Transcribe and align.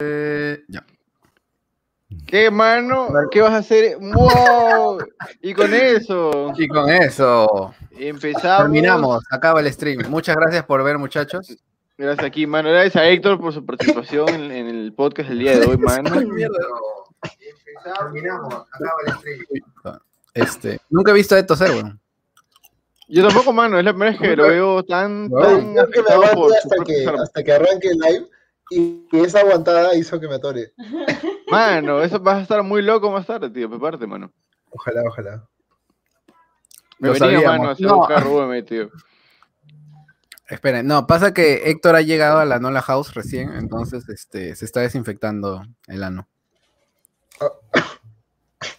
Eh, 0.00 0.62
ya. 0.68 0.84
¿Qué, 2.26 2.50
mano? 2.50 3.08
¿Qué 3.30 3.40
vas 3.40 3.52
a 3.52 3.58
hacer? 3.58 3.96
¡Wow! 4.00 4.98
Y 5.40 5.54
con 5.54 5.72
eso 5.74 6.52
Y 6.56 6.68
con 6.68 6.90
eso 6.90 7.74
empezamos. 7.92 8.62
terminamos. 8.62 9.24
Acaba 9.30 9.60
el 9.60 9.72
stream. 9.72 10.08
Muchas 10.08 10.36
gracias 10.36 10.64
por 10.64 10.82
ver, 10.82 10.98
muchachos. 10.98 11.56
Gracias 11.96 12.26
aquí, 12.26 12.46
mano. 12.46 12.70
Gracias 12.70 12.96
a 12.96 13.06
Héctor 13.06 13.40
por 13.40 13.52
su 13.52 13.64
participación 13.64 14.28
en, 14.28 14.50
en 14.50 14.66
el 14.66 14.92
podcast 14.92 15.28
del 15.28 15.38
día 15.38 15.58
de 15.58 15.66
hoy, 15.66 15.78
mano. 15.78 16.10
Terminamos. 17.84 18.54
Acaba 18.72 18.96
el 19.06 19.12
stream. 19.14 19.44
Este, 20.32 20.80
nunca 20.90 21.12
he 21.12 21.14
visto 21.14 21.36
a 21.36 21.38
Esto 21.38 21.54
ser. 21.54 21.70
Yo 23.06 23.26
tampoco, 23.26 23.52
mano. 23.52 23.78
Es 23.78 23.84
la 23.84 23.92
primera 23.92 24.10
vez 24.12 24.20
que 24.20 24.34
lo 24.34 24.48
veo 24.48 24.82
tan, 24.84 25.28
No, 25.28 25.38
tan 25.40 25.72
Creo 25.74 25.90
que 25.90 26.02
me 26.02 26.10
afectado 26.10 26.22
aguante 26.24 26.36
por 26.36 26.50
su 26.50 26.56
hasta 26.56 26.84
que, 26.84 27.22
hasta 27.22 27.44
que 27.44 27.52
arranque 27.52 27.88
el 27.88 27.98
live 27.98 28.26
y, 28.70 29.06
y 29.12 29.20
esa 29.20 29.40
aguantada 29.40 29.94
hizo 29.96 30.18
que 30.20 30.28
me 30.28 30.34
atore. 30.36 30.72
Mano, 31.50 32.02
eso 32.02 32.18
vas 32.20 32.38
a 32.38 32.42
estar 32.42 32.62
muy 32.62 32.82
loco 32.82 33.10
más 33.10 33.26
tarde, 33.26 33.50
tío. 33.50 33.68
Prepárate, 33.70 34.06
mano. 34.06 34.32
Ojalá, 34.70 35.02
ojalá. 35.06 35.44
Me 36.98 37.08
Lo 37.08 37.14
venía, 37.14 37.18
sabíamos. 37.40 37.58
mano, 37.58 37.68
a 37.68 37.72
hacer 37.72 37.86
No. 37.86 37.96
buscar 37.98 38.24
Rubén, 38.24 38.64
tío. 38.64 38.90
Esperen, 40.48 40.86
no, 40.86 41.06
pasa 41.06 41.32
que 41.32 41.70
Héctor 41.70 41.96
ha 41.96 42.02
llegado 42.02 42.38
a 42.38 42.44
la 42.44 42.58
Nola 42.58 42.82
House 42.82 43.14
recién, 43.14 43.54
entonces 43.54 44.08
este, 44.08 44.54
se 44.56 44.64
está 44.64 44.80
desinfectando 44.80 45.62
el 45.86 46.02
ano. 46.02 46.28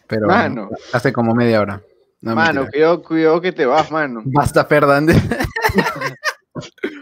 Pero 0.07 0.27
Mano. 0.27 0.69
hace 0.93 1.11
como 1.11 1.33
media 1.33 1.61
hora. 1.61 1.81
No, 2.21 2.35
mano, 2.35 2.67
cuidado, 2.71 3.03
cuidado 3.03 3.41
que 3.41 3.51
te 3.51 3.65
vas, 3.65 3.91
mano. 3.91 4.21
Basta, 4.25 4.65
Fernández. 4.65 5.17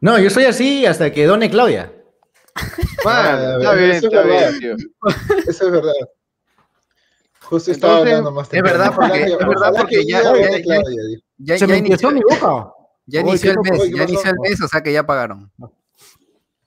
No, 0.00 0.18
yo 0.18 0.30
soy 0.30 0.44
así 0.44 0.86
hasta 0.86 1.12
que 1.12 1.26
done 1.26 1.50
Claudia. 1.50 1.92
Mano, 3.04 3.28
Ah, 3.38 3.56
está 3.58 3.74
bien, 3.74 3.90
eso 3.90 3.96
es 4.08 4.12
está 4.12 4.22
verdad. 4.22 4.50
bien, 4.58 4.76
tío. 4.78 4.88
Eso 5.48 5.66
es 5.66 5.70
verdad. 5.72 5.92
Justo 7.42 7.70
estaba 7.70 7.92
Entonces, 8.00 8.14
hablando 8.18 8.32
más 8.32 8.44
es 8.46 8.50
temprano. 8.50 8.78
verdad, 8.78 8.94
porque- 8.94 9.22
es 9.24 9.38
verdad, 9.38 9.72
porque 9.76 9.96
que 9.96 10.06
ya- 10.06 10.22
ya- 10.22 10.58
ya-. 10.58 10.82
Ya, 11.38 11.54
Se 11.58 11.66
ya 11.66 11.72
me 11.72 11.78
inició, 11.78 12.10
mi 12.10 12.20
boca. 12.20 12.72
ya 13.06 13.20
Oye, 13.20 13.28
inició 13.30 13.50
el 13.52 13.56
¿qué 13.62 13.70
mes, 13.70 13.80
ya 13.90 13.96
¿Qué 14.06 14.12
inició 14.12 14.30
el 14.32 14.36
mes, 14.40 14.60
o 14.62 14.68
sea 14.68 14.80
que 14.82 14.92
ya 14.92 15.06
pagaron. 15.06 15.50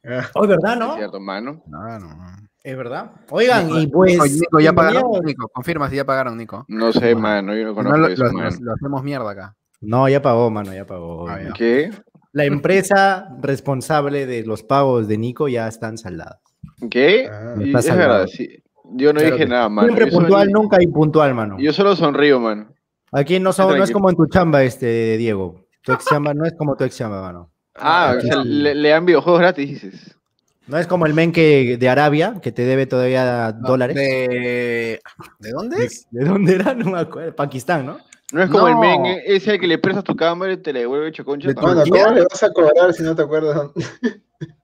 Ah, 0.03 0.27
Hoy, 0.33 0.48
¿verdad, 0.48 0.73
Es 0.73 0.80
no? 0.80 0.95
cierto, 0.95 1.20
mano. 1.20 1.61
No, 1.67 2.00
no. 2.00 2.17
Es 2.64 2.75
verdad. 2.77 3.11
Oigan, 3.30 3.70
y 3.70 3.73
Nico, 3.86 3.92
pues. 4.00 4.31
Nico, 4.31 4.59
¿ya 4.59 4.73
pagaron? 4.73 5.03
Nico, 5.23 5.48
confirma 5.50 5.89
si 5.89 5.98
ya 5.98 6.05
pagaron, 6.05 6.38
Nico. 6.38 6.66
No 6.67 6.92
sé, 6.94 7.14
mano, 7.16 7.53
yo 7.55 7.64
no 7.64 7.70
No, 7.70 7.75
conozco 7.75 7.98
lo, 7.98 8.08
eso, 8.08 8.23
lo- 8.23 8.31
mano. 8.33 8.58
lo 8.61 8.73
hacemos 8.73 9.03
mierda 9.03 9.30
acá. 9.30 9.55
No, 9.81 10.08
ya 10.09 10.22
pagó, 10.22 10.50
mano, 10.50 10.73
ya 10.73 10.86
pagó. 10.86 11.27
Ah, 11.30 11.39
ya. 11.44 11.53
¿Qué? 11.53 11.92
La 12.33 12.45
empresa 12.45 13.29
responsable 13.41 14.25
de 14.25 14.43
los 14.45 14.63
pagos 14.63 15.07
de 15.07 15.17
Nico 15.17 15.47
ya 15.47 15.67
están 15.67 15.97
saldadas. 15.97 16.39
¿Qué? 16.89 17.27
Ah. 17.31 17.55
Está 17.61 17.79
es 17.79 17.95
verdad, 17.97 18.27
sí. 18.27 18.63
Yo 18.93 19.13
no 19.13 19.19
Claro 19.19 19.35
dije 19.35 19.45
que- 19.45 19.49
nada, 19.49 19.69
mano. 19.69 19.87
Siempre 19.87 20.05
Yo 20.05 20.11
solo- 20.11 20.27
puntual, 20.27 20.49
nunca 20.52 20.81
impuntual, 20.83 21.33
mano. 21.33 21.57
Yo 21.59 21.73
solo 21.73 21.95
sonrío, 21.95 22.39
mano. 22.39 22.73
Aquí 23.11 23.39
no, 23.39 23.52
son, 23.53 23.77
no 23.77 23.83
es 23.83 23.91
como 23.91 24.09
en 24.09 24.15
tu 24.15 24.25
chamba, 24.27 24.63
este, 24.63 25.17
Diego. 25.17 25.65
Tu 25.83 25.91
ex 25.91 26.05
chamba 26.05 26.33
no 26.33 26.45
es 26.45 26.53
como 26.53 26.75
tu 26.75 26.83
ex 26.85 26.95
chamba, 26.97 27.21
mano. 27.21 27.52
Ah, 27.75 28.15
o 28.17 28.21
sea, 28.21 28.43
sí. 28.43 28.47
le, 28.49 28.75
le 28.75 28.89
dan 28.89 29.05
videojuegos 29.05 29.41
gratis, 29.41 29.69
dices. 29.81 30.15
No 30.67 30.77
es 30.77 30.87
como 30.87 31.05
el 31.05 31.13
men 31.13 31.31
que 31.31 31.77
de 31.77 31.89
Arabia, 31.89 32.35
que 32.41 32.52
te 32.52 32.63
debe 32.63 32.85
todavía 32.85 33.52
dólares. 33.52 33.95
¿De, 33.95 35.02
¿De 35.39 35.52
dónde 35.52 35.77
¿De, 35.77 35.85
es? 35.85 36.07
de 36.11 36.23
dónde 36.25 36.55
era? 36.55 36.73
No 36.75 36.91
me 36.91 36.99
acuerdo. 36.99 37.35
Pakistán, 37.35 37.85
¿no? 37.85 37.97
No 38.31 38.43
es 38.43 38.49
como 38.49 38.67
el 38.67 38.77
men 38.77 39.05
eh, 39.05 39.23
ese 39.25 39.59
que 39.59 39.67
le 39.67 39.77
prestas 39.77 40.03
tu 40.03 40.15
cámara 40.15 40.53
y 40.53 40.57
te 40.57 40.71
le 40.71 40.79
devuelve 40.81 41.11
choconcha. 41.11 41.47
De 41.49 41.53
Turquía. 41.55 42.03
¿cómo 42.05 42.15
le 42.15 42.21
vas 42.23 42.43
a 42.43 42.51
cobrar 42.51 42.93
si 42.93 43.03
no 43.03 43.15
te 43.15 43.21
acuerdas? 43.23 43.69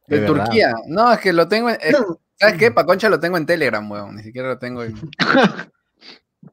De. 0.08 0.20
Turquía. 0.22 0.74
No, 0.88 1.12
es 1.12 1.20
que 1.20 1.34
lo 1.34 1.48
tengo 1.48 1.70
en. 1.70 1.78
es- 1.82 1.98
¿Sabes 2.40 2.58
qué? 2.58 2.72
Paconcha 2.72 3.10
lo 3.10 3.20
tengo 3.20 3.36
en 3.38 3.46
Telegram, 3.48 3.90
weón. 3.92 4.16
Ni 4.16 4.24
siquiera 4.24 4.50
lo 4.50 4.58
tengo 4.60 4.84
en. 4.84 4.96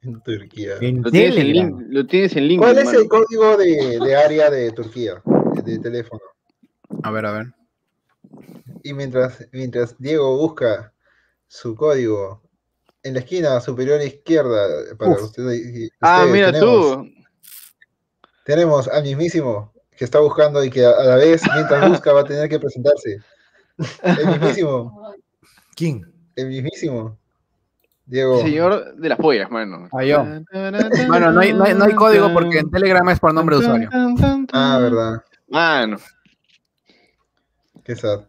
En 0.01 0.21
Turquía. 0.21 0.73
En 0.81 1.01
Lo 1.01 1.09
tienes, 1.09 1.37
en 1.37 1.53
link, 1.53 1.81
lo 1.89 2.05
tienes 2.05 2.35
en 2.35 2.47
link. 2.47 2.59
¿Cuál 2.61 2.77
es 2.77 2.91
el 2.93 3.07
código 3.07 3.55
de, 3.57 3.97
de 4.03 4.15
área 4.15 4.49
de 4.51 4.71
Turquía? 4.71 5.21
De, 5.53 5.61
de 5.61 5.79
teléfono. 5.79 6.21
A 7.01 7.11
ver, 7.11 7.25
a 7.25 7.31
ver. 7.31 7.45
Y 8.83 8.93
mientras, 8.93 9.47
mientras 9.51 9.97
Diego 9.97 10.37
busca 10.37 10.93
su 11.47 11.75
código 11.75 12.41
en 13.05 13.13
la 13.13 13.19
esquina 13.21 13.61
superior 13.61 14.01
izquierda 14.01 14.67
para 14.97 15.11
Uf. 15.11 15.23
ustedes, 15.23 15.91
Ah, 16.01 16.25
mira 16.29 16.51
tenemos, 16.51 16.97
tú. 16.97 17.09
tenemos 18.45 18.87
al 18.87 19.03
mismísimo 19.03 19.71
que 19.95 20.03
está 20.05 20.19
buscando 20.19 20.63
y 20.63 20.69
que 20.69 20.85
a, 20.85 20.89
a 20.89 21.03
la 21.03 21.15
vez, 21.15 21.41
mientras 21.53 21.89
busca, 21.89 22.11
va 22.13 22.21
a 22.21 22.25
tener 22.25 22.49
que 22.49 22.59
presentarse. 22.59 23.19
El 24.03 24.27
mismísimo, 24.27 25.13
¿Quién? 25.75 26.11
el 26.35 26.47
mismísimo. 26.47 27.17
Diego. 28.07 28.39
Señor 28.41 28.95
de 28.95 29.09
las 29.09 29.17
pollas, 29.17 29.49
mano. 29.49 29.89
Ah, 29.91 30.03
yo. 30.03 30.23
Bueno, 31.07 31.31
no 31.31 31.39
hay, 31.41 31.53
no, 31.53 31.63
hay, 31.63 31.73
no 31.73 31.85
hay 31.85 31.93
código 31.95 32.31
porque 32.33 32.59
en 32.59 32.69
Telegram 32.69 33.07
es 33.09 33.19
por 33.19 33.33
nombre 33.33 33.55
de 33.55 33.61
usuario. 33.63 33.89
Ah, 34.53 34.77
verdad. 34.79 35.23
Mano, 35.47 35.97
Qué 37.83 37.95
sad. 37.95 38.25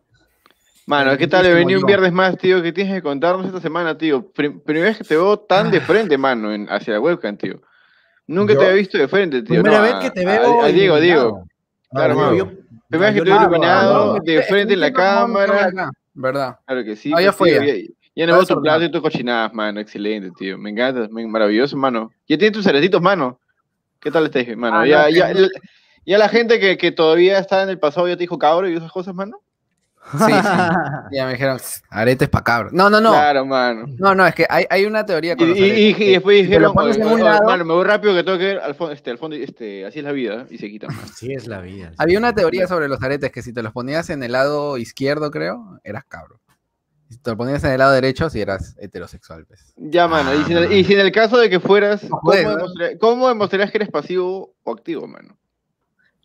Mano, 0.86 1.16
¿qué 1.18 1.26
tal? 1.26 1.42
Venido 1.52 1.78
un 1.78 1.82
yo. 1.82 1.86
viernes 1.86 2.12
más, 2.12 2.36
tío. 2.38 2.62
¿Qué 2.62 2.72
tienes 2.72 2.94
que 2.94 3.02
contarnos 3.02 3.46
esta 3.46 3.60
semana, 3.60 3.96
tío? 3.98 4.30
Prim- 4.30 4.60
primera 4.60 4.86
vez 4.86 4.98
que 4.98 5.04
te 5.04 5.16
veo 5.16 5.38
tan 5.38 5.70
de 5.70 5.80
frente, 5.80 6.16
mano, 6.16 6.52
en- 6.52 6.68
hacia 6.70 6.94
la 6.94 7.00
webcam, 7.00 7.36
tío. 7.36 7.60
Nunca 8.26 8.54
¿Yo? 8.54 8.58
te 8.60 8.64
había 8.66 8.76
visto 8.78 8.98
de 8.98 9.06
frente, 9.08 9.42
tío. 9.42 9.62
Primera 9.62 9.78
No, 9.78 9.82
vez 9.84 9.94
a- 9.94 10.00
que 10.00 10.10
te 10.10 10.24
veo. 10.24 10.62
a 10.62 10.68
Diego. 10.68 10.98
Diego. 11.00 11.44
Claro, 11.90 12.14
mano. 12.16 12.32
Diego. 12.32 12.50
Primera 12.88 13.10
vez 13.12 13.14
que 13.14 13.18
yo 13.18 13.24
te 13.24 13.30
veo 13.30 13.40
no, 13.40 13.46
iluminado, 13.46 14.16
no, 14.16 14.22
de 14.24 14.42
frente 14.42 14.74
en 14.74 14.80
la 14.80 14.92
cámara. 14.92 15.90
¿Verdad? 16.14 16.58
Claro 16.64 16.84
que 16.84 16.96
sí. 16.96 17.10
Ya 17.10 17.16
pues, 17.32 17.36
fue 17.36 17.50
ya. 18.14 18.26
No 18.26 18.32
veo 18.34 18.46
tu 18.46 18.62
plato 18.62 18.84
y 18.84 18.90
tus 18.90 19.02
cochinadas, 19.02 19.52
mano. 19.52 19.78
Excelente, 19.80 20.30
tío. 20.38 20.56
Me 20.56 20.70
encanta. 20.70 21.08
maravilloso, 21.10 21.76
mano. 21.76 22.10
Ya 22.26 22.38
tienes 22.38 22.52
tus 22.52 22.66
aretitos, 22.66 23.02
mano. 23.02 23.38
¿Qué 24.00 24.10
tal 24.10 24.24
estáis, 24.24 24.56
mano? 24.56 24.78
Ah, 24.78 24.86
ya, 24.86 25.02
no, 25.34 25.48
ya, 26.06 26.18
la 26.18 26.28
gente 26.28 26.60
que, 26.60 26.76
que 26.78 26.92
todavía 26.92 27.38
está 27.38 27.62
en 27.64 27.68
el 27.70 27.78
pasado 27.78 28.06
ya 28.08 28.14
te 28.16 28.20
dijo 28.22 28.38
cabro 28.38 28.68
y 28.68 28.76
esas 28.76 28.92
cosas, 28.92 29.14
mano. 29.14 29.40
Sí, 30.12 30.18
sí. 30.18 30.32
Ya 31.12 31.26
me 31.26 31.32
dijeron, 31.32 31.58
aretes 31.90 32.28
pa' 32.28 32.42
cabros. 32.44 32.72
No, 32.72 32.88
no, 32.90 33.00
no. 33.00 33.10
Claro, 33.12 33.44
mano. 33.46 33.86
No, 33.98 34.14
no, 34.14 34.26
es 34.26 34.34
que 34.34 34.46
hay, 34.48 34.64
hay 34.70 34.84
una 34.84 35.04
teoría 35.04 35.32
Y, 35.32 35.36
con 35.36 35.48
los 35.48 35.58
y- 35.58 35.60
y- 35.60 35.64
aretes. 35.92 36.00
y 36.06 36.10
después 36.12 36.42
dijeron, 36.42 36.72
"Oye, 36.76 36.94
en 37.00 37.06
un 37.06 37.12
oye, 37.14 37.24
lado- 37.24 37.44
mano, 37.46 37.64
me 37.64 37.74
voy 37.74 37.84
rápido 37.84 38.14
que 38.14 38.22
tengo 38.24 38.38
que 38.38 38.44
ver 38.44 38.58
al 38.60 38.74
fondo, 38.74 38.92
este, 38.94 39.10
al 39.10 39.18
fondo, 39.18 39.36
este, 39.36 39.84
así 39.86 39.98
es 39.98 40.04
la 40.04 40.12
vida, 40.12 40.46
y 40.50 40.58
se 40.58 40.68
quitan. 40.70 40.90
Así 41.02 41.32
es 41.32 41.46
la 41.46 41.60
vida. 41.60 41.90
sí. 41.90 41.96
Había 41.98 42.18
una 42.18 42.32
teoría 42.34 42.66
sobre 42.66 42.88
los 42.88 43.02
aretes 43.02 43.30
que 43.32 43.42
si 43.42 43.52
te 43.52 43.62
los 43.62 43.72
ponías 43.72 44.08
en 44.10 44.22
el 44.22 44.32
lado 44.32 44.78
izquierdo, 44.78 45.30
creo, 45.30 45.80
eras 45.84 46.04
cabro. 46.06 46.40
Si 47.08 47.18
te 47.18 47.30
lo 47.30 47.36
ponías 47.36 47.62
en 47.62 47.70
el 47.70 47.78
lado 47.78 47.92
derecho, 47.92 48.28
si 48.30 48.40
eras 48.40 48.74
heterosexual, 48.80 49.44
pues. 49.46 49.72
Ya, 49.76 50.08
mano. 50.08 50.34
y, 50.34 50.42
si 50.44 50.52
en 50.52 50.58
el, 50.58 50.72
y 50.72 50.84
si 50.84 50.94
en 50.94 51.00
el 51.00 51.12
caso 51.12 51.38
de 51.38 51.48
que 51.48 51.60
fueras, 51.60 52.02
No 52.04 52.10
¿cómo, 52.10 52.20
puedes, 52.22 52.44
¿no? 52.46 52.56
demostrar- 52.56 52.98
cómo 52.98 53.28
demostrarías 53.28 53.70
que 53.70 53.78
eres 53.78 53.90
pasivo 53.90 54.54
o 54.64 54.72
activo, 54.72 55.06
mano? 55.06 55.36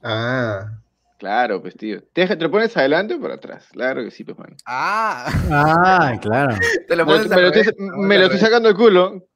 Ah, 0.03 0.80
Claro, 1.21 1.61
pues, 1.61 1.75
tío. 1.75 2.01
¿Te, 2.13 2.25
¿Te 2.25 2.35
lo 2.43 2.49
pones 2.49 2.75
adelante 2.75 3.13
o 3.13 3.21
para 3.21 3.35
atrás? 3.35 3.67
Claro 3.73 4.03
que 4.03 4.09
sí, 4.09 4.23
pues, 4.23 4.39
mano. 4.39 4.55
Ah, 4.65 5.31
Ah, 5.51 6.13
claro. 6.19 6.55
te 6.87 6.95
lo 6.95 7.05
Me 7.05 7.11
lo, 7.11 7.17
pones 7.19 7.29
me 7.29 7.41
lo 7.43 7.47
estoy, 7.53 7.75
me 7.77 8.17
lo 8.17 8.37
sacando 8.39 8.69
el 8.69 8.75
culo 8.75 9.27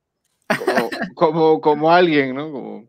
como, 0.57 0.89
como, 1.13 1.61
como 1.61 1.91
alguien, 1.91 2.33
¿no? 2.33 2.51
Como, 2.51 2.85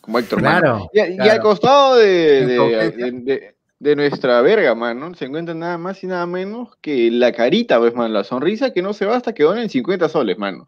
como 0.00 0.18
Héctor. 0.18 0.38
Claro. 0.38 0.88
Y, 0.94 1.00
a- 1.00 1.08
y 1.08 1.16
claro. 1.16 1.32
al 1.32 1.40
costado 1.40 1.96
de, 1.96 2.46
de, 2.46 2.90
de- 2.92 3.12
de- 3.12 3.54
de 3.78 3.96
nuestra 3.96 4.40
verga, 4.40 4.74
mano, 4.74 5.14
se 5.14 5.26
encuentra 5.26 5.54
nada 5.54 5.76
más 5.76 6.02
y 6.02 6.06
nada 6.06 6.24
menos 6.24 6.74
que 6.80 7.10
la 7.10 7.30
carita, 7.32 7.78
pues, 7.78 7.94
mano, 7.94 8.08
la 8.14 8.24
sonrisa 8.24 8.72
que 8.72 8.80
no 8.80 8.94
se 8.94 9.04
va 9.04 9.16
hasta 9.16 9.34
que 9.34 9.42
donen 9.42 9.68
50 9.68 10.08
soles, 10.08 10.38
mano. 10.38 10.66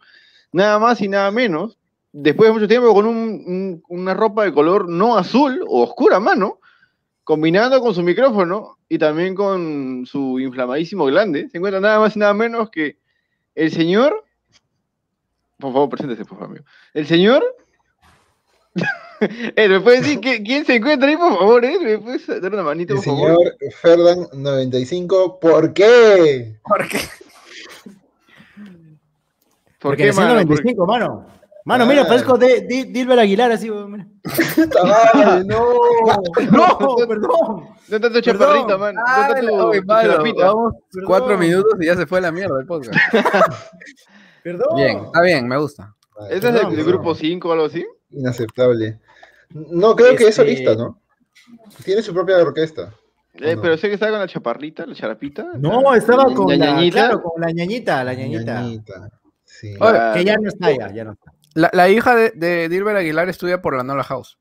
Nada 0.52 0.78
más 0.78 1.00
y 1.00 1.08
nada 1.08 1.30
menos, 1.30 1.78
después 2.12 2.48
de 2.50 2.52
mucho 2.52 2.68
tiempo 2.68 2.92
con 2.92 3.06
un- 3.06 3.16
un- 3.46 3.82
una 3.88 4.12
ropa 4.12 4.44
de 4.44 4.52
color 4.52 4.90
no 4.90 5.16
azul 5.16 5.62
o 5.66 5.84
oscura, 5.84 6.20
mano, 6.20 6.58
combinando 7.26 7.80
con 7.80 7.92
su 7.92 8.04
micrófono 8.04 8.78
y 8.88 8.98
también 8.98 9.34
con 9.34 10.06
su 10.06 10.38
inflamadísimo 10.38 11.06
glande, 11.06 11.48
se 11.50 11.58
encuentra 11.58 11.80
nada 11.80 11.98
más 11.98 12.14
y 12.14 12.20
nada 12.20 12.32
menos 12.32 12.70
que 12.70 12.98
el 13.56 13.72
señor. 13.72 14.24
Por 15.58 15.72
favor, 15.72 15.88
preséntese, 15.88 16.24
por 16.24 16.38
favor, 16.38 16.50
amigo. 16.52 16.64
El 16.94 17.06
señor. 17.06 17.44
Eh, 19.18 19.66
¿Me 19.70 19.80
puede 19.80 20.02
decir 20.02 20.20
que- 20.20 20.42
quién 20.42 20.66
se 20.66 20.74
encuentra 20.74 21.08
ahí, 21.08 21.16
por 21.16 21.38
favor? 21.38 21.64
Eh? 21.64 21.78
¿Me 21.80 21.96
puedes 21.98 22.26
dar 22.26 22.52
una 22.52 22.62
manito, 22.62 22.92
el 22.92 22.96
por 22.98 23.04
favor? 23.06 23.30
señor 23.58 23.72
Ferdan 23.80 24.26
95, 24.34 25.40
¿por 25.40 25.72
qué? 25.72 26.58
¿Por 26.62 26.86
qué? 26.86 26.98
¿Por 27.86 27.94
Porque 29.78 30.04
qué, 30.04 30.12
mano? 30.12 30.34
95, 30.34 30.86
mano. 30.86 31.26
Mano, 31.66 31.84
mira, 31.84 32.02
Ah. 32.02 32.06
parezco 32.06 32.38
de, 32.38 32.60
de- 32.60 32.84
Dilber 32.84 33.18
Aguilar, 33.18 33.50
así, 33.50 33.68
mira. 33.70 34.06
¡Puta 34.56 34.84
madre, 34.84 35.44
no! 35.44 35.74
No, 36.52 36.96
perdón. 37.08 37.68
No 37.88 38.00
tanto 38.00 38.08
Perdón. 38.08 38.22
chaparrita, 38.22 38.78
mano. 38.78 39.00
No 39.00 39.04
Ah, 39.06 39.28
tanto 39.34 39.46
tu 39.50 39.56
vamos 39.56 39.76
Perdón. 39.76 40.72
cuatro 41.06 41.36
minutos 41.38 41.72
y 41.80 41.86
ya 41.86 41.96
se 41.96 42.06
fue 42.06 42.18
a 42.18 42.22
la 42.22 42.32
mierda 42.32 42.58
el 42.60 42.66
podcast. 42.66 42.96
Perdón. 44.44 44.76
Bien, 44.76 44.98
está 45.06 45.20
bien, 45.22 45.48
me 45.48 45.58
gusta. 45.58 45.92
¿Ese 46.30 46.34
es 46.36 46.40
Perdón, 46.40 46.70
perdón. 46.70 46.86
grupo 46.86 47.14
5 47.16 47.48
o 47.48 47.52
algo 47.52 47.64
así? 47.66 47.84
Inaceptable. 48.10 49.00
No, 49.50 49.94
creo 49.96 50.10
que 50.16 50.24
es 50.28 50.38
Este- 50.38 50.42
solista, 50.42 50.74
¿no? 50.76 51.00
Tiene 51.84 52.00
su 52.02 52.14
propia 52.14 52.36
orquesta. 52.38 52.94
Eh, 53.34 53.56
no? 53.56 53.62
Pero 53.62 53.76
sé 53.76 53.88
que 53.88 53.94
estaba 53.94 54.12
con 54.12 54.20
la 54.20 54.28
chaparrita, 54.28 54.86
la 54.86 54.94
charapita. 54.94 55.44
No, 55.58 55.82
la- 55.82 55.96
estaba 55.98 56.32
con 56.32 56.46
la, 56.48 56.56
ñañita. 56.56 56.96
claro, 57.08 57.22
con 57.22 57.40
la 57.40 57.50
ñañita, 57.50 58.04
la 58.04 58.14
ñañita. 58.14 58.64
Sí. 59.44 59.74
Que 60.14 60.24
ya 60.24 60.36
no 60.38 60.48
está, 60.48 60.70
ya, 60.70 60.92
ya 60.92 61.04
no 61.04 61.12
está. 61.12 61.32
La, 61.56 61.70
la 61.72 61.88
hija 61.88 62.14
de, 62.14 62.30
de 62.30 62.68
Dilber 62.68 62.96
Aguilar 62.96 63.28
estudia 63.28 63.60
por 63.62 63.76
la 63.76 63.82
Nola 63.82 64.04
House. 64.04 64.38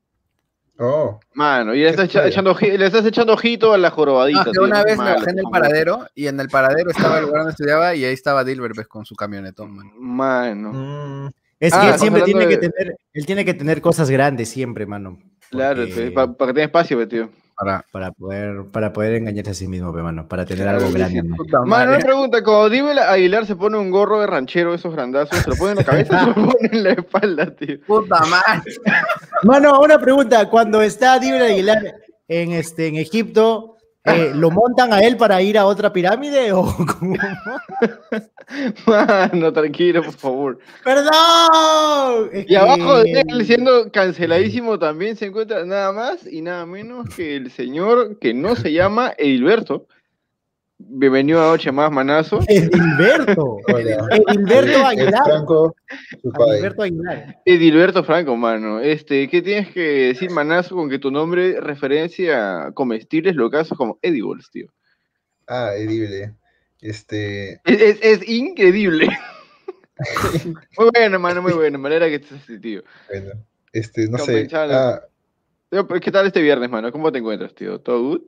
Oh, 0.78 1.18
Mano, 1.32 1.74
y 1.74 1.78
le 1.80 1.88
estás, 1.88 2.04
echa- 2.10 2.26
echando, 2.26 2.54
le 2.60 2.84
estás 2.86 3.06
echando 3.06 3.32
ojito 3.32 3.72
a 3.72 3.78
la 3.78 3.90
jorobadita. 3.90 4.40
Ah, 4.42 4.44
que 4.44 4.50
tío, 4.50 4.62
una 4.64 4.80
no 4.80 4.84
vez 4.84 4.98
me 4.98 5.04
bajé 5.14 5.30
en 5.30 5.38
el 5.38 5.44
paradero 5.50 6.06
y 6.14 6.26
en 6.26 6.38
el 6.38 6.48
paradero 6.48 6.90
estaba 6.90 7.16
el 7.18 7.24
lugar 7.24 7.38
donde 7.40 7.52
estudiaba 7.52 7.94
y 7.94 8.04
ahí 8.04 8.12
estaba 8.12 8.44
Dilber 8.44 8.72
pues, 8.74 8.86
con 8.86 9.06
su 9.06 9.14
camionetón, 9.14 9.74
man. 9.74 9.90
Mano, 9.98 10.72
mm, 10.74 11.30
Es 11.58 11.72
Ah, 11.72 11.80
que 11.80 11.88
él 11.94 11.98
siempre 11.98 12.22
tiene 12.24 12.46
que 12.46 12.58
tener, 12.58 12.96
él 13.14 13.24
tiene 13.26 13.44
que 13.46 13.54
tener 13.54 13.80
cosas 13.80 14.10
grandes 14.10 14.50
siempre, 14.50 14.84
mano. 14.84 15.18
claro, 15.48 15.82
para 16.12 16.48
que 16.48 16.52
tenga 16.52 16.64
espacio, 16.64 16.98
pe, 16.98 17.06
tío. 17.06 17.30
Para... 17.56 17.84
para 17.90 18.12
poder, 18.12 18.64
para 18.72 18.92
poder 18.92 19.14
engañarse 19.14 19.50
a 19.50 19.54
sí 19.54 19.68
mismo, 19.68 19.92
pe, 19.92 20.02
mano, 20.02 20.28
para 20.28 20.44
tener 20.44 20.68
algo 20.68 20.90
grande. 20.90 21.22
Mano, 21.22 21.66
madre. 21.66 21.88
una 21.88 21.98
pregunta, 21.98 22.44
cuando 22.44 22.70
Díbel 22.70 22.98
Aguilar 22.98 23.46
se 23.46 23.56
pone 23.56 23.78
un 23.78 23.90
gorro 23.90 24.20
de 24.20 24.26
ranchero, 24.26 24.74
esos 24.74 24.92
grandazos, 24.94 25.38
¿se 25.38 25.50
lo 25.50 25.56
pone 25.56 25.72
en 25.72 25.76
la 25.78 25.84
cabeza 25.84 26.16
o 26.16 26.34
se 26.34 26.40
lo 26.40 26.46
pone 26.52 26.68
en 26.72 26.82
la 26.84 26.90
espalda, 26.92 27.54
tío? 27.54 27.80
Puta 27.86 28.20
madre. 28.26 28.72
Mano, 29.42 29.80
una 29.80 29.98
pregunta. 29.98 30.48
Cuando 30.48 30.82
está 30.82 31.18
Díaz 31.18 31.42
Aguilar 31.42 31.94
en, 32.28 32.52
este, 32.52 32.88
en 32.88 32.96
Egipto, 32.96 33.75
eh, 34.06 34.32
¿lo 34.34 34.50
montan 34.50 34.92
a 34.92 35.00
él 35.00 35.16
para 35.16 35.42
ir 35.42 35.58
a 35.58 35.66
otra 35.66 35.92
pirámide? 35.92 36.52
O 36.52 36.64
cómo? 36.98 37.16
Mano, 38.86 39.52
tranquilo, 39.52 40.02
por 40.02 40.12
favor. 40.12 40.58
¡Perdón! 40.84 42.30
Es 42.32 42.48
Y 42.48 42.54
abajo 42.54 43.02
de 43.02 43.24
él, 43.26 43.46
siendo 43.46 43.90
canceladísimo, 43.90 44.78
también 44.78 45.16
se 45.16 45.26
encuentra 45.26 45.64
nada 45.64 45.92
más 45.92 46.26
y 46.26 46.42
nada 46.42 46.66
menos 46.66 47.08
que 47.14 47.36
el 47.36 47.50
señor 47.50 48.18
que 48.18 48.32
no 48.32 48.54
se 48.56 48.72
llama 48.72 49.12
Edilberto. 49.18 49.86
Bienvenido 50.78 51.42
a 51.42 51.50
Noche 51.52 51.72
Más 51.72 51.90
Manazo. 51.90 52.40
Edilberto. 52.46 53.58
Edilberto 53.66 54.86
Aguilar. 54.86 55.22
Franco. 55.24 55.74
Edilberto 56.22 56.82
Aguilar. 56.82 57.40
Edilberto 57.46 58.04
Franco, 58.04 58.36
mano. 58.36 58.80
Este, 58.80 59.26
¿qué 59.28 59.40
tienes 59.40 59.70
que 59.72 59.80
decir, 60.08 60.30
Manazo, 60.30 60.74
con 60.76 60.90
que 60.90 60.98
tu 60.98 61.10
nombre 61.10 61.60
referencia 61.60 62.66
a 62.66 62.72
comestibles 62.72 63.34
locazos 63.36 63.76
como 63.78 63.98
Edibles, 64.02 64.50
tío? 64.50 64.66
Ah, 65.48 65.70
edible. 65.74 66.34
Este, 66.82 67.52
Es, 67.64 67.80
es- 67.80 67.98
es 68.02 68.28
increíble. 68.28 69.08
muy 70.78 70.90
bueno, 70.94 71.18
mano, 71.18 71.40
muy 71.40 71.52
bueno. 71.54 71.78
Manera 71.78 72.06
que 72.08 72.16
estés 72.16 72.42
así, 72.42 72.60
tío. 72.60 72.82
bueno, 73.08 73.30
este, 73.72 74.08
no 74.08 74.18
sé. 74.18 74.46
Ah, 74.52 75.00
¿Qué 76.02 76.10
tal 76.12 76.26
este 76.26 76.42
viernes, 76.42 76.68
mano? 76.68 76.92
¿Cómo 76.92 77.10
te 77.10 77.18
encuentras, 77.18 77.54
tío? 77.54 77.80
¿Todo 77.80 78.02
good? 78.02 78.20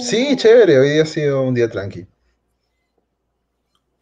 Sí, 0.00 0.36
chévere, 0.36 0.78
hoy 0.78 0.90
día 0.90 1.02
ha 1.02 1.06
sido 1.06 1.42
un 1.42 1.54
día 1.54 1.68
tranqui. 1.68 2.06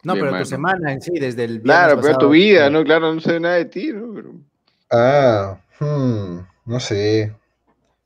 No, 0.03 0.15
Bien, 0.15 0.25
pero 0.25 0.33
mano. 0.33 0.45
tu 0.45 0.51
semana 0.51 0.93
en 0.93 1.01
sí, 1.01 1.13
desde 1.13 1.45
el 1.45 1.61
viernes 1.61 1.65
Claro, 1.65 2.01
pero 2.01 2.19
tu 2.19 2.31
vida, 2.31 2.69
¿no? 2.69 2.83
Claro, 2.83 3.15
no 3.15 3.21
sé 3.21 3.39
nada 3.39 3.57
de 3.57 3.67
ti, 3.67 3.93
¿no? 3.93 4.13
Pero... 4.15 4.33
Ah, 4.91 5.61
hmm, 5.79 6.39
no 6.67 6.81
sé. 6.81 7.33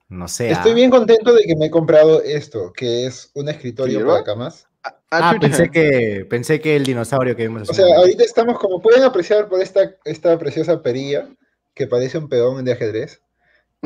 No 0.08 0.28
sé. 0.28 0.50
Estoy 0.50 0.72
ah. 0.72 0.74
bien 0.74 0.90
contento 0.90 1.32
de 1.32 1.44
que 1.44 1.56
me 1.56 1.66
he 1.66 1.70
comprado 1.70 2.22
esto, 2.22 2.72
que 2.72 3.06
es 3.06 3.30
un 3.34 3.48
escritorio 3.48 4.06
para 4.06 4.24
camas. 4.24 4.66
Ah, 5.10 5.32
chucha. 5.32 5.40
pensé 5.40 5.70
que, 5.70 6.26
pensé 6.28 6.60
que 6.60 6.76
el 6.76 6.84
dinosaurio 6.84 7.34
que 7.34 7.44
vimos. 7.44 7.68
O 7.68 7.74
sea, 7.74 7.84
momento. 7.84 8.02
ahorita 8.02 8.24
estamos, 8.24 8.58
como 8.58 8.80
pueden 8.80 9.02
apreciar 9.02 9.48
por 9.48 9.60
esta, 9.60 9.96
esta 10.04 10.38
preciosa 10.38 10.82
perilla, 10.82 11.28
que 11.74 11.86
parece 11.86 12.18
un 12.18 12.28
pedón 12.28 12.64
de 12.64 12.72
ajedrez. 12.72 13.20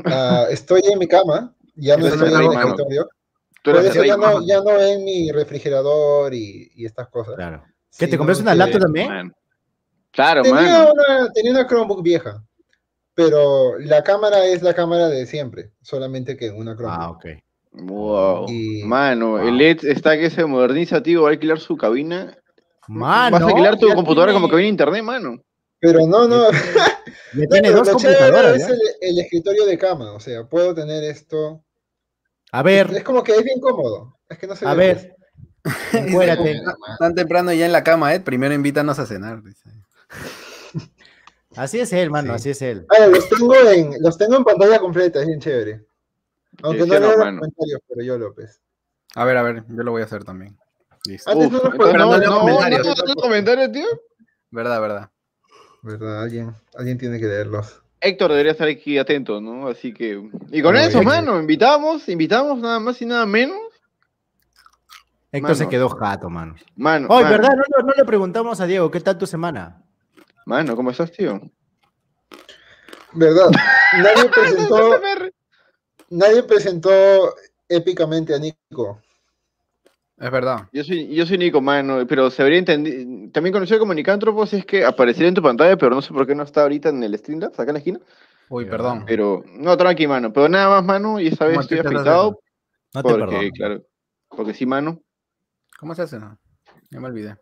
Ah, 0.05 0.47
estoy 0.51 0.83
en 0.91 0.99
mi 0.99 1.07
cama, 1.07 1.55
ya 1.75 1.97
no 1.97 2.07
estoy 2.07 2.29
en 2.29 2.41
el 2.41 2.49
mano. 2.49 2.61
escritorio. 2.61 3.09
Tú 3.63 3.73
Por 3.73 3.81
eres 3.81 3.95
el 3.95 4.01
rey, 4.03 4.09
ya 4.09 4.17
no, 4.17 4.47
ya 4.47 4.57
no 4.61 4.75
ven 4.77 5.05
mi 5.05 5.31
refrigerador 5.33 6.33
y, 6.35 6.71
y 6.75 6.87
estas 6.87 7.09
cosas. 7.09 7.35
Claro. 7.37 7.63
¿Qué, 7.99 8.07
te 8.07 8.17
compraste 8.17 8.43
una 8.43 8.53
que 8.53 8.59
laptop 8.59 8.81
también? 8.83 9.09
Man. 9.09 9.35
Claro, 10.13 10.43
Tenía 10.43 10.61
mano. 10.61 10.93
una, 10.93 11.33
tenía 11.33 11.51
una 11.53 11.67
Chromebook 11.67 12.03
vieja, 12.03 12.43
pero 13.15 13.79
la 13.79 14.03
cámara 14.03 14.47
es 14.47 14.63
la 14.63 14.75
cámara 14.75 15.09
de 15.09 15.27
siempre, 15.27 15.73
solamente 15.83 16.37
que 16.37 16.51
una 16.51 16.75
Chromebook. 16.75 17.01
Ah, 17.01 17.11
ok. 17.11 17.27
Wow. 17.73 18.47
Y- 18.49 18.83
Mano, 18.85 19.33
Wow. 19.33 19.49
el 19.49 19.59
LED 19.59 19.85
está 19.85 20.17
que 20.19 20.31
se 20.31 20.45
moderniza, 20.45 21.03
tío. 21.03 21.23
Va 21.23 21.29
a 21.29 21.33
alquilar 21.33 21.61
su 21.61 21.77
cabina. 21.77 22.37
Mano, 22.89 23.35
Vas 23.39 23.43
a 23.43 23.47
alquilar 23.49 23.79
tu 23.79 23.87
computadora 23.89 24.33
tiene- 24.33 24.41
como 24.41 24.49
cabina 24.49 24.65
de 24.65 24.71
internet, 24.71 25.03
mano. 25.05 25.43
Pero 25.79 26.01
no, 26.07 26.27
no, 26.27 26.45
No, 27.33 27.47
tiene 27.49 27.71
dos 27.71 27.89
computadoras. 27.89 28.57
es 28.57 28.69
el, 28.69 28.81
el 29.01 29.19
escritorio 29.21 29.65
de 29.67 29.79
cama, 29.79 30.13
o 30.13 30.21
sea, 30.21 30.45
puedo 30.45 30.75
tener 30.75 31.05
esto. 31.05 31.63
A 32.53 32.63
ver, 32.63 32.91
Es 32.97 33.05
como 33.05 33.23
que 33.23 33.33
es 33.37 33.45
bien 33.45 33.61
cómodo. 33.61 34.19
Es 34.29 34.39
que 34.39 34.47
no 34.47 34.57
se 34.57 34.67
a 34.67 34.75
ve, 34.75 34.87
ver. 34.95 35.17
Encuérdate. 35.93 36.63
Tan 36.99 37.15
temprano 37.15 37.53
ya 37.53 37.67
en 37.67 37.73
la 37.73 37.85
cama, 37.85 38.15
Ed. 38.15 38.23
Primero 38.23 38.55
invítanos 38.55 38.99
a 38.99 39.07
cenar. 39.07 39.43
dice. 39.43 39.71
Así 41.57 41.81
es 41.81 41.93
él, 41.93 42.11
mano, 42.11 42.29
Sí. 42.29 42.37
así 42.37 42.51
es 42.51 42.63
él. 42.63 42.87
Ah, 42.91 43.07
los 43.09 43.29
tengo 43.29 43.55
en, 43.57 43.95
los 44.01 44.17
tengo 44.17 44.37
en 44.37 44.45
pantalla 44.45 44.79
completa, 44.79 45.21
es 45.21 45.27
bien 45.27 45.41
chévere. 45.41 45.85
Aunque 46.63 46.87
no 46.87 46.87
leo 46.87 47.01
los 47.01 47.15
comentarios, 47.17 47.81
pero 47.89 48.03
yo 48.05 48.19
López. 48.19 48.61
A 49.17 49.25
ver, 49.25 49.37
a 49.37 49.43
ver, 49.43 49.65
yo 49.69 49.83
lo 49.83 49.91
voy 49.91 50.03
a 50.03 50.05
hacer 50.05 50.23
también. 50.25 50.57
Listo. 51.07 51.31
Antes 51.31 51.47
Uf, 51.49 51.53
no 51.65 51.71
podía- 51.73 51.93
no, 51.95 52.19
no 52.19 52.19
no, 52.19 52.41
comentarios. 52.41 52.87
no, 52.87 52.95
no, 53.05 53.15
comentarios, 53.15 53.73
tío. 53.73 53.87
Verdad, 54.51 54.81
verdad. 54.81 55.11
¿Verdad? 55.83 56.23
Alguien, 56.23 56.55
alguien 56.77 56.99
tiene 56.99 57.19
que 57.19 57.27
leerlos. 57.27 57.83
Héctor 58.01 58.31
debería 58.31 58.53
estar 58.53 58.69
aquí 58.69 58.97
atento, 58.99 59.41
¿no? 59.41 59.69
Así 59.69 59.93
que. 59.93 60.13
Y 60.51 60.63
con 60.63 60.75
Muy 60.75 60.83
eso, 60.83 60.99
bien. 61.01 61.09
mano, 61.09 61.39
invitamos, 61.39 62.09
invitamos 62.09 62.59
nada 62.59 62.81
más 62.81 63.01
y 63.03 63.07
nada 63.07 63.27
menos. 63.27 63.59
Héctor 65.33 65.55
se 65.55 65.69
quedó 65.69 65.89
jato, 65.91 66.29
mano. 66.29 66.57
Mano, 66.77 67.07
Oye, 67.09 67.25
mano, 67.25 67.37
¿verdad? 67.37 67.51
No, 67.57 67.63
no- 67.83 67.87
no 67.89 67.93
le 67.97 68.05
preguntamos 68.05 68.61
a 68.61 68.67
Diego, 68.67 68.91
¿qué 68.91 69.01
tal 69.01 69.17
tu 69.19 69.27
semana? 69.27 69.83
Mano, 70.47 70.75
¿cómo 70.75 70.91
estás, 70.91 71.13
tío? 71.13 71.41
¿Verdad? 73.13 73.51
Nadie 73.99 74.29
presentó, 74.35 75.01
nadie 76.11 76.43
presentó 76.43 77.35
épicamente 77.69 78.35
a 78.35 78.39
Nico. 78.39 79.01
Es 80.21 80.31
verdad. 80.31 80.69
Yo 80.71 80.85
soy, 80.85 81.15
yo 81.15 81.25
soy 81.25 81.39
Nico, 81.39 81.63
mano, 81.63 82.07
pero 82.07 82.29
se 82.31 82.43
debería 82.43 82.59
entender. 82.59 83.33
También 83.33 83.55
conocido 83.55 83.79
como 83.79 83.95
Nicántropos 83.95 84.53
es 84.53 84.67
que 84.67 84.85
aparecería 84.85 85.29
en 85.29 85.35
tu 85.35 85.41
pantalla, 85.43 85.79
pero 85.79 85.95
no 85.95 86.03
sé 86.03 86.13
por 86.13 86.27
qué 86.27 86.35
no 86.35 86.43
está 86.43 86.63
ahorita 86.63 86.91
en 86.91 87.03
el 87.03 87.17
Streamlabs, 87.17 87.59
acá 87.59 87.71
en 87.71 87.75
la 87.75 87.79
esquina. 87.79 88.01
Uy, 88.51 88.67
perdón. 88.67 89.05
Pero, 89.07 89.43
no, 89.47 89.75
tranqui, 89.79 90.07
mano. 90.07 90.31
Pero 90.31 90.49
nada 90.51 90.69
más, 90.69 90.85
mano, 90.85 91.19
y 91.19 91.29
esta 91.29 91.47
vez 91.47 91.55
¿Cómo 91.55 91.61
estoy 91.63 91.79
afectado 91.79 92.39
No 92.93 93.03
te 93.03 93.09
porque, 93.09 93.19
perdono. 93.25 93.51
claro, 93.55 93.83
porque 94.29 94.53
sí, 94.53 94.67
mano. 94.67 95.01
¿Cómo 95.79 95.95
se 95.95 96.03
hace? 96.03 96.19
no? 96.19 96.39
Ya 96.91 97.01
me 97.01 97.07
olvidé. 97.07 97.37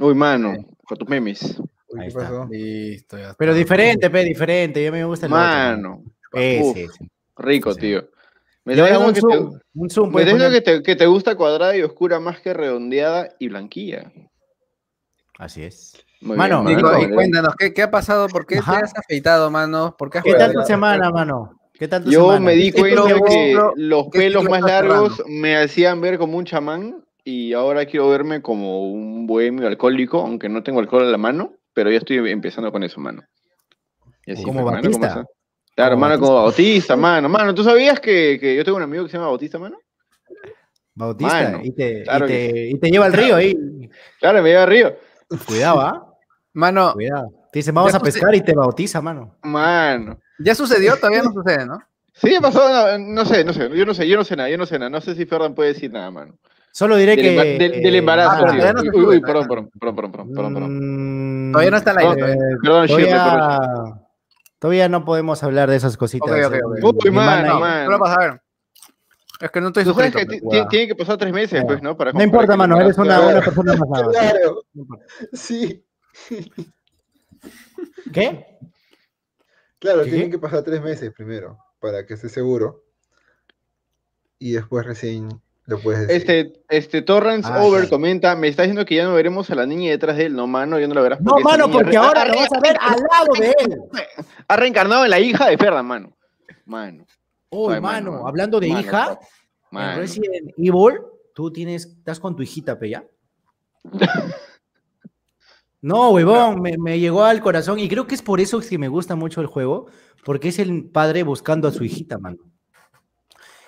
Uy, 0.00 0.14
mano, 0.14 0.54
con 0.86 0.96
tus 0.96 1.08
memes. 1.08 1.58
Uy, 1.88 2.00
Ahí 2.00 2.06
¿Qué 2.06 2.08
está. 2.08 2.20
pasó? 2.20 2.48
Listo, 2.50 3.18
ya 3.18 3.34
Pero 3.36 3.52
diferente, 3.52 4.08
pe, 4.08 4.24
diferente. 4.24 4.90
Mí 4.90 4.98
me 4.98 5.04
gusta 5.04 5.26
el 5.26 5.32
otro, 5.32 5.44
Mano, 5.44 6.04
Eh, 6.32 6.60
uf, 6.62 6.74
sí, 6.74 6.86
sí. 6.88 7.10
rico, 7.36 7.74
Sí. 7.74 7.80
tío. 7.80 8.08
Me 8.64 8.74
diciendo 8.76 9.12
que 9.12 9.20
zoom, 9.20 9.50
te- 9.58 9.64
un 9.74 9.90
zoom 9.90 10.12
me 10.14 10.24
que 10.24 10.60
te, 10.60 10.82
que 10.82 10.96
te 10.96 11.06
gusta 11.06 11.34
cuadrada 11.34 11.76
y 11.76 11.82
oscura 11.82 12.20
más 12.20 12.40
que 12.40 12.54
redondeada 12.54 13.34
y 13.38 13.48
blanquilla. 13.48 14.12
Así 15.38 15.62
es. 15.64 16.04
Muy 16.20 16.36
Mano, 16.36 16.62
bien, 16.62 16.76
Nico, 16.76 16.88
mano. 16.88 17.02
y 17.02 17.10
cuéntanos, 17.10 17.54
¿qué, 17.56 17.74
qué 17.74 17.82
ha 17.82 17.90
pasado? 17.90 18.28
¿Por 18.28 18.46
qué 18.46 18.58
Ajá. 18.58 18.78
te 18.78 18.84
has 18.84 18.96
afeitado, 18.96 19.50
mano? 19.50 19.96
¿Por 19.98 20.10
qué 20.10 20.18
has 20.18 20.24
¿Qué 20.24 20.34
tal 20.34 20.52
tu 20.52 20.62
semana, 20.62 21.10
mano? 21.10 21.58
¿Qué 21.72 21.88
tal 21.88 22.04
tu 22.04 22.10
Yo 22.12 22.20
semana? 22.20 22.40
me 22.40 22.54
di 22.54 22.70
¿Qué 22.70 22.78
cuenta 22.78 23.20
que 23.26 23.58
los 23.74 24.06
pelos 24.08 24.44
más 24.44 24.62
largos 24.62 25.16
cerrando? 25.16 25.24
me 25.40 25.56
hacían 25.56 26.00
ver 26.00 26.18
como 26.18 26.38
un 26.38 26.44
chamán 26.44 27.04
y 27.24 27.54
ahora 27.54 27.86
quiero 27.86 28.08
verme 28.08 28.40
como 28.40 28.88
un 28.92 29.26
bohemio 29.26 29.66
alcohólico, 29.66 30.20
aunque 30.20 30.48
no 30.48 30.62
tengo 30.62 30.78
alcohol 30.78 31.02
en 31.02 31.12
la 31.12 31.18
mano, 31.18 31.54
pero 31.74 31.90
ya 31.90 31.98
estoy 31.98 32.18
empezando 32.30 32.70
con 32.70 32.84
eso, 32.84 33.00
mano. 33.00 33.24
Y 34.26 34.32
así, 34.32 34.44
Como 34.44 34.64
mano, 34.64 34.80
¿cómo 34.92 35.04
Batista. 35.04 35.06
está? 35.08 35.24
Claro, 35.74 35.92
Como 35.94 36.00
mano, 36.06 36.18
como 36.20 36.34
Bautista, 36.34 36.96
mano. 36.96 37.28
Mano, 37.28 37.54
¿tú 37.54 37.64
sabías 37.64 37.98
que, 38.00 38.38
que 38.40 38.54
yo 38.56 38.64
tengo 38.64 38.76
un 38.76 38.82
amigo 38.82 39.04
que 39.04 39.10
se 39.10 39.16
llama 39.16 39.28
Bautista, 39.28 39.58
mano? 39.58 39.78
Bautista, 40.94 41.34
Mano, 41.44 41.60
y, 41.64 41.72
te, 41.72 42.02
y 42.02 42.04
que 42.04 42.26
te- 42.26 42.68
y 42.70 42.78
te 42.78 42.90
lleva 42.90 43.06
al 43.06 43.12
río 43.14 43.34
ahí. 43.36 43.56
Claro, 44.20 44.42
me 44.42 44.50
lleva 44.50 44.62
arriba. 44.64 44.92
Cuidado, 45.46 45.80
¿ah? 45.80 46.14
Mano, 46.52 46.92
Cuidado. 46.92 47.30
Te 47.50 47.58
dice, 47.60 47.72
vamos 47.72 47.94
a 47.94 48.00
pescar 48.00 48.34
y 48.34 48.42
te 48.42 48.54
bautiza, 48.54 49.00
mano. 49.00 49.36
Mano. 49.42 50.18
ya 50.38 50.54
sucedió, 50.54 50.96
todavía 50.96 51.22
no 51.22 51.32
sucede, 51.32 51.64
¿no? 51.66 51.78
Sí, 52.14 52.36
pasó, 52.42 52.60
no, 52.68 52.98
no 52.98 53.24
sé, 53.24 53.42
no 53.42 53.54
sé, 53.54 53.70
yo 53.74 53.86
no 53.86 53.94
sé, 53.94 54.06
yo 54.06 54.16
no 54.18 54.24
sé 54.24 54.36
nada, 54.36 54.50
yo 54.50 54.58
no 54.58 54.66
sé 54.66 54.78
nada. 54.78 54.90
No 54.90 55.00
sé 55.00 55.14
si 55.14 55.24
Ferdan 55.24 55.54
puede 55.54 55.72
decir 55.72 55.90
nada, 55.90 56.10
mano. 56.10 56.34
Solo 56.70 56.96
diré 56.96 57.16
Del, 57.16 57.24
que. 57.24 57.58
del- 57.58 57.82
del 57.82 57.94
embarazo, 57.96 58.44
ah, 58.46 58.72
no 58.74 58.82
Uy, 58.98 59.04
uy, 59.04 59.20
perdón, 59.20 59.48
perdón, 59.48 59.70
perdón, 59.80 59.96
perdón, 60.12 60.32
perdón, 60.34 60.54
perdón. 60.54 61.48
Mm, 61.48 61.52
Todavía 61.52 61.70
no 61.70 61.76
está 61.78 61.90
al 61.92 61.98
aire. 61.98 62.10
No, 62.10 62.16
todavía. 62.18 62.34
eh, 62.34 62.56
Perdón, 62.62 62.86
Shirley, 62.86 63.06
perdón. 63.10 64.01
Todavía, 64.62 64.88
no 64.88 65.04
podemos 65.04 65.42
hablar 65.42 65.68
de 65.68 65.74
esas 65.76 65.96
cositas. 65.96 66.30
Ok, 66.30 66.36
ok, 66.46 66.54
eh. 66.54 66.60
ok. 66.84 67.04
Uy, 67.04 67.10
mano. 67.10 67.58
Solo 67.84 67.98
para 67.98 68.14
saber. 68.14 68.42
Es 69.40 69.50
que 69.50 69.60
no 69.60 69.66
estoy 69.68 69.84
suscrito. 69.84 70.18
que 70.18 70.26
ti- 70.26 70.40
ti- 70.40 70.68
tiene 70.70 70.86
que 70.86 70.94
pasar 70.94 71.16
tres 71.18 71.32
meses, 71.32 71.60
Ya. 71.60 71.66
pues, 71.66 71.82
¿no? 71.82 71.96
Para 71.96 72.12
No 72.12 72.22
importa, 72.22 72.56
mano, 72.56 72.80
eres 72.80 72.96
una, 72.96 73.16
embarazo- 73.18 73.30
una 73.32 73.40
persona 73.44 73.74
más. 73.74 74.02
Claro, 74.12 74.62
No 74.72 74.86
sí. 75.32 75.84
¿Qué? 78.12 78.46
Claro, 79.80 80.04
¿Qué, 80.04 80.10
tienen 80.10 80.30
que 80.30 80.38
pasar 80.38 80.62
tres 80.62 80.80
meses 80.80 81.12
primero 81.12 81.58
para 81.80 82.06
que 82.06 82.14
esté 82.14 82.28
seguro. 82.28 82.84
Y 84.38 84.52
después 84.52 84.86
recién 84.86 85.28
Lo 85.66 85.78
puedes 85.78 86.08
decir. 86.08 86.16
Este, 86.16 86.64
este 86.68 87.02
Torrance 87.02 87.48
Ah, 87.50 87.62
Over 87.62 87.88
comenta, 87.88 88.34
me 88.34 88.48
está 88.48 88.62
diciendo 88.64 88.84
que 88.84 88.96
ya 88.96 89.04
no 89.04 89.14
veremos 89.14 89.48
a 89.50 89.54
la 89.54 89.64
niña 89.64 89.90
detrás 89.90 90.16
de 90.16 90.26
él. 90.26 90.34
No, 90.34 90.46
mano, 90.46 90.78
ya 90.80 90.88
no 90.88 90.94
la 90.94 91.02
verás. 91.02 91.20
No, 91.20 91.38
mano, 91.38 91.70
porque 91.70 91.96
ahora 91.96 92.24
lo 92.26 92.34
vas 92.34 92.52
a 92.52 92.60
ver 92.60 92.76
al 92.80 92.96
lado 92.96 93.32
de 93.38 93.54
él. 93.58 93.80
ha 94.48 94.56
reencarnado 94.56 95.04
en 95.04 95.10
la 95.10 95.20
hija 95.20 95.48
de 95.48 95.56
Ferdan, 95.56 95.86
mano. 95.86 96.16
Mano. 96.64 97.06
Uy, 97.50 97.74
Ay, 97.74 97.80
mano, 97.80 98.12
mano, 98.12 98.26
hablando 98.26 98.58
de 98.58 98.68
mano, 98.68 98.80
hija, 98.80 99.10
en 99.12 99.18
Mano. 99.70 99.98
Resident 100.00 100.50
Evil, 100.56 101.00
tú 101.34 101.52
tienes, 101.52 101.86
estás 101.86 102.18
con 102.18 102.34
tu 102.34 102.42
hijita, 102.42 102.78
pe, 102.78 102.90
¿ya? 102.90 103.04
No, 105.84 106.10
huevón, 106.10 106.62
me, 106.62 106.78
me 106.78 107.00
llegó 107.00 107.24
al 107.24 107.40
corazón 107.40 107.80
y 107.80 107.88
creo 107.88 108.06
que 108.06 108.14
es 108.14 108.22
por 108.22 108.40
eso 108.40 108.60
que 108.60 108.78
me 108.78 108.86
gusta 108.86 109.16
mucho 109.16 109.40
el 109.40 109.48
juego, 109.48 109.88
porque 110.24 110.48
es 110.48 110.60
el 110.60 110.84
padre 110.84 111.24
buscando 111.24 111.66
a 111.66 111.72
su 111.72 111.82
hijita, 111.82 112.18
mano. 112.18 112.38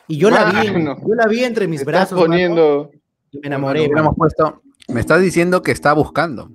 Y 0.08 0.18
yo 0.18 0.30
la 0.30 0.50
vi, 0.50 0.70
Mano. 0.70 0.96
yo 1.06 1.14
la 1.14 1.26
vi 1.26 1.44
entre 1.44 1.66
mis 1.68 1.84
brazos, 1.84 2.18
mano, 2.18 2.30
poniendo. 2.32 2.90
y 3.30 3.38
me 3.38 3.46
enamoré. 3.46 3.88
mano. 3.88 4.12
Puesto. 4.14 4.62
Me 4.88 5.00
estás 5.00 5.20
diciendo 5.22 5.62
que 5.62 5.72
está 5.72 5.92
buscando. 5.94 6.50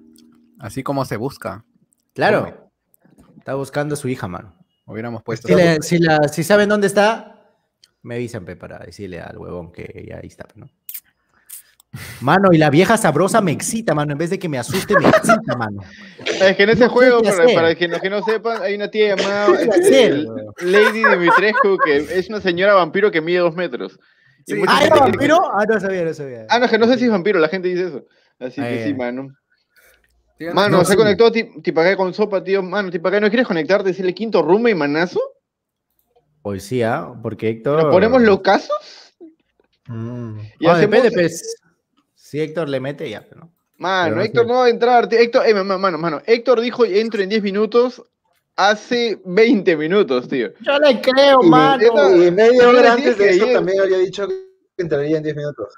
Así 0.60 0.84
como 0.84 1.04
se 1.06 1.18
busca. 1.18 1.66
Claro, 2.14 2.70
está 3.38 3.56
buscando 3.56 3.94
a 3.94 3.98
su 3.98 4.08
hija, 4.08 4.28
mano. 4.28 4.56
Hubiéramos 4.86 5.24
puesto. 5.24 5.48
Si, 5.82 5.98
la- 6.00 6.28
si 6.28 6.44
saben 6.44 6.70
dónde 6.70 6.88
está, 6.88 7.50
me 8.02 8.16
avisan, 8.16 8.46
pe, 8.46 8.56
para 8.56 8.80
decirle 8.80 9.22
al 9.22 9.38
huevón 9.38 9.72
que 9.72 10.06
ya 10.08 10.18
ahí 10.18 10.28
está, 10.28 10.46
¿no? 10.56 10.70
Mano, 12.22 12.50
y 12.54 12.58
la 12.60 12.70
vieja 12.70 12.98
sabrosa 12.98 13.42
me 13.42 13.52
excita, 13.52 13.96
mano. 13.96 14.12
En 14.12 14.18
vez 14.20 14.30
de 14.30 14.38
que 14.38 14.48
me 14.48 14.60
asuste, 14.60 14.94
me 15.00 15.10
excita, 15.10 15.56
mano. 15.58 15.82
Es 16.24 16.56
que 16.56 16.64
en 16.64 16.70
ese 16.70 16.86
No 16.86 16.90
juego, 16.92 17.22
para, 17.24 17.46
para 17.54 17.76
que 17.76 17.88
los 17.88 18.00
que 18.00 18.10
no 18.12 18.22
sepan, 18.24 18.62
hay 18.62 18.76
una 18.76 18.92
tía 18.92 19.16
llamada 19.16 19.48
No 19.48 19.56
este, 19.56 20.06
el- 20.06 20.28
weón. 20.28 20.54
Lady 20.62 21.04
Dimitrescu, 21.04 21.78
que 21.84 21.98
es 21.98 22.30
una 22.30 22.42
señora 22.42 22.76
vampiro 22.76 23.10
que 23.10 23.22
mide 23.22 23.40
dos 23.40 23.56
metros. 23.56 24.00
Mucha 24.48 24.72
¿Ah, 24.72 24.84
era 24.86 24.94
que- 24.96 25.00
vampiro? 25.02 25.40
Ah, 25.52 25.66
no 25.68 25.80
sabía, 25.80 26.04
no 26.06 26.14
sabía. 26.14 26.46
Ah, 26.50 26.60
no, 26.60 26.66
es 26.66 26.72
que 26.72 26.78
no 26.78 26.88
sé 26.88 26.98
si 27.00 27.06
es 27.06 27.12
vampiro, 27.12 27.40
la 27.40 27.50
gente 27.50 27.68
dice 27.70 27.88
eso. 27.88 28.06
Así 28.40 28.62
Ah, 28.62 28.68
que 28.70 28.86
sí, 28.86 28.94
mano. 28.94 29.30
Mano, 30.54 30.78
No, 30.78 30.86
se 30.86 30.92
sí. 30.92 30.98
conectó 30.98 31.32
Ti- 31.32 31.62
Tipacay 31.62 31.98
con 31.98 32.14
sopa, 32.14 32.44
tío. 32.44 32.62
Mano, 32.64 32.90
Tipacay, 32.92 33.20
¿no 33.20 33.30
quieres 33.30 33.48
conectarte? 33.48 33.90
Decirle 33.90 34.14
quinto 34.14 34.42
rumba 34.42 34.70
y 34.70 34.76
manazo. 34.76 35.20
Hoy 36.44 36.60
sí, 36.60 36.82
¿ah? 36.84 37.12
Porque 37.22 37.50
Héctor. 37.50 37.84
¿Nos 37.84 37.92
ponemos 37.92 38.22
los 38.22 38.40
casos? 38.42 38.78
Mm. 39.88 40.40
Y 40.60 40.68
Ah, 40.68 40.74
hacemos- 40.74 40.92
depende, 41.04 41.12
pues. 41.12 41.56
Si 42.30 42.40
Héctor 42.40 42.70
le 42.70 42.80
mete, 42.80 43.10
ya, 43.10 43.26
¿no? 43.36 43.52
Mano, 43.78 44.10
Pero 44.18 44.22
Héctor 44.26 44.46
no 44.48 44.54
va 44.56 44.66
a 44.66 44.70
entrar. 44.70 45.10
tío. 45.10 45.18
Héctor, 45.18 45.48
eh, 45.48 45.54
ma- 45.56 45.78
mano, 45.80 45.98
mano, 45.98 46.22
Héctor 46.28 46.62
dijo 46.62 46.86
entro 46.86 47.24
en 47.24 47.30
10 47.30 47.42
minutos 47.42 48.04
hace 48.56 49.20
20 49.26 49.76
minutos, 49.76 50.28
tío. 50.28 50.50
Yo 50.62 50.78
le 50.78 51.02
creo, 51.02 51.40
Y- 51.42 51.50
mano. 51.50 52.24
Y 52.24 52.30
media 52.30 52.70
hora 52.70 52.94
antes 52.94 53.18
de 53.18 53.30
eso 53.32 53.48
también 53.52 53.80
había 53.82 53.98
dicho 53.98 54.28
que 54.28 54.36
entraría 54.78 55.18
en 55.18 55.24
10 55.24 55.36
minutos. 55.36 55.74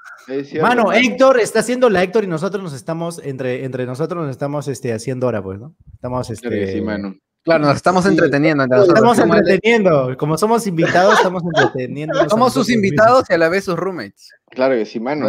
Mano, 0.60 0.84
mano. 0.84 0.92
Héctor 0.92 1.40
está 1.40 1.60
haciendo 1.60 1.88
la 1.88 2.02
Héctor 2.02 2.24
y 2.24 2.26
nosotros 2.26 2.62
nos 2.62 2.74
estamos, 2.74 3.18
entre, 3.24 3.64
entre 3.64 3.86
nosotros 3.86 4.20
nos 4.22 4.30
estamos 4.30 4.68
este, 4.68 4.92
haciendo 4.92 5.26
ahora, 5.26 5.42
pues, 5.42 5.58
¿no? 5.58 5.74
Estamos, 5.94 6.28
este, 6.28 6.48
Claro 6.48 6.66
que 6.66 6.72
sí, 6.72 6.80
mano. 6.82 7.14
Claro, 7.44 7.64
nos 7.64 7.76
estamos 7.76 8.04
Sí. 8.04 8.10
entreteniendo. 8.10 8.64
estamos 8.64 9.18
entreteniendo. 9.18 10.16
Como 10.16 10.36
somos 10.38 10.64
invitados, 10.68 11.14
estamos 11.14 11.42
entreteniendo. 11.42 12.28
Somos 12.28 12.52
sus 12.52 12.68
invitados 12.70 13.24
y 13.30 13.32
a 13.32 13.38
la 13.38 13.48
vez 13.48 13.64
sus 13.64 13.74
roommates. 13.76 14.30
Claro 14.50 14.74
que 14.76 14.86
sí, 14.86 15.00
mano. 15.00 15.28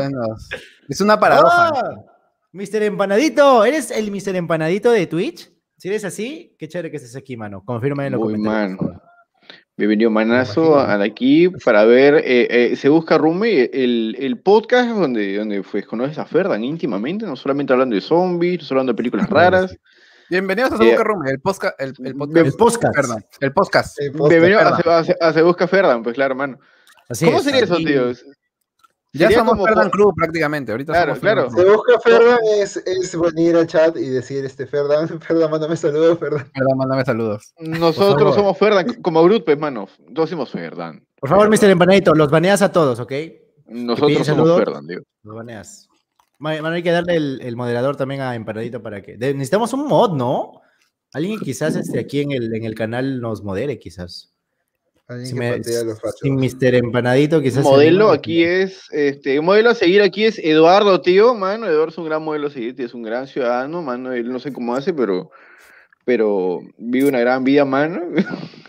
Es 0.89 1.01
una 1.01 1.19
paradoja. 1.19 1.69
¡Ah! 1.75 1.95
Mr. 2.51 2.83
Empanadito, 2.83 3.65
¿eres 3.65 3.89
el 3.91 4.11
Mr. 4.11 4.35
Empanadito 4.35 4.91
de 4.91 5.07
Twitch? 5.07 5.51
Si 5.77 5.87
eres 5.87 6.05
así, 6.05 6.55
qué 6.59 6.67
chévere 6.67 6.91
que 6.91 6.97
estés 6.97 7.15
aquí, 7.15 7.35
mano. 7.35 7.63
Confirma 7.65 8.05
en 8.05 8.13
los 8.13 8.21
Muy 8.21 8.33
comentarios. 8.33 9.01
Bienvenido 9.75 10.11
Manazo 10.11 10.77
a 10.77 11.01
aquí 11.01 11.49
para 11.49 11.83
ver, 11.83 12.15
eh, 12.23 12.47
eh, 12.73 12.75
se 12.75 12.89
busca 12.89 13.17
Rume, 13.17 13.71
el, 13.73 14.15
el 14.19 14.39
podcast 14.39 14.91
donde, 14.91 15.35
donde 15.35 15.63
pues, 15.63 15.87
conoces 15.87 16.19
a 16.19 16.25
Ferdan 16.25 16.63
íntimamente, 16.63 17.25
no 17.25 17.35
solamente 17.35 17.73
hablando 17.73 17.95
de 17.95 18.01
zombies, 18.01 18.59
no 18.59 18.65
solo 18.67 18.81
hablando 18.81 18.93
de 18.93 18.97
películas 18.97 19.27
raras. 19.31 19.75
Bienvenidos 20.29 20.73
a 20.73 20.75
Eh, 20.75 20.77
Subuca 20.77 21.03
Room, 21.03 21.25
el, 21.27 21.39
posca, 21.41 21.73
el, 21.79 21.93
podcast. 22.15 22.45
El 22.45 22.53
podcast. 22.53 22.87
El 23.41 23.51
podcast. 23.53 23.99
Eh, 23.99 24.11
Bienvenido 24.29 24.59
a, 24.59 24.77
se, 24.79 24.89
a 24.89 25.03
Se- 25.03 25.17
a 25.19 25.33
Se 25.33 25.41
busca 25.41 25.67
Ferdan, 25.67 26.03
pues 26.03 26.13
claro, 26.13 26.35
mano. 26.35 26.59
Así 27.09 27.25
¿Cómo 27.25 27.39
es. 27.39 27.43
sería 27.43 27.61
eso, 27.61 27.77
tío? 27.77 28.11
Ya 29.15 29.27
Sería 29.27 29.37
somos 29.39 29.53
como 29.53 29.65
Ferdan 29.67 29.89
Club 29.91 30.13
prácticamente. 30.15 30.71
Ahorita 30.71 30.91
Claro, 30.93 31.11
somos 31.15 31.19
Ferdan 31.21 31.45
claro. 31.49 31.55
Club. 31.55 31.65
Se 31.65 31.71
busca 31.71 31.99
Ferdan 31.99 32.39
es, 32.59 32.77
es 32.77 33.19
venir 33.19 33.55
al 33.55 33.67
chat 33.67 33.95
y 33.95 34.09
decir, 34.09 34.43
este, 34.43 34.65
Ferdan, 34.65 35.07
Ferdan, 35.21 35.51
mándame 35.51 35.77
saludos, 35.77 36.17
Ferdan. 36.17 36.51
Ferdan, 36.51 36.77
mándame 36.77 37.05
saludos. 37.05 37.53
Nosotros 37.59 38.33
somos 38.33 38.57
Ferdan, 38.57 39.01
como 39.01 39.23
Brut, 39.23 39.45
pues, 39.45 39.59
mano. 39.59 39.87
Todos 40.15 40.29
somos 40.31 40.49
Ferdan. 40.49 41.05
Por 41.19 41.29
favor, 41.29 41.47
Mr. 41.47 41.69
Empanadito, 41.69 42.13
los 42.15 42.31
baneas 42.31 42.61
a 42.63 42.71
todos, 42.71 42.99
¿ok? 42.99 43.11
Nosotros 43.67 44.11
somos 44.13 44.27
saludos? 44.27 44.57
Ferdan, 44.57 44.87
tío. 44.87 44.99
Los 45.21 45.35
baneas. 45.35 45.87
Mano, 46.39 46.67
hay 46.69 46.83
que 46.83 46.91
darle 46.91 47.15
el, 47.15 47.39
el 47.41 47.55
moderador 47.55 47.95
también 47.95 48.21
a 48.21 48.33
Empanadito 48.35 48.81
para 48.81 49.01
que. 49.03 49.15
de- 49.15 49.33
necesitamos 49.33 49.71
un 49.73 49.87
mod, 49.87 50.17
¿no? 50.17 50.59
Alguien 51.13 51.39
quizás 51.39 51.75
este, 51.75 51.99
aquí 51.99 52.21
en 52.21 52.31
el, 52.31 52.53
en 52.55 52.65
el 52.65 52.73
canal 52.73 53.21
nos 53.21 53.43
modere, 53.43 53.77
quizás. 53.77 54.32
Alguien 55.07 55.27
Si, 55.27 55.33
que 55.33 55.39
me, 55.39 55.57
patea 55.57 55.81
a 55.81 55.83
los 55.83 55.99
fachos. 55.99 56.19
si 56.21 56.31
Mr. 56.31 56.75
Empanadito 56.75 57.41
quizás. 57.41 57.63
modelo 57.63 58.09
aquí 58.11 58.43
es, 58.43 58.83
este, 58.91 59.39
modelo 59.41 59.71
a 59.71 59.75
seguir 59.75 60.01
aquí 60.01 60.23
es 60.23 60.39
Eduardo, 60.39 61.01
tío, 61.01 61.33
mano, 61.35 61.67
Eduardo 61.67 61.89
es 61.91 61.97
un 61.97 62.05
gran 62.05 62.23
modelo 62.23 62.47
a 62.47 62.51
seguir, 62.51 62.75
tío, 62.75 62.85
es 62.85 62.93
un 62.93 63.03
gran 63.03 63.27
ciudadano, 63.27 63.81
mano, 63.81 64.13
él 64.13 64.31
no 64.31 64.39
sé 64.39 64.53
cómo 64.53 64.75
hace, 64.75 64.93
pero, 64.93 65.29
pero 66.05 66.59
vive 66.77 67.09
una 67.09 67.19
gran 67.19 67.43
vida, 67.43 67.65
mano. 67.65 68.01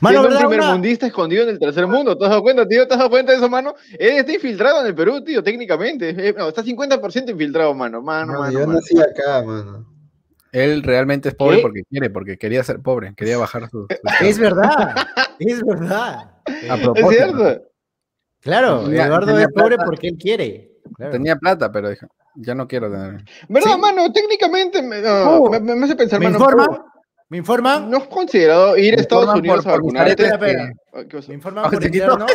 Mano, 0.00 0.18
Siendo 0.20 0.28
un 0.30 0.34
¿verdad? 0.34 0.48
primer 0.48 0.64
Una- 0.64 0.72
mundista 0.72 1.06
escondido 1.06 1.44
en 1.44 1.50
el 1.50 1.58
tercer 1.60 1.86
mundo, 1.86 2.18
¿te 2.18 2.24
has 2.24 2.30
dado 2.30 2.42
cuenta, 2.42 2.66
tío? 2.66 2.88
¿Te 2.88 2.94
has 2.94 2.98
dado 2.98 3.10
cuenta 3.10 3.30
de 3.30 3.38
eso, 3.38 3.48
mano? 3.48 3.74
Él 3.96 4.16
está 4.16 4.32
infiltrado 4.32 4.80
en 4.80 4.86
el 4.88 4.94
Perú, 4.96 5.22
tío, 5.22 5.44
técnicamente, 5.44 6.32
no, 6.36 6.48
está 6.48 6.64
50% 6.64 7.30
infiltrado, 7.30 7.72
mano, 7.72 8.02
mano, 8.02 8.32
Mano, 8.32 8.40
mano, 8.40 8.52
yo 8.52 8.66
mano. 8.66 8.72
nací 8.80 8.98
acá, 8.98 9.42
mano. 9.42 9.86
Él 10.52 10.82
realmente 10.82 11.30
es 11.30 11.34
pobre 11.34 11.56
¿Qué? 11.56 11.62
porque 11.62 11.82
quiere, 11.84 12.10
porque 12.10 12.38
quería 12.38 12.62
ser 12.62 12.80
pobre, 12.80 13.14
quería 13.16 13.38
bajar 13.38 13.68
su. 13.70 13.86
su- 13.88 14.24
Es 14.24 14.38
verdad, 14.38 14.94
es 15.38 15.62
verdad. 15.64 16.30
A 16.70 16.76
propósito. 16.76 17.10
Es 17.10 17.16
cierto. 17.16 17.62
claro, 18.40 18.84
Tenía- 18.84 19.06
Eduardo 19.06 19.26
tenía 19.28 19.42
es 19.46 19.52
pobre 19.52 19.76
plata. 19.76 19.84
porque 19.86 20.08
él 20.08 20.18
quiere. 20.18 20.70
claro. 20.96 21.12
Tenía 21.12 21.36
plata, 21.36 21.72
pero 21.72 21.88
dijo, 21.90 22.06
ya 22.34 22.54
no 22.54 22.68
quiero 22.68 22.90
tener. 22.90 23.24
¿Verdad, 23.48 23.72
Sí. 23.74 23.80
mano? 23.80 24.12
Técnicamente 24.12 24.82
me, 24.82 25.00
no, 25.00 25.30
Oh, 25.30 25.50
me, 25.50 25.60
me- 25.60 25.74
me 25.74 25.84
hace 25.86 25.96
pensar, 25.96 26.20
¿Me 26.20 26.26
mano. 26.26 26.38
informan? 26.38 26.82
¿Me 27.28 27.38
informan? 27.38 27.90
¿No 27.90 27.96
has 27.96 28.08
considerado 28.08 28.76
ir 28.76 28.94
a 28.98 29.00
Estados 29.00 29.34
Unidos 29.34 29.64
por- 29.64 29.72
a 29.72 29.76
vacunarte? 29.76 30.22
¿Me 31.28 31.34
informan 31.34 31.70
por 31.70 31.82
interno? 31.84 32.26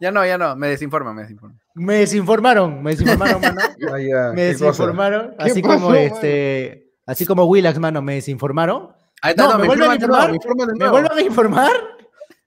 Ya 0.00 0.10
no, 0.12 0.24
ya 0.24 0.38
no, 0.38 0.54
me 0.56 0.68
desinforma, 0.68 1.12
me 1.12 1.22
desinforma. 1.22 1.58
Me 1.74 1.94
desinformaron, 1.96 2.82
me 2.82 2.92
desinformaron, 2.92 3.40
mano. 3.42 3.60
Me 4.34 4.42
desinformaron. 4.44 5.34
¿Qué 5.38 5.44
Así 5.50 5.60
pasó, 5.60 5.74
como 5.74 5.88
mano? 5.90 5.98
este. 6.00 6.87
Así 7.08 7.24
como 7.24 7.44
Willax, 7.46 7.78
mano, 7.78 8.02
me 8.02 8.16
desinformaron. 8.16 8.90
Ahí 9.22 9.34
No, 9.34 9.58
¿me 9.58 9.66
vuelven 9.66 9.90
a 9.90 9.96
nuevo, 9.96 10.34
informar? 10.34 10.76
me 10.76 10.76
¿Me 10.76 10.90
vuelven 10.90 11.18
a 11.18 11.22
informar? 11.22 11.72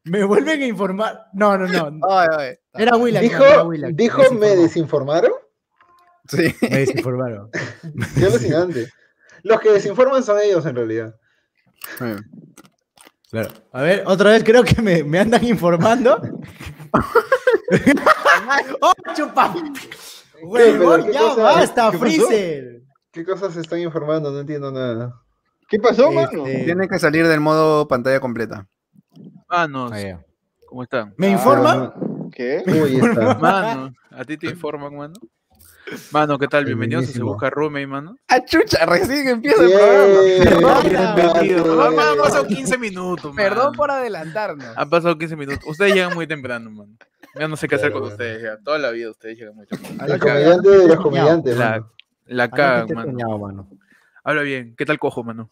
¿Me 0.04 0.24
vuelven 0.24 0.62
a 0.62 0.66
informar? 0.66 1.26
No, 1.34 1.58
no, 1.58 1.68
no. 1.68 2.08
Ay, 2.10 2.28
ay. 2.38 2.56
Era 2.76 2.96
Willax. 2.96 3.24
Dijo, 3.24 3.40
mano, 3.40 3.54
era 3.54 3.64
Willax. 3.64 3.96
dijo, 3.96 4.34
me 4.36 4.56
desinformaron. 4.56 5.32
Sí. 6.28 6.56
Me 6.62 6.78
desinformaron. 6.78 7.50
Qué 8.20 8.26
alucinante. 8.26 8.88
Los 9.42 9.60
que 9.62 9.72
desinforman 9.72 10.22
son 10.22 10.40
ellos, 10.40 10.64
en 10.68 10.76
realidad. 10.76 11.16
Claro. 11.98 13.50
A 13.72 13.82
ver, 13.82 14.04
otra 14.06 14.30
vez 14.30 14.44
creo 14.44 14.64
que 14.64 14.80
me, 14.80 15.04
me 15.04 15.18
andan 15.18 15.44
informando. 15.44 16.22
¡Oh, 18.82 18.94
chupa! 19.16 19.56
Huevón, 20.44 21.06
¿Qué 21.08 21.14
ya 21.14 21.34
basta. 21.36 21.92
Freezer. 21.94 22.82
¿Qué 23.12 23.26
cosas 23.26 23.54
se 23.54 23.60
están 23.60 23.80
informando? 23.80 24.32
No 24.32 24.40
entiendo 24.40 24.72
nada. 24.72 25.22
¿Qué 25.68 25.78
pasó, 25.80 26.12
mano? 26.12 26.46
Este, 26.46 26.64
Tiene 26.64 26.88
que 26.88 26.98
salir 26.98 27.28
del 27.28 27.42
modo 27.42 27.86
pantalla 27.86 28.22
completa. 28.22 28.68
Manos, 29.50 29.92
ah. 29.94 30.22
¿cómo 30.66 30.84
están? 30.84 31.14
¿Me 31.18 31.30
informan? 31.30 31.94
¿Qué? 32.34 32.64
Uy, 32.66 32.96
está. 33.04 33.36
Mano, 33.36 33.94
¿a 34.12 34.24
ti 34.24 34.38
te 34.38 34.48
informan, 34.48 34.96
mano? 34.96 35.14
Mano, 36.12 36.40
¿qué 36.40 36.48
tal? 36.48 36.64
Bienvenidos 36.64 37.10
a 37.10 37.12
Se. 37.12 37.22
Busca 37.22 37.50
Roommate, 37.50 37.86
mano. 37.86 38.16
¡Ah, 38.30 38.46
chucha! 38.46 38.86
Recién 38.86 39.28
empieza 39.28 39.62
el 39.62 40.48
programa. 40.48 41.90
Mamá, 41.92 42.12
han 42.12 42.18
pasado 42.18 42.48
15 42.48 42.78
minutos, 42.78 43.36
Perdón 43.36 43.66
mano. 43.66 43.78
por 43.78 43.92
adelantarnos. 43.92 44.78
Han 44.78 44.90
pasado 44.90 45.18
15 45.18 45.36
minutos. 45.36 45.66
Ustedes 45.68 45.94
llegan 45.94 46.14
muy 46.14 46.28
temprano, 46.28 46.72
mano. 46.72 46.94
Ya 47.38 47.50
no 47.50 47.58
sé 47.58 47.68
qué 47.68 47.76
hacer 47.76 47.92
con 47.92 48.02
bueno. 48.02 48.14
ustedes, 48.14 48.42
ya. 48.42 48.58
Toda 48.64 48.78
la 48.78 48.92
vida 48.92 49.10
ustedes 49.10 49.38
llegan 49.38 49.56
muy 49.56 49.66
temprano. 49.68 50.14
El 50.14 50.20
comediante 50.20 50.70
de 50.70 50.88
los 50.88 50.98
comediantes. 50.98 51.58
La, 51.58 51.70
mano. 51.72 51.92
La 52.32 52.50
Ah, 52.52 52.86
he 52.88 52.94
mano. 52.94 53.12
soñado, 53.12 53.38
mano. 53.38 53.70
Habla 54.24 54.42
bien. 54.44 54.76
¿Qué 54.78 54.86
tal 54.86 55.00
cojo, 55.00 55.24
mano? 55.24 55.52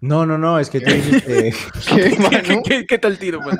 No, 0.00 0.26
no, 0.26 0.36
no, 0.38 0.58
es 0.58 0.68
que 0.70 0.80
tú 0.80 0.90
dijiste. 0.92 1.52
¿Qué, 1.94 2.10
¿Qué, 2.10 2.18
mano? 2.18 2.62
qué- 2.64 2.86
qué 2.86 2.98
tal 2.98 3.18
tiro, 3.18 3.40
mano? 3.40 3.58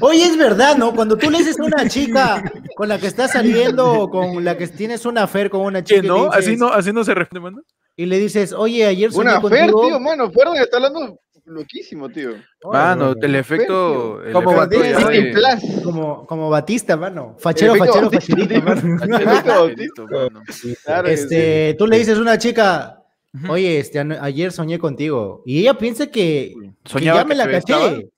Oye, 0.00 0.24
es 0.24 0.36
verdad, 0.36 0.76
¿no? 0.76 0.94
Cuando 0.94 1.16
tú 1.16 1.30
le 1.30 1.38
dices 1.38 1.58
a 1.58 1.64
una 1.64 1.88
chica 1.88 2.42
con 2.76 2.88
la 2.88 2.98
que 2.98 3.06
estás 3.06 3.32
saliendo 3.32 3.90
o 4.02 4.10
con 4.10 4.44
la 4.44 4.56
que 4.56 4.66
tienes 4.68 5.06
una 5.06 5.22
affair 5.24 5.48
con 5.50 5.62
una 5.62 5.82
chica 5.82 6.00
¿Qué 6.00 6.06
y, 6.06 6.08
no? 6.10 6.24
dices, 6.26 6.36
Así 6.38 6.56
no, 6.56 6.68
así 6.72 6.92
no 6.92 7.04
se 7.04 7.14
responde, 7.14 7.40
mano. 7.40 7.62
y 7.96 8.06
le 8.06 8.18
dices, 8.18 8.52
oye, 8.52 8.84
ayer 8.84 9.10
soñé 9.12 9.30
Una 9.30 9.40
Fer, 9.40 9.70
contigo. 9.70 9.86
tío, 9.88 10.00
mano. 10.00 10.30
Ferdan 10.30 10.56
está 10.56 10.76
hablando 10.76 11.18
Loquísimo, 11.46 12.08
tío. 12.08 12.30
Mano, 12.72 13.14
el 13.22 13.34
efecto. 13.36 14.20
el 14.24 14.32
¿Cómo 14.32 14.50
efecto 14.52 14.78
Batista? 14.80 15.12
ya. 15.14 15.82
Como, 15.82 16.26
como 16.26 16.50
Batista, 16.50 16.96
mano. 16.96 17.36
Fachero, 17.38 17.76
fachero, 17.76 18.10
facherito, 18.10 18.60
mano. 18.62 19.04
El 19.04 19.12
efecto 19.14 19.48
Bautista. 19.54 20.02
mano. 20.02 20.42
Claro 20.84 21.04
que 21.08 21.16
sí. 21.16 21.22
Este, 21.22 21.76
tú 21.78 21.86
le 21.86 21.98
dices 21.98 22.18
a 22.18 22.20
una 22.20 22.36
chica, 22.36 23.00
oye, 23.48 23.78
este, 23.78 24.00
ayer 24.00 24.50
soñé 24.50 24.78
contigo. 24.80 25.42
Y 25.46 25.60
ella 25.60 25.78
piensa 25.78 26.08
que, 26.08 26.52
que 26.82 27.00
ya 27.00 27.24
me 27.24 27.30
que 27.30 27.34
la 27.36 27.48
caché. 27.50 28.10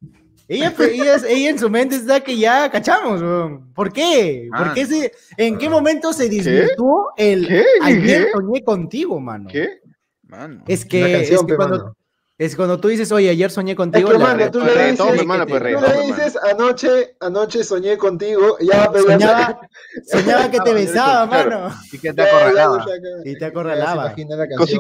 Ella, 0.50 0.74
ella, 0.80 1.16
ella 1.28 1.50
en 1.50 1.58
su 1.58 1.68
mente 1.68 1.96
está 1.96 2.20
que 2.20 2.38
ya 2.38 2.70
cachamos, 2.70 3.20
weón. 3.20 3.70
¿Por 3.74 3.92
qué? 3.92 4.48
¿Por 4.56 4.72
qué 4.72 4.86
se, 4.86 5.12
¿En 5.36 5.58
qué 5.58 5.68
momento 5.68 6.14
se 6.14 6.30
desvirtuó 6.30 7.12
el 7.18 7.46
¿Qué? 7.46 7.64
ayer 7.82 8.24
¿Qué? 8.24 8.30
soñé 8.32 8.64
contigo, 8.64 9.20
mano? 9.20 9.50
¿Qué? 9.52 9.80
Mano. 10.26 10.64
Es 10.66 10.86
que, 10.86 11.12
canción, 11.12 11.40
es, 11.40 11.46
que 11.46 11.56
cuando, 11.56 11.76
mano. 11.78 11.96
Es 12.38 12.54
cuando 12.54 12.78
tú 12.78 12.86
dices, 12.88 13.10
oye, 13.10 13.28
ayer 13.30 13.50
soñé 13.50 13.72
Es 13.72 13.76
contigo. 13.76 14.08
que, 14.10 14.18
la- 14.18 14.24
mano, 14.24 14.50
tú 14.50 14.60
le 14.60 14.90
dices, 14.92 15.00
hermano, 15.18 15.44
pues, 15.46 15.58
tú 15.58 15.64
reggaetón, 15.64 15.90
le 15.96 16.06
dices, 16.06 16.36
anoche, 16.36 17.16
anoche 17.20 17.64
soñé 17.64 17.98
contigo, 17.98 18.56
ya, 18.60 18.90
pero 18.92 19.06
ya 19.08 19.12
soñaba, 19.18 19.60
soñaba 20.06 20.50
que 20.50 20.60
te 20.60 20.72
besaba, 20.74 21.28
Claro. 21.28 21.50
mano. 21.60 21.74
Y 21.92 21.98
que 21.98 22.12
te 22.12 22.22
ya, 22.22 22.24
ya, 22.24 22.36
acorralaba. 22.36 22.86
ya, 22.86 22.92
ya, 22.94 23.30
Y 23.30 23.34
te 23.34 23.40
ya 23.40 23.46
acorralaba. 23.48 24.14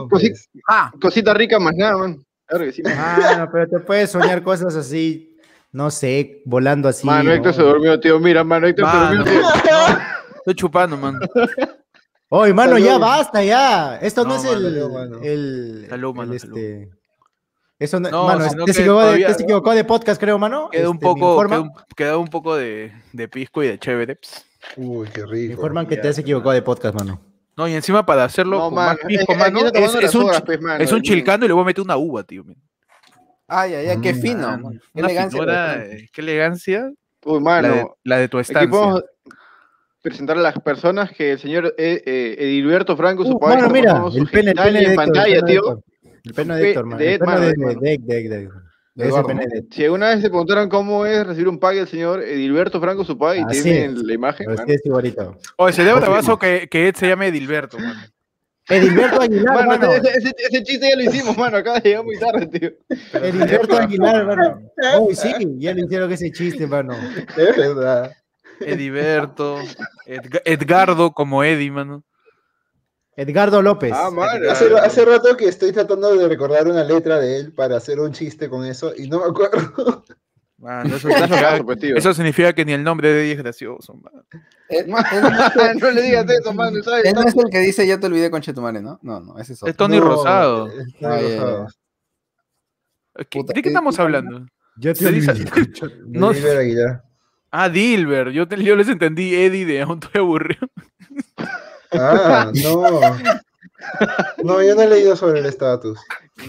pues. 0.08 0.48
Ah, 0.68 0.92
Cosita 1.00 1.34
rica 1.34 1.58
más 1.58 1.74
nada, 1.76 1.96
man. 1.98 2.24
Claro 2.46 2.64
que 2.64 2.72
sí. 2.72 2.82
Mano, 2.82 3.48
pero 3.52 3.68
te 3.68 3.78
puedes 3.80 4.10
soñar 4.10 4.42
cosas 4.42 4.74
así, 4.76 5.36
no 5.72 5.90
sé, 5.90 6.42
volando 6.46 6.88
así. 6.88 7.04
mano, 7.06 7.24
¿no? 7.24 7.32
Héctor 7.34 7.54
se 7.54 7.62
durmió, 7.62 7.98
tío. 8.00 8.18
Mira, 8.20 8.42
mano, 8.44 8.66
Héctor 8.68 8.88
se 8.90 8.96
durmió, 8.98 9.24
tío. 9.24 9.40
Estoy 10.36 10.54
chupando, 10.54 10.96
mano. 10.96 11.18
Oye, 12.30 12.54
mano, 12.54 12.72
Salud. 12.74 12.86
ya 12.86 12.98
basta, 12.98 13.42
ya. 13.42 13.96
Esto 13.96 14.22
no, 14.22 14.30
No, 14.30 14.36
es 14.36 14.44
mano, 14.44 14.56
el. 14.56 14.62
salud, 14.74 14.90
mano. 14.92 15.18
el, 15.22 15.86
Salud, 15.90 16.14
mano, 16.14 16.32
el, 16.34 16.40
salud. 16.40 16.58
este, 16.58 16.90
Eso 17.78 18.00
no, 18.00 18.10
No, 18.10 18.26
mano, 18.26 18.48
sino 18.48 18.64
te, 18.64 18.70
que 18.70 18.72
se 18.74 18.80
equivocó 18.80 19.00
de, 19.00 19.06
todavía- 19.06 19.26
te 19.28 19.34
se 19.34 19.42
equivocó 19.44 19.74
de 19.74 19.84
podcast, 19.84 20.20
creo, 20.20 20.38
mano. 20.38 20.68
Queda 20.70 20.90
un 20.90 20.96
Este, 20.96 21.06
me 21.06 21.14
poco, 21.14 21.46
queda 21.96 22.16
un, 22.18 22.28
poco 22.28 22.56
de, 22.56 22.92
de 23.12 23.28
pisco 23.28 23.62
y 23.62 23.68
de 23.68 23.78
chévere. 23.78 24.16
Pss. 24.16 24.44
Uy, 24.76 25.08
qué 25.14 25.20
me 25.22 25.26
rico. 25.30 25.52
informan 25.52 25.86
que 25.86 25.94
Ya, 25.96 26.02
te 26.02 26.08
has 26.08 26.18
equivocado 26.18 26.52
de 26.52 26.62
podcast, 26.62 26.94
mano. 26.94 27.20
No, 27.56 27.66
y 27.68 27.74
encima 27.74 28.04
para 28.04 28.24
hacerlo 28.24 28.58
No, 28.58 28.64
con 28.66 28.74
mano. 28.74 28.88
más 28.92 28.98
pisco, 29.06 29.32
es 29.32 29.38
aquí 29.40 29.52
mano, 29.52 29.58
es, 29.72 30.14
un, 30.14 30.24
horas, 30.24 30.42
pues, 30.42 30.60
mano. 30.60 30.82
es 30.84 30.92
un 30.92 31.02
chilcano 31.02 31.44
y 31.44 31.48
le 31.48 31.54
voy 31.54 31.62
a 31.62 31.66
meter 31.66 31.82
una 31.84 31.96
uva, 31.96 32.22
tío. 32.24 32.44
ay, 33.46 33.74
ay, 33.74 33.86
ay, 33.88 34.00
qué 34.00 34.12
Mm, 34.12 34.20
fino. 34.20 34.48
Mano, 34.48 34.62
man. 34.70 34.72
Qué 34.94 35.00
una 35.00 35.06
elegancia. 35.08 35.38
finura, 35.40 35.54
bastante. 35.66 35.96
eh, 35.96 36.08
qué 36.12 36.20
elegancia. 36.20 36.90
Uy, 37.24 37.42
La 37.44 37.62
de, 37.62 37.68
mano. 37.68 37.96
la 38.04 38.18
de 38.18 38.28
tu 38.28 38.38
Aquí 38.38 38.42
estancia. 38.52 38.70
podemos 38.70 39.04
presentar 40.02 40.38
a 40.38 40.40
las 40.40 40.58
personas 40.60 41.10
que 41.10 41.32
el 41.32 41.38
señor 41.38 41.74
eh, 41.78 42.02
eh, 42.06 42.36
Edilberto 42.38 42.96
Franco, 42.96 43.24
su 43.24 43.32
Uh, 43.36 43.40
padre, 43.40 43.68
mira, 43.70 44.02
el 44.14 44.26
pene, 44.28 44.52
el 44.52 44.76
en 44.76 44.94
pantalla, 44.96 45.42
tío. 45.42 45.82
El 46.28 46.34
pene 46.34 46.56
de 46.56 46.68
Héctor, 46.70 46.84
mano. 46.86 46.98
de 46.98 47.12
El 47.14 47.18
pene 47.20 47.40
de, 47.40 47.46
de 47.46 47.52
de, 47.52 47.54
de, 47.56 47.98
de, 47.98 48.28
de- 48.28 48.28
de 48.28 49.04
ese 49.04 49.08
Eduardo. 49.10 49.28
pene 49.28 49.46
de- 49.46 49.64
Si 49.70 49.84
alguna 49.84 50.08
vez 50.08 50.20
se 50.22 50.28
preguntaron 50.28 50.68
cómo 50.68 51.06
es 51.06 51.26
recibir 51.26 51.48
un 51.48 51.58
pague 51.58 51.78
del 51.80 51.88
señor 51.88 52.22
Edilberto 52.22 52.80
Franco, 52.80 53.04
su 53.04 53.16
padre, 53.16 53.40
y 53.40 53.42
Así 53.44 53.62
tienen 53.62 53.96
es. 53.96 54.02
la 54.02 54.12
imagen, 54.12 54.46
Pero 54.46 54.56
mano. 54.56 54.66
sí 54.68 54.74
es 54.74 54.86
igualito. 54.86 55.38
Oye, 55.56 55.72
sería 55.72 55.94
bravazo 55.94 56.38
que, 56.38 56.68
que 56.70 56.88
Ed 56.88 56.94
se 56.96 57.06
llame 57.08 57.28
Edilberto, 57.28 57.78
mano. 57.78 58.00
Edilberto 58.70 59.22
Aguilar, 59.22 59.54
Mano, 59.54 59.68
mano. 59.78 59.92
ese, 59.94 60.10
ese- 60.18 60.34
ese 60.36 60.62
chiste 60.62 60.88
ya 60.90 60.96
lo 60.96 61.02
hicimos, 61.02 61.38
mano. 61.38 61.56
Acaba 61.56 61.80
de 61.80 61.88
llegar 61.88 62.04
muy 62.04 62.18
tarde, 62.18 62.46
tío. 62.48 62.70
Edilberto 63.22 63.78
Aguilar, 63.78 64.26
mano. 64.26 64.60
Uy, 65.00 65.14
sí, 65.14 65.32
ya 65.58 65.72
le 65.72 65.82
hicieron 65.86 66.12
ese 66.12 66.30
chiste, 66.32 66.66
mano. 66.66 66.94
Es 67.36 67.56
verdad. 67.56 68.12
Ediberto, 68.60 69.58
Edga- 70.06 70.42
Edgardo 70.44 71.12
como 71.12 71.44
Eddie, 71.44 71.70
mano. 71.70 72.04
Edgardo 73.20 73.60
López. 73.62 73.92
Ah, 73.94 74.10
mano. 74.12 74.48
Hace, 74.50 74.72
hace 74.78 75.04
rato 75.04 75.36
que 75.36 75.46
estoy 75.48 75.72
tratando 75.72 76.14
de 76.16 76.28
recordar 76.28 76.68
una 76.68 76.84
letra 76.84 77.18
de 77.18 77.36
él 77.38 77.52
para 77.52 77.76
hacer 77.76 77.98
un 77.98 78.12
chiste 78.12 78.48
con 78.48 78.64
eso 78.64 78.92
y 78.96 79.08
no 79.08 79.18
me 79.18 79.26
acuerdo. 79.26 80.04
Mano, 80.60 80.96
eso, 80.96 81.08
significa, 81.08 81.60
pues, 81.64 81.78
eso 81.84 82.14
significa 82.14 82.52
que 82.52 82.64
ni 82.64 82.72
el 82.72 82.82
nombre 82.82 83.12
de 83.12 83.20
Eddie 83.22 83.32
es 83.34 83.38
gracioso, 83.38 83.94
mano. 83.94 84.24
Eh, 84.68 84.84
no 85.80 85.90
le 85.92 86.02
digas 86.02 86.28
eso, 86.28 86.52
mano. 86.52 86.82
¿sabes? 86.82 87.04
Él 87.04 87.14
no 87.14 87.22
es 87.22 87.32
el 87.36 87.48
que 87.48 87.60
dice 87.60 87.86
ya 87.86 88.00
te 88.00 88.06
olvidé 88.06 88.28
con 88.28 88.40
Chetumare, 88.40 88.80
¿no? 88.82 88.98
No, 89.02 89.20
no, 89.20 89.38
ese 89.38 89.52
es 89.52 89.62
otro. 89.62 89.70
Es 89.70 89.76
Tony 89.76 89.98
No, 90.00 90.04
Rosado. 90.06 90.66
es 90.66 90.74
Tony 90.98 91.12
Ay, 91.14 91.24
ay, 91.26 91.38
Rosado. 91.38 91.66
¿Qué- 93.30 93.38
Puta, 93.38 93.48
¿De 93.52 93.54
qué 93.54 93.62
¿qué- 93.62 93.68
estamos 93.68 93.94
qué- 93.96 94.02
hablando? 94.02 94.46
Yo 94.78 94.94
te 94.94 95.12
dice- 95.12 95.32
No 96.08 96.32
De 96.32 96.38
Oliver 96.40 96.58
Aguilar. 96.58 97.04
Ah, 97.52 97.68
Dilber. 97.68 98.30
Yo, 98.30 98.48
te- 98.48 98.60
yo 98.62 98.74
les 98.74 98.88
entendí 98.88 99.36
Eddie 99.36 99.64
de 99.64 99.82
aún 99.82 100.00
estoy 100.02 100.20
aburrido. 100.20 100.66
Ah, 101.92 102.50
no. 102.64 103.00
No, 104.42 104.62
yo 104.62 104.74
no 104.74 104.82
he 104.82 104.88
leído 104.88 105.16
sobre 105.16 105.40
el 105.40 105.46
estatus. 105.46 105.98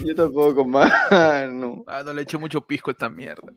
Yo 0.04 0.14
tampoco, 0.14 0.64
mano. 0.64 0.92
Ah, 1.86 2.02
no 2.04 2.12
le 2.12 2.22
eché 2.22 2.38
mucho 2.38 2.60
pisco 2.60 2.90
a 2.90 2.92
esta 2.92 3.08
mierda. 3.08 3.52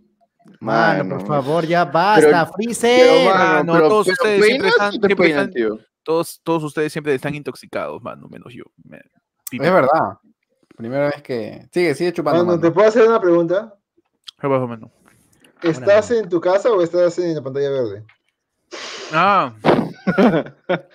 Mano, 0.59 1.03
Mano. 1.05 1.17
por 1.19 1.27
favor, 1.27 1.65
ya 1.65 1.85
basta, 1.85 2.25
Pero- 2.45 2.51
Freezer. 2.53 2.99
Pero, 3.07 3.29
mano, 3.33 3.43
mano, 3.63 3.73
pero, 3.73 3.87
todos 3.89 4.07
ustedes 4.09 4.45
siempre 4.45 4.69
están- 4.69 4.87
o 4.87 4.91
te 4.91 4.97
siempre 4.97 5.15
peinan, 5.15 5.39
están- 5.49 5.53
tío. 5.53 5.79
Todos, 6.03 6.41
todos 6.43 6.63
ustedes 6.63 6.91
siempre 6.91 7.15
están 7.15 7.33
intoxicados, 7.33 8.01
mano, 8.03 8.27
menos 8.29 8.53
yo. 8.53 8.63
Me- 8.83 8.97
Es 9.51 9.59
verdad. 9.71 10.17
Primera 10.75 11.05
vez 11.05 11.21
que. 11.21 11.67
Sigue, 11.71 11.95
sigue 11.95 12.11
chupando. 12.13 12.39
Mano, 12.39 12.57
mano. 12.57 12.61
¿te 12.61 12.71
puedo 12.71 12.87
hacer 12.87 13.07
una 13.07 13.21
pregunta? 13.21 13.73
¿Qué 14.39 14.47
pasó, 14.49 14.67
mano? 14.67 14.91
¿Estás 15.61 16.11
en 16.11 16.27
tu 16.27 16.41
casa 16.41 16.69
o 16.71 16.81
estás 16.81 17.17
en 17.19 17.35
la 17.35 17.41
pantalla 17.41 17.69
verde? 17.69 18.03
Ah, 19.13 19.53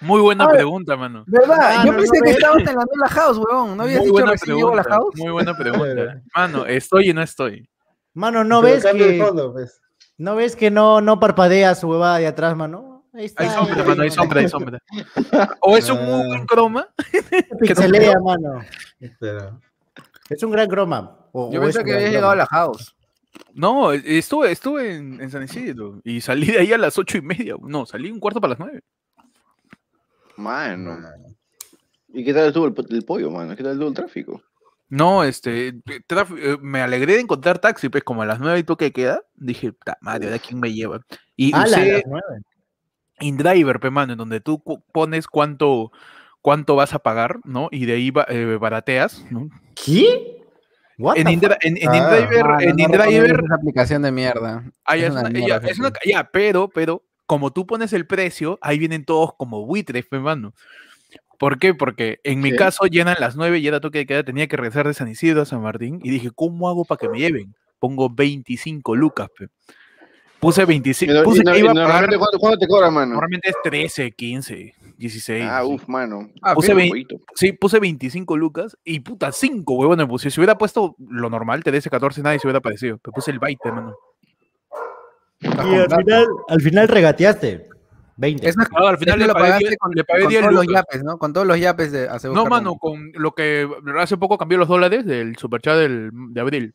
muy 0.01 0.21
buena 0.21 0.45
Ah, 0.45 0.49
pregunta, 0.51 0.97
mano. 0.97 1.25
¿Verdad? 1.27 1.57
Ah, 1.61 1.83
Yo 1.85 1.93
no, 1.93 1.99
pensé 1.99 2.19
no, 2.19 2.25
que 2.25 2.31
ve. 2.31 2.37
estabas 2.37 2.63
en 2.67 3.01
la 3.01 3.09
House, 3.09 3.39
weón. 3.39 3.77
¿No 3.77 3.83
habías 3.83 4.01
Muy 4.01 4.11
dicho 4.11 4.27
recién 4.27 4.57
llegó 4.57 4.75
la 4.75 4.83
pregunta. 4.83 5.05
House? 5.05 5.15
Muy 5.17 5.33
buena 5.33 5.57
pregunta. 5.59 6.23
Mano, 6.35 6.67
estoy 6.67 7.11
y 7.11 7.15
no 7.15 7.23
estoy. 7.23 7.69
Mano, 8.15 8.45
¿no 8.45 8.61
Pero 8.63 8.75
ves 8.75 8.85
que 8.85 9.19
fondo, 9.25 9.53
pues. 9.53 9.81
no 10.17 10.35
ves 10.37 10.57
que 10.57 10.71
no, 10.71 11.01
no 11.01 11.21
parpadea 11.21 11.75
su 11.75 11.89
huevada 11.89 12.19
de 12.19 12.27
atrás, 12.27 12.57
mano? 12.57 13.05
Ahí 13.15 13.25
está. 13.27 13.45
Hay 13.45 13.51
sombra, 13.51 13.83
ahí, 13.83 13.89
mano, 13.89 14.03
hay 14.03 14.11
sombra, 14.11 14.41
hay 14.41 14.49
sombra. 14.49 14.79
O 15.61 15.77
es 15.77 15.89
un 15.89 16.05
muy 16.05 16.27
buen 16.27 16.47
croma. 16.47 16.89
Pixelea, 17.61 18.15
mano. 18.21 18.61
Espera. 19.01 19.59
Es 20.29 20.43
un 20.43 20.51
gran 20.51 20.69
croma. 20.69 21.17
O- 21.33 21.51
Yo 21.53 21.61
o 21.61 21.63
pensé 21.65 21.79
que 21.81 21.85
gran 21.91 21.97
habías 21.99 22.13
llegado 22.13 22.33
a 22.33 22.37
la 22.37 22.47
House. 22.47 22.95
No, 23.55 23.93
estuve, 23.93 24.51
estuve 24.51 24.95
en, 24.97 25.21
en 25.21 25.31
San 25.31 25.43
Isidro 25.45 26.01
y 26.05 26.21
salí 26.21 26.47
de 26.49 26.59
ahí 26.61 26.73
a 26.73 26.79
las 26.79 26.99
ocho 26.99 27.19
y 27.19 27.23
media. 27.23 27.55
No, 27.61 27.87
salí 27.87 28.11
un 28.11 28.19
cuarto 28.21 28.41
para 28.41 28.51
las 28.53 28.59
nueve. 28.59 28.83
Mano. 30.39 30.97
¿Y 32.09 32.25
qué 32.25 32.33
tal 32.33 32.47
estuvo 32.49 32.67
el, 32.67 32.73
po- 32.75 32.85
el 32.89 33.05
pollo, 33.05 33.31
mano? 33.31 33.55
¿Qué 33.57 33.63
tal 33.63 33.73
estuvo 33.73 33.89
el 33.89 33.95
tráfico? 33.95 34.41
No, 34.89 35.23
este, 35.25 35.75
traf- 36.09 36.39
eh, 36.39 36.57
me 36.63 36.81
alegré 36.81 37.15
de 37.15 37.21
encontrar 37.21 37.59
taxi, 37.59 37.89
pues 37.91 38.03
como 38.05 38.23
a 38.23 38.27
las 38.27 38.41
nueve 38.41 38.59
y 38.61 38.63
toque 38.63 38.91
queda, 38.93 39.21
dije, 39.35 39.73
"Ta 39.85 39.99
madre, 40.01 40.31
¿de 40.31 40.41
quién 40.41 40.59
me 40.61 40.73
lleva? 40.73 41.01
Y 41.37 41.53
Ala, 41.55 41.65
a 41.65 41.67
usé 41.67 41.93
las. 42.07 42.23
InDriver, 43.21 43.81
pe 43.81 43.91
mano, 43.91 44.13
en 44.13 44.19
donde 44.19 44.41
tú 44.41 44.63
pones 44.93 45.27
cuánto, 45.27 45.91
cuánto 46.41 46.77
vas 46.77 46.95
a 46.95 47.01
pagar, 47.01 47.41
¿no? 47.45 47.69
Y 47.71 47.85
de 47.85 47.95
ahí 47.95 48.13
eh, 48.29 48.57
barateas, 48.61 49.27
¿no? 49.31 49.49
¿Qué? 49.75 50.37
What 50.99 51.17
En, 51.19 51.29
Indra- 51.29 51.59
en, 51.61 51.77
en 51.77 51.89
Ah. 51.91 51.97
InDriver, 51.97 52.45
Mano, 52.45 52.61
en 52.61 52.77
no 52.77 52.83
InDriver, 52.85 53.41
esa 53.45 53.55
aplicación 53.57 54.03
de 54.03 54.13
mierda. 54.13 54.65
ah, 54.85 54.97
ya, 54.97 55.03
Es 55.03 55.07
es 55.09 55.11
una 55.13 55.21
una- 55.23 55.31
mierda 55.31 55.49
ya, 55.49 55.57
esa 55.57 55.67
es 55.69 55.79
una- 55.79 55.93
ya, 56.07 56.31
pero, 56.33 56.69
pero, 56.69 57.03
como 57.29 57.53
tú 57.53 57.65
pones 57.67 57.93
el 57.93 58.07
precio, 58.07 58.59
ahí 58.63 58.79
vienen 58.81 59.05
todos 59.05 59.35
como 59.37 59.65
buitres, 59.65 60.05
pe 60.07 60.19
mano. 60.19 60.55
¿Por 61.39 61.59
qué? 61.61 61.73
Porque 61.75 62.19
en 62.25 62.41
mi 62.41 62.51
Sí. 62.51 62.57
caso 62.57 62.87
llenan 62.87 63.17
las 63.21 63.37
9 63.37 63.59
y 63.59 63.69
era 63.69 63.79
toque 63.81 63.99
de 63.99 64.07
queda, 64.07 64.25
tenía 64.25 64.49
que 64.49 64.57
regresar 64.57 64.89
de 64.89 64.95
San 64.95 65.09
Isidro 65.09 65.43
a 65.43 65.45
San 65.45 65.63
Martín 65.63 66.01
y 66.03 66.11
dije, 66.11 66.31
¿cómo 66.35 66.69
hago 66.69 66.85
para 66.85 66.99
que 66.99 67.09
me 67.09 67.19
lleven? 67.21 67.55
Pongo 67.79 68.11
25 68.11 68.97
lucas, 68.97 69.29
pe. 69.39 69.47
Puse 70.41 70.65
25, 70.65 71.13
Y 71.13 71.17
no- 71.17 71.23
puse 71.23 71.43
no- 71.45 71.53
que 71.53 71.59
iba 71.59 71.71
a 71.71 71.75
pagar, 71.75 72.09
¿cuánto, 72.17 72.39
cuánto 72.39 72.59
te 72.59 72.67
cobran, 72.67 72.95
mano? 72.95 73.13
normalmente 73.13 73.51
es 73.51 73.57
13, 73.63 74.11
15, 74.13 74.75
16. 74.97 75.45
Ah, 75.49 75.65
uff, 75.65 75.87
mano. 75.87 76.31
Ah, 76.43 76.55
Puse 76.55 76.69
Pero 76.69 76.79
vein- 76.79 76.89
poquito. 76.91 77.17
Sí, 77.35 77.53
puse 77.53 77.79
25 77.79 78.37
lucas 78.37 78.77
y 78.85 79.01
puta, 79.01 79.31
5, 79.33 79.75
huevón, 79.75 79.99
me 79.99 80.07
puse. 80.07 80.31
Si 80.31 80.41
hubiera 80.41 80.57
puesto 80.57 80.97
lo 80.99 81.29
normal, 81.29 81.63
13, 81.63 81.91
14, 81.91 82.23
nadie 82.23 82.39
se 82.39 82.47
hubiera 82.47 82.61
parecido. 82.61 82.99
Pero 82.99 83.13
puse 83.13 83.31
el 83.33 83.39
20, 83.39 83.71
mano. 83.71 83.95
Y 85.41 85.47
al 85.49 85.89
final, 85.91 86.27
al 86.49 86.61
final 86.61 86.89
regateaste. 86.89 87.69
20. 88.17 88.49
Esa- 88.49 88.67
Ah, 88.77 88.89
al 88.89 88.99
final 88.99 89.19
le 89.21 89.27
lo 89.29 89.33
pagué 89.33 89.45
pagaste 89.47 89.69
10, 89.69 89.79
con, 89.79 89.93
le 89.93 90.05
pagué 90.05 90.21
con 90.23 90.29
10 90.31 90.43
todos 90.43 90.55
los 90.55 90.67
yapes, 90.67 91.05
¿no? 91.05 91.19
Con 91.19 91.33
todos 91.33 91.47
los 91.47 91.61
yapes 91.61 91.93
de 91.93 92.09
hace 92.09 92.29
No, 92.29 92.47
mano, 92.47 92.75
con 92.77 93.13
lo 93.15 93.31
que 93.33 93.69
hace 94.01 94.17
poco 94.17 94.37
cambió 94.39 94.59
los 94.59 94.67
dólares 94.67 95.07
del 95.07 95.37
superchat 95.37 95.77
del, 95.77 96.11
de 96.13 96.41
abril. 96.41 96.75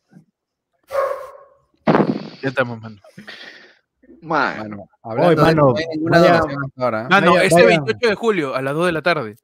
Ya 1.85 2.49
estamos, 2.49 2.79
mano. 2.79 2.97
Mano. 4.21 4.85
Oye, 5.01 5.29
de 5.31 5.35
mano, 5.35 5.73
no 5.99 6.09
vaya- 6.09 6.41
ahora. 6.77 7.07
Ah, 7.11 7.19
no, 7.19 7.31
Vaya- 7.33 7.43
este 7.43 7.55
vaya. 7.63 7.67
28 7.81 8.07
de 8.09 8.15
julio 8.15 8.55
a 8.55 8.61
las 8.61 8.73
2 8.73 8.85
de 8.85 8.91
la 8.93 9.01
tarde. 9.01 9.35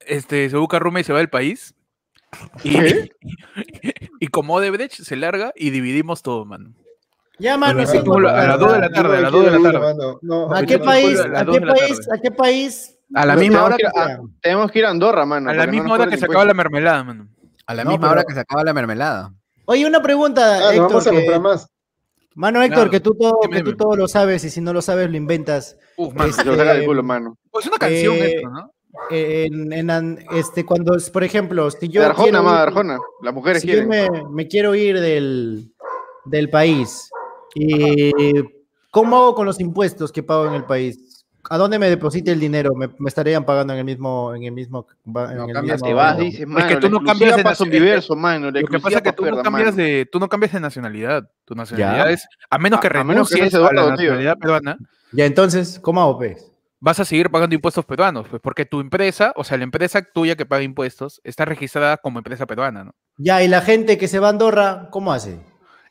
Este, 0.00 0.50
se 0.50 0.56
busca 0.56 0.80
Ruma 0.80 1.00
y 1.00 1.04
se 1.04 1.12
va 1.12 1.20
del 1.20 1.30
país. 1.30 1.72
Y, 2.64 2.72
y 4.20 4.26
como 4.28 4.54
Odebrecht 4.54 4.94
se 5.02 5.14
larga 5.14 5.52
y 5.54 5.70
dividimos 5.70 6.22
todo, 6.22 6.44
mano. 6.44 6.70
Ya, 7.38 7.56
mano, 7.58 7.74
Bueno, 7.74 7.90
sí, 7.90 7.98
sí, 7.98 8.04
como 8.04 8.20
la- 8.20 8.42
a 8.42 8.46
las 8.46 8.58
dos 8.60 8.72
de 8.72 8.78
la 8.80 8.88
tarde, 8.90 9.08
no 9.08 9.14
a 9.16 9.20
las 9.20 9.32
dos 9.32 9.44
de 9.44 9.50
la 9.50 9.72
tarde. 9.72 9.94
No, 10.22 10.54
¿A 10.54 10.62
qué 10.62 10.78
no 10.78 10.84
país? 10.84 11.20
a 11.20 11.28
las 11.28 11.40
¿A 11.42 11.44
dos 11.44 11.58
qué 11.58 11.66
país? 11.66 12.08
¿A 12.12 12.18
qué 12.18 12.30
país? 12.30 12.98
A 13.14 13.26
la 13.26 13.34
No, 13.34 13.40
misma 13.40 13.56
tenemos 13.58 13.66
hora 13.66 13.76
que 13.76 13.82
ir 13.82 13.88
a- 13.88 14.08
Ya. 14.08 14.20
Tenemos 14.40 14.70
que 14.72 14.78
ir 14.78 14.86
a 14.86 14.90
Andorra, 14.90 15.26
mano. 15.26 15.50
A 15.50 15.54
la 15.54 15.66
no 15.66 15.72
misma 15.72 15.94
hora 15.94 16.06
que 16.06 16.16
se 16.16 16.24
acaba 16.24 16.44
la 16.44 16.54
mermelada, 16.54 17.04
mano. 17.04 17.28
A 17.66 17.74
la 17.74 17.84
No, 17.84 17.90
misma 17.90 18.08
pero- 18.08 18.12
hora 18.20 18.24
que 18.24 18.34
se 18.34 18.40
acaba 18.40 18.64
la 18.64 18.72
mermelada. 18.74 19.32
Oye, 19.66 19.86
una 19.86 20.00
pregunta, 20.02 20.56
Ah, 20.56 20.60
no, 20.60 20.70
Héctor. 20.70 20.88
vamos 20.88 21.06
a 21.06 21.10
que- 21.10 21.16
comprar 21.16 21.40
más. 21.40 21.68
Mano, 22.34 22.62
Héctor, 22.62 22.76
Claro. 22.76 22.90
que 22.90 23.00
tú 23.00 23.14
todo, 23.18 23.40
que 23.50 23.62
tú 23.62 23.76
todo 23.76 23.96
lo 23.96 24.08
sabes 24.08 24.44
y 24.44 24.50
si 24.50 24.60
no 24.60 24.72
lo 24.72 24.82
sabes 24.82 25.10
lo 25.10 25.16
inventas. 25.16 25.76
Uf, 25.96 26.14
mano. 26.14 26.32
Se 26.32 26.44
lo 26.44 26.52
saca 26.52 26.64
del 26.70 26.76
Este, 26.78 26.86
culo, 26.86 27.02
mano. 27.02 27.36
Es 27.58 27.66
una 27.66 27.78
canción 27.78 28.14
eh, 28.16 28.34
esto, 28.36 28.48
¿no? 28.50 28.70
En, 29.10 29.72
en 29.72 29.90
an- 29.90 30.18
este, 30.32 30.64
cuando, 30.64 30.96
por 31.12 31.22
ejemplo, 31.24 31.70
si 31.70 31.88
yo 31.88 32.00
de 32.00 32.06
Arjona, 32.08 32.28
quiero 32.30 32.42
más 32.44 32.60
Arjona. 32.60 32.98
Las 33.22 33.34
mujeres 33.34 33.62
si 33.62 33.68
yo 33.68 33.86
quieren. 33.86 33.88
me, 33.88 34.22
me 34.30 34.48
quiero 34.48 34.74
ir 34.74 35.00
del, 35.00 35.72
del 36.26 36.50
país, 36.50 37.08
y 37.58 38.12
¿cómo 38.90 39.16
hago 39.16 39.34
con 39.34 39.46
los 39.46 39.58
impuestos 39.60 40.12
que 40.12 40.22
pago 40.22 40.46
en 40.46 40.54
el 40.54 40.64
país? 40.64 41.24
¿A 41.48 41.58
dónde 41.58 41.78
me 41.78 41.88
deposite 41.88 42.32
el 42.32 42.40
dinero? 42.40 42.74
¿Me, 42.74 42.88
me 42.98 43.08
estarían 43.08 43.44
pagando 43.44 43.72
en 43.72 43.78
el 43.78 43.84
mismo, 43.84 44.34
en 44.34 44.42
el 44.42 44.50
mismo, 44.52 44.84
en 45.06 45.12
No, 45.12 45.46
el 45.46 45.52
cambia, 45.52 45.74
mismo- 45.74 45.86
Te 45.86 45.94
vas, 45.94 46.18
dices, 46.18 46.46
mano. 46.46 46.66
que 46.66 46.76
tú 46.76 46.88
no 46.90 47.00
cambias 47.04 47.36
de 47.36 47.44
mano. 48.16 48.50
La 48.50 48.60
Lo 48.60 48.66
que 48.66 48.80
pasa 48.80 48.96
es 48.98 49.02
que 49.02 49.12
tú 49.12 49.24
no 49.26 49.42
cambias 49.42 49.66
mano. 49.76 49.76
de, 49.76 50.08
tú 50.10 50.18
no 50.18 50.28
cambias 50.28 50.52
de 50.52 50.60
nacionalidad. 50.60 51.30
Tu 51.44 51.54
nacionalidad 51.54 52.06
Ya. 52.06 52.10
es, 52.10 52.26
a 52.50 52.58
menos 52.58 52.80
que 52.80 52.88
A- 52.88 53.00
a 53.00 53.04
menos 53.04 53.28
que 53.28 53.36
renuncies 53.36 53.54
a 53.54 53.60
la 53.72 53.80
tío. 53.82 53.90
nacionalidad 53.90 54.38
peruana, 54.38 54.76
Ya, 55.12 55.24
entonces, 55.24 55.78
¿cómo 55.80 56.00
hago, 56.02 56.18
pues? 56.18 56.52
vas 56.80 56.98
a 57.00 57.04
seguir 57.04 57.30
pagando 57.30 57.54
impuestos 57.54 57.84
peruanos, 57.84 58.26
pues 58.28 58.42
porque 58.42 58.64
tu 58.66 58.80
empresa, 58.80 59.32
o 59.36 59.44
sea, 59.44 59.56
la 59.56 59.64
empresa 59.64 60.02
tuya 60.02 60.36
que 60.36 60.46
paga 60.46 60.62
impuestos, 60.62 61.20
está 61.24 61.44
registrada 61.44 61.96
como 61.96 62.18
empresa 62.18 62.44
peruana, 62.46 62.84
¿no? 62.84 62.92
Ya, 63.18 63.42
y 63.42 63.48
la 63.48 63.60
gente 63.62 63.96
que 63.98 64.08
se 64.08 64.18
va 64.18 64.26
a 64.26 64.30
Andorra, 64.30 64.88
¿cómo 64.90 65.12
hace? 65.12 65.38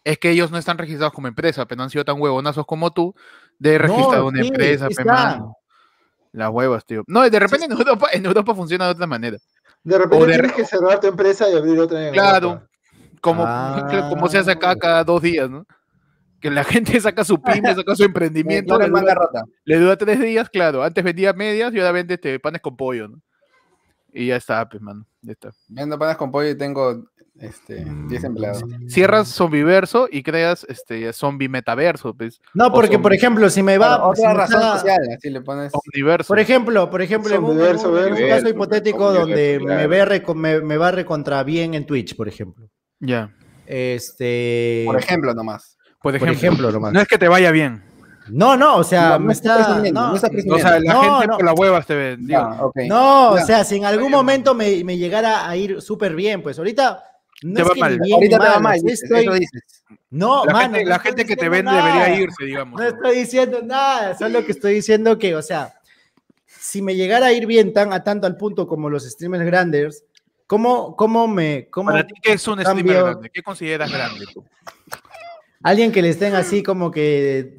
Es 0.06 0.18
que 0.20 0.30
ellos 0.30 0.52
no 0.52 0.58
están 0.58 0.78
registrados 0.78 1.14
como 1.14 1.28
empresa, 1.28 1.66
pero 1.66 1.78
no 1.78 1.84
han 1.84 1.90
sido 1.90 2.06
tan 2.06 2.22
huevonazos 2.22 2.66
como 2.66 2.94
tú 2.94 3.14
de 3.60 3.78
registrar 3.78 4.20
No, 4.20 4.28
una 4.28 4.42
sí, 4.42 4.48
empresa, 4.48 4.88
sí 4.88 4.96
pe, 4.96 5.02
está. 5.02 5.14
mano. 5.14 5.58
Las 6.32 6.50
huevas, 6.52 6.86
tío. 6.86 7.04
No, 7.08 7.28
de 7.30 7.40
repente 7.40 7.66
en 7.66 7.72
Europa, 7.72 8.08
en 8.14 8.26
Europa 8.26 8.54
funciona 8.56 8.86
de 8.86 8.92
otra 8.92 9.08
manera. 9.08 9.38
De 9.84 9.98
repente 9.98 10.16
O 10.24 10.26
de- 10.28 10.34
tienes 10.34 10.52
que 10.54 10.66
cerrar 10.66 11.00
tu 11.00 11.08
empresa 11.08 11.50
y 11.50 11.56
abrir 11.56 11.80
otra 11.80 12.12
Claro. 12.12 12.48
Europa. 12.50 12.68
Como, 13.20 13.44
Ah. 13.48 14.08
como 14.10 14.28
se 14.30 14.38
hace 14.38 14.52
acá 14.52 14.76
cada 14.76 15.04
dos 15.04 15.22
días, 15.22 15.50
¿no? 15.50 15.66
Que 16.40 16.52
la 16.52 16.64
gente 17.00 17.00
saca 17.02 17.24
su 17.24 17.42
pyme, 17.72 17.74
saca 17.74 17.96
su 17.96 18.04
emprendimiento, 18.04 18.78
le 18.78 18.86
dura, 18.88 19.00
bancarrota. 19.02 19.44
le 19.64 19.80
dura 19.80 19.98
tres 19.98 20.20
días, 20.20 20.48
claro. 20.50 20.84
Antes 20.84 21.04
vendía 21.04 21.34
medias 21.34 21.74
y 21.74 21.80
ahora 21.80 21.92
vende 21.94 22.14
este, 22.14 22.40
panes 22.40 22.62
con 22.62 22.78
pollo, 22.78 23.08
¿no? 23.08 23.22
Y 24.14 24.28
ya 24.28 24.36
está, 24.36 24.70
pues, 24.70 24.82
mano. 24.84 25.06
Ya 25.22 25.32
está. 25.32 25.50
Vendo 25.68 25.98
panas 25.98 26.18
con 26.18 26.32
pollo 26.32 26.50
y 26.50 26.58
tengo 26.58 27.06
este, 27.40 27.86
10 28.08 28.24
empleados. 28.24 28.64
Cierras 28.88 29.28
zombiverso 29.28 30.08
y 30.12 30.24
creas 30.24 30.66
este 30.70 31.12
zombie 31.14 31.50
metaverso, 31.50 32.14
pues. 32.14 32.40
No, 32.54 32.72
porque, 32.72 32.98
por 33.00 33.14
ejemplo, 33.14 33.50
si 33.50 33.62
me 33.62 33.78
va... 33.78 34.08
Otra 34.08 34.34
razón 34.34 34.62
está- 34.62 34.80
social, 34.80 35.00
así 35.18 35.30
le 35.30 35.42
pones. 35.42 35.72
Omniverso. 35.74 36.28
Por 36.30 36.40
ejemplo, 36.40 36.90
por 36.90 37.02
ejemplo, 37.02 37.36
en 37.36 37.44
un, 37.44 37.52
en 37.52 37.58
Omniverso, 37.58 37.92
un- 37.92 37.98
en 38.00 38.04
un 38.14 38.20
verso. 38.20 38.36
caso 38.36 38.50
hipotético 38.50 39.12
donde 39.14 39.60
me, 39.62 39.88
ve 39.88 40.06
reco- 40.06 40.34
me, 40.36 40.62
me 40.62 40.78
va 40.78 40.92
recontra 40.92 41.44
bien 41.44 41.74
en 41.74 41.86
Twitch, 41.86 42.16
por 42.16 42.28
ejemplo. 42.28 42.70
Ya. 43.00 43.32
Este. 43.68 44.84
Por 44.86 44.98
ejemplo, 44.98 45.34
nomás. 45.34 45.78
Por 46.02 46.18
por 46.20 46.30
ejemplo. 46.30 46.72
nomás. 46.72 46.94
No 46.94 47.02
es 47.02 47.08
que 47.08 47.18
te 47.18 47.28
vaya 47.28 47.52
bien. 47.52 47.84
No, 48.30 48.58
no, 48.58 48.78
o 48.78 48.84
sea, 48.84 49.20
No, 49.20 49.32
está. 49.32 49.82
No, 49.92 50.14
O 50.14 50.18
sea, 50.18 50.80
la 50.80 50.94
No, 50.94 51.02
gente 51.20 51.28
no. 51.28 51.38
por 51.38 51.46
las 51.46 51.60
huevas 51.60 51.86
te 51.86 52.18
digo. 52.18 52.42
Ok. 52.62 52.76
no, 52.88 53.32
o 53.32 53.38
sea, 53.40 53.64
si 53.64 53.76
en 53.76 53.86
algún 53.86 54.10
momento 54.12 54.56
me, 54.56 54.84
me 54.84 54.98
llegara 54.98 55.48
a 55.48 55.56
ir 55.56 55.82
súper 55.82 56.16
bien, 56.16 56.42
pues 56.42 56.58
ahorita. 56.58 57.04
No 57.46 57.54
Te 57.58 57.64
va 57.64 57.76
mal. 57.76 58.00
Ahorita 58.12 58.40
te 58.40 58.48
va 58.48 58.60
mal, 58.60 58.80
estoy- 58.84 59.40
dices. 59.40 59.84
No, 60.10 60.46
la 60.46 60.54
mano, 60.54 60.64
gente, 60.74 60.84
no 60.84 60.90
la 60.90 61.00
gente 61.00 61.26
que 61.26 61.36
te 61.36 61.48
vende 61.48 61.72
nada. 61.72 61.94
debería 61.94 62.20
irse, 62.20 62.44
digamos. 62.44 62.80
No 62.80 62.88
estoy 62.88 63.18
diciendo 63.18 63.62
nada, 63.64 64.18
solo 64.18 64.44
que 64.44 64.52
estoy 64.52 64.74
diciendo 64.74 65.20
que, 65.20 65.36
o 65.36 65.44
sea, 65.44 65.76
si 66.48 66.82
me 66.82 66.96
llegara 66.96 67.28
a 67.28 67.34
ir 67.34 67.46
bien 67.46 67.72
tan 67.72 67.94
a 67.94 68.04
tanto 68.04 68.26
al 68.26 68.36
punto 68.36 68.68
como 68.68 68.90
los 68.90 69.04
streamers 69.08 69.46
grandes, 69.46 70.06
¿cómo, 70.48 70.96
cómo 70.96 71.28
me, 71.28 71.68
cómo 71.70 71.92
Para 71.92 72.08
ti, 72.08 72.16
¿qué 72.20 72.34
es 72.34 72.48
un 72.48 72.60
streamer 72.60 73.04
grande? 73.04 73.30
¿Qué 73.30 73.44
consideras 73.44 73.92
grande 73.92 74.26
tú? 74.34 74.44
alguien 75.62 75.92
que 75.92 76.02
le 76.02 76.10
estén 76.10 76.34
así 76.34 76.64
como 76.64 76.90
que 76.90 77.56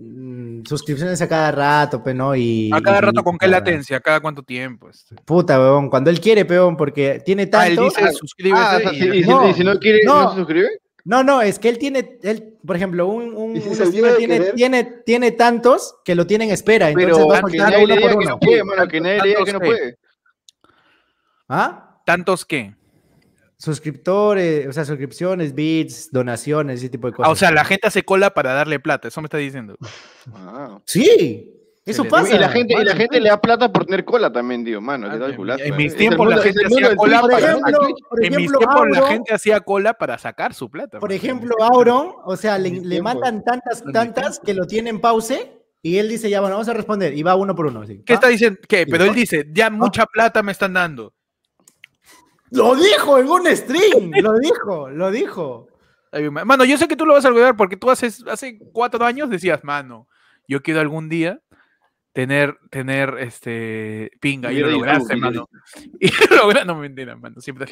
suscripciones 0.64 1.20
a 1.22 1.28
cada 1.28 1.50
rato, 1.52 2.02
pe, 2.02 2.14
¿no? 2.14 2.34
Y, 2.36 2.70
A 2.72 2.80
cada 2.80 2.98
y- 2.98 3.00
rato, 3.00 3.22
¿con 3.24 3.36
qué 3.38 3.48
latencia? 3.48 3.96
¿A 3.96 4.00
cada 4.00 4.20
cuánto 4.20 4.42
tiempo? 4.42 4.88
Este? 4.88 5.14
Puta, 5.24 5.58
weón, 5.58 5.90
cuando 5.90 6.10
él 6.10 6.20
quiere, 6.20 6.44
peón, 6.44 6.76
porque 6.76 7.20
tiene 7.24 7.48
Ah, 7.52 7.66
él 7.68 7.76
tanto. 7.76 7.84
dice, 7.84 8.12
suscríbete. 8.12 8.62
Ah, 8.64 8.76
o 8.76 8.80
sea, 8.80 8.92
y- 8.92 9.00
si- 9.00 9.18
y, 9.18 9.22
No, 9.22 9.48
y 9.50 9.54
si 9.54 9.64
no 9.64 9.78
quiere, 9.78 10.00
no, 10.04 10.22
no. 10.24 10.30
se 10.30 10.36
suscribe. 10.36 10.68
No, 11.04 11.22
no, 11.22 11.40
es 11.40 11.58
que 11.60 11.68
él 11.68 11.78
tiene, 11.78 12.18
él, 12.22 12.54
por 12.66 12.74
ejemplo, 12.74 13.06
un, 13.06 13.32
un, 13.34 13.56
¿Y 13.56 13.60
si 13.60 13.68
un 13.68 13.90
tiene, 13.92 14.16
querer? 14.16 14.54
tiene, 14.54 14.84
tiene 15.06 15.30
tantos 15.30 15.94
que 16.04 16.16
lo 16.16 16.26
tienen 16.26 16.48
en 16.48 16.54
espera, 16.54 16.88
entonces 16.90 17.12
Pero 17.16 17.28
va 17.28 17.38
a 17.38 17.42
que 17.42 17.56
nadie 17.58 17.84
uno 17.84 17.86
por 17.94 17.96
diga 17.96 18.10
que 18.10 18.16
uno. 18.16 18.28
no 18.30 18.38
puede, 18.40 18.64
mano. 18.64 18.88
Que 18.88 19.00
nadie 19.00 19.18
le 19.22 19.28
diga 19.28 19.44
que 19.44 19.52
no 19.52 19.60
puede. 19.60 19.98
¿Ah? 21.48 22.00
¿Tantos 22.04 22.44
qué? 22.44 22.74
Suscriptores, 23.58 24.66
o 24.66 24.72
sea, 24.72 24.84
suscripciones, 24.84 25.54
bits, 25.54 26.10
donaciones, 26.12 26.80
ese 26.80 26.88
tipo 26.88 27.06
de 27.08 27.14
cosas. 27.14 27.28
Ah, 27.28 27.32
o 27.32 27.36
sea, 27.36 27.50
la 27.50 27.64
gente 27.64 27.86
hace 27.86 28.02
cola 28.04 28.30
para 28.34 28.52
darle 28.52 28.80
plata, 28.80 29.08
eso 29.08 29.20
me 29.20 29.26
está 29.26 29.38
diciendo. 29.38 29.76
Ah. 30.34 30.78
Sí, 30.84 31.52
eso 31.84 32.04
le- 32.04 32.10
pasa. 32.10 32.34
Y 32.34 32.38
la 32.38 32.48
gente, 32.48 32.74
y 32.74 32.76
la 32.78 32.84
mano. 32.84 32.96
gente 32.96 33.20
le 33.20 33.28
da 33.28 33.40
plata 33.40 33.72
por 33.72 33.86
tener 33.86 34.04
cola 34.04 34.30
también, 34.32 34.64
tío, 34.64 34.80
mano. 34.80 35.06
Ah, 35.08 35.12
¿Qué 35.12 35.18
tal 35.18 35.30
en- 35.30 35.36
culazo? 35.36 35.64
en 35.64 35.72
eh? 35.72 35.76
mis 35.76 35.86
Es 35.86 35.92
el 35.92 35.98
tiempos 35.98 36.28
la 36.28 36.38
gente 36.42 36.60
el 36.60 36.66
hacía 36.66 36.96
cola 36.96 37.20
para- 37.22 37.52
en 37.52 38.36
mis 38.36 38.52
tiempos 38.52 38.88
la 38.90 39.06
gente 39.08 39.34
hacía 39.34 39.60
cola 39.60 39.94
para 39.94 40.18
sacar 40.18 40.52
su 40.52 40.70
plata. 40.70 40.98
por 41.00 41.12
ejemplo, 41.12 41.54
Auron, 41.60 42.12
o 42.24 42.36
sea, 42.36 42.58
le, 42.58 42.70
mis 42.70 42.82
le 42.84 43.00
matan 43.02 43.42
tantas, 43.44 43.84
mis 43.84 43.92
tantas 43.92 44.38
que 44.40 44.52
lo 44.54 44.66
tienen 44.66 45.00
pause 45.00 45.50
y 45.82 45.98
él 45.98 46.08
dice, 46.08 46.28
ya, 46.28 46.40
bueno, 46.40 46.56
vamos 46.56 46.68
a 46.68 46.74
responder. 46.74 47.16
Y 47.16 47.22
va 47.22 47.36
uno 47.36 47.54
por 47.54 47.66
uno. 47.66 47.82
así. 47.82 48.02
¿Qué 48.04 48.12
¿Ah? 48.12 48.16
está 48.16 48.28
diciendo? 48.28 48.58
¿Qué? 48.68 48.86
Pero 48.86 49.04
él 49.04 49.14
dice, 49.14 49.46
ya 49.52 49.70
mucha 49.70 50.04
plata 50.06 50.42
me 50.42 50.52
están 50.52 50.72
dando. 50.72 51.14
Lo 52.50 52.74
dijo 52.76 53.18
en 53.18 53.28
un 53.28 53.46
stream, 53.56 54.10
lo 54.22 54.38
dijo, 54.38 54.90
lo 54.90 55.10
dijo. 55.10 55.68
Mano, 56.30 56.64
yo 56.64 56.78
sé 56.78 56.88
que 56.88 56.96
tú 56.96 57.04
lo 57.04 57.14
vas 57.14 57.24
a 57.24 57.28
olvidar 57.28 57.56
porque 57.56 57.76
tú 57.76 57.90
haces, 57.90 58.24
hace 58.28 58.58
cuatro 58.72 59.04
años 59.04 59.28
decías, 59.28 59.62
mano, 59.64 60.08
yo 60.48 60.62
quiero 60.62 60.80
algún 60.80 61.08
día 61.08 61.40
tener, 62.12 62.56
tener 62.70 63.18
este 63.18 64.10
pinga. 64.20 64.52
Y 64.52 64.60
lo 64.60 64.70
lograste, 64.70 65.16
mano. 65.16 65.48
Y 66.00 66.08
lo 66.08 66.36
lograste, 66.36 66.66
no 66.66 66.76
mentira, 66.76 67.16
mano. 67.16 67.40
Siempre. 67.40 67.66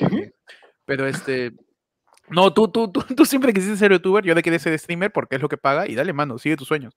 Pero 0.84 1.06
este. 1.06 1.52
No, 2.28 2.52
tú, 2.52 2.68
tú, 2.68 2.90
tú, 2.90 3.02
tú 3.02 3.24
siempre 3.24 3.52
quisiste 3.52 3.76
ser 3.76 3.92
youtuber, 3.92 4.24
yo 4.24 4.32
ahora 4.32 4.42
quería 4.42 4.58
ser 4.58 4.78
streamer 4.78 5.12
porque 5.12 5.36
es 5.36 5.42
lo 5.42 5.48
que 5.48 5.56
paga. 5.56 5.88
Y 5.88 5.94
dale, 5.94 6.12
mano, 6.12 6.38
sigue 6.38 6.56
tus 6.56 6.68
sueños. 6.68 6.94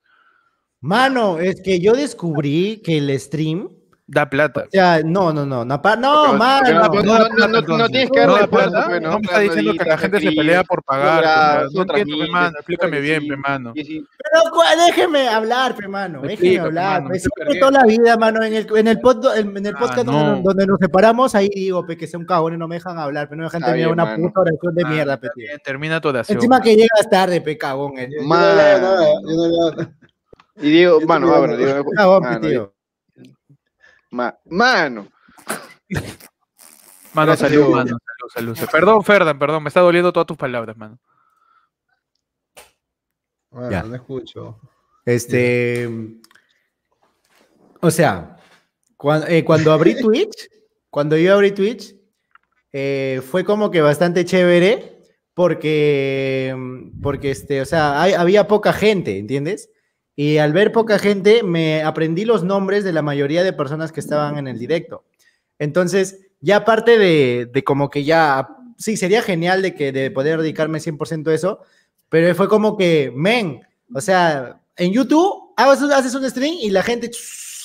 Mano, 0.79 1.39
es 1.39 1.61
que 1.61 1.79
yo 1.79 1.93
descubrí 1.93 2.81
que 2.83 2.97
el 2.97 3.17
stream, 3.19 3.69
Da 4.09 4.29
plata. 4.29 4.63
o 4.67 4.71
sea, 4.71 5.01
no, 5.03 5.33
no, 5.33 5.45
no, 5.45 5.65
no, 5.65 5.67
no, 5.75 6.33
mano. 6.33 6.71
no 6.71 6.87
no, 6.87 6.87
no, 6.87 6.91
plata, 7.01 7.27
no, 7.37 7.47
no 7.49 7.57
entonces. 7.59 7.87
tienes 7.89 8.09
que 8.09 8.25
No 8.25 8.31
darle 8.31 8.47
plata, 8.47 8.85
pues, 8.87 9.01
no 9.01 9.09
¿no? 9.11 9.19
me 9.19 9.25
está 9.25 9.39
diciendo 9.39 9.73
que 9.77 9.83
la 9.83 9.97
gente 9.97 10.19
se 10.21 10.31
pelea 10.31 10.63
por 10.63 10.81
pagar. 10.83 11.23
pues, 11.63 11.73
no 11.73 11.81
entiendo, 11.81 11.93
pe, 11.93 12.05
miles, 12.05 12.29
mano. 12.29 12.47
claro 12.47 12.55
Explícame 12.57 12.99
bien, 13.01 13.27
mano. 13.41 13.71
Y 13.75 13.83
si- 13.83 14.07
Pero 14.17 14.43
déjeme 14.87 15.27
hablar, 15.27 15.75
pe, 15.75 15.89
mano. 15.89 16.21
Déjeme 16.21 16.59
hablar. 16.59 17.01
mano, 17.03 17.15
estoy 17.15 17.29
Siempre 17.35 17.59
toda 17.59 17.71
la 17.71 17.83
vida, 17.85 18.15
mano, 18.17 18.43
en 18.45 18.53
el, 18.53 18.65
en 18.77 18.87
el, 18.87 18.99
pod- 19.01 19.37
en 19.37 19.65
el 19.65 19.75
Ah, 19.75 19.79
podcast 19.79 20.05
donde, 20.05 20.65
no. 20.65 20.71
nos- 20.71 20.79
separamos, 20.79 21.35
ahí 21.35 21.49
digo, 21.53 21.85
pe, 21.85 21.97
que 21.97 22.07
sea 22.07 22.17
un 22.17 22.25
cagón 22.25 22.53
y 22.53 22.57
no 22.57 22.69
me 22.69 22.75
dejan 22.75 22.97
hablar, 22.97 23.27
pero 23.27 23.35
no 23.35 23.41
me 23.41 23.47
dejan 23.47 23.61
terminar 23.61 23.91
una 23.91 24.05
mano. 24.05 24.23
puta 24.27 24.39
oración 24.39 24.73
de 24.73 24.83
Ah, 24.85 24.89
mierda, 24.89 25.19
pe, 25.19 25.27
Termina 25.65 25.99
tu 25.99 26.07
oración. 26.07 26.37
Encima 26.37 26.61
que 26.61 26.77
llegas 26.77 27.09
tarde, 27.11 27.41
pe, 27.41 27.57
cagón. 27.57 27.97
eh. 27.97 28.07
Yo, 28.09 28.21
yo 28.21 28.27
no 28.29 28.55
le 28.55 28.61
hago 28.61 28.87
nada, 32.21 32.39
yo 32.39 32.63
no 32.63 32.76
ma- 34.11 34.37
mano. 34.45 35.07
Mano, 37.13 37.35
salud, 37.35 37.69
mano. 37.69 37.97
Salud, 38.33 38.55
salud. 38.55 38.69
Perdón, 38.71 39.03
Ferdan, 39.03 39.39
perdón. 39.39 39.63
Me 39.63 39.69
está 39.69 39.79
doliendo 39.81 40.11
todas 40.13 40.27
tus 40.27 40.37
palabras, 40.37 40.77
mano. 40.77 40.99
Bueno, 43.49 43.71
Ya. 43.71 43.83
no 43.83 43.95
escucho. 43.95 44.59
Este. 45.05 45.89
O 47.81 47.91
sea, 47.91 48.37
eh, 49.27 49.43
cuando, 49.45 49.71
abrí 49.71 49.95
Twitch, 50.01 50.49
cuando 50.89 51.17
yo 51.17 51.33
abrí 51.35 51.51
Twitch, 51.51 51.95
eh, 52.73 53.21
fue 53.29 53.45
como 53.45 53.71
que 53.71 53.81
bastante 53.81 54.25
chévere 54.25 55.01
porque, 55.33 56.55
porque 57.01 57.31
este, 57.31 57.61
o 57.61 57.65
sea, 57.65 58.01
hay- 58.01 58.13
había 58.13 58.47
poca 58.47 58.73
gente, 58.73 59.17
¿entiendes? 59.17 59.69
Y 60.19 60.37
al 60.39 60.51
ver 60.51 60.71
poca 60.71 60.97
gente, 60.97 61.43
me 61.43 61.83
aprendí 61.83 62.25
los 62.25 62.43
nombres 62.43 62.83
de 62.83 62.91
la 62.91 63.03
mayoría 63.03 63.43
de 63.43 63.53
personas 63.53 63.91
que 63.91 63.99
estaban 63.99 64.37
en 64.39 64.47
el 64.47 64.57
directo. 64.57 65.05
Entonces, 65.59 66.19
ya 66.41 66.57
aparte 66.57 66.97
de, 66.97 67.45
de 67.53 67.63
como 67.63 67.89
que 67.91 68.03
ya, 68.03 68.47
sí, 68.79 68.97
sería 68.97 69.21
genial 69.21 69.61
de, 69.61 69.75
que, 69.75 69.91
de 69.91 70.09
poder 70.09 70.41
dedicarme 70.41 70.79
100% 70.79 71.27
a 71.29 71.35
eso, 71.35 71.59
pero 72.09 72.33
fue 72.33 72.49
como 72.49 72.75
que, 72.77 73.13
men, 73.15 73.61
o 73.93 74.01
sea, 74.01 74.59
en 74.75 74.91
YouTube 74.91 75.53
haces, 75.55 76.15
un 76.15 76.27
stream 76.27 76.55
y 76.61 76.71
la 76.71 76.81
gente 76.81 77.11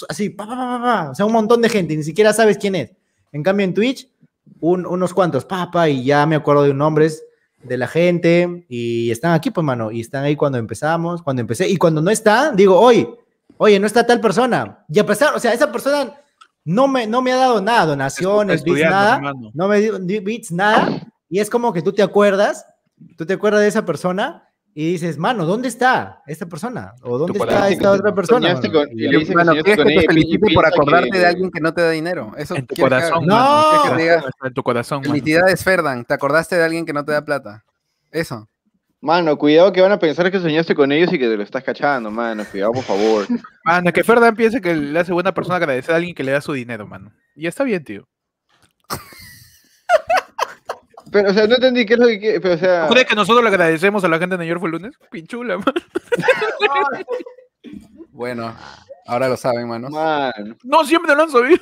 así, 0.08 0.28
pa, 0.28 0.46
pa, 0.46 0.54
pa, 0.54 0.78
pa, 0.78 0.82
pa, 0.82 1.10
o 1.10 1.14
sea, 1.14 1.24
un 1.24 1.32
montón 1.32 1.62
de 1.62 1.70
gente, 1.70 1.96
ni 1.96 2.02
siquiera 2.02 2.34
sabes 2.34 2.58
quién 2.58 2.74
es. 2.74 2.90
En 3.32 3.42
cambio, 3.42 3.64
en 3.64 3.72
Twitch, 3.72 4.08
un- 4.60 4.84
unos 4.84 5.14
cuantos, 5.14 5.46
papá, 5.46 5.88
y 5.88 6.04
ya 6.04 6.26
me 6.26 6.36
acuerdo 6.36 6.64
de 6.64 6.74
nombres 6.74 7.24
de 7.62 7.76
la 7.76 7.86
gente 7.86 8.64
y 8.68 9.10
están 9.10 9.32
aquí, 9.32 9.50
pues, 9.50 9.64
mano, 9.64 9.90
y 9.90 10.00
están 10.00 10.24
ahí 10.24 10.36
cuando 10.36 10.58
empezamos, 10.58 11.22
cuando 11.22 11.40
empecé, 11.40 11.68
y 11.68 11.76
cuando 11.76 12.00
no 12.02 12.10
están, 12.10 12.56
digo, 12.56 12.78
oye, 12.80 13.08
oye, 13.56 13.78
no 13.78 13.86
está 13.86 14.06
tal 14.06 14.20
persona. 14.20 14.84
Y 14.88 14.98
a 14.98 15.06
pesar, 15.06 15.34
o 15.34 15.38
sea, 15.40 15.52
esa 15.52 15.70
persona 15.70 16.12
no 16.64 16.88
me, 16.88 17.06
no 17.06 17.22
me 17.22 17.32
ha 17.32 17.36
dado 17.36 17.60
nada, 17.60 17.86
donaciones, 17.86 18.56
estudiando, 18.56 18.96
nada, 18.96 19.14
hermano. 19.16 19.50
no 19.54 19.68
me 19.68 19.80
dio 19.80 19.98
di- 19.98 20.20
bits, 20.20 20.50
nada, 20.52 21.12
y 21.28 21.38
es 21.40 21.48
como 21.50 21.72
que 21.72 21.82
tú 21.82 21.92
te 21.92 22.02
acuerdas 22.02 22.66
tú 23.16 23.26
te 23.26 23.32
acuerdas 23.32 23.62
de 23.62 23.66
esa 23.68 23.84
persona 23.84 24.48
y 24.74 24.92
dices, 24.92 25.18
mano, 25.18 25.44
¿dónde 25.44 25.68
está 25.68 26.22
esta 26.26 26.46
persona? 26.46 26.94
¿O 27.02 27.18
dónde 27.18 27.38
está 27.38 27.68
esta 27.68 27.90
otra 27.90 28.14
persona? 28.14 28.54
Con- 28.60 28.88
Y 28.92 29.02
y 29.02 29.04
ya- 29.04 29.10
le 29.12 29.18
dices 29.18 29.34
Mano, 29.34 29.52
que 29.54 29.62
¿quieres 29.62 29.76
que 29.76 29.82
soñaste 29.82 30.06
te 30.08 30.14
felicite 30.14 30.54
por 30.54 30.66
acordarte 30.66 31.10
que- 31.10 31.18
de 31.18 31.26
alguien 31.26 31.50
que 31.50 31.60
no 31.60 31.74
te 31.74 31.82
da 31.82 31.90
dinero? 31.90 32.32
Eso 32.38 32.56
En 32.56 32.66
tu 32.66 32.74
corazón, 32.76 33.30
haga. 33.30 33.42
mano. 33.42 33.62
¿Quieres 33.70 33.82
que 33.82 33.88
No. 33.90 33.96
te 33.96 34.02
diga, 34.02 34.24
En 34.44 34.54
tu 34.54 34.62
corazón. 34.62 35.04
Felicidades, 35.04 35.62
Ferdan. 35.62 36.04
¿Te 36.04 36.14
acordaste 36.14 36.56
de 36.56 36.64
alguien 36.64 36.86
que 36.86 36.92
no 36.94 37.04
te 37.04 37.12
da 37.12 37.22
plata? 37.24 37.64
Eso. 38.10 38.48
Mano, 39.00 39.36
cuidado 39.36 39.72
que 39.72 39.80
van 39.80 39.90
a 39.92 39.98
pensar 39.98 40.30
que 40.30 40.38
soñaste 40.38 40.74
con 40.76 40.92
ellos 40.92 41.12
y 41.12 41.18
que 41.18 41.28
te 41.28 41.36
lo 41.36 41.42
estás 41.42 41.64
cachando, 41.64 42.08
mano. 42.10 42.44
Cuidado, 42.50 42.72
por 42.72 42.84
favor. 42.84 43.26
Mano, 43.64 43.92
que 43.92 44.04
Ferdan 44.04 44.36
piense 44.36 44.60
que 44.60 44.74
le 44.74 44.98
hace 44.98 45.12
buena 45.12 45.34
persona 45.34 45.56
agradecer 45.56 45.92
a 45.92 45.96
alguien 45.96 46.14
que 46.14 46.22
le 46.24 46.30
da 46.32 46.40
su 46.40 46.52
dinero, 46.52 46.86
mano. 46.86 47.12
Y 47.34 47.46
está 47.48 47.64
bien, 47.64 47.82
tío. 47.84 48.08
Pero, 51.12 51.30
o 51.30 51.34
sea, 51.34 51.46
no 51.46 51.54
entendí 51.56 51.84
qué 51.86 51.94
es 51.94 52.00
lo 52.00 52.06
que 52.06 52.18
quiere. 52.18 52.40
Pero, 52.40 52.54
o 52.54 52.58
sea, 52.58 52.86
¿Tú 52.88 52.94
crees 52.94 53.06
que 53.06 53.14
nosotros 53.14 53.42
le 53.44 53.48
agradecemos 53.50 54.02
a 54.02 54.08
la 54.08 54.18
gente 54.18 54.36
de 54.36 54.38
New 54.44 54.48
York 54.48 54.60
fue 54.60 54.68
el 54.70 54.72
lunes? 54.72 54.94
Pinchula, 55.10 55.58
mano. 55.58 55.72
Bueno, 58.10 58.54
ahora 59.06 59.28
lo 59.28 59.36
saben, 59.36 59.68
manos. 59.68 59.90
mano. 59.90 60.56
No, 60.62 60.84
siempre 60.84 61.14
lo 61.14 61.22
han 61.22 61.30
sabido. 61.30 61.60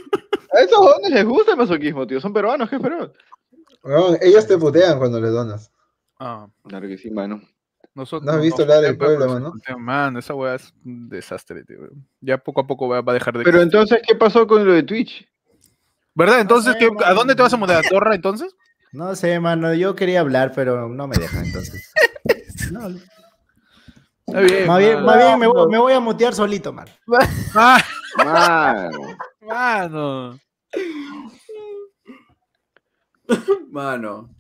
A 0.52 0.60
esos 0.60 0.76
jóvenes 0.78 1.10
les 1.10 1.24
gusta 1.24 1.52
el 1.52 1.58
masoquismo, 1.58 2.06
tío. 2.06 2.20
Son 2.20 2.32
peruanos, 2.32 2.68
¿qué? 2.68 2.76
Weón, 2.76 4.18
ellos 4.20 4.46
te 4.46 4.58
putean 4.58 4.98
cuando 4.98 5.20
les 5.20 5.30
donas. 5.32 5.70
Ah, 6.18 6.48
Claro 6.66 6.88
que 6.88 6.98
sí, 6.98 7.10
mano. 7.10 7.40
nosotros, 7.94 8.26
¿No 8.26 8.32
has 8.38 8.42
visto 8.42 8.66
la 8.66 8.80
del 8.80 8.98
pueblo, 8.98 9.28
mano? 9.28 9.52
Mano, 9.78 10.18
esa 10.18 10.34
weá 10.34 10.56
es 10.56 10.74
un 10.84 11.08
desastre, 11.08 11.64
tío. 11.64 11.78
Ya 12.20 12.36
poco 12.38 12.60
a 12.62 12.66
poco 12.66 12.88
va, 12.88 12.98
a 12.98 13.14
dejar 13.14 13.38
de 13.38 13.44
Pero 13.44 13.60
entonces, 13.62 14.00
¿qué 14.06 14.14
pasó 14.16 14.46
con 14.46 14.64
lo 14.66 14.72
de 14.72 14.82
Twitch? 14.82 15.26
¿Verdad? 16.14 16.40
Entonces, 16.40 16.72
sé, 16.72 16.78
¿qué- 16.80 17.04
¿a 17.04 17.14
dónde 17.14 17.34
te 17.36 17.42
vas 17.42 17.52
a 17.54 17.56
mudar? 17.56 17.84
¿A 17.84 17.88
Torra 17.88 18.14
entonces? 18.14 18.54
No 18.92 19.14
sé, 19.14 19.38
mano, 19.40 19.72
yo 19.74 19.94
quería 19.94 20.20
hablar, 20.20 20.52
pero 20.54 20.88
no 20.88 21.06
me 21.06 21.16
dejan, 21.16 21.44
entonces. 21.46 21.92
No, 22.72 22.86
Está 24.26 24.40
bien. 24.42 24.66
más 24.68 24.78
bien, 24.78 25.02
más 25.04 25.16
bien 25.16 25.38
me, 25.40 25.46
voy, 25.48 25.68
me 25.68 25.78
voy 25.78 25.92
a 25.92 25.98
mutear 25.98 26.32
solito, 26.34 26.72
man. 26.72 26.86
Mano. 28.14 29.16
mano. 29.44 30.38
Mano. 33.70 34.30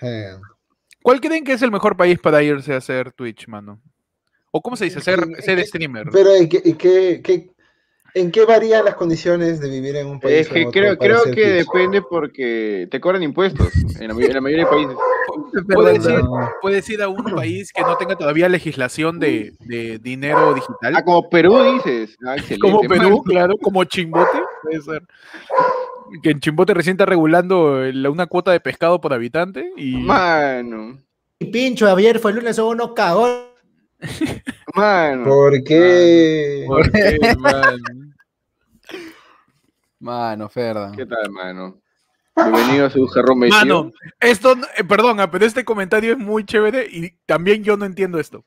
Eh, 0.00 0.36
¿Cuál 1.02 1.20
creen 1.20 1.44
que 1.44 1.52
es 1.54 1.62
el 1.62 1.72
mejor 1.72 1.96
país 1.96 2.18
para 2.18 2.42
irse 2.42 2.74
a 2.74 2.78
hacer 2.78 3.12
Twitch, 3.12 3.48
mano? 3.48 3.80
¿O 4.52 4.60
cómo 4.60 4.76
se 4.76 4.84
dice? 4.84 5.00
Ser, 5.00 5.20
¿Qué- 5.26 5.42
ser 5.42 5.64
streamer. 5.66 6.08
Pero 6.12 6.34
¿en 6.34 6.48
qué, 6.48 6.60
y 6.64 6.74
qué- 6.74 7.20
qué- 7.24 7.50
en 8.14 8.30
qué 8.30 8.44
varían 8.44 8.84
las 8.84 8.94
condiciones 8.94 9.60
de 9.60 9.70
vivir 9.70 9.96
en 9.96 10.06
un 10.06 10.20
país? 10.20 10.40
Es 10.40 10.48
que 10.48 10.66
creo, 10.66 10.96
que 10.98 11.46
depende 11.48 12.02
porque 12.02 12.86
te 12.90 13.00
cobran 13.00 13.22
impuestos 13.22 13.74
en 13.98 14.08
la, 14.08 14.24
en 14.24 14.34
la 14.34 14.40
mayoría 14.40 14.64
de 14.64 14.70
países. 14.70 14.96
Puedes 15.74 16.06
ir, 16.06 16.20
puedes 16.60 16.88
ir 16.90 17.02
a 17.02 17.08
un 17.08 17.24
país 17.24 17.72
que 17.72 17.82
no 17.82 17.96
tenga 17.96 18.16
todavía 18.16 18.48
legislación 18.48 19.18
de, 19.18 19.54
de 19.60 19.98
dinero 19.98 20.52
digital. 20.54 20.94
Ah, 20.96 21.04
como 21.04 21.28
Perú 21.28 21.58
dices. 21.74 22.16
Ah, 22.26 22.36
como 22.60 22.80
Perú, 22.82 23.22
claro, 23.22 23.54
como 23.60 23.84
Chimbote, 23.84 24.42
puede 24.62 24.80
ser. 24.80 25.02
Que 26.22 26.30
en 26.30 26.40
Chimbote 26.40 26.74
recién 26.74 26.94
está 26.94 27.06
regulando 27.06 27.82
una 28.10 28.26
cuota 28.26 28.50
de 28.50 28.60
pescado 28.60 29.00
por 29.00 29.14
habitante 29.14 29.72
y 29.76 29.96
Mano. 29.96 30.98
Y 31.38 31.46
pincho, 31.46 31.88
ayer 31.94 32.18
fue 32.18 32.32
el 32.32 32.38
lunes, 32.38 32.56
son 32.56 32.68
unos 32.68 32.92
cagones. 32.92 33.51
Mano. 34.74 35.24
¿Por 35.24 35.62
qué? 35.64 36.64
¿Por 36.66 36.90
qué, 36.90 37.18
man? 37.38 38.14
Mano, 40.00 40.48
Ferdan. 40.48 40.96
¿Qué 40.96 41.06
tal, 41.06 41.30
mano? 41.30 41.80
Bienvenido 42.34 42.86
a 42.86 42.90
su 42.90 43.06
jarrón. 43.06 43.38
Mano, 43.38 43.92
esto, 44.18 44.56
eh, 44.76 44.82
perdona, 44.82 45.30
pero 45.30 45.46
este 45.46 45.64
comentario 45.64 46.12
es 46.12 46.18
muy 46.18 46.44
chévere 46.44 46.86
y 46.90 47.10
también 47.26 47.62
yo 47.62 47.76
no 47.76 47.84
entiendo 47.84 48.18
esto. 48.18 48.44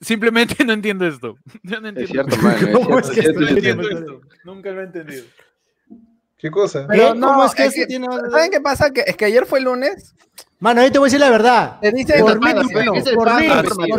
Simplemente 0.00 0.56
no 0.64 0.72
entiendo 0.72 1.06
esto. 1.06 1.36
Yo 1.62 1.80
no 1.80 1.88
Es 1.90 1.96
entiendo. 1.96 2.12
cierto, 2.30 2.36
mano. 2.42 2.66
es 2.66 2.74
¿Cómo 2.74 2.98
es 2.98 3.06
cierto, 3.10 3.14
que 3.14 3.20
es 3.20 3.24
cierto, 3.24 3.40
No 3.40 3.48
entiendo 3.48 3.88
esto. 3.90 4.20
Nunca 4.44 4.70
lo 4.72 4.80
he 4.80 4.84
entendido. 4.84 5.24
¿Qué 6.36 6.50
cosa? 6.50 6.86
Pero 6.88 7.14
no, 7.14 7.28
¿Cómo 7.28 7.44
es 7.44 7.54
que 7.54 7.66
es 7.66 7.74
que- 7.74 7.86
tiene- 7.86 8.08
¿Saben 8.30 8.50
qué 8.50 8.60
pasa? 8.60 8.90
Que, 8.92 9.02
es 9.06 9.16
que 9.16 9.26
ayer 9.26 9.46
fue 9.46 9.60
el 9.60 9.66
lunes. 9.66 10.16
Mano, 10.62 10.82
yo 10.82 10.92
te 10.92 10.98
voy 10.98 11.06
a 11.06 11.08
decir 11.08 11.20
la 11.20 11.28
verdad. 11.30 11.78
Te 11.80 11.90
dicen, 11.90 12.20
Por 12.24 12.38
mí, 12.40 12.50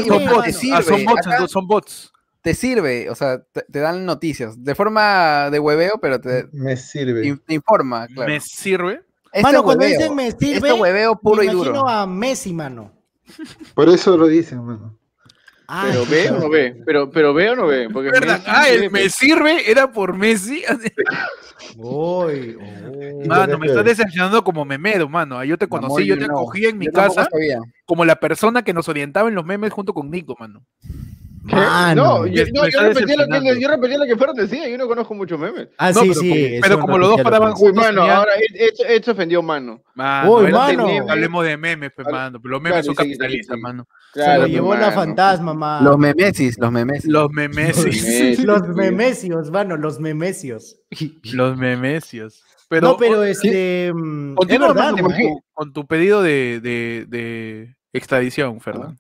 Son 0.08 0.26
bots, 0.26 0.56
sirve. 0.58 0.84
son 0.84 1.06
bots, 1.06 1.20
Acá 1.28 1.32
entonces 1.36 1.52
son 1.52 1.68
bots. 1.68 2.14
te 2.42 2.54
sirve, 2.54 3.10
o 3.10 3.16
sea, 3.16 3.44
te, 3.52 3.64
te 3.70 3.80
dan 3.80 4.06
noticias 4.06 4.64
de 4.64 4.74
forma 4.74 5.50
de 5.52 5.60
hueveo, 5.60 6.00
pero 6.02 6.22
te, 6.22 6.48
Me 6.54 6.78
sirve. 6.78 7.38
te 7.46 7.54
informa, 7.54 8.08
claro. 8.08 8.32
¿Me 8.32 8.40
sirve? 8.40 9.02
Este 9.34 9.42
Mano, 9.44 9.64
cuando 9.64 9.84
hueveo, 9.84 9.98
dicen 10.00 10.16
me 10.16 10.32
sirve, 10.32 10.70
este 10.70 10.74
hueveo 10.74 11.16
puro 11.20 11.38
me 11.42 11.46
y 11.46 11.50
duro. 11.50 11.70
imagino 11.72 11.90
a 11.90 12.08
Messi, 12.08 12.54
mano. 12.54 12.92
Por 13.74 13.90
eso 13.90 14.16
lo 14.16 14.28
dicen, 14.28 14.64
mano. 14.64 14.98
Ay, 15.68 15.92
Pero 15.92 16.06
ve 16.06 16.30
o 16.30 16.40
no 16.40 16.50
ve. 16.50 16.82
Pero, 16.86 17.10
pero 17.10 17.34
ve 17.34 17.50
o 17.50 17.56
no 17.56 17.68
ve. 17.68 17.90
Porque 17.92 18.12
¿Verdad? 18.12 18.38
Messi 18.40 18.52
Ah, 18.52 18.70
el 18.70 18.92
me 18.92 19.10
sirve 19.10 19.70
era 19.70 19.92
por 19.92 20.16
Messi. 20.16 20.64
Uy, 21.78 22.56
uy. 22.56 23.28
Mano, 23.28 23.58
me 23.58 23.68
estás 23.68 23.86
decepcionando 23.86 24.44
como 24.44 24.66
memero, 24.66 25.08
mano. 25.08 25.44
Yo 25.44 25.58
te 25.58 25.68
conocí, 25.68 26.06
yo 26.06 26.18
te 26.18 26.26
know. 26.26 26.40
acogí 26.40 26.66
en 26.66 26.78
mi 26.78 26.86
Yo 26.88 26.92
casa 26.92 27.28
como 27.86 28.06
la 28.06 28.16
persona 28.20 28.64
que 28.64 28.74
nos 28.74 28.90
orientaba 28.90 29.30
en 29.30 29.36
los 29.36 29.46
memes 29.46 29.72
junto 29.72 29.94
con 29.94 30.10
Nico, 30.12 30.36
mano. 30.40 30.64
No, 31.44 32.26
yo, 32.28 32.44
no, 32.54 32.68
yo 32.70 32.80
repetía 32.82 33.16
lo 33.18 33.28
que, 33.42 33.60
yo 33.60 33.68
repetía 33.68 33.98
lo 33.98 34.06
que 34.06 34.16
Fer 34.16 34.30
decía. 34.34 34.70
Yo 34.70 34.78
no 34.78 34.88
conozco 34.88 35.14
muchos 35.14 35.38
memes. 35.40 35.68
Ah, 35.78 35.92
No, 35.92 36.02
sí, 36.02 36.08
pero 36.10 36.20
sí. 36.22 36.30
como- 36.30 36.62
pero 36.62 36.80
como 36.80 36.98
los 36.98 37.10
dos 37.10 37.22
paraban 37.22 37.50
Uy, 37.50 37.56
Juntos 37.58 37.84
mano, 37.84 38.02
tenía- 38.02 38.18
ahora 38.18 38.32
esto, 38.54 38.86
esto 38.86 39.12
ofendió 39.12 39.42
mano. 39.44 39.84
Mano, 39.94 40.32
Uy, 40.32 40.52
mano. 40.52 40.88
hablemos 41.10 41.46
de 41.46 41.58
memes, 41.58 41.92
pues, 41.96 42.08
mano. 42.10 42.40
Pero 42.42 42.52
los 42.54 42.62
memes 42.62 42.84
Claro, 42.84 42.86
son 42.86 42.96
sí, 42.96 43.12
sí, 43.12 43.18
capitalistas, 43.18 43.56
sí. 43.56 43.62
mano. 43.62 43.88
Se 44.14 44.38
lo 44.38 44.48
llevó 44.48 44.76
la 44.76 44.92
fantasma, 44.92 45.54
mano. 45.54 45.90
Los 45.90 45.98
memesis, 46.00 46.58
los 46.58 46.72
memesis. 46.72 47.06
Los 47.12 47.30
memesios. 47.32 47.86
Messi, 47.86 48.44
Los 48.44 48.68
memesios, 48.76 49.52
mano, 49.52 49.76
los 49.76 50.00
memesios. 50.00 50.78
los 51.34 51.58
memesios. 51.58 52.42
Pero, 52.70 52.88
no, 52.88 52.98
pero 52.98 53.24
este. 53.24 53.92
mm, 53.94 54.32
Es 54.32 54.36
continúa 54.38 54.68
verdad, 54.70 54.92
mano, 54.94 55.04
con, 55.08 55.16
tu, 55.16 55.42
con 55.52 55.74
tu 55.74 55.86
pedido 55.88 56.24
de, 56.24 56.60
de, 56.62 57.06
de 57.08 57.76
extradición, 57.92 58.60
Fernando. 58.62 58.96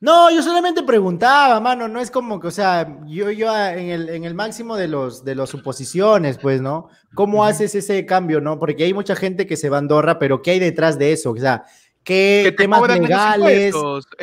No, 0.00 0.30
yo 0.30 0.42
solamente 0.42 0.82
preguntaba, 0.82 1.60
mano, 1.60 1.86
no 1.86 2.00
es 2.00 2.10
como 2.10 2.40
que, 2.40 2.46
o 2.46 2.50
sea, 2.50 2.98
yo, 3.06 3.30
yo 3.30 3.50
ah, 3.50 3.74
en 3.74 3.90
el, 3.90 4.08
en 4.08 4.24
el 4.24 4.34
máximo 4.34 4.76
de 4.76 4.88
los, 4.88 5.26
de 5.26 5.34
los 5.34 5.50
suposiciones, 5.50 6.38
pues, 6.38 6.62
¿no? 6.62 6.88
¿Cómo 7.14 7.44
haces 7.44 7.74
ese 7.74 8.06
cambio, 8.06 8.40
no? 8.40 8.58
Porque 8.58 8.84
hay 8.84 8.94
mucha 8.94 9.14
gente 9.14 9.46
que 9.46 9.58
se 9.58 9.68
va 9.68 9.76
a 9.76 9.80
Andorra, 9.80 10.18
pero 10.18 10.40
¿qué 10.40 10.52
hay 10.52 10.58
detrás 10.58 10.98
de 10.98 11.12
eso? 11.12 11.32
O 11.32 11.36
sea, 11.36 11.64
¿qué 12.02 12.40
Que 12.44 12.52
te 12.52 12.62
temas 12.62 12.80
legales? 12.88 13.74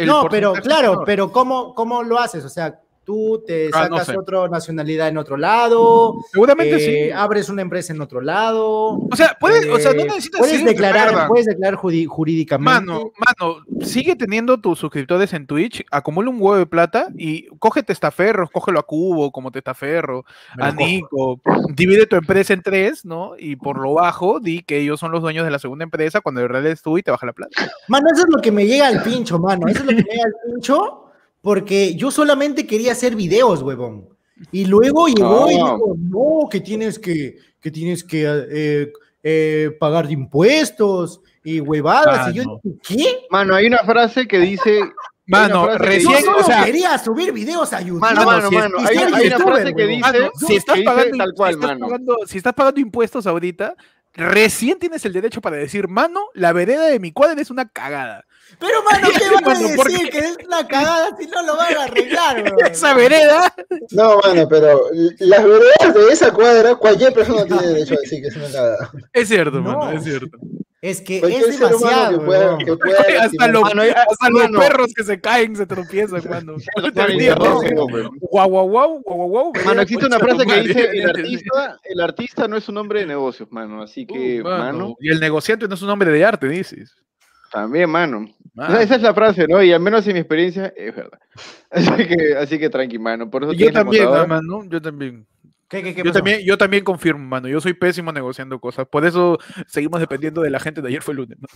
No, 0.03 0.27
pero 0.31 0.53
claro, 0.53 1.03
pero 1.05 1.31
¿cómo, 1.31 1.75
¿cómo 1.75 2.01
lo 2.01 2.17
haces? 2.17 2.43
O 2.43 2.49
sea, 2.49 2.81
tú 3.08 3.41
te 3.48 3.70
Ah, 3.74 3.88
no 3.89 3.96
sacas 3.98 4.08
sé. 4.08 4.17
otra 4.17 4.50
nacionalidad 4.50 5.08
en 5.08 5.17
otro 5.17 5.38
lado, 5.38 6.17
Seguramente 6.30 6.76
eh, 6.76 7.06
sí. 7.06 7.12
abres 7.12 7.48
una 7.48 7.62
empresa 7.62 7.93
en 7.93 8.02
otro 8.02 8.20
lado. 8.20 9.00
O 9.10 9.15
sea, 9.15 9.38
puedes, 9.39 9.65
o 9.70 9.80
sea, 9.80 9.93
no 9.93 10.02
eh, 10.02 10.06
necesitas 10.08 10.39
puedes 10.39 10.65
declarar, 10.65 11.28
puedes 11.30 11.46
declarar 11.46 11.76
jurídicamente. 11.76 12.82
Mano, 12.91 13.12
mano, 13.17 13.56
sigue 13.82 14.17
teniendo 14.17 14.60
tus 14.60 14.78
suscriptores 14.80 15.32
en 15.32 15.48
Twitch, 15.48 15.86
acumula 15.89 16.30
un 16.30 16.36
huevo 16.41 16.58
de 16.58 16.65
plata 16.65 17.08
y 17.17 17.48
coge 17.60 17.82
testaferros, 17.82 18.52
cógelo 18.52 18.80
a 18.80 18.84
Cubo 18.84 19.32
como 19.32 19.52
testaferro, 19.52 20.26
a. 20.60 20.72
Nico, 20.74 21.39
divide 21.74 22.08
tu 22.08 22.17
empresa 22.17 22.54
en 22.54 22.62
tres, 22.62 23.06
¿no? 23.06 23.32
Y 23.39 23.56
por 23.56 23.80
lo 23.80 23.93
bajo, 23.93 24.41
di 24.41 24.63
que 24.63 24.80
ellos 24.80 25.00
son 25.00 25.13
los 25.13 25.22
dueños 25.22 25.46
de 25.46 25.52
la 25.52 25.60
segunda 25.60 25.84
empresa 25.84 26.20
cuando 26.20 26.41
en 26.41 26.50
realidad 26.50 26.74
es 26.74 26.82
tú 26.82 26.98
y 26.98 27.04
te 27.04 27.12
baja 27.12 27.26
la 27.26 27.34
plata. 27.34 27.72
Mano, 27.88 28.08
eso 28.12 28.24
es 28.24 28.30
lo 28.30 28.41
que 28.41 28.52
me 28.52 28.67
llega 28.67 28.88
al 28.88 29.02
pincho, 29.02 29.39
mano. 29.39 29.65
Eso 29.67 29.80
es 29.80 29.86
lo 29.86 29.91
que 29.91 30.04
me 30.04 30.12
llega 30.12 30.24
al 30.26 30.52
pincho, 30.52 31.07
porque 31.41 31.95
yo 31.95 32.12
solamente 32.12 32.65
quería 32.67 32.91
hacer 32.93 33.15
videos, 33.15 33.62
huevón. 33.62 34.10
Y 34.52 34.65
luego 34.65 35.08
llegó 35.08 35.50
y 35.50 35.56
Ah. 35.56 35.76
dijo, 35.76 35.95
no, 35.97 36.50
que 36.50 36.60
tienes 36.62 37.00
que, 37.00 37.38
que 37.60 37.71
tienes 37.71 38.04
que 38.04 38.23
eh, 38.52 38.91
eh, 39.23 39.71
pagar 39.80 40.08
de 40.08 40.13
impuestos 40.13 41.21
y 41.43 41.60
huevadas. 41.60 42.28
Ah, 42.28 42.32
y 42.32 42.36
yo 42.36 42.62
¿qué? 42.88 43.26
Mano, 43.30 43.56
hay 43.56 43.65
una 43.67 43.80
frase 43.80 44.28
que 44.28 44.39
dice. 44.39 44.82
Mano, 45.30 45.65
que 45.67 45.71
Yo 45.73 45.78
recién, 45.80 46.23
solo 46.23 46.38
o 46.38 46.43
sea, 46.43 46.63
quería 46.63 46.97
subir 46.97 47.34
videos 47.34 47.73
a 47.73 47.82
YouTube. 47.82 48.00
Mano, 48.00 48.23
mano, 48.23 48.47
si 48.50 48.56
es- 48.56 48.62
mano. 48.62 48.78
Hay, 48.80 48.97
hay 48.97 49.28
una 49.28 49.39
frase 49.39 49.73
que 49.76 49.88
dice. 49.88 50.00
Mano, 50.00 50.32
si 50.39 50.45
que 50.47 50.56
estás 50.56 50.76
dice 50.76 50.86
pagando, 50.86 51.17
tal 51.17 51.34
cual, 51.34 51.54
si 51.54 51.60
estás 51.60 51.69
mano. 51.71 51.86
pagando- 51.86 52.17
si 52.28 52.38
estás 52.38 52.54
pagando 52.54 52.80
impuestos 52.80 53.28
ahorita, 53.28 53.76
recién 54.17 54.80
tienes 54.80 55.06
el 55.06 55.13
derecho 55.13 55.39
para 55.41 55.56
decir, 55.56 55.88
mano, 55.88 56.25
la 56.34 56.51
vereda 56.51 56.86
de 56.88 56.99
mi 56.99 57.12
cuadra 57.12 57.41
es 57.41 57.49
una 57.49 57.69
cagada. 57.69 58.25
Pero, 58.60 58.84
mano, 58.84 59.08
¿qué 59.17 59.30
van 59.34 59.43
a 59.45 59.47
Mano, 59.53 59.75
¿por 59.75 59.89
decir? 59.89 60.10
Que 60.10 60.19
es 60.19 60.38
una 60.45 60.67
cagada 60.67 61.15
si 61.19 61.27
no 61.27 61.41
lo 61.43 61.56
van 61.56 61.75
a 61.77 61.84
arreglar, 61.84 62.38
huevón. 62.43 62.65
Esa 62.71 62.93
vereda, 62.93 63.53
No, 63.91 64.19
mano, 64.23 64.47
pero 64.49 64.89
las 65.19 65.43
veredas 65.43 65.93
de 65.93 66.08
esa 66.12 66.34
cuadra, 66.34 66.75
cualquier 66.75 67.13
persona 67.13 67.45
tiene 67.45 67.67
derecho 67.67 67.93
a 67.93 67.97
decir 68.01 68.21
que 68.21 68.27
es 68.27 68.36
una 68.36 68.47
cagada. 68.51 68.91
es 69.13 69.27
cierto, 69.27 69.60
No. 69.62 69.77
mano, 69.77 69.91
es 69.91 70.03
cierto. 70.03 70.38
Es 70.79 71.01
que 71.01 71.17
es 71.17 71.59
demasiado. 71.59 72.19
que 72.19 72.25
pueda, 72.25 72.39
huevón. 72.55 72.57
que 72.65 72.77
pueda 72.77 72.99
Hasta 73.23 73.47
los, 73.47 73.61
Mano, 73.63 73.83
ya- 73.85 74.05
hasta 74.09 74.29
los 74.29 74.43
mano. 74.43 74.59
perros 74.59 74.93
que 74.95 75.03
se 75.03 75.19
caen 75.19 75.55
se 75.55 75.65
tropiezan, 75.65 76.21
mano. 76.29 76.55
Guau, 78.31 78.49
guau, 78.49 78.67
guau, 78.69 79.01
guau, 79.03 79.27
guau. 79.27 79.51
Mano, 79.65 79.81
existe 79.81 80.05
una 80.05 80.19
frase 80.19 80.45
que 80.45 80.61
dice 80.61 80.89
el 80.93 81.09
artista, 81.09 81.79
el 81.83 81.99
artista 82.01 82.47
no 82.47 82.57
es 82.57 82.69
un 82.69 82.77
hombre 82.77 82.99
de 83.01 83.07
negocios, 83.07 83.51
mano. 83.51 83.81
Así 83.81 84.05
que, 84.05 84.41
Uh, 84.41 84.43
mano, 84.43 84.63
mano, 84.63 84.95
Y 84.99 85.09
el 85.09 85.19
negociante 85.19 85.67
no 85.67 85.73
es 85.75 85.81
un 85.81 85.89
hombre 85.89 86.11
de 86.11 86.23
arte, 86.25 86.47
dices. 86.47 86.95
también, 87.51 87.89
mano. 87.89 88.17
O 88.19 88.59
Mano. 88.59 88.71
sea, 88.73 88.81
esa 88.81 88.95
es 88.95 89.01
la 89.03 89.13
frase, 89.13 89.45
¿no? 89.47 89.61
Y 89.61 89.71
al 89.71 89.79
menos 89.79 90.05
en 90.07 90.13
mi 90.13 90.19
experiencia 90.19 90.73
es 90.75 90.95
verdad. 90.95 91.19
Así 91.71 92.07
que, 92.07 92.35
así 92.37 92.57
que 92.59 92.69
tranqui, 92.69 92.97
mano. 92.97 93.29
Por 93.29 93.43
eso 93.43 93.53
Yo 93.53 93.71
también, 93.71 94.09
mano, 94.09 94.63
yo 94.67 94.81
también. 94.81 95.27
¿Qué, 95.69 95.84
qué, 95.84 95.93
qué 95.95 96.03
Yo 96.03 96.12
también, 96.13 96.41
yo 96.45 96.58
también 96.58 96.84
confirmo, 96.84 97.25
mano. 97.27 97.47
Yo 97.47 97.60
soy 97.60 97.73
pésimo 97.73 98.12
negociando 98.12 98.60
cosas. 98.60 98.88
Por 98.88 99.06
eso 99.06 99.38
seguimos 99.67 99.99
dependiendo 99.99 100.41
de 100.41 100.49
la 100.49 100.60
gente 100.60 100.82
de 100.82 100.88
ayer 100.88 101.01
fue 101.01 101.12
el 101.13 101.17
lunes. 101.17 101.38
¿no? 101.41 101.47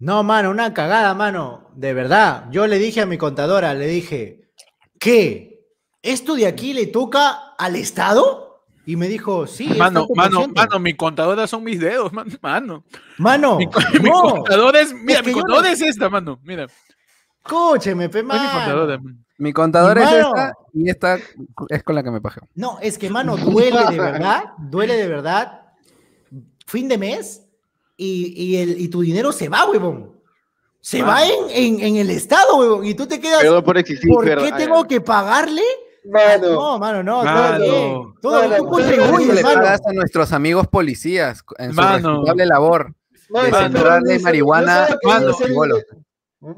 No, 0.00 0.22
mano, 0.22 0.50
una 0.50 0.74
cagada, 0.74 1.14
mano. 1.14 1.70
De 1.74 1.92
verdad. 1.94 2.46
Yo 2.50 2.66
le 2.66 2.78
dije 2.78 3.00
a 3.00 3.06
mi 3.06 3.18
contadora, 3.18 3.74
le 3.74 3.86
dije, 3.86 4.50
¿qué? 4.98 5.60
¿Esto 6.02 6.34
de 6.36 6.46
aquí 6.46 6.72
le 6.72 6.86
toca 6.86 7.54
al 7.58 7.76
Estado? 7.76 8.64
Y 8.86 8.96
me 8.96 9.06
dijo, 9.08 9.46
sí. 9.46 9.68
Mano, 9.76 10.06
mano, 10.14 10.38
ciento". 10.38 10.60
mano, 10.60 10.78
mi 10.80 10.94
contadora 10.94 11.46
son 11.46 11.62
mis 11.64 11.78
dedos, 11.78 12.12
man- 12.12 12.26
mano. 12.40 12.84
Mano, 13.18 13.58
Mi, 13.58 13.66
co- 13.66 13.80
mi 14.02 14.08
no, 14.08 14.22
contadora 14.22 14.80
es, 14.80 14.94
mira, 14.94 15.18
Es 15.18 15.22
que 15.22 15.28
mi 15.28 15.34
contadora 15.34 15.68
no- 15.68 15.74
es 15.74 15.80
esta, 15.82 16.08
mano. 16.08 16.40
Mira, 16.42 16.66
escúcheme, 17.44 18.08
pe, 18.08 18.20
es 18.20 18.24
mi 18.24 18.30
contadora. 18.30 18.98
mano. 18.98 19.18
Mi 19.38 19.52
contador 19.52 19.98
es 19.98 20.04
Mano. 20.04 20.16
esta 20.36 20.54
y 20.74 20.90
esta 20.90 21.18
es 21.68 21.82
con 21.84 21.94
la 21.94 22.02
que 22.02 22.10
me 22.10 22.20
pajeo. 22.20 22.42
No, 22.54 22.78
es 22.80 22.98
que, 22.98 23.08
mano, 23.08 23.36
duele 23.36 23.84
de 23.90 23.98
verdad, 23.98 24.44
duele 24.58 24.96
de 24.96 25.08
verdad. 25.08 25.62
Fin 26.66 26.88
de 26.88 26.98
mes 26.98 27.46
y, 27.96 28.34
y 28.36 28.56
el, 28.56 28.80
y 28.80 28.88
tu 28.88 29.00
dinero 29.00 29.32
se 29.32 29.48
va, 29.48 29.64
huevón. 29.68 30.18
Se 30.80 31.02
va 31.02 31.24
en, 31.26 31.34
en, 31.50 31.80
en 31.80 31.96
el 31.96 32.10
Estado, 32.10 32.56
huevón. 32.56 32.84
Y 32.84 32.94
tú 32.94 33.06
te 33.06 33.20
quedas, 33.20 33.40
Perdón 33.42 33.64
por 33.64 33.78
existir, 33.78 34.12
¿por 34.12 34.24
qué 34.24 34.52
tengo 34.56 34.84
que 34.86 35.00
pagarle? 35.00 35.62
Mano, 36.04 36.48
No, 36.54 36.78
mano, 36.78 37.02
no, 37.02 37.22
Mano. 37.24 37.58
todo 37.58 37.58
bien. 37.60 38.14
Todo 38.22 38.32
Mano, 38.48 39.16
bien, 39.18 39.34
le 39.34 39.42
mano. 39.42 39.54
pagas 39.60 39.80
a 39.86 39.92
nuestros 39.92 40.32
amigos 40.32 40.66
policías 40.68 41.42
en 41.58 41.70
su 41.70 41.76
Mano. 41.76 41.94
responsable 42.08 42.46
labor. 42.46 42.94
mano, 43.30 44.00
de 44.04 44.12
dice- 44.14 44.24
marihuana, 44.24 44.88
mano, 45.04 45.30
hacer- 45.30 45.48
chibolo. 45.48 45.76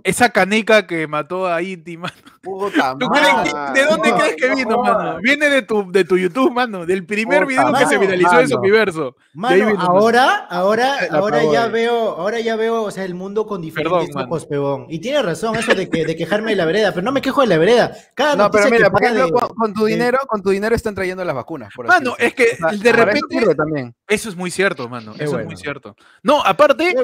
Esa 0.04 0.28
canica 0.28 0.86
que 0.86 1.06
mató 1.06 1.46
a 1.48 1.62
Inti, 1.62 1.96
mano. 1.96 2.14
Puta 2.42 2.96
¿Tú 2.98 3.06
madre. 3.08 3.50
¿De 3.74 3.84
dónde 3.86 4.10
no, 4.10 4.16
crees 4.16 4.36
que 4.36 4.48
no 4.48 4.56
vino, 4.56 4.82
mano? 4.82 5.18
Viene 5.20 5.50
de 5.50 5.60
tu, 5.62 5.92
de 5.92 6.04
tu 6.04 6.16
YouTube, 6.16 6.50
mano. 6.52 6.86
Del 6.86 7.04
primer 7.04 7.44
Puta 7.44 7.48
video 7.48 7.72
que 7.74 7.86
se 7.86 7.98
viralizó 7.98 8.30
mano. 8.32 8.38
De 8.38 8.44
ahí 8.46 9.10
Mano, 9.34 9.66
vino, 9.66 9.80
ahora, 9.80 10.46
ahora, 10.48 10.96
ahora 11.10 11.44
ya 11.44 11.68
veo, 11.68 11.92
ahora 12.16 12.40
ya 12.40 12.56
veo, 12.56 12.82
o 12.82 12.90
sea, 12.90 13.04
el 13.04 13.14
mundo 13.14 13.46
con 13.46 13.60
diferentes 13.60 14.08
Perdón, 14.08 14.24
ojos, 14.26 14.46
pebón. 14.46 14.86
Y 14.88 15.00
tiene 15.00 15.20
razón 15.22 15.54
eso 15.56 15.74
de 15.74 15.90
que 15.90 16.06
de 16.06 16.16
quejarme 16.16 16.52
de 16.52 16.56
la 16.56 16.64
vereda, 16.64 16.92
pero 16.92 17.02
no 17.04 17.12
me 17.12 17.20
quejo 17.20 17.42
de 17.42 17.46
la 17.48 17.58
vereda. 17.58 17.94
Cada 18.14 18.36
No, 18.36 18.50
pero 18.50 18.70
mira, 18.70 18.90
por 18.90 19.02
ejemplo, 19.02 19.26
de- 19.26 19.32
con, 19.32 19.48
con 19.50 19.74
tu 19.74 19.84
de- 19.84 19.92
dinero, 19.92 20.18
con 20.26 20.42
tu 20.42 20.50
dinero 20.50 20.74
están 20.74 20.94
trayendo 20.94 21.22
las 21.24 21.34
vacunas. 21.34 21.72
por 21.74 21.86
Mano, 21.88 22.14
es 22.18 22.34
que 22.34 22.44
O 22.54 22.56
sea, 22.56 22.70
de 22.70 22.88
eso 22.88 22.92
repente- 23.04 23.20
sirve 23.38 23.54
también. 23.54 23.94
Eso 24.08 24.28
es 24.30 24.36
muy 24.36 24.50
cierto, 24.50 24.88
mano. 24.88 25.12
Qué 25.12 25.24
Eso 25.24 25.32
bueno. 25.32 25.42
es 25.42 25.46
muy 25.54 25.56
cierto. 25.56 25.94
No, 26.22 26.42
aparte, 26.42 26.94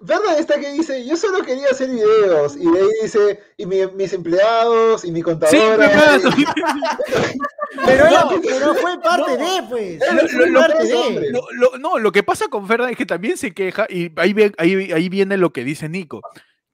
verdad 0.00 0.38
está 0.38 0.58
que 0.60 0.72
dice, 0.72 1.04
yo 1.04 1.16
solo 1.16 1.42
quería 1.42 1.66
hacer 1.70 1.90
videos, 1.90 2.56
y 2.56 2.70
de 2.70 2.78
ahí 2.80 2.88
dice, 3.02 3.40
y 3.56 3.66
mi- 3.74 3.92
mis 3.94 4.12
empleados, 4.12 5.04
y 5.04 5.10
mi 5.10 5.20
Sí, 5.20 5.22
contadora. 5.24 5.90
y- 6.36 6.44
Pero, 7.86 8.06
pero 8.42 8.74
fue 8.76 9.00
parte 9.02 9.36
de, 9.36 9.62
pues. 9.68 10.00
Lo- 10.12 10.28
fue 10.28 10.48
lo- 10.50 10.60
parte 10.60 10.78
lo- 10.78 10.84
de. 10.88 10.94
hombre. 10.94 11.30
Lo- 11.30 11.46
lo- 11.52 11.78
no, 11.78 11.98
lo 11.98 12.12
que 12.12 12.22
pasa 12.22 12.46
con 12.48 12.66
Ferda 12.68 12.90
es 12.90 12.96
que 12.96 13.04
también 13.06 13.36
se 13.36 13.52
queja, 13.52 13.86
y 13.88 14.12
ahí, 14.16 14.34
ahí, 14.58 14.92
ahí 14.92 15.08
viene 15.08 15.36
lo 15.36 15.52
que 15.52 15.64
dice 15.64 15.88
Nico, 15.88 16.20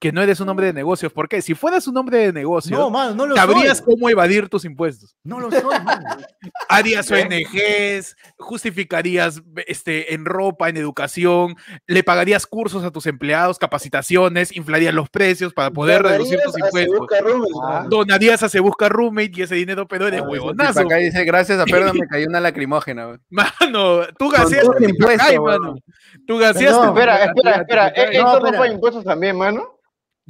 que 0.01 0.11
no 0.11 0.19
eres 0.23 0.39
un 0.39 0.49
hombre 0.49 0.65
de 0.65 0.73
negocios. 0.73 1.13
¿Por 1.13 1.29
qué? 1.29 1.43
Si 1.43 1.53
fueras 1.53 1.87
un 1.87 1.95
hombre 1.95 2.17
de 2.17 2.33
negocios, 2.33 2.77
No, 2.77 2.89
mano, 2.89 3.13
no 3.13 3.27
lo 3.27 3.35
sabrías 3.35 3.77
soy. 3.77 3.85
cómo 3.93 4.09
evadir 4.09 4.49
tus 4.49 4.65
impuestos. 4.65 5.15
No 5.23 5.39
lo 5.39 5.51
soy, 5.51 5.61
mano. 5.85 6.03
Harías 6.69 7.09
ONGs, 7.11 8.15
justificarías 8.37 9.41
este, 9.67 10.13
en 10.15 10.25
ropa, 10.25 10.69
en 10.69 10.77
educación, 10.77 11.55
le 11.85 12.03
pagarías 12.03 12.47
cursos 12.47 12.83
a 12.83 12.89
tus 12.89 13.05
empleados, 13.05 13.59
capacitaciones, 13.59 14.55
inflarías 14.55 14.93
los 14.93 15.07
precios 15.09 15.53
para 15.53 15.69
poder 15.69 16.01
reducir 16.01 16.39
tus 16.43 16.57
impuestos. 16.57 17.07
Ah. 17.63 17.85
Donarías 17.87 18.41
a 18.43 18.49
Se 18.49 18.59
Busca 18.59 18.89
Roommate 18.89 19.31
y 19.35 19.41
ese 19.43 19.53
dinero, 19.55 19.87
pero 19.87 20.07
eres 20.07 20.21
Ah, 20.23 20.27
huevonazo. 20.27 20.79
Acá 20.81 20.95
dice, 20.95 21.23
gracias 21.25 21.59
a 21.59 21.65
Perda 21.71 21.93
me 21.93 22.07
cayó 22.07 22.25
una 22.27 22.39
lacrimógena. 22.39 23.05
güey. 23.05 23.19
Mano, 23.29 24.01
tú 24.17 24.29
Con 24.29 24.41
gaseas 24.41 24.63
todo 24.65 24.77
el 24.77 24.89
impuesto, 24.89 25.23
Ay, 25.27 25.39
mano. 25.39 25.75
Tú 26.25 26.37
gaseas. 26.39 26.71
No, 26.73 26.85
Espera, 26.89 27.23
espera, 27.25 27.51
espera. 27.57 27.87
¿eh, 27.89 28.19
No, 28.19 28.33
¿Esto 28.33 28.39
no 28.39 28.51
paga 28.57 28.67
impuestos 28.67 29.03
también, 29.03 29.37
mano? 29.37 29.77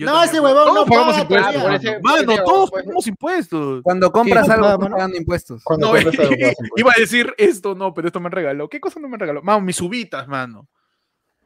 No, 0.06 0.24
ese 0.24 0.40
huevón 0.40 0.64
todos 0.66 0.76
no 0.76 0.86
pagamos 0.86 1.14
paga 1.16 1.22
impuestos. 1.54 1.74
ese- 1.84 2.00
Mano, 2.02 2.32
ese- 2.34 2.42
todos 2.44 2.70
pues- 2.72 2.84
pagamos 2.84 3.08
impuestos. 3.08 3.82
Cuando 3.84 4.12
compras 4.12 4.46
¿Qué? 4.48 4.54
algo, 4.54 5.08
impuestos. 5.16 5.64
Cuando 5.64 5.88
No, 5.88 5.94
compras 5.94 6.06
algo, 6.20 6.30
pagas 6.32 6.40
impuestos. 6.60 6.68
iba 6.78 6.92
a 6.92 7.00
decir 7.00 7.34
esto, 7.38 7.76
no, 7.76 7.94
pero 7.94 8.08
esto 8.08 8.20
me 8.20 8.30
regaló. 8.30 8.70
¿Qué 8.70 8.80
cosa 8.80 9.00
no 9.00 9.08
me 9.10 9.18
regaló? 9.18 9.42
Mano, 9.42 9.62
mis 9.62 9.76
subitas, 9.76 10.28
mano. 10.28 10.68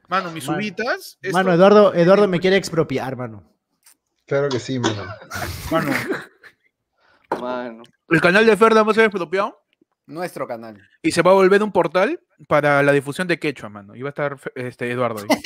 Mano, 0.08 0.30
mis 0.30 0.46
Mano. 0.46 0.58
subitas. 0.60 1.18
esto- 1.20 1.36
Mano, 1.36 1.52
Eduardo, 1.52 1.92
Eduardo 1.94 2.28
me 2.28 2.38
quiere 2.40 2.56
expropiar, 2.56 3.16
mano. 3.16 3.42
Claro 4.26 4.48
que 4.48 4.58
sí, 4.58 4.78
mano. 4.78 5.04
mano, 5.70 5.90
Mano. 7.40 7.82
el 8.08 8.20
canal 8.20 8.46
de 8.46 8.56
Ferda 8.56 8.82
va 8.82 8.92
a 8.92 8.94
ser 8.94 9.04
expropiado 9.04 9.60
Nuestro 10.06 10.46
canal. 10.46 10.80
y 11.02 11.10
se 11.10 11.22
va 11.22 11.32
a 11.32 11.34
volver 11.34 11.62
un 11.62 11.72
portal 11.72 12.20
para 12.48 12.82
la 12.82 12.92
difusión 12.92 13.26
de 13.28 13.38
quechua, 13.38 13.68
mano. 13.68 13.94
Va 14.00 14.06
a 14.06 14.08
estar 14.08 14.36
este, 14.54 14.90
Eduardo 14.90 15.20
ahí. 15.20 15.40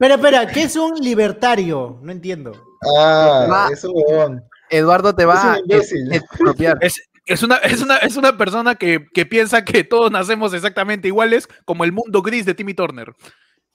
Espera, 0.00 0.14
espera, 0.14 0.46
¿qué 0.46 0.62
es 0.62 0.76
un 0.76 0.94
libertario? 1.00 1.98
No 2.02 2.12
entiendo. 2.12 2.52
Ah, 2.96 3.46
Ma- 3.48 3.68
es 3.72 3.82
un 3.84 3.92
huevón. 3.94 4.44
Eduardo 4.70 5.14
te 5.14 5.24
va 5.24 5.54
a 5.54 5.58
ex- 5.68 5.92
expropiar. 6.12 6.78
Es, 6.80 7.00
es, 7.26 7.42
una, 7.42 7.56
es, 7.56 7.82
una, 7.82 7.96
es 7.96 8.16
una 8.16 8.36
persona 8.36 8.76
que, 8.76 9.06
que 9.12 9.26
piensa 9.26 9.64
que 9.64 9.82
todos 9.82 10.10
nacemos 10.12 10.54
exactamente 10.54 11.08
iguales, 11.08 11.48
como 11.64 11.82
el 11.84 11.90
mundo 11.92 12.22
gris 12.22 12.44
de 12.46 12.54
Timmy 12.54 12.74
Turner. 12.74 13.12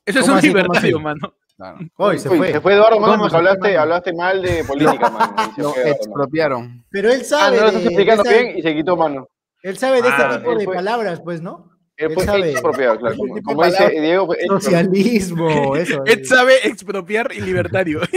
Eso 0.06 0.20
es 0.20 0.24
¿Cómo 0.26 0.34
un 0.34 0.38
así, 0.40 0.48
libertario, 0.48 1.00
mano. 1.00 1.34
Claro. 1.58 1.78
Hoy 1.98 2.18
se 2.20 2.30
Uy, 2.30 2.38
fue. 2.38 2.52
Se 2.54 2.62
fue 2.62 2.74
Eduardo, 2.74 3.00
mano, 3.00 3.14
¿Cómo 3.14 3.24
porque 3.24 3.36
se 3.36 3.42
fue, 3.42 3.50
hablaste, 3.50 3.78
hablaste 3.78 4.14
mal 4.14 4.42
de 4.42 4.64
política, 4.64 5.10
mano. 5.10 5.36
Lo 5.58 5.76
expropiaron. 5.78 6.86
Pero 6.90 7.12
él 7.12 7.20
Ah, 7.22 7.26
sabe. 7.26 7.58
no 7.58 7.62
lo 7.64 7.68
estás 7.70 7.86
explicando 7.86 8.24
bien 8.24 8.58
y 8.58 8.62
se 8.62 8.74
quitó, 8.74 8.96
mano. 8.96 9.28
Él 9.62 9.78
sabe 9.78 10.02
de 10.02 10.08
este 10.10 10.22
Ah, 10.24 10.38
tipo 10.38 10.56
de 10.56 10.66
fue- 10.66 10.76
palabras, 10.76 11.22
pues, 11.24 11.42
¿no? 11.42 11.70
Él 11.98 12.14
fue 12.14 12.24
sabe. 12.26 12.52
expropiado, 12.52 12.98
claro. 13.00 13.16
Como, 13.18 13.36
tipo 13.36 13.50
como 13.52 13.66
dice 13.66 13.78
palabra- 13.78 14.02
Diego, 14.02 14.26
fue 14.26 14.38
Socialismo, 14.48 15.76
eso. 15.76 16.04
Él 16.06 16.26
sabe 16.26 16.68
expropiar 16.68 17.32
y 17.34 17.42
libertario. 17.42 18.02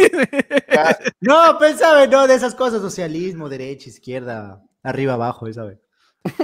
No, 1.20 1.58
él 1.60 1.76
sabe, 1.78 2.06
no, 2.08 2.26
de 2.26 2.34
esas 2.34 2.54
cosas, 2.54 2.80
socialismo, 2.82 3.48
derecha, 3.48 3.88
izquierda, 3.88 4.62
arriba, 4.82 5.14
abajo, 5.14 5.46
él 5.46 5.54
sabe. 5.54 5.80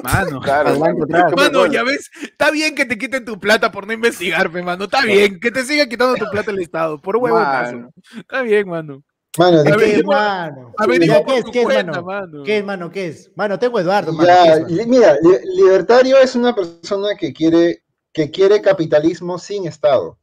Mano. 0.03 0.40
Claro, 0.40 0.79
mano. 0.79 1.07
Mano, 1.37 1.66
ya 1.66 1.83
ves, 1.83 2.11
está 2.23 2.51
bien 2.51 2.75
que 2.75 2.87
te 2.87 2.97
quiten 2.97 3.25
tu 3.25 3.38
plata 3.38 3.71
por 3.71 3.87
no 3.87 3.92
investigarme, 3.92 4.62
mano. 4.62 4.85
Está 4.85 5.03
bien 5.03 5.38
que 5.40 5.51
te 5.51 5.64
siga 5.64 5.87
quitando 5.87 6.14
tu 6.14 6.31
plata 6.31 6.51
el 6.51 6.61
Estado, 6.61 7.01
por. 7.01 7.21
Mano. 7.21 7.90
Está 8.16 8.42
bien, 8.42 8.68
mano. 8.68 9.03
Mano, 9.38 9.61
A 9.61 9.62
de 9.62 9.73
¿Qué, 9.77 10.03
mano? 10.05 10.75
¿Qué 10.77 11.38
es, 11.38 11.45
qué 11.51 11.62
es, 11.62 11.66
mano? 11.66 12.45
¿Qué 12.45 12.59
es, 12.59 12.64
mano? 12.64 12.90
¿Qué 12.90 13.07
es? 13.07 13.31
Mano, 13.35 13.59
tengo 13.59 13.81
Eduardo, 13.81 14.12
mano. 14.12 14.29
Ya, 14.29 14.42
¿qué 14.45 14.51
es, 14.53 14.61
mano? 14.61 14.77
li- 14.77 14.87
mira, 14.87 15.14
li- 15.23 15.57
libertario 15.57 16.18
es 16.18 16.35
una 16.35 16.55
persona 16.55 17.16
que 17.18 17.33
quiere, 17.33 17.83
que 18.12 18.31
quiere 18.31 18.61
capitalismo 18.61 19.38
sin 19.38 19.66
Estado. 19.66 20.18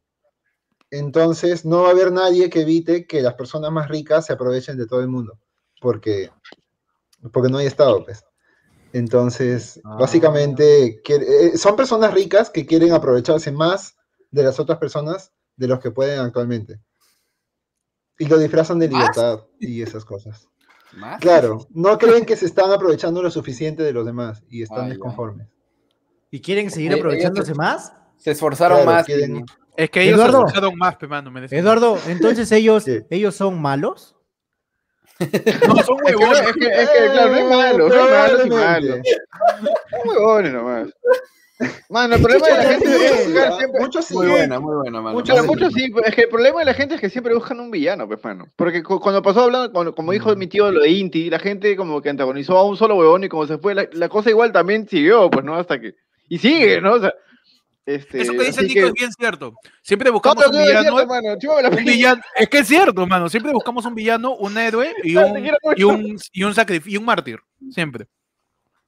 Entonces, 0.91 1.65
no 1.65 1.83
va 1.83 1.87
a 1.89 1.91
haber 1.91 2.11
nadie 2.11 2.49
que 2.51 2.61
evite 2.61 3.07
que 3.07 3.21
las 3.21 3.33
personas 3.33 3.71
más 3.71 3.87
ricas 3.89 4.27
se 4.27 4.33
aprovechen 4.33 4.77
de 4.77 4.85
todo 4.85 5.01
el 5.01 5.07
mundo, 5.07 5.39
porque, 5.81 6.29
porque 7.33 7.49
no 7.49 7.57
hay 7.57 7.65
Estado, 7.65 8.05
pues. 8.05 8.23
Entonces, 8.93 9.79
Ah. 9.85 9.97
básicamente, 9.99 11.01
quiere- 11.03 11.47
eh, 11.47 11.57
son 11.57 11.75
personas 11.75 12.13
ricas 12.13 12.51
que 12.51 12.65
quieren 12.67 12.91
aprovecharse 12.93 13.51
más 13.51 13.95
de 14.29 14.43
las 14.43 14.59
otras 14.59 14.77
personas 14.77 15.31
de 15.55 15.67
los 15.67 15.79
que 15.79 15.89
pueden 15.89 16.19
actualmente. 16.19 16.79
Y 18.19 18.27
lo 18.27 18.37
disfrazan 18.37 18.77
de 18.79 18.89
¿Más? 18.89 18.99
libertad 19.01 19.45
y 19.59 19.81
esas 19.81 20.05
cosas. 20.05 20.47
¿Más? 20.93 21.19
Claro, 21.21 21.67
no 21.71 21.97
creen 21.97 22.25
que 22.25 22.35
se 22.35 22.45
están 22.45 22.71
aprovechando 22.71 23.21
lo 23.23 23.31
suficiente 23.31 23.81
de 23.83 23.93
los 23.93 24.05
demás 24.05 24.43
y 24.49 24.61
están 24.63 24.83
ya. 24.83 24.89
desconformes. 24.89 25.47
¿Y 26.31 26.41
quieren 26.41 26.69
seguir 26.69 26.93
aprovechándose 26.93 27.53
se- 27.53 27.57
más? 27.57 27.93
Se 28.17 28.31
esforzaron 28.31 28.79
Claro, 28.83 28.91
más. 28.91 29.05
quieren- 29.05 29.45
Es 29.77 29.89
que 29.89 30.01
ellos 30.03 30.15
Eduardo. 30.15 30.39
se 30.41 30.45
esforzaron 30.47 30.77
más, 30.77 30.95
pe, 30.97 31.07
mano. 31.07 31.31
me 31.31 31.41
decían. 31.41 31.61
Eduardo, 31.61 31.97
entonces 32.07 32.51
ellos, 32.51 32.83
Sí. 32.83 32.99
ellos 33.09 33.35
son 33.35 33.61
malos. 33.61 34.15
No, 35.19 35.27
son 35.27 35.97
Es 36.05 36.11
que, 36.11 36.15
huevones. 36.15 36.41
es 36.41 36.53
que, 36.53 36.65
es 36.67 36.89
que, 36.89 37.11
claro, 37.11 37.31
no 37.31 37.37
es 37.37 37.45
malo, 37.49 37.89
no 37.89 37.93
es 37.95 38.11
malo, 38.11 38.37
no 38.37 38.43
es 38.43 38.49
malo. 38.49 38.49
Probablemente. 38.49 39.11
Son 39.91 40.09
huevones 40.09 40.53
nomás. 40.53 40.89
Mano, 41.89 42.15
el 42.15 42.21
problema 42.21 42.47
de 42.47 42.53
la 42.55 42.63
gente 42.69 42.87
es 43.05 43.25
buscar 43.27 43.57
siempre. 43.57 43.81
Muchos 43.81 44.05
sí. 44.05 44.13
Muy 44.13 44.27
buena, 44.27 44.59
muy 44.59 44.75
buena, 44.75 45.01
mano. 45.01 45.15
Muchos, 45.15 45.73
sí, 45.73 45.91
es 46.05 46.15
que 46.15 46.21
el 46.21 46.29
problema 46.29 46.59
de 46.59 46.65
la 46.65 46.73
gente 46.73 46.95
es 46.95 47.01
que 47.01 47.09
siempre 47.09 47.33
buscan 47.35 47.59
un 47.59 47.69
villano, 47.69 48.07
pues, 48.07 48.23
mano. 48.23 48.47
Porque 48.55 48.81
cu- 48.81 48.99
cuando 48.99 49.21
pasó 49.21 49.41
hablando, 49.41 49.71
cuando- 49.71 49.93
como 49.93 50.11
dijo 50.13 50.33
mi 50.35 50.47
tío 50.47 50.71
lo 50.71 50.81
de 50.81 50.89
Inti, 50.89 51.29
la 51.29 51.39
gente 51.39 51.75
como 51.75 52.01
que 52.01 52.09
antagonizó 52.09 52.57
a 52.57 52.63
un 52.65 52.77
solo 52.77 52.95
huevón 52.95 53.23
y 53.25 53.29
como 53.29 53.45
se 53.45 53.57
fue, 53.57 53.75
la, 53.75 53.89
la 53.91 54.07
cosa 54.07 54.29
igual 54.29 54.51
también 54.53 54.87
siguió, 54.87 55.29
pues, 55.29 55.43
¿no? 55.43 55.55
Hasta 55.55 55.79
que. 55.81 55.95
Y 56.29 56.37
sigue, 56.37 56.79
¿no? 56.79 56.93
O 56.93 56.99
sea, 56.99 57.13
Este, 57.85 58.21
Eso 58.21 58.33
que 58.33 58.43
dice 58.43 58.61
Nico 58.61 58.73
que- 58.81 58.85
es 58.87 58.93
bien 58.93 59.11
cierto. 59.11 59.53
Siempre 59.81 60.09
No, 60.09 60.13
buscamos 60.13 60.45
un 60.45 60.51
villano. 60.63 60.95
Un. 60.95 62.21
Es 62.35 62.47
que 62.49 62.59
es 62.59 62.67
cierto, 62.67 63.07
mano. 63.07 63.27
Siempre 63.29 63.51
buscamos 63.51 63.83
un 63.85 63.95
villano, 63.95 64.35
un 64.35 64.55
héroe 64.59 64.93
y 65.03 65.15
un, 65.17 65.45
y 65.75 65.83
un, 65.83 66.17
y 66.31 66.43
un 66.43 66.53
sacrificio, 66.53 66.93
y 66.93 66.97
un 66.97 67.05
mártir. 67.05 67.39
Siempre. 67.71 68.05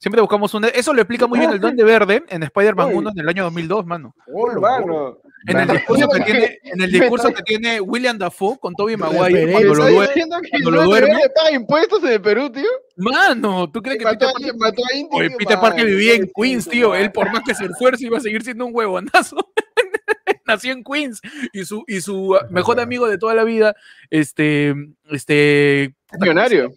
Siempre 0.02 0.20
buscamos 0.20 0.52
un. 0.56 0.66
Eso 0.66 0.96
lo 0.96 1.02
explica 1.02 1.28
muy 1.28 1.38
bien 1.38 1.52
el 1.52 1.60
Duende 1.60 1.84
Verde 1.84 2.24
en 2.28 2.42
Spider-Man 2.42 2.88
Uy. 2.88 2.96
1 2.96 3.12
en 3.12 3.20
el 3.20 3.30
año 3.30 3.44
2002, 3.44 3.86
mano. 3.86 4.16
hermano. 4.52 5.20
En 5.48 5.58
el 5.58 5.68
Mano. 5.68 5.74
discurso 5.74 6.08
que 6.10 6.20
tiene, 6.26 6.60
en 6.64 6.82
el 6.82 6.92
discurso 6.92 7.32
que 7.34 7.44
tiene 7.44 7.80
William 7.82 8.18
Dafoe 8.18 8.58
con 8.60 8.74
Tobey 8.74 8.98
Maguire 8.98 9.52
cuando 9.52 9.74
lo 9.76 9.88
¿Estás 9.88 9.92
duerme. 9.94 10.08
diciendo 10.08 10.38
que 10.42 10.50
cuando 10.50 10.72
lo 10.72 10.84
duerme- 10.86 11.32
paga 11.36 11.52
impuestos 11.52 12.04
en 12.04 12.10
el 12.14 12.22
Perú, 12.22 12.52
tío? 12.52 12.66
Mano, 12.98 13.70
¿tú 13.72 13.80
crees 13.82 14.00
que 14.00 14.06
Peter 14.06 14.28
Parker, 14.34 14.56
mató 14.58 14.82
a 14.92 14.96
Indy, 14.98 15.10
Oye, 15.20 15.30
Peter 15.38 15.58
mano, 15.58 15.62
Parker 15.62 15.86
vivía 15.86 16.16
en 16.16 16.32
Queens, 16.36 16.68
tío? 16.68 16.90
mano. 16.90 17.02
Él, 17.04 17.12
por 17.12 17.32
más 17.32 17.44
que 17.46 17.54
se 17.54 17.66
esfuerce, 17.66 18.06
iba 18.06 18.18
a 18.18 18.22
seguir 18.22 18.42
siendo 18.44 18.66
un 18.66 18.76
huevonazo. 18.76 19.36
Nació 20.48 20.74
en 20.74 20.84
Queens 20.84 21.22
y 21.54 21.64
su, 21.66 21.84
y 21.88 22.02
su 22.02 22.36
ah, 22.36 22.48
mejor 22.50 22.80
amigo 22.80 23.08
de 23.08 23.18
toda 23.20 23.36
la 23.36 23.44
vida, 23.44 23.76
este, 24.10 24.74
este, 25.12 25.94
Millonario. 26.20 26.72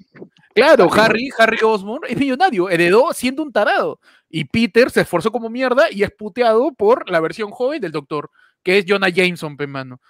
Claro, 0.55 0.89
Harry, 0.93 1.29
Harry 1.37 1.59
Osborn 1.63 2.03
es 2.09 2.17
millonario, 2.17 2.71
heredó 2.71 3.13
siendo 3.13 3.43
un 3.43 3.53
tarado. 3.53 3.99
Y 4.29 4.45
Peter 4.45 4.91
se 4.91 5.01
esforzó 5.01 5.33
como 5.33 5.51
mierda 5.51 5.87
y 5.91 6.03
es 6.05 6.11
puteado 6.13 6.73
por 6.73 7.11
la 7.11 7.19
versión 7.21 7.51
joven 7.51 7.81
del 7.81 7.91
doctor, 7.93 8.31
que 8.63 8.79
es 8.79 8.85
Jonah 8.89 9.09
Jameson, 9.09 9.57
pe, 9.57 9.67
mano. 9.67 10.01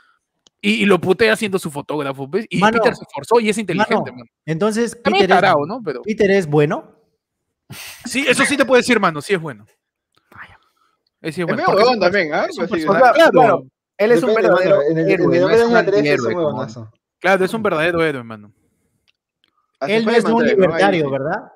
Y, 0.60 0.82
y 0.82 0.86
lo 0.86 0.98
putea 1.00 1.34
siendo 1.36 1.58
su 1.58 1.70
fotógrafo, 1.70 2.26
¿ves? 2.28 2.46
Y 2.48 2.58
Mano, 2.58 2.78
Peter 2.78 2.94
se 2.94 3.04
esforzó 3.04 3.40
y 3.40 3.48
es 3.50 3.58
inteligente, 3.58 4.10
Mano, 4.10 4.16
mano. 4.18 4.30
Entonces, 4.46 4.94
Peter 4.96 5.22
es 5.22 5.28
tarado, 5.28 5.58
es, 5.62 5.68
¿no? 5.68 5.82
Pero 5.82 6.02
Peter 6.02 6.30
es 6.30 6.46
bueno. 6.46 6.94
sí, 8.06 8.24
eso 8.28 8.44
sí 8.44 8.56
te 8.56 8.64
puedo 8.64 8.78
decir, 8.80 8.98
mano, 9.00 9.20
sí 9.22 9.34
es 9.34 9.40
bueno. 9.40 9.66
Ese 11.22 11.36
sí 11.36 11.40
es 11.40 11.46
bueno. 11.46 11.62
es 11.62 11.68
per- 11.88 11.98
también, 12.00 12.34
¿ah? 12.34 12.46
es 12.50 12.58
un 12.58 12.64
Así 12.64 12.74
que- 12.74 12.80
personaje- 12.86 13.14
claro, 13.14 13.30
claro. 13.32 13.64
Él 13.96 14.12
es 14.12 14.22
un 14.22 14.34
verdadero 14.34 14.76
mano, 14.76 14.90
en 14.90 14.98
el, 14.98 15.10
héroe, 15.10 15.26
en 15.26 15.32
el 15.34 15.40
no 15.40 15.46
Hombre 15.46 15.56
es 15.56 15.62
Araña 15.62 15.78
un 15.80 15.86
3 15.86 15.94
es 15.94 15.98
antihéroe, 15.98 16.26
un 16.28 16.34
como- 16.34 16.46
huevonazo. 16.48 16.92
claro, 17.18 17.44
es 17.46 17.54
un 17.54 17.62
verdadero 17.62 18.04
héroe, 18.04 18.22
mano. 18.24 18.52
Él 19.88 20.04
no 20.04 20.12
es 20.12 20.24
un 20.24 20.38
3, 20.38 20.56
¿no? 20.58 20.74
Ahí 20.74 20.90
libertario. 20.94 21.10
¿verdad? 21.10 21.52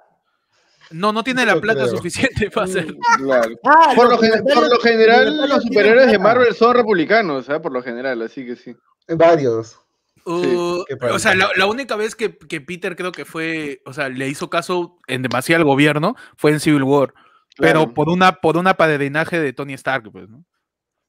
No, 0.91 1.13
no 1.13 1.23
tiene 1.23 1.45
la 1.45 1.61
plata 1.61 1.83
creo. 1.85 1.97
suficiente 1.97 2.51
para 2.51 2.67
hacer. 2.67 2.95
Claro. 3.19 3.55
Ah, 3.65 3.93
Por, 3.95 4.09
los 4.09 4.21
lo, 4.21 4.45
por 4.55 4.83
general, 4.83 5.37
los 5.49 5.63
tienen 5.63 5.63
superhéroes 5.63 6.11
de. 6.13 6.19
Marvel 6.19 6.55
son 6.55 6.75
republicanos, 6.75 7.49
¿ah? 7.51 7.61
Por 7.61 7.73
lo 7.73 7.83
general, 7.83 8.23
así 8.23 8.47
que 8.47 8.57
sí. 8.57 8.75
Varios. 9.09 9.79
Uh, 10.25 10.85
o 11.11 11.19
sea, 11.19 11.35
la, 11.35 11.49
la 11.57 11.67
única 11.67 11.97
vez 11.97 12.15
que, 12.15 12.37
que 12.37 12.61
Peter 12.61 12.97
creo 12.97 13.13
que 13.13 13.25
fue, 13.25 13.81
o 13.87 13.95
sea, 13.95 14.11
le 14.11 14.29
hizo 14.29 14.51
caso 14.51 14.99
en 15.07 15.23
demasiado 15.23 15.63
al 15.63 15.67
gobierno 15.67 16.17
fue 16.37 16.51
en 16.51 16.61
Civil 16.61 16.83
War, 16.83 17.15
pero 17.57 17.95
por 17.95 18.11
una 18.11 18.33
por 18.33 18.59
una 18.59 18.75
padrinaje 18.75 19.41
de 19.41 19.55
Tony 19.55 19.73
Stark, 19.73 20.11
pues, 20.13 20.29
¿no? 20.29 20.45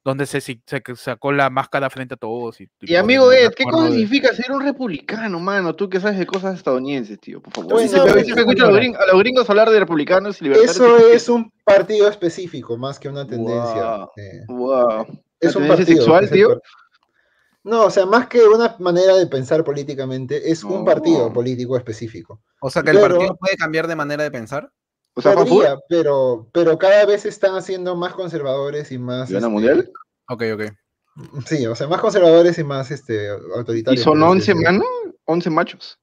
Donde 0.04 0.26
se, 0.26 0.40
si- 0.40 0.62
se 0.66 0.82
sacó 0.96 1.32
la 1.34 1.50
máscara 1.50 1.90
frente 1.90 2.14
a 2.14 2.18
todos. 2.18 2.62
Y, 2.62 2.70
Y 2.82 2.96
amigo 2.96 3.32
Ed, 3.34 3.52
¿qué 3.54 3.66
cosa 3.66 3.88
significa 3.88 4.34
ser 4.34 4.52
un 4.52 4.62
republicano, 4.62 5.40
mano? 5.40 5.76
Tú 5.76 5.90
que 5.90 6.00
sabes 6.00 6.18
de 6.18 6.26
cosas 6.26 6.56
estadounidenses, 6.56 7.20
tío, 7.20 7.42
por 7.42 7.54
favor. 7.54 7.82
Eso- 7.82 8.06
siempre 8.06 8.22
escucho 8.42 8.64
a 8.66 8.68
los, 8.70 8.78
gringos, 8.78 9.02
a 9.02 9.06
los 9.12 9.20
gringos 9.20 9.50
hablar 9.50 9.70
de 9.70 9.80
republicanos 9.80 10.40
y 10.42 10.46
libertarios. 10.46 10.76
Eso 10.76 10.98
es 11.10 11.28
un 11.28 11.52
partido 11.66 12.08
específico, 12.08 12.78
más 12.78 12.98
que 12.98 13.10
una 13.10 13.28
tendencia. 13.28 13.98
Wow. 13.98 14.10
eh, 14.16 14.46
Wow. 14.48 15.06
es 15.40 15.56
un 15.56 15.68
partido. 15.68 15.98
sexual, 15.98 16.24
es 16.24 16.32
tío? 16.32 16.48
par- 16.50 16.62
No, 17.62 17.84
o 17.84 17.90
sea, 17.90 18.06
más 18.06 18.28
que 18.28 18.40
una 18.48 18.78
manera 18.80 19.16
de 19.18 19.28
pensar 19.28 19.66
políticamente, 19.66 20.50
es 20.50 20.64
un 20.64 20.86
partido 20.86 21.32
político 21.34 21.76
específico. 21.76 22.40
O 22.62 22.70
sea 22.70 22.82
que 22.84 22.92
el 22.92 23.00
partido 23.02 23.36
puede 23.36 23.58
cambiar 23.58 23.86
de 23.88 23.96
manera 23.98 24.24
de 24.24 24.32
pensar. 24.32 24.72
O 25.20 25.22
sea, 25.22 25.34
Juan 25.34 25.48
Podría, 25.48 25.78
pero, 25.88 26.48
pero 26.52 26.78
cada 26.78 27.06
vez 27.06 27.26
están 27.26 27.56
haciendo 27.56 27.96
más 27.96 28.14
conservadores 28.14 28.92
y 28.92 28.98
más. 28.98 29.30
¿Gana 29.30 29.48
este, 29.48 29.50
mundial? 29.50 29.92
Ok, 30.30 30.44
ok. 30.54 30.62
Sí, 31.46 31.66
o 31.68 31.76
sea, 31.76 31.88
más 31.88 32.00
conservadores 32.02 32.58
y 32.58 32.64
más 32.64 32.92
este, 32.92 33.26
¿Y 33.26 33.58
autoritarios. 33.58 34.04
son 34.04 34.20
por 34.20 34.24
así 34.24 34.32
11 34.32 34.54
decirlo. 34.54 34.72
mano? 34.72 34.86
11 35.26 35.50
machos. 35.50 36.00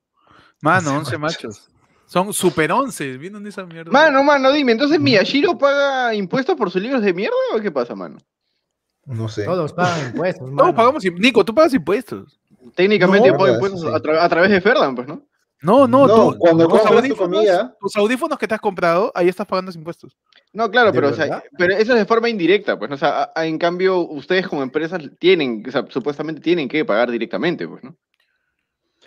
Mano, 0.61 0.91
Once 0.91 1.15
11 1.17 1.19
machos. 1.19 1.69
Son 2.07 2.33
super 2.33 2.71
11, 2.71 3.17
¿vieron 3.19 3.45
esa 3.47 3.65
mierda? 3.67 3.91
Mano, 3.91 4.23
mano, 4.23 4.53
dime, 4.53 4.73
entonces 4.73 5.01
Miyashiro 5.01 5.59
paga 5.59 6.15
impuestos 6.15 6.55
por 6.57 6.71
sus 6.71 6.81
libros 6.81 7.03
de 7.03 7.13
mierda 7.13 7.35
o 7.55 7.61
qué 7.61 7.71
pasa, 7.73 7.95
mano? 7.97 8.19
No 9.07 9.29
sé. 9.29 9.45
Todos 9.45 9.73
pagan 9.73 10.07
impuestos, 10.09 10.51
Todos 10.57 10.75
pagamos 10.75 11.05
im- 11.05 11.19
Nico, 11.19 11.45
tú 11.45 11.55
pagas 11.55 11.75
impuestos. 11.75 12.39
Técnicamente 12.75 13.29
No, 13.29 13.35
yo 13.35 13.39
pago 13.39 13.55
impuestos 13.55 13.81
sí. 13.83 13.87
a, 13.89 13.97
tra- 13.99 14.19
a 14.21 14.29
través 14.29 14.51
de 14.51 14.61
Ferdan, 14.61 14.95
pues, 14.95 15.09
¿no? 15.09 15.23
No, 15.63 15.89
no, 15.89 16.07
No, 16.07 16.33
tú. 16.33 16.39
cuando 16.39 16.65
tus 16.69 16.81
compras 16.81 16.93
tu 16.93 16.99
audífonos- 17.15 17.19
comida- 17.39 17.77
Tus 17.81 17.97
audífonos 17.97 18.39
que 18.39 18.47
te 18.47 18.55
has 18.55 18.61
comprado, 18.61 19.11
ahí 19.15 19.29
estás 19.29 19.47
pagando 19.47 19.71
los 19.71 19.77
impuestos. 19.77 20.17
No, 20.53 20.71
claro, 20.71 20.93
¿De 20.93 20.95
pero, 20.99 21.09
o 21.09 21.15
sea, 21.15 21.25
verdad? 21.25 21.45
pero 21.57 21.75
eso 21.75 21.93
es 21.93 21.99
de 21.99 22.05
forma 22.05 22.29
indirecta, 22.29 22.79
pues, 22.79 22.91
¿no? 22.91 22.95
O 22.97 22.99
sea, 22.99 23.23
a- 23.25 23.33
a- 23.35 23.47
en 23.47 23.59
cambio, 23.59 24.01
ustedes 24.01 24.47
como 24.49 24.63
empresas 24.63 25.01
tienen, 25.19 25.65
o 25.67 25.71
sea, 25.71 25.87
supuestamente 25.89 26.41
tienen 26.41 26.69
que 26.69 26.85
pagar 26.85 27.11
directamente, 27.11 27.67
pues, 27.67 27.83
¿no? 27.83 27.97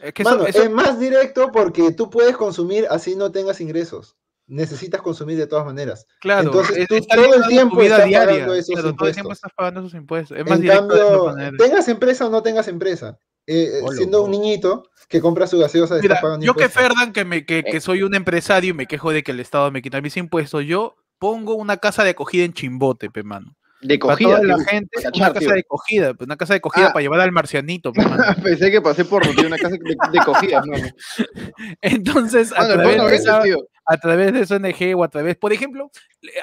Es 0.01 0.13
que 0.13 0.23
Mano, 0.23 0.45
eso- 0.45 0.63
es 0.63 0.71
más 0.71 0.99
directo 0.99 1.51
porque 1.51 1.91
tú 1.91 2.09
puedes 2.09 2.35
consumir 2.37 2.87
así 2.89 3.15
no 3.15 3.31
tengas 3.31 3.59
ingresos. 3.61 4.15
Necesitas 4.47 5.01
consumir 5.03 5.37
de 5.37 5.45
todas 5.45 5.65
maneras. 5.65 6.07
Claro, 6.21 6.47
Entonces, 6.47 6.77
es- 6.77 6.87
tú 6.87 6.95
está 6.95 7.15
todo 7.15 7.35
el 7.35 7.43
tiempo 7.47 7.75
vida 7.77 7.95
estás 7.95 8.07
diaria. 8.07 8.33
pagando 8.33 8.53
esos 8.55 8.73
claro, 8.75 8.95
todo 8.95 9.07
el 9.07 9.13
tiempo 9.13 9.27
impuestos. 9.29 9.37
estás 9.37 9.51
pagando 9.55 9.79
esos 9.81 9.93
impuestos. 9.93 10.37
Es 10.37 10.43
más 10.45 10.55
En 10.55 10.61
directo 10.61 10.87
de 10.87 10.99
cambio, 10.99 11.25
manera. 11.25 11.57
tengas 11.57 11.87
empresa 11.87 12.25
o 12.25 12.29
no 12.31 12.41
tengas 12.41 12.67
empresa. 12.67 13.17
eh, 13.51 13.79
eh, 13.81 13.87
siendo 13.95 14.21
un 14.23 14.29
niñito 14.29 14.83
que 15.09 15.19
compra 15.21 15.47
su 15.47 15.57
gaseosa, 15.59 15.95
Mira, 15.95 16.15
estás 16.15 16.21
pagando 16.21 16.45
yo 16.45 16.53
que. 16.53 16.69
Ferdan, 16.69 17.11
que, 17.11 17.25
me, 17.25 17.45
que, 17.45 17.63
que 17.63 17.81
soy 17.81 18.03
un 18.03 18.15
empresario 18.15 18.69
y 18.69 18.73
me 18.73 18.85
quejo 18.87 19.11
de 19.11 19.23
que 19.23 19.31
el 19.31 19.39
Estado 19.39 19.71
me 19.71 19.81
quita 19.81 19.99
mis 20.01 20.15
impuestos, 20.17 20.63
yo 20.65 20.95
pongo 21.17 21.55
una 21.55 21.77
casa 21.77 22.03
de 22.03 22.11
acogida 22.11 22.45
en 22.45 22.53
Chimbote, 22.53 23.09
pe 23.09 23.23
mano. 23.23 23.55
De 23.81 23.97
Para 23.97 24.13
cogida. 24.13 24.41
toda 24.41 24.43
la 24.57 24.63
gente, 24.65 24.89
una 25.15 25.27
casa 25.33 25.39
tío. 25.39 25.51
de 25.53 25.59
acogida, 25.61 26.13
pues, 26.13 26.25
una 26.27 26.35
casa 26.35 26.53
de 26.53 26.57
acogida 26.57 26.87
Ah. 26.87 26.93
para 26.93 27.01
llevar 27.01 27.21
al 27.21 27.31
marcianito, 27.31 27.91
pe, 27.93 28.03
mano. 28.03 28.21
Pensé 28.43 28.69
que 28.71 28.81
pasé 28.81 29.05
por 29.05 29.25
tío, 29.35 29.47
una 29.47 29.57
casa 29.57 29.69
de, 29.77 29.95
de 30.11 30.19
cogidas, 30.25 30.65
mano. 30.67 30.87
Entonces, 31.81 32.51
a 32.55 32.67
través, 32.67 33.01
de 33.03 33.15
esa, 33.15 33.41
a 33.85 33.97
través 33.97 34.33
de 34.33 34.41
esa 34.41 34.55
ONG 34.57 34.95
o 34.97 35.03
a 35.03 35.07
través, 35.07 35.37
por 35.37 35.53
ejemplo, 35.53 35.89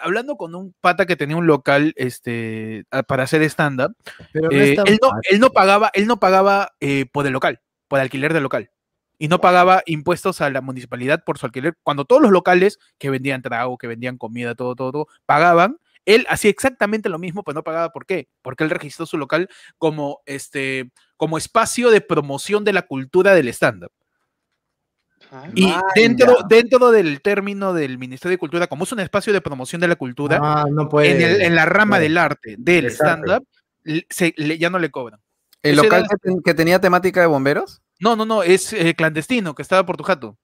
hablando 0.02 0.36
con 0.36 0.54
un 0.54 0.74
pata 0.80 1.04
que 1.06 1.16
tenía 1.16 1.36
un 1.36 1.46
local 1.46 1.92
este, 1.96 2.84
para 3.06 3.24
hacer 3.24 3.42
stand-up, 3.42 3.94
eh, 4.50 4.76
él, 4.86 4.98
él 5.30 5.40
no 5.40 5.50
pagaba, 5.50 5.90
él 5.92 6.06
no 6.06 6.18
pagaba 6.18 6.72
eh, 6.80 7.04
por 7.12 7.26
el 7.26 7.34
local, 7.34 7.60
por 7.88 8.00
alquiler 8.00 8.32
del 8.32 8.42
local. 8.42 8.70
Y 9.18 9.28
no 9.28 9.40
pagaba 9.40 9.82
impuestos 9.86 10.40
a 10.42 10.50
la 10.50 10.60
municipalidad 10.60 11.24
por 11.24 11.38
su 11.38 11.46
alquiler. 11.46 11.76
Cuando 11.82 12.04
todos 12.04 12.20
los 12.20 12.30
locales 12.30 12.78
que 12.98 13.08
vendían 13.10 13.40
trago, 13.42 13.78
que 13.78 13.86
vendían 13.86 14.18
comida, 14.18 14.54
todo, 14.54 14.74
todo, 14.74 14.92
todo, 14.92 15.06
pagaban, 15.24 15.78
él 16.04 16.26
hacía 16.28 16.50
exactamente 16.50 17.08
lo 17.08 17.18
mismo, 17.18 17.42
pero 17.42 17.54
no 17.54 17.64
pagaba. 17.64 17.90
¿Por 17.92 18.04
qué? 18.06 18.28
Porque 18.42 18.62
él 18.64 18.70
registró 18.70 19.06
su 19.06 19.16
local 19.18 19.48
como, 19.78 20.20
este, 20.26 20.90
como 21.16 21.38
espacio 21.38 21.90
de 21.90 22.00
promoción 22.00 22.62
de 22.64 22.72
la 22.74 22.82
cultura 22.82 23.34
del 23.34 23.48
stand-up. 23.48 23.90
Y 25.54 25.64
Vaya. 25.64 25.82
dentro, 25.96 26.36
dentro 26.48 26.90
del 26.92 27.20
término 27.20 27.72
del 27.72 27.98
Ministerio 27.98 28.32
de 28.34 28.38
Cultura, 28.38 28.66
como 28.68 28.84
es 28.84 28.92
un 28.92 29.00
espacio 29.00 29.32
de 29.32 29.40
promoción 29.40 29.80
de 29.80 29.88
la 29.88 29.96
cultura, 29.96 30.38
Ah, 30.40 30.66
no 30.70 30.88
puede. 30.88 31.10
en, 31.10 31.22
el- 31.22 31.42
en 31.42 31.54
la 31.56 31.64
rama 31.66 31.96
puede. 31.96 32.02
del 32.04 32.18
arte, 32.18 32.54
del 32.58 32.86
stand-up, 32.86 33.44
ya 34.58 34.70
no 34.70 34.78
le 34.78 34.90
cobran. 34.90 35.20
¿El 35.70 35.76
local 35.76 36.00
era- 36.00 36.08
que, 36.08 36.16
ten- 36.16 36.42
que 36.42 36.54
tenía 36.54 36.80
temática 36.80 37.20
de 37.20 37.26
bomberos? 37.26 37.82
No, 38.00 38.16
no, 38.16 38.24
no, 38.26 38.42
es 38.42 38.72
eh, 38.72 38.94
clandestino, 38.94 39.54
que 39.54 39.62
estaba 39.62 39.84
por 39.86 39.96
tu 39.96 40.04
jato. 40.04 40.36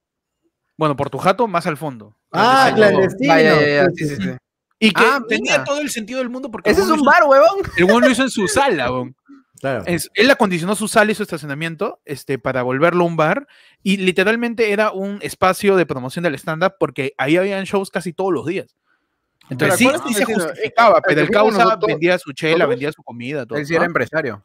Bueno, 0.76 0.96
por 0.96 1.10
tu 1.10 1.18
jato 1.18 1.46
más 1.46 1.66
al 1.66 1.76
fondo. 1.76 2.16
Ah, 2.32 2.72
Clandestino. 2.74 3.32
Vaya, 3.32 3.60
ya, 3.60 3.66
ya, 3.84 3.88
Sí. 3.94 4.30
Y 4.78 4.90
que 4.90 5.02
Ah, 5.04 5.20
tenía 5.28 5.52
mira. 5.52 5.64
todo 5.64 5.80
el 5.80 5.90
sentido 5.90 6.18
del 6.18 6.28
mundo 6.30 6.50
porque 6.50 6.70
Ese 6.70 6.80
es 6.80 6.88
un 6.88 6.96
hizo- 6.96 7.04
bar, 7.04 7.22
huevón. 7.24 7.58
el 7.76 7.84
weón 7.84 8.02
lo 8.02 8.10
hizo 8.10 8.22
en 8.22 8.30
su 8.30 8.48
sala, 8.48 8.90
weón. 8.90 9.14
Claro. 9.60 9.84
Es- 9.86 10.10
él 10.14 10.28
acondicionó 10.28 10.74
su 10.74 10.88
sala 10.88 11.12
y 11.12 11.14
su 11.14 11.22
estacionamiento 11.22 12.00
este, 12.04 12.36
para 12.38 12.62
volverlo 12.64 13.04
un 13.04 13.16
bar 13.16 13.46
y 13.84 13.98
literalmente 13.98 14.72
era 14.72 14.90
un 14.90 15.20
espacio 15.22 15.76
de 15.76 15.86
promoción 15.86 16.24
del 16.24 16.34
stand-up 16.34 16.74
porque 16.80 17.14
ahí 17.16 17.36
habían 17.36 17.62
shows 17.64 17.90
casi 17.90 18.12
todos 18.12 18.32
los 18.32 18.44
días. 18.44 18.74
Entonces 19.50 19.78
sí, 19.78 19.84
¿cuál 19.84 19.96
es 19.96 20.02
sí 20.08 20.14
se 20.14 20.24
justificaba, 20.24 20.98
Eh, 20.98 21.02
pero 21.06 21.20
el 21.20 21.30
nosotros- 21.30 21.86
vendía 21.86 22.18
su 22.18 22.32
chela, 22.32 22.66
vendía 22.66 22.90
su 22.90 23.04
comida, 23.04 23.46
todo. 23.46 23.58
Él 23.58 23.66
sí 23.66 23.74
era 23.76 23.84
empresario. 23.84 24.42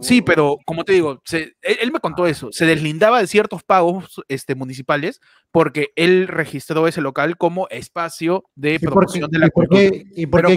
Sí, 0.00 0.22
pero 0.22 0.58
como 0.66 0.84
te 0.84 0.92
digo, 0.92 1.20
se- 1.24 1.54
él, 1.62 1.76
él 1.80 1.92
me 1.92 2.00
contó 2.00 2.26
eso, 2.26 2.48
se 2.52 2.66
deslindaba 2.66 3.20
de 3.20 3.26
ciertos 3.26 3.62
pagos 3.62 4.22
este, 4.28 4.54
municipales 4.54 5.20
porque 5.50 5.88
él 5.96 6.28
registró 6.28 6.86
ese 6.86 7.00
local 7.00 7.36
como 7.38 7.66
espacio 7.70 8.44
de 8.54 8.74
¿Y 8.74 8.78
por 8.78 8.88
qué, 8.88 8.94
promoción 8.94 9.30
de 9.30 9.38
la 9.38 9.48
cultura. 9.48 9.80
y 9.82 10.26
por 10.26 10.44
qué 10.44 10.52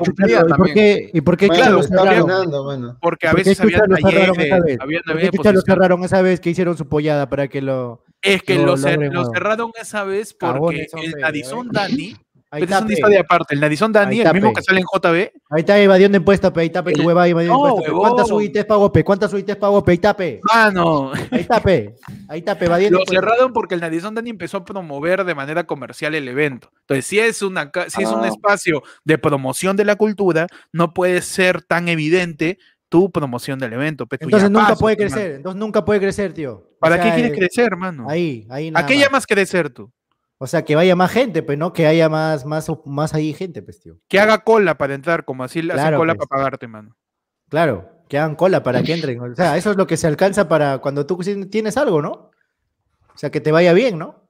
y 1.14 1.22
por 1.22 1.38
qué, 1.38 1.48
mano. 1.48 2.98
Porque 3.02 3.28
a 3.28 3.32
¿Por 3.32 3.42
qué 3.42 3.50
veces 3.50 3.62
había 3.62 3.80
chucha 3.80 3.88
lo 3.88 3.96
cerraron 4.10 4.40
esa 4.42 4.50
talleres, 4.58 4.78
¿Por 4.78 4.84
había 4.84 5.32
qué 5.32 5.38
chucha 5.38 5.52
lo 5.54 5.62
cerraron 5.62 6.04
esa 6.04 6.22
vez 6.22 6.40
que 6.40 6.50
hicieron 6.50 6.78
su 6.78 6.88
pollada 6.88 7.30
para 7.30 7.48
que 7.48 7.62
lo... 7.62 8.04
Es 8.22 8.44
que 8.44 8.56
lo 8.56 8.76
lo, 8.76 8.78
cerraron 8.78 9.72
esa 9.82 10.04
vez 10.04 10.34
porque 10.34 10.54
Cagones 10.54 10.92
son, 10.92 11.00
el 11.00 11.12
narizón 11.14 11.60
weón. 11.60 11.72
Dani 11.72 12.16
Ahí 12.52 12.66
Pero 12.66 12.80
es 12.86 12.92
historia 12.92 13.20
aparte. 13.22 13.54
El 13.54 13.60
Nadison 13.62 13.92
Dani, 13.92 14.22
el 14.22 14.34
mismo 14.34 14.54
que 14.54 14.64
sale 14.64 14.80
en 14.80 14.86
JB, 14.92 15.32
Ahí 15.52 15.60
está 15.60 15.80
evadiendo 15.80 16.18
impuestos, 16.18 16.52
pe. 16.52 16.62
Ahí 16.62 16.68
está, 16.68 16.84
pe. 16.84 16.94
Tu 16.94 17.02
El- 17.02 17.08
huevada 17.08 17.28
evadiendo 17.28 17.58
No, 17.58 17.68
impuestos. 17.70 17.94
pe. 17.94 18.00
¿Cuántas. 18.00 18.32
UITs 18.32 18.66
pagó, 18.66 18.92
pe? 18.92 19.04
¿Cuántas 19.04 19.34
UITs 19.34 19.56
pagó, 19.58 19.84
pe? 19.86 19.92
Ahí 19.92 19.96
está, 19.96 20.18
pe. 20.18 20.40
mano, 20.44 21.12
Ahí 21.32 21.42
está, 21.42 21.60
pe. 21.62 21.96
Ahí 22.28 22.40
está, 22.40 22.58
pe. 22.58 22.90
Lo 22.90 23.00
cerraron 23.08 23.54
porque 23.54 23.76
el 23.76 23.82
Nadison 23.82 24.16
Dani 24.16 24.32
empezó 24.32 24.58
a 24.58 24.66
promover 24.66 25.24
de 25.26 25.36
manera 25.36 25.66
comercial 25.66 26.16
el 26.16 26.28
evento. 26.28 26.72
Entonces, 26.82 27.06
si 27.06 27.20
es, 27.20 27.42
una, 27.44 27.70
ca- 27.70 27.90
si 27.90 28.02
es 28.02 28.10
un 28.10 28.24
Ah. 28.24 28.28
espacio 28.28 28.82
de 29.04 29.18
promoción 29.20 29.76
de 29.78 29.86
la 29.86 29.96
cultura, 29.96 30.48
no 30.74 30.94
puede 30.96 31.22
ser 31.22 31.62
tan 31.62 31.88
evidente 31.88 32.58
tu 32.90 33.12
promoción 33.12 33.60
del 33.60 33.74
evento. 33.74 34.08
pe, 34.08 34.18
Entonces 34.20 34.50
nunca 34.50 34.76
puede 34.76 34.96
mano. 34.98 35.10
crecer. 35.14 35.32
Entonces 35.34 35.60
nunca 35.60 35.86
puede 35.86 36.00
crecer, 36.00 36.34
tío. 36.34 36.54
O 36.56 36.80
¿Para 36.80 36.96
sea, 36.96 37.04
qué 37.04 37.12
quieres 37.14 37.32
eh, 37.34 37.36
crecer, 37.36 37.66
hermano? 37.66 38.10
Ahí, 38.10 38.48
ahí 38.50 38.70
¿A 38.70 38.72
nada 38.72 38.86
qué 38.88 38.96
más. 38.96 39.04
llamas 39.04 39.28
crecer 39.28 39.70
tú? 39.70 39.92
O 40.42 40.48
sea, 40.48 40.64
que 40.64 40.76
vaya 40.76 40.96
más 40.96 41.12
gente, 41.12 41.44
pues, 41.44 41.58
¿no? 41.58 41.74
Que 41.74 41.86
haya 41.86 42.08
más, 42.08 42.46
más, 42.46 42.68
más 42.86 43.14
ahí 43.14 43.34
gente, 43.34 43.62
pues, 43.62 43.80
tío. 43.82 43.98
Que 44.08 44.20
haga 44.20 44.40
cola 44.40 44.78
para 44.78 44.94
entrar, 44.96 45.26
como 45.26 45.44
así 45.44 45.62
le 45.62 45.74
hacen 45.74 45.84
Claro, 45.84 45.98
cola 45.98 46.16
pues. 46.16 46.28
para 46.30 46.40
pagarte, 46.40 46.68
mano. 46.68 46.96
Claro, 47.50 47.90
que 48.08 48.18
hagan 48.18 48.36
cola 48.36 48.64
para 48.64 48.82
que 48.82 48.94
entren. 48.94 49.20
O 49.20 49.36
sea, 49.36 49.58
eso 49.58 49.72
es 49.72 49.76
lo 49.78 49.86
que 49.86 49.98
se 49.98 50.08
alcanza 50.08 50.48
para 50.48 50.78
cuando 50.80 51.06
tú 51.06 51.18
tienes 51.52 51.76
algo, 51.78 52.02
¿no? 52.02 52.12
O 52.12 53.18
sea, 53.18 53.30
que 53.32 53.42
te 53.42 53.52
vaya 53.52 53.74
bien, 53.74 53.98
¿no? 54.00 54.30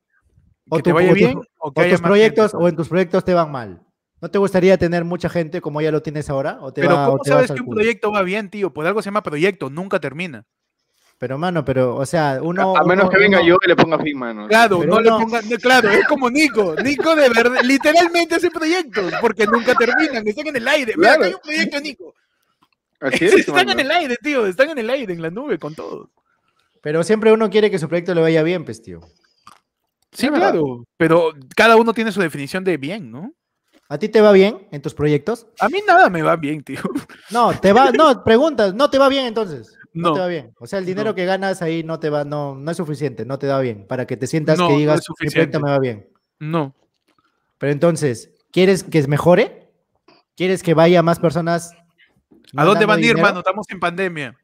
Que 0.72 0.82
te 0.82 0.89
tu- 0.89 0.95
vaya 0.95 1.10
tus- 1.10 1.18
bien 1.18 1.39
o 1.60 1.72
que 1.74 1.82
o 1.82 1.84
haya 1.84 1.91
tus 1.93 2.01
proyectos, 2.01 2.51
gente. 2.51 2.64
o 2.64 2.68
en 2.70 2.76
tus 2.76 2.89
proyectos 2.89 3.24
te 3.24 3.34
van 3.36 3.51
mal. 3.51 3.82
¿No 4.22 4.30
te 4.32 4.38
gustaría 4.39 4.78
tener 4.78 5.05
mucha 5.05 5.30
gente 5.30 5.62
como 5.62 5.80
ya 5.80 5.91
lo 5.91 6.01
tienes 6.01 6.30
ahora? 6.30 6.57
¿O 6.62 6.74
te 6.74 6.82
Pero 6.82 6.95
va- 6.95 7.07
o 7.07 7.12
¿cómo 7.12 7.24
te 7.24 7.30
sabes 7.30 7.51
que 7.51 7.62
un 7.62 7.70
proyecto 7.70 8.12
va 8.12 8.22
bien, 8.24 8.49
tío? 8.49 8.74
Por 8.74 8.86
algo 8.88 9.01
se 9.01 9.07
llama 9.07 9.22
proyecto, 9.24 9.70
nunca 9.70 9.99
termina. 9.99 10.45
Pero, 11.20 11.38
mano, 11.38 11.65
pero, 11.65 11.95
o 11.97 12.05
sea, 12.05 12.39
uno. 12.41 12.76
a 12.78 12.84
menos 12.86 13.03
uno- 13.03 13.11
que 13.11 13.17
venga 13.20 13.39
uno- 13.39 13.47
yo 13.49 13.57
y 13.61 13.67
le 13.67 13.76
ponga 13.76 13.99
fin, 13.99 14.17
mano. 14.17 14.47
Claro, 14.47 14.80
Pero 14.80 14.93
no 14.95 15.01
le 15.01 15.09
no, 15.09 15.57
claro, 15.61 15.89
es 15.91 16.07
como 16.07 16.30
Nico. 16.30 16.76
Nico 16.82 17.13
de 17.13 17.28
verdad, 17.30 17.61
literalmente 17.63 18.36
hace 18.36 18.49
proyectos, 18.49 19.11
porque 19.20 19.45
nunca 19.45 19.76
terminan, 19.76 20.26
están 20.26 20.47
en 20.47 20.55
el 20.55 20.67
aire. 20.67 20.93
Mira, 20.95 21.15
Claro. 21.15 21.24
hay 21.26 21.34
un 21.34 21.39
proyecto, 21.41 21.80
Nico. 21.82 22.13
Así 23.01 23.26
es, 23.26 23.34
están 23.34 23.55
mano. 23.55 23.72
en 23.74 23.80
el 23.82 23.91
aire, 23.91 24.15
tío, 24.22 24.45
están 24.45 24.70
en 24.70 24.78
el 24.78 24.89
aire, 24.89 25.11
en 25.13 25.22
la 25.22 25.30
nube, 25.30 25.59
con 25.59 25.76
todo. 25.76 26.09
Pero 26.82 27.03
siempre 27.03 27.34
uno 27.34 27.49
quiere 27.49 27.70
que 27.70 27.80
su 27.80 27.89
proyecto 27.89 28.15
le 28.15 28.22
vaya 28.22 28.41
bien, 28.41 28.63
pues, 28.63 28.82
tío. 28.82 29.01
Sí, 30.13 30.30
verdad. 30.30 30.51
claro, 30.51 30.86
pero 30.97 31.34
cada 31.55 31.76
uno 31.76 31.93
tiene 31.93 32.11
su 32.13 32.22
definición 32.22 32.63
de 32.63 32.78
bien, 32.78 33.11
¿no? 33.11 33.34
¿A 33.89 33.97
ti 33.97 34.07
te 34.07 34.22
va 34.22 34.32
bien 34.32 34.67
en 34.72 34.82
tus 34.82 34.93
proyectos? 34.93 35.47
A 35.59 35.67
mí 35.67 35.80
nada 35.86 36.09
me 36.09 36.22
va 36.22 36.36
bien, 36.38 36.63
tío. 36.63 36.80
No, 37.32 37.51
te 37.59 37.74
va, 37.74 37.91
no, 37.91 38.24
preguntas, 38.24 38.74
no 38.74 38.89
te 38.89 38.97
va 38.97 39.09
bien 39.09 39.26
entonces. 39.26 39.76
No, 39.94 40.10
No. 40.10 40.14
te 40.14 40.20
va 40.20 40.28
bien. 40.28 40.54
O 40.60 40.68
sea, 40.68 40.80
el 40.80 40.86
dinero 40.86 41.12
No. 41.12 41.16
que 41.16 41.26
ganas 41.26 41.62
ahí 41.62 41.84
no 41.84 42.00
te 42.00 42.10
va, 42.10 42.24
no, 42.24 42.56
no 42.56 42.72
es 42.72 42.78
suficiente, 42.78 43.26
no 43.26 43.40
te 43.40 43.48
da 43.48 43.60
bien. 43.60 43.86
Para 43.88 44.06
que 44.06 44.18
te 44.18 44.28
sientas 44.28 44.58
No, 44.58 44.68
que 44.68 44.76
digas, 44.78 45.00
mi 45.10 45.16
proyecto 45.16 45.16
suficiente. 45.18 45.60
me 45.60 45.70
va 45.72 45.80
bien. 45.80 46.08
No. 46.40 46.76
Pero 47.58 47.72
entonces, 47.74 48.32
¿quieres 48.52 48.84
que 48.84 49.06
mejore? 49.08 49.68
¿Quieres 50.36 50.64
que 50.64 50.74
vaya 50.74 51.02
más 51.04 51.20
personas? 51.20 51.72
¿A 52.56 52.64
dónde 52.66 52.86
van 52.86 52.98
a 52.98 53.02
ir, 53.02 53.08
dinero? 53.08 53.22
mano? 53.28 53.40
Estamos 53.40 53.66
en 53.70 53.80
pandemia. 53.80 54.38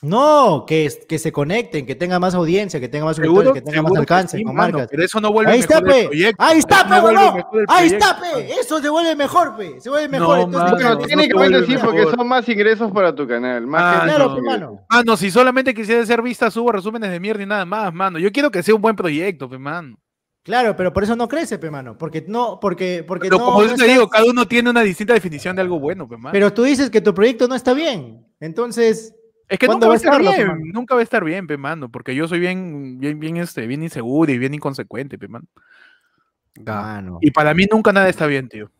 No, 0.00 0.64
que, 0.64 0.88
que 1.08 1.18
se 1.18 1.32
conecten, 1.32 1.84
que 1.84 1.96
tenga 1.96 2.20
más 2.20 2.32
audiencia, 2.34 2.78
que 2.78 2.88
tenga 2.88 3.04
más 3.04 3.16
Seguro, 3.16 3.52
que 3.52 3.62
tenga 3.62 3.82
más 3.82 3.92
que 3.92 3.98
alcance 3.98 4.36
sí, 4.38 4.44
con 4.44 4.54
mano, 4.54 4.78
marcas. 4.78 4.88
pero 4.92 5.04
eso 5.04 5.20
no 5.20 5.32
vuelve 5.32 5.50
Ahí 5.50 5.58
está, 5.58 5.80
mejor 5.80 5.96
el 5.96 6.02
pe. 6.02 6.06
proyecto. 6.08 6.44
Ahí 6.44 6.58
está, 6.58 6.80
Eso 6.82 6.88
pe, 7.08 7.12
no 7.14 7.64
Ahí 7.66 7.86
está, 7.88 8.20
pe. 8.20 8.50
Eso 8.60 8.80
se 8.80 8.88
vuelve 8.90 9.16
mejor, 9.16 9.56
pe. 9.56 9.80
Se 9.80 9.90
vuelve 9.90 10.08
mejor. 10.08 10.38
No, 10.38 10.44
Entonces, 10.44 10.62
mano, 10.62 10.76
Bueno, 10.76 10.90
no 10.90 10.98
técnicamente 11.06 11.60
te 11.60 11.66
sí, 11.66 11.72
vuelve 11.82 11.84
porque 12.04 12.16
son 12.16 12.28
más 12.28 12.48
ingresos 12.48 12.92
para 12.92 13.12
tu 13.12 13.26
canal. 13.26 13.66
Más 13.66 13.82
Ah, 13.82 14.00
que 14.02 14.06
claro, 14.14 14.40
mano. 14.40 14.80
Mano, 14.88 15.16
si 15.16 15.32
solamente 15.32 15.74
quisiera 15.74 16.06
ser 16.06 16.22
vista, 16.22 16.48
subo 16.48 16.70
resúmenes 16.70 17.10
de 17.10 17.18
mierda 17.18 17.42
y 17.42 17.46
nada 17.46 17.64
más, 17.64 17.92
mano. 17.92 18.20
Yo 18.20 18.30
quiero 18.30 18.52
que 18.52 18.62
sea 18.62 18.76
un 18.76 18.82
buen 18.82 18.94
proyecto, 18.94 19.50
pe, 19.50 19.58
mano. 19.58 19.96
Claro, 20.44 20.76
pero 20.76 20.92
por 20.92 21.02
eso 21.02 21.16
no 21.16 21.26
crece, 21.26 21.58
pe, 21.58 21.72
mano. 21.72 21.98
Porque 21.98 22.24
no, 22.26 22.60
porque, 22.60 23.04
porque 23.06 23.26
Pero 23.28 23.38
no. 23.38 23.44
como 23.46 23.62
no 23.62 23.66
yo 23.68 23.74
te 23.74 23.84
digo, 23.88 24.08
cada 24.08 24.24
uno 24.26 24.46
tiene 24.46 24.70
una 24.70 24.82
distinta 24.82 25.12
definición 25.12 25.56
de 25.56 25.62
algo 25.62 25.80
bueno, 25.80 26.08
pe, 26.08 26.16
mano. 26.16 26.32
Pero 26.32 26.52
tú 26.52 26.62
dices 26.62 26.88
que 26.88 27.00
tu 27.00 27.12
proyecto 27.12 27.48
no 27.48 27.56
está 27.56 27.74
bien. 27.74 28.24
Entonces, 28.38 29.12
es 29.48 29.58
que 29.58 29.66
¿cuándo 29.66 29.86
nunca 29.86 29.88
va 29.88 29.92
a 29.94 29.96
estar 29.96 30.20
bien, 30.20 30.46
mano? 30.48 30.60
nunca 30.72 30.94
va 30.94 31.00
a 31.00 31.04
estar 31.04 31.24
bien, 31.24 31.46
pe, 31.46 31.56
mano, 31.56 31.88
porque 31.90 32.14
yo 32.14 32.28
soy 32.28 32.38
bien, 32.40 32.98
bien, 33.00 33.18
bien, 33.18 33.36
este, 33.38 33.66
bien 33.66 33.82
inseguro 33.82 34.30
y 34.32 34.38
bien 34.38 34.54
inconsecuente, 34.54 35.18
pe, 35.18 35.28
mano. 35.28 35.46
mano. 36.64 37.18
Y 37.20 37.30
para 37.30 37.54
mí 37.54 37.66
nunca 37.70 37.92
nada 37.92 38.08
está 38.08 38.26
bien, 38.26 38.48
tío. 38.48 38.70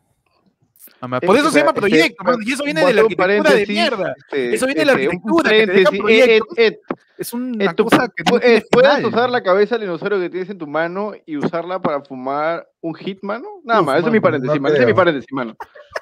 Mamá, 1.01 1.21
Por 1.21 1.37
eso 1.37 1.49
se 1.49 1.59
llama 1.59 1.69
este, 1.69 1.81
proyecto, 1.81 2.23
y 2.45 2.51
eso 2.51 2.63
viene 2.65 2.85
de 2.85 2.93
la 2.93 3.01
un 3.05 3.05
arquitectura 3.11 3.53
de 3.53 3.65
mierda. 3.67 4.15
este, 4.17 4.55
Eso 4.55 4.65
viene 4.65 4.79
de 4.81 4.85
la 4.85 4.91
este, 4.93 5.07
un 5.07 5.13
arquitectura, 5.15 5.49
te 5.49 5.97
proyectos. 5.97 6.57
eh, 6.57 6.67
eh, 6.67 6.79
Es 7.17 7.33
una 7.33 7.65
Eh, 7.65 7.75
cosa 7.75 8.07
que 8.13 8.23
no 8.23 8.31
puedes 8.39 8.63
final. 8.69 9.05
usar 9.05 9.29
la 9.29 9.41
cabeza 9.43 9.75
del 9.75 9.81
dinosaurio 9.87 10.19
que 10.19 10.29
tienes 10.29 10.49
en 10.49 10.57
tu 10.57 10.67
mano 10.67 11.13
y 11.25 11.37
usarla 11.37 11.81
para 11.81 12.01
fumar 12.01 12.67
un 12.81 12.93
hit, 12.95 13.19
mano. 13.21 13.47
Nada 13.63 13.79
Uf, 13.81 13.87
más, 13.87 13.99
ese 13.99 14.07
es 14.07 14.13
mi 14.13 14.19
paréntesis, 14.19 14.55
no 14.55 14.61
mano. 14.61 14.73
Ese 14.73 14.81
es 14.83 14.87
mi 14.87 14.93
paréntesis, 14.93 15.31
mano. 15.31 15.55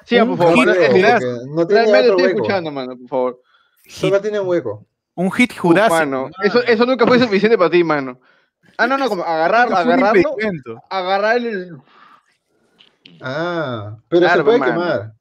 Sigan, 0.04 0.30
Un 0.30 0.36
por 0.36 0.46
favor. 0.48 0.66
no 0.66 1.62
otro 1.62 1.78
estoy 1.78 2.24
escuchando, 2.24 2.70
mano, 2.72 2.96
por 2.96 3.08
favor. 3.08 3.42
Solo 3.88 4.20
tiene 4.20 4.38
un 4.40 4.46
hueco. 4.48 4.86
Un 5.14 5.32
hit 5.32 5.56
jurásico. 5.56 5.94
mano, 5.96 6.22
mano. 6.24 6.30
eso, 6.44 6.62
eso 6.62 6.86
nunca 6.86 7.06
fue 7.06 7.18
suficiente 7.18 7.58
para 7.58 7.70
ti, 7.70 7.82
mano. 7.82 8.20
Ah, 8.76 8.86
no, 8.86 8.96
no, 8.96 9.08
como 9.08 9.24
agarrar, 9.24 9.72
agarrarlo, 9.72 10.36
agarrar 10.88 11.36
el... 11.38 11.76
Ah, 13.20 13.96
pero 14.08 14.20
Claro, 14.20 14.38
se 14.38 14.44
puede 14.44 14.58
mano. 14.58 14.72
quemar. 14.72 15.12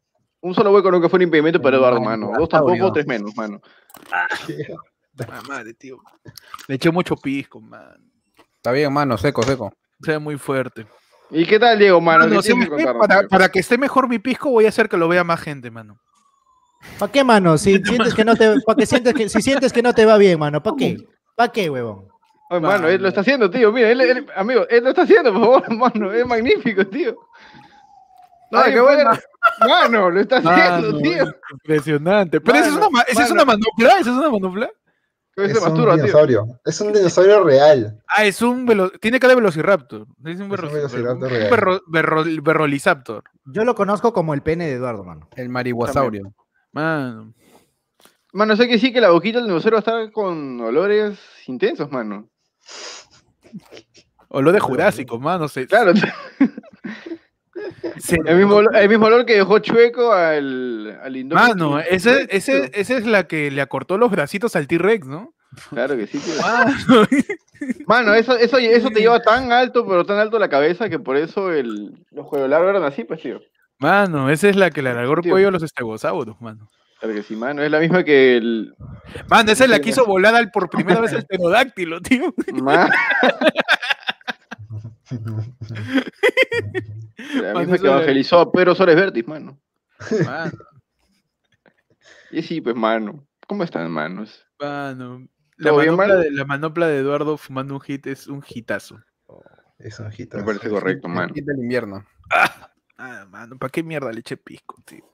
Un 0.41 0.53
solo 0.53 0.72
hueco 0.72 0.91
nunca 0.91 1.09
fue 1.09 1.18
un 1.18 1.24
impedimento 1.24 1.59
para 1.61 1.78
Eduardo, 1.78 1.99
mano. 1.99 2.32
Dos 2.38 2.47
tampoco, 2.49 2.91
tres 2.91 3.07
menos, 3.07 3.36
mano. 3.36 3.59
Ah, 5.20 5.41
madre, 5.47 5.74
tío. 5.74 5.97
Le 6.68 6.76
eché 6.76 6.91
mucho 6.91 7.15
pisco, 7.15 7.59
man. 7.59 7.97
Está 8.57 8.72
bien, 8.72 8.93
mano, 8.93 9.18
seco, 9.18 9.41
seco. 9.41 9.74
Sea, 9.99 10.20
muy 10.20 10.38
fuerte. 10.38 10.86
¿Y 11.32 11.43
qué 11.47 11.57
tal, 11.57 11.80
Diego, 11.80 11.99
mano? 11.99 12.28
Mano, 12.28 13.28
para 13.28 13.49
que 13.49 13.57
esté 13.57 13.80
mejor 13.80 14.07
mi 14.07 14.20
pisco, 14.20 14.51
voy 14.51 14.65
a 14.65 14.70
hacer 14.70 14.88
que 14.88 14.95
lo 14.95 15.07
vea 15.07 15.24
más 15.24 15.41
gente, 15.41 15.72
mano. 15.72 15.99
¿Para 16.99 17.11
qué, 17.11 17.23
mano? 17.23 17.57
Si 17.57 17.78
sientes 17.84 18.13
que 18.13 18.25
no 18.25 18.36
te, 18.36 18.55
que 18.78 18.86
sientes 18.86 19.13
que, 19.13 19.30
si 19.30 19.41
sientes 19.41 19.73
que 19.73 19.82
no 19.82 19.93
te 19.93 20.05
va 20.05 20.17
bien, 20.17 20.39
mano, 20.39 20.61
¿para 20.61 20.75
qué? 20.78 20.97
¿Para 21.36 21.51
qué, 21.51 21.69
huevón? 21.69 22.07
Oye, 22.49 22.61
mano, 22.61 22.88
él 22.88 22.93
Mano. 22.93 23.01
lo 23.03 23.07
está 23.09 23.21
haciendo, 23.21 23.49
tío. 23.49 23.71
Mira, 23.73 23.89
él, 23.89 23.99
él- 23.99 24.28
amigo, 24.36 24.65
él 24.69 24.84
lo 24.84 24.89
está 24.91 25.01
haciendo, 25.01 25.34
por 25.34 25.41
favor, 25.41 25.75
mano. 25.75 26.13
Es 26.13 26.25
magnífico, 26.25 26.86
tío. 26.88 27.15
No, 28.49 28.59
Ay, 28.59 28.71
qué 28.73 28.80
bueno. 28.80 29.11
Mano, 29.67 30.09
lo 30.09 30.21
está 30.21 30.38
haciendo, 30.38 30.93
Mano, 30.93 30.97
tío. 30.99 31.25
Impresionante. 31.51 32.39
Pero 32.39 32.57
esa 32.57 32.67
es 32.67 32.73
Mano, 32.75 32.88
una, 32.89 33.01
esa 33.01 33.11
es 33.23 33.30
mano. 33.30 33.34
una 33.34 33.45
manopla, 33.45 33.89
esa 33.99 33.99
es 33.99 34.07
una 34.17 34.30
manopla. 34.30 34.69
Es 35.36 35.55
un 35.61 35.73
tío. 35.75 35.95
dinosaurio. 35.95 36.47
Es 36.65 36.82
un 36.82 36.93
dinosaurio 36.93 37.43
real. 37.43 38.01
Ah, 38.07 38.23
es 38.25 38.41
un 38.41 38.65
velo... 38.65 38.89
tiene 38.91 39.19
cara 39.19 39.32
de 39.32 39.36
velociraptor. 39.36 40.07
Es 40.25 40.38
un, 40.38 40.43
un 40.43 40.49
velociraptor 40.49 41.15
un 41.17 41.30
real. 41.30 41.51
verro- 41.51 41.82
verro- 41.88 42.41
verrolizaptor. 42.41 43.23
Yo 43.45 43.65
lo 43.65 43.75
conozco 43.75 44.13
como 44.13 44.34
el 44.34 44.41
pene 44.41 44.67
de 44.67 44.73
Eduardo, 44.75 45.03
mano. 45.03 45.28
El 45.36 45.49
marihuasaurio. 45.49 46.34
Mano. 46.82 47.34
Mano, 48.34 48.55
sé 48.55 48.67
que 48.67 48.78
sí 48.78 48.93
que 48.93 49.01
la 49.01 49.09
boquita 49.09 49.39
del 49.39 49.47
dinosaurio 49.47 49.78
va 49.78 49.80
a 49.80 49.80
estar 49.80 50.11
con 50.11 50.61
olores 50.61 51.17
intensos, 51.47 51.89
mano. 51.91 52.30
Olor 54.30 54.53
de 54.53 54.59
Jurásico, 54.59 55.17
mano. 55.19 55.47
Se, 55.47 55.65
Claro, 55.65 55.93
se- 57.97 58.17
el 58.25 58.38
mismo, 58.38 58.55
olor- 58.61 58.75
el 58.75 58.89
mismo 58.89 59.05
olor 59.07 59.25
que 59.25 59.36
dejó 59.36 59.59
chueco 59.59 60.11
al, 60.13 60.99
al 61.01 61.15
Indominus 61.15 61.49
Mano, 61.55 61.78
Rex, 61.78 61.88
ese, 62.05 62.28
ese, 62.30 62.71
esa 62.73 62.97
es 62.97 63.05
la 63.07 63.25
que 63.28 63.49
le 63.49 63.61
acortó 63.61 63.97
los 63.97 64.11
bracitos 64.11 64.55
al 64.55 64.67
T-Rex, 64.67 65.07
¿no? 65.07 65.34
Claro 65.69 65.95
que 65.97 66.05
sí, 66.07 66.19
tío. 66.19 66.34
Mano. 66.41 67.07
Mano, 67.88 68.13
eso, 68.13 68.38
eso, 68.38 68.57
eso 68.59 68.89
te 68.89 68.99
lleva 68.99 69.21
tan 69.21 69.51
alto, 69.51 69.88
pero 69.88 70.05
tan 70.05 70.19
alto 70.19 70.38
la 70.38 70.49
cabeza 70.49 70.89
que 70.89 70.99
por 70.99 71.17
eso 71.17 71.51
el, 71.51 72.05
los 72.11 72.28
juegos 72.28 72.49
largos 72.49 72.69
eran 72.69 72.84
así, 72.84 73.03
pues, 73.03 73.21
tío. 73.21 73.39
Mano, 73.80 74.30
esa 74.30 74.49
es 74.49 74.55
la 74.55 74.71
que 74.71 74.82
le 74.82 74.89
alargó 74.89 75.13
el 75.15 75.30
cuello 75.30 75.49
a 75.49 75.51
los 75.51 75.63
estegosauros, 75.63 76.39
mano. 76.41 76.67
Claro 76.99 77.13
que 77.13 77.21
sí, 77.23 77.36
mano. 77.36 77.61
Es 77.61 77.69
la 77.69 77.80
misma 77.80 78.03
que 78.03 78.38
el. 78.38 78.73
Mano, 79.30 79.51
esa 79.51 79.67
la 79.67 79.75
Sí, 79.75 79.82
quiso 79.84 80.05
volar 80.05 80.34
al, 80.36 80.49
por 80.51 80.69
primera 80.69 80.99
vez 80.99 81.13
el 81.13 81.25
pterodáctilo, 81.25 82.01
tío. 82.01 82.34
Ma- 82.53 82.89
la 87.36 87.53
Mano, 87.53 87.59
misma 87.59 87.78
que 87.78 87.88
evangelizó 87.88 88.39
a 88.39 88.51
Pedro 88.51 88.75
Sores 88.75 88.95
Vértiz, 88.95 89.28
mano. 89.28 89.59
Mano, 90.25 90.51
Y 92.32 92.41
sí, 92.41 92.61
pues, 92.61 92.75
mano. 92.75 93.25
¿Cómo 93.47 93.63
están, 93.63 93.89
manos? 93.91 94.45
mano. 94.59 95.28
La 95.59 95.71
¿Todo 95.71 95.80
bien, 95.82 95.95
manopla, 95.95 96.07
mano? 96.15 96.19
de, 96.23 96.32
la 96.32 96.45
manopla 96.45 96.88
de 96.88 96.97
Eduardo 96.99 97.38
fumando 97.38 97.73
un 97.73 97.82
hit 97.82 98.05
es 98.07 98.28
un 98.28 98.43
hitazo. 98.47 98.99
Es 99.80 99.99
un 99.99 100.11
hit. 100.11 100.34
Me 100.36 100.43
parece 100.43 100.69
correcto, 100.69 101.07
mano. 101.07 101.34
Hit 101.34 101.45
del 101.45 101.57
invierno. 101.59 102.05
Ah, 102.32 102.71
mano, 102.98 103.58
¿para 103.58 103.70
qué 103.72 103.84
mierda 103.84 104.12
le 104.12 104.20
eché 104.22 104.38
pisco, 104.38 104.76
tío? 104.86 105.06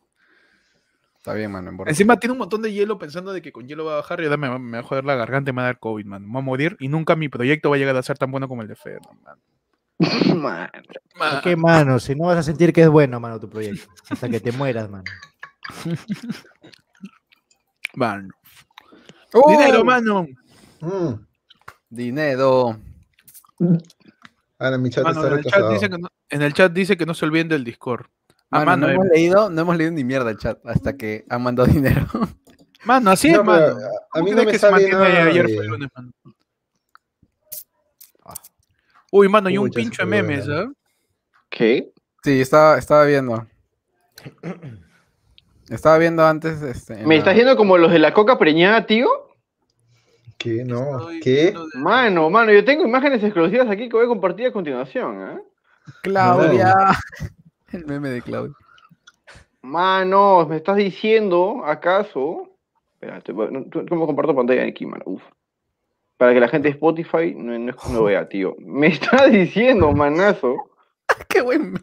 Está 1.18 1.34
bien, 1.34 1.52
mano. 1.52 1.72
Encima 1.86 2.18
tiene 2.20 2.34
un 2.34 2.40
montón 2.40 2.62
de 2.62 2.74
hielo 2.74 2.98
pensando 3.00 3.32
de 3.32 3.42
que 3.42 3.54
con 3.54 3.66
hielo 3.68 3.86
va 3.86 3.94
a 3.94 3.96
bajar 3.98 4.20
y 4.22 4.28
me, 4.38 4.50
va- 4.50 4.60
me 4.60 4.78
va 4.78 4.80
a 4.80 4.88
joder 4.88 5.06
la 5.06 5.16
garganta 5.16 5.52
y 5.52 5.54
me 5.54 5.62
va 5.62 5.68
a 5.68 5.72
dar 5.72 5.80
COVID, 5.80 6.06
mano. 6.06 6.28
Me 6.28 6.34
va 6.34 6.40
a 6.40 6.44
morir 6.44 6.76
y 6.80 6.90
nunca 6.90 7.16
mi 7.16 7.30
proyecto 7.30 7.70
va 7.70 7.78
a 7.78 7.80
llegar 7.80 7.96
a 7.96 8.04
ser 8.04 8.18
tan 8.18 8.30
bueno 8.30 8.48
como 8.50 8.62
el 8.62 8.68
de 8.68 8.76
Fer, 8.76 9.00
mano. 9.24 9.42
Mano. 10.36 10.70
¿Para 11.18 11.40
qué, 11.42 11.56
mano? 11.56 12.00
Si 12.00 12.14
no 12.16 12.26
vas 12.26 12.38
a 12.40 12.44
sentir 12.44 12.74
que 12.74 12.82
es 12.82 12.90
bueno, 12.90 13.20
mano, 13.22 13.40
tu 13.40 13.48
proyecto. 13.50 13.88
Hasta 14.10 14.28
que 14.28 14.40
te 14.42 14.52
mueras, 14.58 14.90
mano. 14.90 15.04
Mano. 17.96 18.30
¡Oh! 19.34 19.52
Dinero, 19.52 19.86
mano. 19.86 20.28
Mm. 20.82 21.14
Dinero. 21.90 22.78
Ahora 24.60 24.78
mi 24.78 24.90
chat 24.90 25.04
Mano, 25.04 25.24
está 25.24 25.36
el 25.36 25.44
chat 25.44 25.46
retrasado. 25.46 25.74
dice 25.74 25.90
que 25.90 25.98
no- 25.98 26.10
en 26.34 26.42
el 26.42 26.54
chat 26.54 26.72
dice 26.74 26.98
que 26.98 27.06
no 27.06 27.14
se 27.14 27.26
olviden 27.26 27.48
del 27.50 27.64
Discord. 27.64 28.06
Ah, 28.52 28.64
Mano, 28.66 28.66
mano, 28.66 28.88
no, 28.88 28.92
eh, 28.92 28.94
hemos 28.96 29.08
leído, 29.08 29.50
no 29.50 29.62
hemos 29.62 29.78
leído 29.78 29.92
ni 29.94 30.04
mierda 30.04 30.30
el 30.30 30.38
chat 30.38 30.60
hasta 30.66 30.96
que 30.96 31.26
han 31.30 31.42
mandado 31.42 31.68
dinero. 31.72 32.06
mano, 32.86 33.12
así 33.12 33.32
No, 33.32 33.40
es, 33.40 33.46
mano. 33.46 33.66
a 33.66 33.90
¿Cómo 34.12 34.26
mí 34.26 34.32
no 34.32 34.44
me 34.44 34.52
que 34.52 34.60
se 34.60 34.70
mantiene 34.70 34.94
nada 34.94 35.24
ayer 35.26 35.48
de- 35.48 35.56
fue 35.56 35.66
lunes, 35.68 35.90
mano? 35.96 36.12
Uy, 39.12 39.30
mano, 39.30 39.50
y 39.50 39.58
un 39.58 39.70
pincho 39.70 40.02
de 40.04 40.08
memes, 40.08 40.48
¿ah? 40.50 40.72
¿Qué? 41.50 41.92
Sí, 42.24 42.42
estaba, 42.42 42.78
estaba 42.80 43.06
viendo. 43.06 43.46
Estaba 45.70 45.98
viendo 46.00 46.26
antes. 46.26 46.62
Este, 46.64 46.96
¿Me 47.06 47.16
la- 47.16 47.20
estás 47.20 47.36
yendo 47.36 47.56
como 47.56 47.78
los 47.78 47.92
de 47.92 48.00
la 48.00 48.14
coca 48.14 48.40
preñada, 48.40 48.86
tío? 48.88 49.08
¿Qué? 50.40 50.64
No. 50.66 50.98
Estoy 51.00 51.20
¿Qué? 51.20 51.42
viendo 51.52 51.68
de- 51.68 51.80
Mano, 51.80 52.30
mano, 52.32 52.52
yo 52.52 52.66
tengo 52.66 52.84
imágenes 52.86 53.24
exclusivas 53.24 53.70
aquí 53.70 53.88
que 53.88 53.96
voy 53.96 54.06
a 54.06 54.10
compartir 54.10 54.48
a 54.48 54.52
continuación, 54.52 55.22
¿eh? 55.22 55.42
Claudia. 56.02 56.74
El 57.72 57.86
meme 57.86 58.10
de 58.10 58.22
Claudia. 58.22 58.54
Mano, 59.62 60.46
¿me 60.48 60.58
estás 60.58 60.76
diciendo 60.76 61.64
acaso? 61.66 62.50
No, 63.02 63.64
tú- 63.66 63.86
¿cómo 63.90 64.06
comparto 64.06 64.36
pantalla 64.36 64.64
aquí, 64.66 64.86
mano? 64.86 65.04
Uf. 65.06 65.24
Para 66.18 66.34
que 66.34 66.40
la 66.40 66.48
gente 66.48 66.68
de 66.70 66.74
Spotify 66.74 67.34
no, 67.36 67.58
no, 67.58 67.74
no 67.92 68.04
vea, 68.04 68.28
tío. 68.30 68.56
Me 68.60 68.88
estás 68.88 69.32
diciendo, 69.32 69.92
manazo. 69.92 70.56
Qué 71.30 71.42
buen 71.42 71.74
meme. 71.74 71.80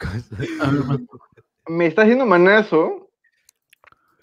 Me 1.68 1.86
estás 1.86 2.06
diciendo, 2.06 2.24
manazo. 2.26 3.08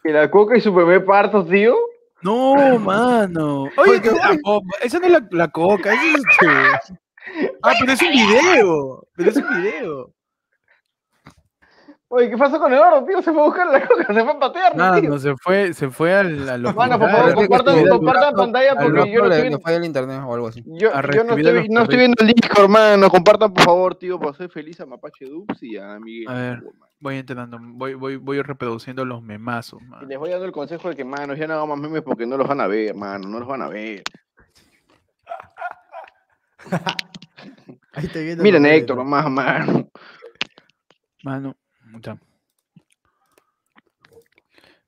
Que 0.03 0.11
la 0.11 0.29
coca 0.31 0.57
y 0.57 0.61
su 0.61 0.73
bebé 0.73 0.99
partos, 1.01 1.47
tío. 1.49 1.75
No, 2.21 2.55
mano. 2.79 3.63
Oye, 3.63 3.71
Oye, 3.77 4.01
¿qué 4.01 4.07
es 4.09 4.15
la 4.15 4.37
coca? 4.43 4.67
esa 4.81 4.99
no 4.99 5.05
es 5.05 5.11
la, 5.11 5.27
la 5.31 5.47
coca, 5.49 5.93
esa 5.93 6.03
es 6.03 6.15
este- 6.15 6.99
Ah, 7.63 7.73
pero 7.79 7.91
es 7.93 8.01
un 8.01 8.09
video. 8.11 9.07
Pero 9.15 9.29
es 9.29 9.37
un 9.37 9.61
video. 9.61 10.11
Oye, 12.07 12.29
¿qué 12.29 12.37
pasó 12.37 12.59
con 12.59 12.71
Eduardo, 12.71 13.03
tío? 13.05 13.19
Se 13.21 13.33
fue 13.33 13.41
a 13.41 13.45
buscar 13.45 13.67
la 13.67 13.85
coca, 13.85 14.05
se 14.13 14.23
fue 14.23 14.31
a 14.31 14.39
patear, 14.39 14.71
tío. 14.73 14.79
Mano, 14.79 15.17
se 15.17 15.33
fue, 15.41 15.73
se 15.73 15.89
fue 15.89 16.13
al, 16.13 16.47
al 16.47 16.61
Mano, 16.61 16.99
por 16.99 17.09
hospital. 17.09 17.11
favor, 17.33 17.89
compartan- 17.89 18.35
pantalla 18.35 18.71
al 18.71 18.77
porque 18.77 19.11
yo 19.11 19.23
no 19.25 19.31
estoy- 19.33 19.49
le 19.49 19.59
falla 19.59 19.77
el 19.77 19.85
internet 19.85 20.21
o 20.25 20.33
algo 20.33 20.47
así. 20.47 20.63
Yo, 20.67 20.95
a 20.95 21.01
yo 21.11 21.23
no, 21.23 21.33
a 21.33 21.35
estoy, 21.35 21.53
los 21.53 21.69
no 21.69 21.81
estoy 21.81 21.97
viendo 21.97 22.15
el 22.21 22.27
Discord, 22.27 22.63
hermano. 22.65 23.09
Compartan, 23.09 23.53
por 23.53 23.63
favor, 23.63 23.95
tío, 23.95 24.19
para 24.19 24.31
hacer 24.31 24.49
feliz 24.49 24.79
a 24.79 24.85
Mapache 24.85 25.25
Dubs 25.25 25.61
y 25.63 25.77
a 25.77 25.99
Miguel. 25.99 26.29
A 26.29 26.33
ver. 26.33 26.63
por 26.63 26.73
mano. 26.75 26.91
Voy 26.99 27.17
entrando, 27.17 27.57
voy, 27.61 27.93
voy, 27.95 28.15
voy 28.17 28.41
reproduciendo 28.41 29.03
los 29.03 29.21
memazos, 29.21 29.81
Y 29.81 29.85
mano. 29.85 30.07
les 30.07 30.17
voy 30.17 30.29
dando 30.29 30.45
el 30.45 30.51
consejo 30.53 30.89
de 30.89 30.95
que, 30.95 31.03
manos, 31.03 31.37
ya 31.37 31.47
no 31.47 31.55
hagan 31.55 31.69
más 31.69 31.79
memes 31.79 32.01
porque 32.03 32.25
no 32.25 32.37
los 32.37 32.47
van 32.47 32.61
a 32.61 32.67
ver, 32.67 32.95
mano, 32.95 33.27
no 33.27 33.39
los 33.39 33.47
van 33.47 33.63
a 33.63 33.67
ver. 33.67 34.03
Ahí 37.93 38.05
estoy 38.05 38.25
viendo 38.25 38.43
Miren, 38.43 38.65
Héctor, 38.65 38.97
nomás, 38.97 39.29
mano. 39.29 39.89
Mano, 41.23 41.55
ya. 42.01 42.17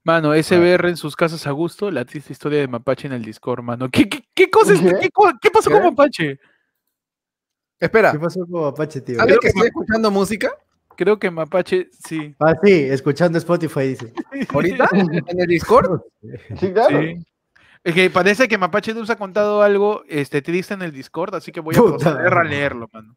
Mano, 0.03 0.33
SBR 0.33 0.89
en 0.89 0.97
sus 0.97 1.15
casas 1.15 1.45
a 1.47 1.51
gusto, 1.51 1.91
la 1.91 2.05
triste 2.05 2.31
historia 2.33 2.59
de 2.59 2.67
Mapache 2.67 3.07
en 3.07 3.13
el 3.13 3.23
Discord, 3.23 3.61
mano. 3.61 3.89
¿Qué, 3.89 4.07
qué, 4.07 4.23
qué 4.33 4.49
cosa 4.49 4.73
es- 4.73 4.79
¿Qué? 4.79 4.93
qué, 5.01 5.09
co- 5.11 5.33
qué 5.41 5.49
pasó 5.51 5.69
con. 5.69 5.83
Mapache? 5.83 6.39
Espera, 7.79 8.11
¿Qué 8.11 8.19
pasó 8.19 8.45
con 8.49 8.65
Apache, 8.67 9.01
tío? 9.01 9.17
¿sabes 9.17 9.37
que 9.39 9.47
estoy 9.49 9.67
escuchando 9.67 10.09
música? 10.09 10.49
Creo 10.95 11.19
que 11.19 11.29
Mapache, 11.29 11.89
sí. 11.91 12.35
Ah, 12.39 12.53
sí, 12.63 12.71
escuchando 12.73 13.37
Spotify, 13.37 13.81
dice. 13.89 14.13
¿Ahorita? 14.53 14.89
¿En 15.27 15.39
el 15.41 15.47
Discord? 15.47 16.01
Sí, 16.59 16.71
claro. 16.73 17.01
Sí. 17.01 17.25
Es 17.83 17.93
que 17.93 18.09
parece 18.09 18.47
que 18.47 18.57
Mapache 18.57 18.93
Dulce 18.93 19.13
ha 19.13 19.17
contado 19.17 19.61
algo 19.61 20.03
este, 20.07 20.41
triste 20.41 20.73
en 20.73 20.81
el 20.81 20.91
Discord, 20.91 21.35
así 21.35 21.51
que 21.51 21.59
voy 21.59 21.75
a 21.75 21.79
Puta. 21.79 21.97
proceder 21.97 22.33
a 22.33 22.43
leerlo, 22.43 22.89
mano. 22.91 23.15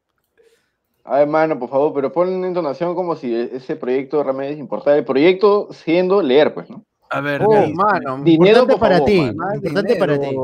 A 1.05 1.19
ver, 1.19 1.27
mano, 1.29 1.59
por 1.59 1.71
favor, 1.71 1.93
pero 1.95 2.13
pon 2.13 2.29
en 2.29 2.45
entonación 2.45 2.95
como 2.95 3.17
si 3.17 3.35
e- 3.35 3.57
ese 3.57 3.75
proyecto 3.75 4.23
realmente 4.23 4.53
importara. 4.61 4.97
El 4.97 5.05
proyecto 5.05 5.69
siendo 5.73 6.23
leer, 6.23 6.55
pues, 6.55 6.69
¿no? 6.71 6.85
A 7.09 7.21
ver, 7.21 7.43
Oh, 7.45 7.63
dice, 7.63 7.75
mano. 7.75 8.23
Dinero, 8.23 8.61
Importante 8.61 8.73
por 8.73 8.81
para 8.81 8.95
favor, 8.97 9.09
ti. 9.09 9.21
mano. 9.21 9.55
Importante 9.55 9.97
para 9.97 10.21
ti. 10.21 10.37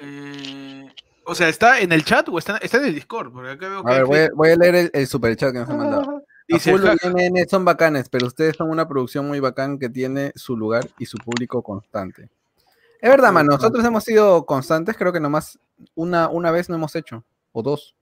eh, 0.00 0.88
o 1.24 1.34
sea, 1.34 1.48
¿está 1.50 1.80
en 1.80 1.92
el 1.92 2.04
chat 2.04 2.26
o 2.30 2.38
está, 2.38 2.56
está 2.58 2.78
en 2.78 2.84
el 2.86 2.94
Discord? 2.94 3.32
Porque 3.32 3.50
acá 3.50 3.68
veo 3.68 3.84
que 3.84 3.90
A 3.90 3.94
ver, 3.96 4.06
voy 4.06 4.18
a, 4.20 4.28
voy 4.34 4.50
a 4.50 4.56
leer 4.56 4.74
el, 4.76 4.90
el 4.94 5.06
superchat 5.06 5.52
que 5.52 5.58
nos 5.58 5.68
han 5.68 5.76
mandado. 5.76 6.22
dice, 6.48 6.70
Azul 6.70 6.86
"Ja, 6.86 6.94
y 6.94 7.44
son 7.48 7.64
bacanes, 7.66 8.08
pero 8.08 8.26
ustedes 8.28 8.56
son 8.56 8.70
una 8.70 8.88
producción 8.88 9.28
muy 9.28 9.40
bacán 9.40 9.78
que 9.78 9.90
tiene 9.90 10.32
su 10.36 10.56
lugar 10.56 10.86
y 10.98 11.04
su 11.04 11.18
público 11.18 11.60
constante. 11.62 12.30
Es 13.00 13.10
verdad, 13.10 13.32
mano, 13.32 13.52
nosotros 13.52 13.84
hemos 13.84 14.02
sido 14.04 14.44
constantes, 14.44 14.96
creo 14.96 15.12
que 15.12 15.20
nomás 15.20 15.58
una, 15.94 16.28
una 16.28 16.50
vez 16.50 16.68
no 16.68 16.74
hemos 16.74 16.94
hecho, 16.96 17.24
o 17.52 17.62
dos. 17.62 17.94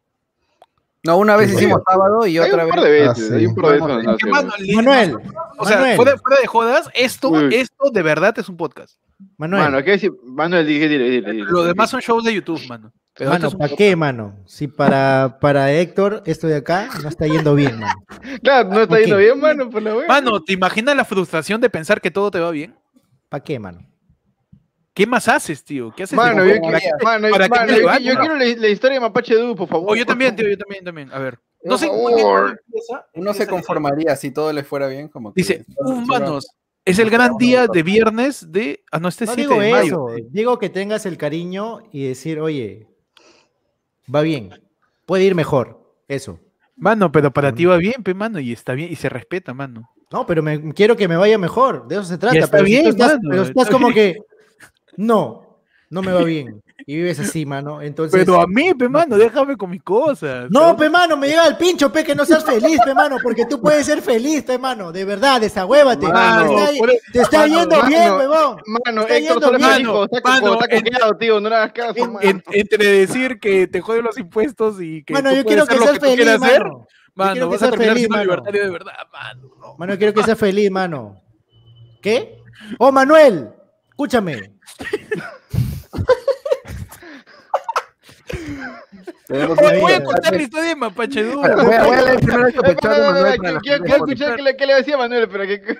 No, 1.05 1.18
una 1.18 1.36
vez 1.36 1.51
Sí. 1.51 1.57
hicimos 1.57 1.82
sábado 1.88 2.26
y 2.26 2.38
Hay 2.38 2.51
otra 2.51 2.64
un 2.64 2.70
vez. 2.70 2.74
par 2.76 2.84
de 2.84 2.90
veces, 2.90 3.30
Ah, 3.30 3.36
hay 3.36 3.47
un 3.47 3.55
par 3.55 3.72
de 3.80 4.07
veces. 4.07 4.74
Manuel, 4.74 5.16
O 5.59 5.64
sea, 5.64 5.76
Manuel. 5.76 5.97
fuera, 5.97 6.16
fuera 6.18 6.40
de 6.40 6.47
jodas, 6.49 6.88
esto, 6.94 7.49
esto 7.51 7.90
de 7.92 8.03
verdad 8.03 8.36
es 8.38 8.49
un 8.49 8.57
podcast. 8.57 8.99
Manuel, 9.36 9.62
Mano, 9.62 9.84
¿qué 9.84 9.92
decir? 9.92 10.12
Manuel, 10.24 10.66
dile, 10.66 10.88
dile, 10.88 11.05
dile, 11.11 11.32
dile. 11.32 11.44
Lo 11.51 11.62
demás 11.64 11.90
son 11.90 12.01
shows 12.01 12.24
de 12.24 12.34
YouTube, 12.34 12.61
mano. 12.68 12.92
Pero 13.14 13.30
mano, 13.30 13.51
¿para 13.53 13.74
qué, 13.76 13.97
mano? 13.97 14.34
Si 14.47 14.66
para, 14.68 15.38
para 15.40 15.72
Héctor 15.72 16.22
esto 16.26 16.47
de 16.49 16.57
acá 16.57 16.88
no 17.03 17.09
está 17.09 17.26
yendo 17.26 17.55
bien, 17.55 17.78
mano. 17.78 17.94
Claro, 18.42 18.68
no 18.70 18.80
está 18.82 18.99
yendo 18.99 19.16
bien, 19.18 19.38
mano, 19.40 19.70
por 19.70 19.80
la 19.82 19.94
wea. 19.94 20.09
Mano, 20.09 20.42
¿te 20.42 20.53
imaginas 20.55 20.97
la 20.97 21.05
frustración 21.05 21.61
de 21.61 21.70
pensar 21.70 22.01
que 22.01 22.11
todo 22.11 22.30
te 22.30 22.40
va 22.40 22.51
bien? 22.51 22.74
¿Para 23.28 23.44
qué, 23.44 23.59
mano? 23.59 23.86
¿Qué 24.97 25.07
más 25.07 25.28
haces, 25.28 25.62
tío? 25.62 25.92
¿Qué 25.94 26.05
haces? 26.05 26.16
Mano, 26.16 26.42
yo, 26.42 26.59
para 26.62 26.78
quiero- 26.80 26.97
que- 26.99 27.05
mano, 27.05 27.28
para 27.30 27.49
mano, 27.49 27.72
yo- 28.01 28.18
quiero 28.18 28.34
la, 28.34 28.44
la 28.47 28.68
historia 28.68 28.94
de 28.94 29.01
Mapache 29.01 29.34
Du, 29.34 29.55
por 29.55 29.68
favor. 29.68 29.90
Oh, 29.90 29.94
yo 29.94 30.07
también, 30.07 30.34
tío, 30.34 30.49
yo 30.49 30.57
también, 30.57 30.82
también. 30.84 31.12
A 31.12 31.18
ver. 31.18 31.38
No 31.62 31.72
Por 31.72 31.78
sé 31.80 31.86
favor. 31.88 32.62
Uno 33.14 33.34
se 33.34 33.47
conformaría 33.47 34.16
si 34.16 34.30
todo 34.30 34.51
le 34.55 34.64
fuera 34.64 34.86
bien, 34.88 35.09
como 35.09 35.34
que 35.34 35.40
Dice, 35.42 35.66
humanos, 35.76 36.49
es 36.84 36.99
el 36.99 37.11
gran 37.11 37.36
día 37.36 37.66
de 37.66 37.82
viernes 37.82 38.51
de... 38.51 38.84
Ah, 38.90 38.99
no, 38.99 39.09
este 39.09 39.26
No 39.26 39.34
7 39.34 39.49
digo 39.51 39.61
de 39.61 39.70
mayo. 39.70 40.09
eso, 40.09 40.26
digo 40.30 40.59
que 40.59 40.70
tengas 40.70 41.05
el 41.05 41.18
cariño 41.18 41.80
y 41.92 42.07
decir, 42.09 42.40
oye, 42.40 42.86
va 44.12 44.22
bien, 44.22 44.51
puede 45.05 45.24
ir 45.24 45.34
mejor, 45.34 45.92
eso. 46.09 46.40
Mano, 46.74 47.12
pero 47.12 47.32
para 47.32 47.53
ti 47.53 47.66
va 47.66 47.76
bien, 47.76 48.03
pe, 48.03 48.14
mano, 48.14 48.38
y 48.40 48.53
está 48.53 48.72
bien, 48.72 48.90
y 48.90 48.97
se 48.97 49.09
respeta, 49.11 49.53
mano. 49.53 49.90
No, 50.11 50.24
pero 50.24 50.42
me, 50.42 50.72
quiero 50.72 50.97
que 50.97 51.09
me 51.09 51.16
vaya 51.16 51.36
mejor, 51.36 51.86
de 51.88 51.97
eso 51.97 52.05
se 52.05 52.16
trata. 52.16 52.38
está 52.38 52.51
pero 52.51 52.64
si 52.66 52.70
tú 52.72 52.76
bien, 52.78 52.86
estás, 52.86 53.09
mano, 53.16 53.20
pero 53.28 53.42
estás 53.42 53.62
está 53.64 53.72
como 53.72 53.88
bien. 53.88 54.14
que, 54.14 54.20
no, 54.97 55.61
no 55.90 56.03
me 56.03 56.12
va 56.12 56.22
bien. 56.22 56.62
Y 56.88 56.97
vives 56.97 57.18
así, 57.18 57.44
mano. 57.47 57.80
Entonces, 57.82 58.20
Pero 58.24 58.40
a 58.40 58.47
mí, 58.47 58.72
pe, 58.74 58.88
mano, 58.88 59.16
déjame 59.16 59.57
con 59.57 59.70
mis 59.70 59.82
cosas. 59.82 60.49
no, 60.51 60.76
pe 60.76 60.88
mano, 60.90 61.16
me 61.16 61.26
llega 61.26 61.44
al 61.44 61.57
pincho, 61.57 61.90
pe, 61.90 62.05
que 62.05 62.14
no 62.14 62.24
seas 62.24 62.44
feliz, 62.44 62.78
pe 62.84 62.94
mano, 62.94 63.16
porque 63.22 63.44
tú 63.47 63.61
puedes 63.61 63.86
ser 63.86 64.03
feliz, 64.03 64.42
pe 64.42 64.57
mano, 64.59 64.92
de 64.92 65.05
verdad, 65.05 65.40
desahuévate. 65.40 66.07
Mano, 66.07 66.49
te 66.49 66.55
está, 66.64 66.78
por 66.78 66.90
eso- 66.90 67.01
te 67.12 67.20
está 67.22 67.38
mano, 67.40 67.59
yendo 67.61 67.76
mano, 67.76 67.88
bien, 67.88 68.12
huevón. 68.12 68.57
Mano, 68.66 69.01
Está 69.03 69.16
Héctor 69.16 69.34
yendo 69.34 69.51
bien. 69.51 69.62
está, 70.12 70.30
Mano, 70.30 70.59
en- 70.70 71.18
tío, 71.18 71.40
no 71.40 71.49
le 71.49 71.55
hagas 71.57 71.72
caso, 71.72 71.94
en- 71.97 72.12
mano. 72.12 72.20
En- 72.28 72.44
entre 72.53 72.86
decir 72.86 73.40
que 73.40 73.66
te 73.66 73.80
joden 73.80 74.05
los 74.05 74.18
impuestos 74.18 74.80
y 74.80 75.03
que 75.03 75.14
Mano, 75.14 75.30
tú 75.30 75.36
yo 75.36 75.44
quiero 75.44 75.66
que 75.66 75.78
seas 75.78 75.99
feliz, 75.99 76.28
hacer, 76.28 76.62
mano. 76.64 76.86
mano, 77.14 77.32
quiero 77.32 77.47
que 77.49 77.53
vas 77.53 77.62
a 77.62 77.66
seas 77.66 77.70
terminar 77.70 77.94
feliz, 77.94 78.01
siendo 78.03 78.16
mano. 78.16 78.24
libertario 78.24 78.62
de 78.62 78.70
verdad, 78.70 78.92
mano. 79.12 79.49
no. 79.61 79.74
Mano, 79.78 79.92
yo 79.94 79.99
quiero 79.99 80.14
que 80.14 80.22
seas 80.22 80.38
feliz, 80.38 80.70
mano. 80.70 81.20
¿Qué? 82.03 82.38
Oh, 82.78 82.92
Manuel, 82.92 83.51
escúchame. 83.88 84.53
Voy- 89.29 89.93
a 89.93 90.05
contar 90.05 90.35
la 90.35 90.43
historia 90.43 90.69
de 90.69 90.77
Mapache 90.77 91.23
Du. 91.25 91.41
Voy 91.41 91.51
a, 91.75 91.83
a 91.83 92.03
leer 92.03 92.21
primero 92.21 92.47
el 92.47 92.53
de 92.55 92.77
Manuel 92.83 93.59
quiero- 93.62 93.85
escuchar 93.85 94.37
qué 94.37 94.43
le, 94.43 94.57
qué 94.57 94.67
le 94.67 94.75
decía 94.75 94.97
Manuel, 94.97 95.29
pero 95.29 95.45
que, 95.45 95.77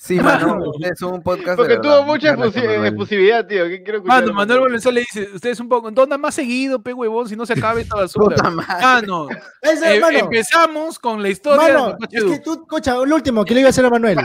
Sí, 0.00 0.14
mano, 0.20 0.70
usted 0.70 0.92
es 0.92 1.02
un 1.02 1.20
podcast 1.22 1.56
porque 1.56 1.76
tuvo 1.78 2.04
mucha 2.04 2.36
Manuel. 2.36 2.86
efusividad, 2.86 3.44
tío. 3.46 3.64
que 3.64 3.82
quiero 3.82 3.98
escuchar 3.98 4.20
Mano, 4.22 4.32
Manuel 4.32 4.60
Valenzuela 4.60 4.94
le 4.94 5.00
dice, 5.00 5.28
ustedes 5.34 5.58
un 5.58 5.68
poco, 5.68 5.90
dona 5.90 6.16
más 6.16 6.36
seguido, 6.36 6.80
pe 6.80 6.92
huevón, 6.92 7.28
si 7.28 7.34
no 7.34 7.44
se 7.44 7.54
acaba 7.54 7.80
esta 7.80 7.96
basura. 7.96 8.36
Puta 8.36 8.50
madre. 8.50 8.80
Mano, 8.80 9.26
Eso, 9.60 9.84
eh, 9.84 10.18
empezamos 10.20 10.98
con 11.00 11.20
la 11.20 11.28
historia 11.30 11.66
de 11.66 11.72
Mapache 11.74 12.16
es 12.16 12.24
que 12.24 12.38
tú, 12.38 12.52
escucha, 12.54 12.94
lo 12.94 13.14
último 13.16 13.44
que 13.44 13.54
le 13.54 13.60
iba 13.60 13.68
a 13.68 13.70
hacer 13.70 13.84
a 13.84 13.90
Manuel. 13.90 14.18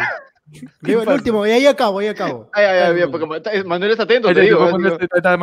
Iba- 0.83 1.03
el 1.03 1.09
último, 1.09 1.47
y 1.47 1.51
ahí 1.51 1.65
acabo, 1.65 1.99
ahí 1.99 2.07
acabo. 2.07 2.49
Ay, 2.53 2.65
ay, 2.65 2.79
ay, 2.79 2.93
bien, 2.95 3.09
porque 3.11 3.25
Manuel 3.65 3.91
está 3.91 4.03
atento, 4.03 4.27
te 4.33 4.41
digo. 4.41 4.65
digo. 4.65 4.71
Manuel, 4.77 4.97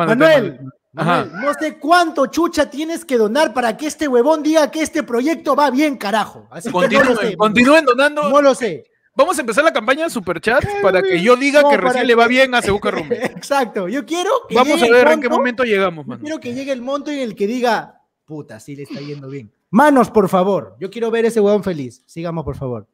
Manuel, 0.07 0.59
Ajá. 0.95 1.25
Manuel, 1.25 1.41
no 1.45 1.53
sé 1.55 1.77
cuánto 1.79 2.25
chucha 2.27 2.69
tienes 2.69 3.03
que 3.03 3.17
donar 3.17 3.53
para 3.53 3.75
que 3.77 3.87
este 3.87 4.07
huevón 4.07 4.43
diga 4.43 4.69
que 4.71 4.81
este 4.81 5.03
proyecto 5.03 5.55
va 5.55 5.69
bien, 5.71 5.97
carajo. 5.97 6.47
Así 6.51 6.69
que 6.69 6.73
no 6.73 6.81
lo 6.81 6.87
Continúen, 6.89 7.17
sé. 7.31 7.37
continúen 7.37 7.85
donando. 7.85 8.29
No 8.29 8.41
lo 8.41 8.53
sé. 8.55 8.85
Vamos 9.13 9.37
a 9.37 9.41
empezar 9.41 9.63
la 9.65 9.73
campaña 9.73 10.05
de 10.05 10.09
Superchat 10.09 10.63
para 10.81 11.01
que 11.01 11.21
yo 11.21 11.35
diga 11.35 11.61
No, 11.63 11.69
que 11.69 11.77
recién 11.77 12.03
que- 12.03 12.07
le 12.07 12.15
va 12.15 12.27
bien 12.27 12.55
a 12.55 12.61
Sebuca 12.61 12.91
Rumi. 12.91 13.09
Exacto. 13.15 13.89
Yo 13.89 14.05
quiero 14.05 14.29
que 14.47 14.55
Vamos 14.55 14.73
a 14.73 14.75
llegue 14.85 14.87
el 14.87 14.93
ver 14.93 15.07
en 15.13 15.21
qué 15.21 15.27
monto- 15.27 15.37
momento 15.37 15.63
llegamos, 15.63 16.05
Yo 16.05 16.09
mano. 16.09 16.21
quiero 16.21 16.39
que 16.39 16.53
llegue 16.53 16.71
el 16.71 16.81
monto 16.81 17.11
en 17.11 17.19
el 17.19 17.35
que 17.35 17.47
diga, 17.47 18.01
puta, 18.25 18.59
sí 18.61 18.75
le 18.75 18.83
está 18.83 19.01
yendo 19.01 19.27
bien. 19.27 19.51
Manos, 19.71 20.09
por 20.09 20.29
favor. 20.29 20.75
Yo 20.79 20.89
quiero 20.89 21.11
ver 21.11 21.25
ese 21.25 21.41
huevón 21.41 21.63
feliz. 21.63 22.03
Sigamos, 22.05 22.45
por 22.45 22.55
favor. 22.55 22.87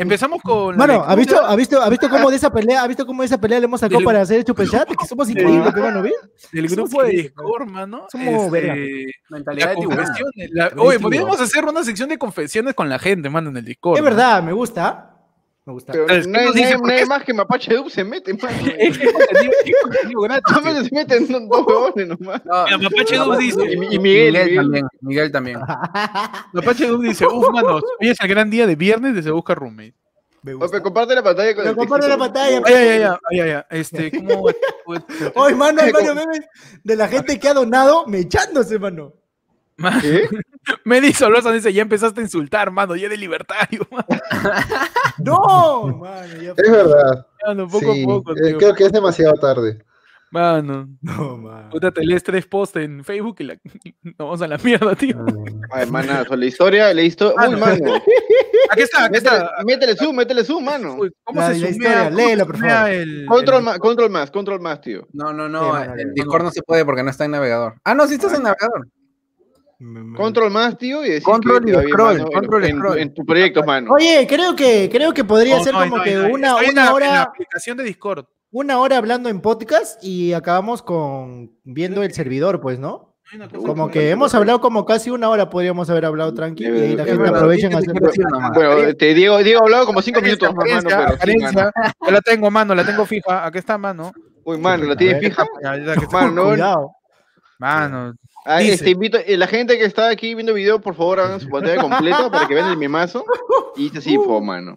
Empezamos 0.00 0.40
con. 0.42 0.76
Mano, 0.76 0.94
lectura 0.94 1.12
¿ha 1.12 1.16
visto, 1.16 1.44
ha 1.44 1.56
visto, 1.56 1.82
ha 1.82 1.88
visto 1.90 2.08
cómo 2.08 2.30
de 2.30 2.36
esa 2.36 2.50
pelea, 2.50 2.82
ha 2.82 2.86
visto 2.86 3.06
cómo 3.06 3.22
de 3.22 3.26
esa 3.26 3.38
pelea 3.38 3.58
le 3.60 3.66
hemos 3.66 3.80
sacado 3.80 3.98
Del- 3.98 4.04
para 4.04 4.22
hacer 4.22 4.38
el 4.38 4.46
superchat? 4.46 4.88
Que 4.88 5.06
somos 5.06 5.28
increíbles, 5.28 5.72
pe, 5.72 5.80
mano, 5.80 6.02
¿ves? 6.02 6.14
del 6.52 6.68
grupo 6.68 7.02
de 7.02 7.10
Discord, 7.10 7.68
mano. 7.68 8.06
Somos 8.10 8.44
este, 8.44 8.50
verga. 8.50 8.74
Mentalidad 9.28 9.74
de 9.76 10.48
la-. 10.52 10.72
Oye, 10.78 10.98
podríamos 10.98 11.40
hacer 11.40 11.64
una 11.64 11.84
sección 11.84 12.08
de 12.08 12.18
confesiones 12.18 12.74
con 12.74 12.88
la 12.88 12.98
gente, 12.98 13.28
mano, 13.28 13.50
en 13.50 13.58
el 13.58 13.64
Discord. 13.64 13.96
Es 13.96 14.02
¿no? 14.02 14.08
verdad, 14.08 14.42
me 14.42 14.52
gusta. 14.52 15.09
Me 15.66 15.72
gusta. 15.74 15.92
Pero 15.92 16.08
¿Sabes 16.08 16.26
qué 16.26 16.32
nadie, 16.32 16.46
nos 16.46 16.54
dice? 16.54 16.64
nadie- 16.70 16.78
¿Por 16.78 16.82
qué 16.86 16.88
nadie 16.92 17.02
es- 17.02 17.08
más 17.08 17.24
que 17.24 17.34
Mapache 17.34 17.74
Dub 17.74 17.90
se 17.90 18.02
mete, 18.04 18.32
mano. 18.42 18.56
Es 18.78 18.98
que 18.98 19.08
gratis, 20.22 20.88
se 20.88 20.94
meten 20.94 21.48
dos 21.48 21.62
huevones 21.66 22.08
nomás. 22.08 22.42
No, 22.44 22.64
Mira, 22.64 22.78
Mapache 22.78 23.16
Dub 23.16 23.36
dice. 23.38 23.64
Y, 23.64 23.72
y 23.72 23.76
Miguel, 23.76 24.00
Miguel, 24.00 24.32
Miguel. 24.32 24.56
también. 24.56 24.86
Miguel 25.00 25.32
también. 25.32 25.58
Mapache 26.52 26.86
Dub 26.86 27.02
dice, 27.02 27.26
uff, 27.26 27.50
manos, 27.52 27.82
hoy 28.00 28.08
es 28.08 28.20
el 28.20 28.28
gran 28.28 28.50
día 28.50 28.66
de 28.66 28.76
viernes 28.76 29.14
de 29.14 29.22
Se 29.22 29.30
Busca 29.30 29.54
Roommate. 29.54 29.94
Me 30.42 30.54
Ope, 30.54 30.80
comparte 30.80 31.14
la 31.14 31.22
pantalla 31.22 31.54
con 31.54 31.64
Pero 31.64 31.70
el 31.72 31.76
comparte 31.76 32.08
la 32.08 32.16
pantalla. 32.16 32.62
Ay, 32.64 32.74
ay, 32.74 32.88
ay, 32.88 33.02
ay, 33.02 33.40
ay, 33.40 33.50
ay, 33.50 33.62
Este, 33.80 34.10
¿cómo? 34.10 34.46
pues, 34.86 35.02
Hoy, 35.34 35.54
mano, 35.54 35.82
hay 35.82 35.92
varios 35.92 36.14
memes 36.14 36.40
de 36.82 36.96
la 36.96 37.08
gente 37.08 37.38
que 37.38 37.48
ha 37.48 37.52
donado 37.52 38.06
me 38.06 38.20
echándose, 38.20 38.78
mano. 38.78 39.12
¿Qué? 40.00 40.28
Medi 40.84 41.12
Solosa 41.12 41.52
dice, 41.52 41.72
ya 41.72 41.82
empezaste 41.82 42.20
a 42.20 42.24
insultar, 42.24 42.70
mano, 42.70 42.96
ya 42.96 43.08
de 43.08 43.16
libertario, 43.16 43.86
mano, 43.90 44.06
No, 45.18 45.86
mano, 45.98 46.34
ya 46.42 46.52
Es 46.56 46.70
verdad. 46.70 47.26
Mano, 47.46 47.68
poco 47.68 47.92
sí, 47.94 48.02
a 48.02 48.06
poco, 48.06 48.32
eh, 48.32 48.48
tío. 48.48 48.58
creo 48.58 48.74
que 48.74 48.84
es 48.84 48.92
demasiado 48.92 49.34
tarde. 49.34 49.84
Mano, 50.32 50.88
No, 51.02 51.36
mano. 51.38 51.70
puta, 51.70 51.90
te 51.90 52.04
lees 52.04 52.22
tres 52.22 52.46
posts 52.46 52.76
en 52.76 53.02
Facebook 53.02 53.34
y 53.40 53.44
la... 53.44 53.58
nos 54.02 54.14
vamos 54.16 54.42
a 54.42 54.46
la 54.46 54.58
mierda, 54.58 54.94
tío. 54.94 55.16
Ay, 55.72 55.86
manazo, 55.90 56.36
la 56.36 56.46
historia, 56.46 56.94
la 56.94 57.02
historia. 57.02 57.34
Ah, 57.36 57.48
Uy, 57.48 57.54
no. 57.54 57.58
mano. 57.58 57.94
Aquí 58.70 58.82
está, 58.82 59.06
aquí 59.06 59.12
Métele, 59.14 59.36
está. 59.36 59.50
métele 59.66 59.96
zoom, 59.96 60.14
métele 60.16 60.44
zoom, 60.44 60.64
mano. 60.64 60.94
Uy, 60.94 61.10
¿Cómo 61.24 61.40
La- 61.40 61.52
se 61.52 61.58
la 61.58 61.66
se 61.72 62.44
por 62.46 62.58
favor. 62.58 62.90
el- 62.90 63.26
Control 63.26 63.58
el- 63.58 63.64
más, 63.64 63.78
control 63.80 64.10
más, 64.10 64.30
control 64.30 64.60
más, 64.60 64.80
tío. 64.80 65.08
No, 65.12 65.32
no, 65.32 65.46
Sí, 65.46 65.52
no. 65.52 65.68
mano, 65.72 65.94
en 65.98 66.08
no. 66.08 66.14
Discord 66.14 66.44
no 66.44 66.50
se 66.52 66.62
puede 66.62 66.84
porque 66.84 67.02
no 67.02 67.10
está 67.10 67.24
en 67.24 67.32
navegador. 67.32 67.74
Ah, 67.82 67.94
no, 67.96 68.06
sí 68.06 68.14
estás 68.14 68.32
en 68.34 68.44
navegador. 68.44 68.86
Control 70.16 70.50
más, 70.50 70.76
tío, 70.76 71.04
y 71.04 71.08
decir 71.08 71.22
Control 71.22 71.64
que 71.64 71.70
y 71.70 71.74
scroll, 71.88 72.18
mano, 72.18 72.30
control 72.30 72.64
y 72.64 72.68
en, 72.68 72.76
scroll. 72.78 72.98
en 72.98 73.14
tu 73.14 73.24
proyecto, 73.24 73.62
mano. 73.64 73.90
Oye, 73.92 74.26
creo 74.28 74.54
que, 74.54 74.88
creo 74.92 75.14
que 75.14 75.24
podría 75.24 75.56
No, 75.56 75.64
ser 75.64 75.72
no, 75.72 75.80
como 75.80 75.96
no, 75.98 76.02
que 76.02 76.14
no, 76.14 76.28
una, 76.28 76.48
estoy 76.50 76.64
en 76.66 76.70
una 76.72 76.82
la- 76.82 76.82
en 76.82 76.86
la 76.86 76.92
hora, 76.94 77.22
aplicación 77.22 77.76
de 77.78 77.84
Discord. 77.84 78.26
una 78.50 78.78
hora 78.78 78.98
hablando 78.98 79.28
en 79.30 79.40
podcast 79.40 80.02
y 80.04 80.34
acabamos 80.34 80.82
con 80.82 81.52
viendo 81.64 82.02
el 82.02 82.12
servidor, 82.12 82.60
pues, 82.60 82.78
¿no? 82.78 83.16
Como 83.64 83.90
que 83.90 84.10
hemos 84.10 84.34
hablado 84.34 84.60
como 84.60 84.84
casi 84.84 85.08
una 85.10 85.28
hora, 85.28 85.48
podríamos 85.48 85.88
haber 85.88 86.04
hablado 86.04 86.34
tranquilo 86.34 86.74
y 86.84 86.96
la 86.96 87.04
gente 87.04 87.28
aprovecha 87.28 87.68
en 87.68 87.76
hacer. 87.76 87.94
Bueno, 88.52 88.94
te 88.96 89.14
Diego, 89.14 89.38
Diego 89.38 89.60
ha 89.60 89.64
hablado 89.64 89.86
como 89.86 90.02
cinco 90.02 90.20
minutos, 90.20 90.52
más, 90.52 90.84
mano, 90.84 91.04
apariencia, 91.14 91.70
pero 91.72 91.92
sí, 91.92 91.94
mano. 92.00 92.10
la 92.12 92.20
tengo, 92.22 92.50
mano, 92.50 92.74
la 92.74 92.84
tengo 92.84 93.06
fija. 93.06 93.46
Aquí 93.46 93.58
está, 93.58 93.78
mano. 93.78 94.12
Uy, 94.44 94.58
mano, 94.58 94.84
¿la 94.84 94.94
ver. 94.96 95.20
fija? 95.20 95.46
Mano, 96.10 96.56
no. 96.56 96.96
Mano. 97.60 98.14
Ah, 98.44 98.58
Dice. 98.58 98.74
este, 98.74 98.90
invito, 98.90 99.18
eh, 99.18 99.36
la 99.36 99.46
gente 99.46 99.76
que 99.76 99.84
está 99.84 100.08
aquí 100.08 100.34
viendo 100.34 100.54
video, 100.54 100.80
por 100.80 100.94
favor, 100.94 101.20
hagan 101.20 101.40
su 101.40 101.48
pantalla 101.48 101.80
completa 101.82 102.30
para 102.30 102.46
que 102.48 102.54
vean 102.54 102.70
el 102.70 102.78
memazo. 102.78 103.24
Y 103.76 103.84
dice 103.84 103.98
así, 103.98 104.16
po, 104.16 104.40
mano. 104.40 104.76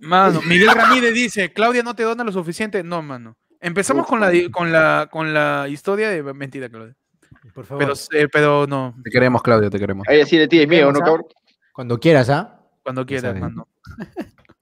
Mano, 0.00 0.42
Miguel 0.42 0.70
Ramírez 0.74 1.14
dice, 1.14 1.52
Claudia 1.52 1.82
no 1.82 1.94
te 1.94 2.02
dona 2.02 2.24
lo 2.24 2.32
suficiente. 2.32 2.82
No, 2.82 3.00
mano. 3.02 3.36
Empezamos 3.60 4.06
con 4.06 4.20
la, 4.20 4.30
con 4.50 4.70
la 4.70 5.08
con 5.10 5.32
la 5.32 5.66
historia 5.70 6.10
de 6.10 6.22
mentira, 6.34 6.68
Claudia. 6.68 6.94
Por 7.54 7.64
favor. 7.64 7.82
Pero, 7.82 7.94
eh, 8.12 8.28
pero 8.30 8.66
no, 8.66 8.94
Te 9.02 9.10
queremos, 9.10 9.42
Claudio, 9.42 9.70
te 9.70 9.78
queremos. 9.78 10.06
Ahí 10.08 10.20
así 10.20 10.36
le 10.36 10.48
tienes 10.48 10.68
miedo, 10.68 10.86
¿no, 10.86 10.92
Vemos, 10.92 11.08
cabrón? 11.08 11.26
Cuando 11.72 11.98
quieras, 11.98 12.28
¿ah? 12.28 12.60
cuando 12.82 13.06
quieras, 13.06 13.38
mano. 13.40 13.66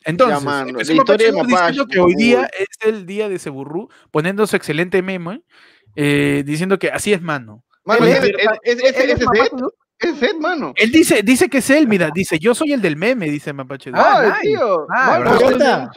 Entonces, 0.04 0.42
mano, 0.42 0.78
la 0.78 0.92
historia 0.92 1.32
de 1.32 1.42
diciendo 1.42 1.86
que 1.86 2.00
hoy 2.00 2.14
día 2.14 2.48
es 2.58 2.86
el 2.86 3.06
día 3.06 3.28
de 3.28 3.38
Seburru, 3.38 3.88
poniendo 4.10 4.46
su 4.46 4.56
excelente 4.56 5.02
meme, 5.02 5.42
eh, 5.96 6.42
diciendo 6.46 6.78
que 6.78 6.90
así 6.90 7.12
es, 7.12 7.20
mano. 7.20 7.64
Mano, 7.84 8.06
es- 8.06 8.22
es 9.98 10.18
set, 10.18 10.36
mano. 10.38 10.72
Él 10.76 10.90
dice, 10.90 11.22
dice 11.22 11.48
que 11.48 11.58
es 11.58 11.70
él, 11.70 11.86
mira, 11.86 12.10
dice, 12.12 12.38
yo 12.38 12.54
soy 12.54 12.72
el 12.72 12.80
del 12.82 12.96
meme, 12.96 13.30
dice 13.30 13.52
Mapache. 13.52 13.90
Ah, 13.94 14.22
nice. 14.40 14.40
tío. 14.56 14.86
Ah, 14.90 15.18
Mano, 15.24 15.50
Está. 15.50 15.90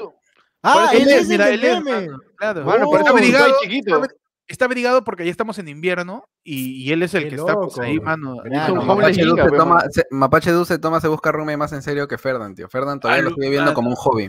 Ah, 0.61 0.89
él 0.93 1.07
es 1.07 1.21
el 1.23 1.27
mira, 1.27 1.45
del 1.47 1.63
él 1.63 1.65
es, 1.77 1.83
meme. 1.83 2.07
claro. 2.37 2.65
Mano, 2.65 2.87
Oh, 2.87 2.91
parece 2.91 3.11
un 3.11 3.17
abrigado, 3.17 3.55
chiquito. 3.61 4.03
está- 4.03 4.15
Está 4.47 4.65
abrigado 4.65 5.03
porque 5.03 5.25
ya 5.25 5.31
estamos 5.31 5.57
en 5.57 5.67
invierno 5.69 6.29
y, 6.43 6.83
y 6.83 6.91
él 6.91 7.01
es 7.01 7.15
el 7.15 7.23
Qué 7.23 7.29
que 7.29 7.35
está 7.37 7.55
pues, 7.55 7.79
ahí, 7.79 7.99
mano. 7.99 8.37
Mapache, 8.85 9.23
Du 9.23 9.29
ginga, 9.35 9.45
se 9.45 9.51
toma, 9.57 9.83
se- 9.89 10.05
Mapache 10.11 10.51
Du 10.51 10.65
se 10.65 10.77
toma, 10.77 11.01
se 11.01 11.07
busca 11.07 11.31
Rume 11.31 11.57
más 11.57 11.73
en 11.73 11.81
serio 11.81 12.07
que 12.07 12.19
Ferdan, 12.19 12.53
tío. 12.53 12.69
Ferdan 12.69 12.99
todavía 12.99 13.21
Ah, 13.25 13.29
lo 13.29 13.35
sigue 13.35 13.49
viendo 13.49 13.71
ah. 13.71 13.73
como 13.73 13.89
un 13.89 13.95
hobby. 13.95 14.25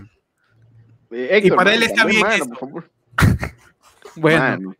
Eh, 1.10 1.28
Héctor, 1.32 1.56
para 1.58 1.74
él 1.74 1.82
está 1.82 2.06
bien. 2.06 2.24
Bueno, 4.16 4.72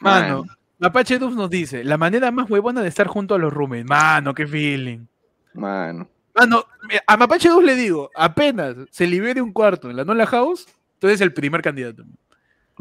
Mano. 0.00 0.44
Mapache 0.78 1.18
Dubs 1.18 1.36
nos 1.36 1.48
dice, 1.50 1.84
la 1.84 1.96
manera 1.96 2.30
más 2.30 2.50
huevona 2.50 2.82
de 2.82 2.88
estar 2.88 3.06
junto 3.06 3.34
a 3.34 3.38
los 3.38 3.52
roommates. 3.52 3.86
Mano, 3.86 4.34
qué 4.34 4.46
feeling. 4.46 5.06
Mano. 5.54 6.08
Mano, 6.34 6.64
a 7.06 7.16
Mapache 7.16 7.48
Dubs 7.48 7.64
le 7.64 7.74
digo, 7.76 8.10
apenas 8.14 8.74
se 8.90 9.06
libere 9.06 9.40
un 9.40 9.52
cuarto 9.52 9.88
en 9.88 9.96
la 9.96 10.04
Nola 10.04 10.26
House, 10.26 10.66
tú 10.98 11.06
eres 11.06 11.20
el 11.20 11.32
primer 11.32 11.62
candidato. 11.62 12.02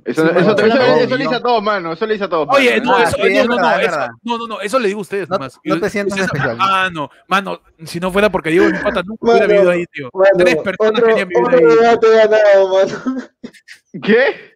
Eso, 0.05 0.23
Sí, 0.27 0.37
eso, 0.39 0.55
le 1.17 1.23
dice 1.23 1.35
a 1.35 1.39
todos, 1.39 1.61
mano. 1.61 1.93
Eso 1.93 2.07
le 2.07 2.13
dice 2.13 2.25
a 2.25 2.29
todos. 2.29 2.47
Oye, 2.49 2.81
no, 2.81 2.95
Ah, 2.95 3.03
eso, 3.03 3.17
no, 3.19 3.25
es 3.25 3.47
no, 3.47 3.55
no, 3.55 4.07
no, 4.23 4.37
no, 4.39 4.47
no, 4.47 4.61
eso 4.61 4.79
le 4.79 4.87
digo 4.87 4.99
a 4.99 5.01
ustedes 5.03 5.29
No- 5.29 5.35
nomás. 5.37 5.59
no 5.63 5.79
te 5.79 5.89
sientas 5.91 6.17
especial. 6.17 6.57
Mano, 6.57 7.11
mano, 7.27 7.61
si 7.85 7.99
no 7.99 8.11
fuera 8.11 8.31
porque 8.31 8.49
Diego 8.49 8.65
mi 8.71 8.79
pata 8.79 9.03
nunca 9.05 9.19
hubiera 9.29 9.45
vivido 9.45 9.69
ahí, 9.69 9.85
tío. 9.85 10.09
Mano, 10.11 10.29
Tres 10.35 10.55
personas 10.57 10.99
querían 11.03 11.27
vivir 11.29 11.47
ahí. 11.47 11.75
debate 11.77 12.09
ganado, 12.09 12.73
mano. 12.73 13.03
¿Qué? 14.01 14.55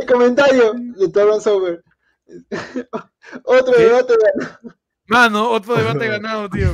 El 0.00 0.06
comentario 0.10 0.72
de 0.96 1.08
Torron 1.10 1.40
Sober. 1.42 1.82
Otro 3.44 3.74
¿Qué? 3.76 3.82
debate 3.84 4.14
ganado. 4.36 4.76
Mano, 5.06 5.50
otro 5.50 5.74
debate 5.76 6.08
ganado, 6.08 6.48
tío. 6.48 6.70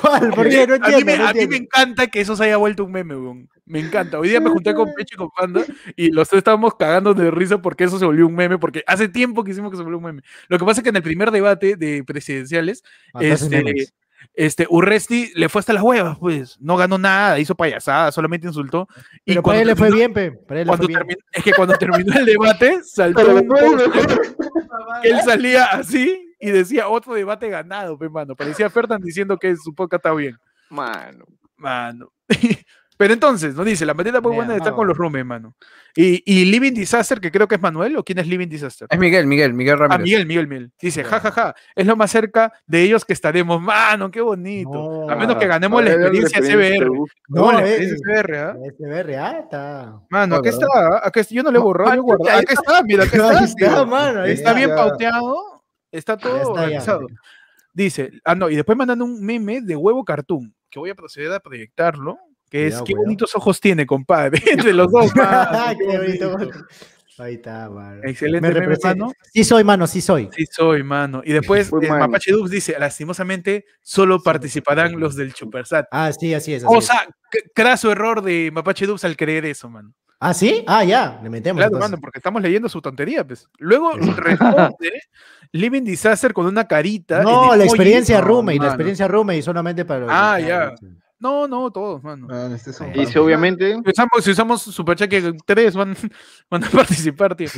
¿Cuál? 0.00 0.30
¿Por 0.30 0.48
qué? 0.48 0.66
No 0.66 0.74
a, 0.74 0.88
mí 0.88 1.04
me, 1.04 1.18
no 1.18 1.28
a 1.28 1.32
mí 1.32 1.46
me 1.46 1.56
encanta 1.56 2.06
que 2.08 2.20
eso 2.20 2.36
se 2.36 2.44
haya 2.44 2.56
vuelto 2.56 2.84
un 2.84 2.92
meme, 2.92 3.16
weón. 3.16 3.48
Me 3.64 3.80
encanta. 3.80 4.18
Hoy 4.18 4.28
día 4.28 4.40
me 4.40 4.50
junté 4.50 4.74
con 4.74 4.92
Pecho 4.94 5.14
y 5.14 5.18
con 5.18 5.30
Panda 5.30 5.64
y 5.96 6.10
los 6.10 6.28
tres 6.28 6.38
estábamos 6.38 6.74
cagando 6.76 7.14
de 7.14 7.30
risa 7.30 7.60
porque 7.60 7.84
eso 7.84 7.98
se 7.98 8.04
volvió 8.04 8.26
un 8.26 8.34
meme, 8.34 8.58
porque 8.58 8.82
hace 8.86 9.08
tiempo 9.08 9.42
que 9.42 9.50
hicimos 9.52 9.70
que 9.70 9.76
se 9.76 9.82
volvió 9.82 9.98
un 9.98 10.04
meme. 10.04 10.22
Lo 10.48 10.58
que 10.58 10.64
pasa 10.64 10.80
es 10.80 10.82
que 10.84 10.90
en 10.90 10.96
el 10.96 11.02
primer 11.02 11.30
debate 11.30 11.76
de 11.76 12.04
presidenciales, 12.04 12.82
Mataste 13.12 13.44
este, 13.44 13.64
memes. 13.64 13.94
Este, 14.34 14.66
Urresti 14.68 15.32
le 15.34 15.48
fue 15.48 15.60
hasta 15.60 15.72
las 15.72 15.82
huevas, 15.82 16.18
pues. 16.18 16.56
No 16.60 16.76
ganó 16.76 16.98
nada, 16.98 17.38
hizo 17.38 17.54
payasada, 17.54 18.12
solamente 18.12 18.46
insultó. 18.46 18.88
Y 19.24 19.32
Pero 19.32 19.42
para 19.42 19.60
él 19.60 19.66
le 19.68 19.76
fue 19.76 19.90
bien, 19.90 20.12
pe. 20.12 20.32
Para 20.32 20.60
él 20.60 20.66
le 20.66 20.70
cuando 20.70 20.84
fue 20.86 20.94
bien. 20.94 20.98
terminó- 21.00 21.24
es 21.32 21.44
que 21.44 21.52
cuando 21.52 21.74
terminó 21.78 22.18
el 22.18 22.26
debate, 22.26 22.78
saltó 22.84 23.34
un 23.36 23.48
él 25.02 25.20
salía 25.24 25.64
así 25.66 26.34
y 26.38 26.50
decía 26.50 26.88
otro 26.88 27.14
debate 27.14 27.48
ganado, 27.48 27.98
pe, 27.98 28.08
mano. 28.08 28.34
Parecía 28.36 28.70
Ferdan 28.70 29.00
diciendo 29.00 29.38
que 29.38 29.56
su 29.56 29.74
podcast 29.74 30.04
está 30.04 30.14
bien. 30.14 30.36
Mano. 30.70 31.24
Mano. 31.56 32.12
Pero 32.98 33.12
entonces, 33.12 33.54
nos 33.54 33.66
dice, 33.66 33.84
la 33.84 33.92
manera 33.94 34.20
muy 34.20 34.34
buena 34.34 34.52
de 34.52 34.58
estar 34.58 34.72
no. 34.72 34.76
con 34.76 34.86
los 34.88 34.96
roommates, 34.96 35.26
mano. 35.26 35.54
Y, 35.94 36.22
y 36.24 36.46
Living 36.46 36.72
Disaster, 36.72 37.20
que 37.20 37.30
creo 37.30 37.46
que 37.46 37.56
es 37.56 37.60
Manuel, 37.60 37.96
¿o 37.96 38.04
quién 38.04 38.18
es 38.18 38.26
Living 38.26 38.48
Disaster? 38.48 38.88
Es 38.90 38.98
Miguel, 38.98 39.26
Miguel, 39.26 39.52
Miguel 39.54 39.74
Ah, 39.74 39.88
Ramírez. 39.88 40.02
Miguel, 40.04 40.26
Miguel, 40.26 40.48
Miguel. 40.48 40.72
Dice, 40.80 41.04
ja, 41.04 41.20
ja, 41.20 41.30
ja, 41.30 41.54
es 41.74 41.86
lo 41.86 41.94
más 41.96 42.10
cerca 42.10 42.52
de 42.66 42.82
ellos 42.82 43.04
que 43.04 43.12
estaremos. 43.12 43.60
Mano, 43.60 44.10
qué 44.10 44.20
bonito. 44.20 44.70
No. 44.72 45.10
A 45.10 45.16
menos 45.16 45.36
que 45.36 45.46
ganemos 45.46 45.80
A 45.80 45.84
la 45.84 45.90
experiencia 45.92 46.40
CBR. 46.40 46.88
uf. 46.90 47.10
No, 47.28 47.52
la 47.52 47.60
No, 47.60 47.66
eh, 47.66 47.70
experiencia 47.76 48.22
CBR, 48.22 48.36
¿ah? 48.38 48.56
SBR, 48.78 49.16
ah, 49.16 49.38
está. 49.40 50.00
Mano, 50.10 50.26
No, 50.34 50.36
aquí 50.40 50.48
está. 50.48 50.66
Aquí, 51.02 51.20
yo 51.34 51.42
no 51.42 51.50
le 51.50 51.58
he 51.58 51.62
borrado, 51.62 51.90
yo 51.94 52.00
he 52.00 52.02
guardado. 52.02 52.38
Aquí 52.38 52.54
está, 52.54 52.82
mira, 52.82 53.04
aquí 53.04 53.16
está. 53.16 53.28
Ahí 53.38 53.44
está, 53.44 53.84
mano. 53.84 54.22
ahí 54.22 54.32
Está 54.32 54.52
bien 54.54 54.70
Ya. 54.70 54.76
pauteado. 54.76 55.62
Está 55.92 56.16
todo 56.16 56.36
está, 56.38 56.48
organizado. 56.50 57.06
Dice, 57.72 58.10
ah, 58.24 58.34
no, 58.34 58.48
y 58.48 58.56
después 58.56 58.76
mandan 58.78 59.02
un 59.02 59.22
meme 59.24 59.60
de 59.60 59.76
huevo 59.76 60.02
cartoon, 60.04 60.54
que 60.70 60.78
voy 60.78 60.88
a 60.90 60.94
proceder 60.94 61.30
a 61.32 61.40
proyectarlo, 61.40 62.18
que 62.50 62.68
es, 62.68 62.80
qué 62.82 62.94
bonitos 62.94 63.34
ojos 63.34 63.60
tiene, 63.60 63.86
compadre, 63.86 64.40
entre 64.50 64.72
los 64.72 64.90
dos. 64.90 65.12
Qué 65.12 65.98
bonito. 66.26 66.36
Ahí 67.18 67.34
está, 67.34 67.70
mano. 67.70 68.02
Excelente 68.04 68.48
Me 68.48 68.60
meme, 68.60 68.76
mano. 68.82 69.12
Sí 69.32 69.42
soy, 69.42 69.64
mano, 69.64 69.86
sí 69.86 70.02
soy. 70.02 70.28
Sí 70.36 70.44
soy, 70.50 70.82
mano. 70.82 71.22
Y 71.24 71.32
después 71.32 71.72
eh, 71.72 71.88
mano. 71.88 72.06
Mapache 72.06 72.30
Dubs 72.30 72.50
dice, 72.50 72.76
lastimosamente, 72.78 73.64
solo 73.80 74.22
participarán 74.22 75.00
los 75.00 75.16
del 75.16 75.32
Supersat. 75.34 75.86
Ah, 75.90 76.12
sí, 76.12 76.34
así 76.34 76.52
es. 76.52 76.64
así 76.64 76.74
O 76.76 76.80
sea, 76.82 77.08
craso 77.54 77.90
error 77.90 78.22
de 78.22 78.50
Mapache 78.52 78.86
Dubs 78.86 79.04
al 79.04 79.16
creer 79.16 79.46
eso, 79.46 79.70
mano. 79.70 79.94
Ah, 80.20 80.34
sí. 80.34 80.64
Ah, 80.66 80.84
ya, 80.84 81.18
le 81.22 81.30
metemos. 81.30 81.58
Claro, 81.58 81.76
entonces. 81.76 81.90
mano, 81.90 82.00
porque 82.00 82.18
estamos 82.18 82.42
leyendo 82.42 82.68
su 82.68 82.82
tontería, 82.82 83.26
pues. 83.26 83.48
Luego 83.58 83.92
responde 83.92 85.02
Living 85.52 85.84
Disaster 85.84 86.32
con 86.34 86.46
una 86.46 86.66
carita. 86.66 87.22
No, 87.22 87.56
la 87.56 87.64
experiencia 87.64 88.20
roommate, 88.20 88.56
la 88.56 88.62
mano. 88.64 88.72
experiencia 88.72 89.08
roommate 89.08 89.42
solamente 89.42 89.84
para 89.84 90.00
los. 90.00 90.10
Ah, 90.12 90.38
ya. 90.40 90.74
No, 91.18 91.48
no, 91.48 91.70
todos, 91.70 92.02
mano. 92.02 92.26
Mano, 92.26 92.54
este 92.54 92.70
es 92.70 92.80
Y 92.94 93.06
si 93.06 93.18
obviamente. 93.18 93.74
Si 93.84 93.90
usamos, 93.90 94.24
si 94.24 94.30
usamos 94.32 94.62
Superchat 94.62 95.08
que 95.08 95.32
tres 95.46 95.74
van, 95.74 95.96
van 96.50 96.64
a 96.64 96.68
participar, 96.70 97.34
tío. 97.34 97.48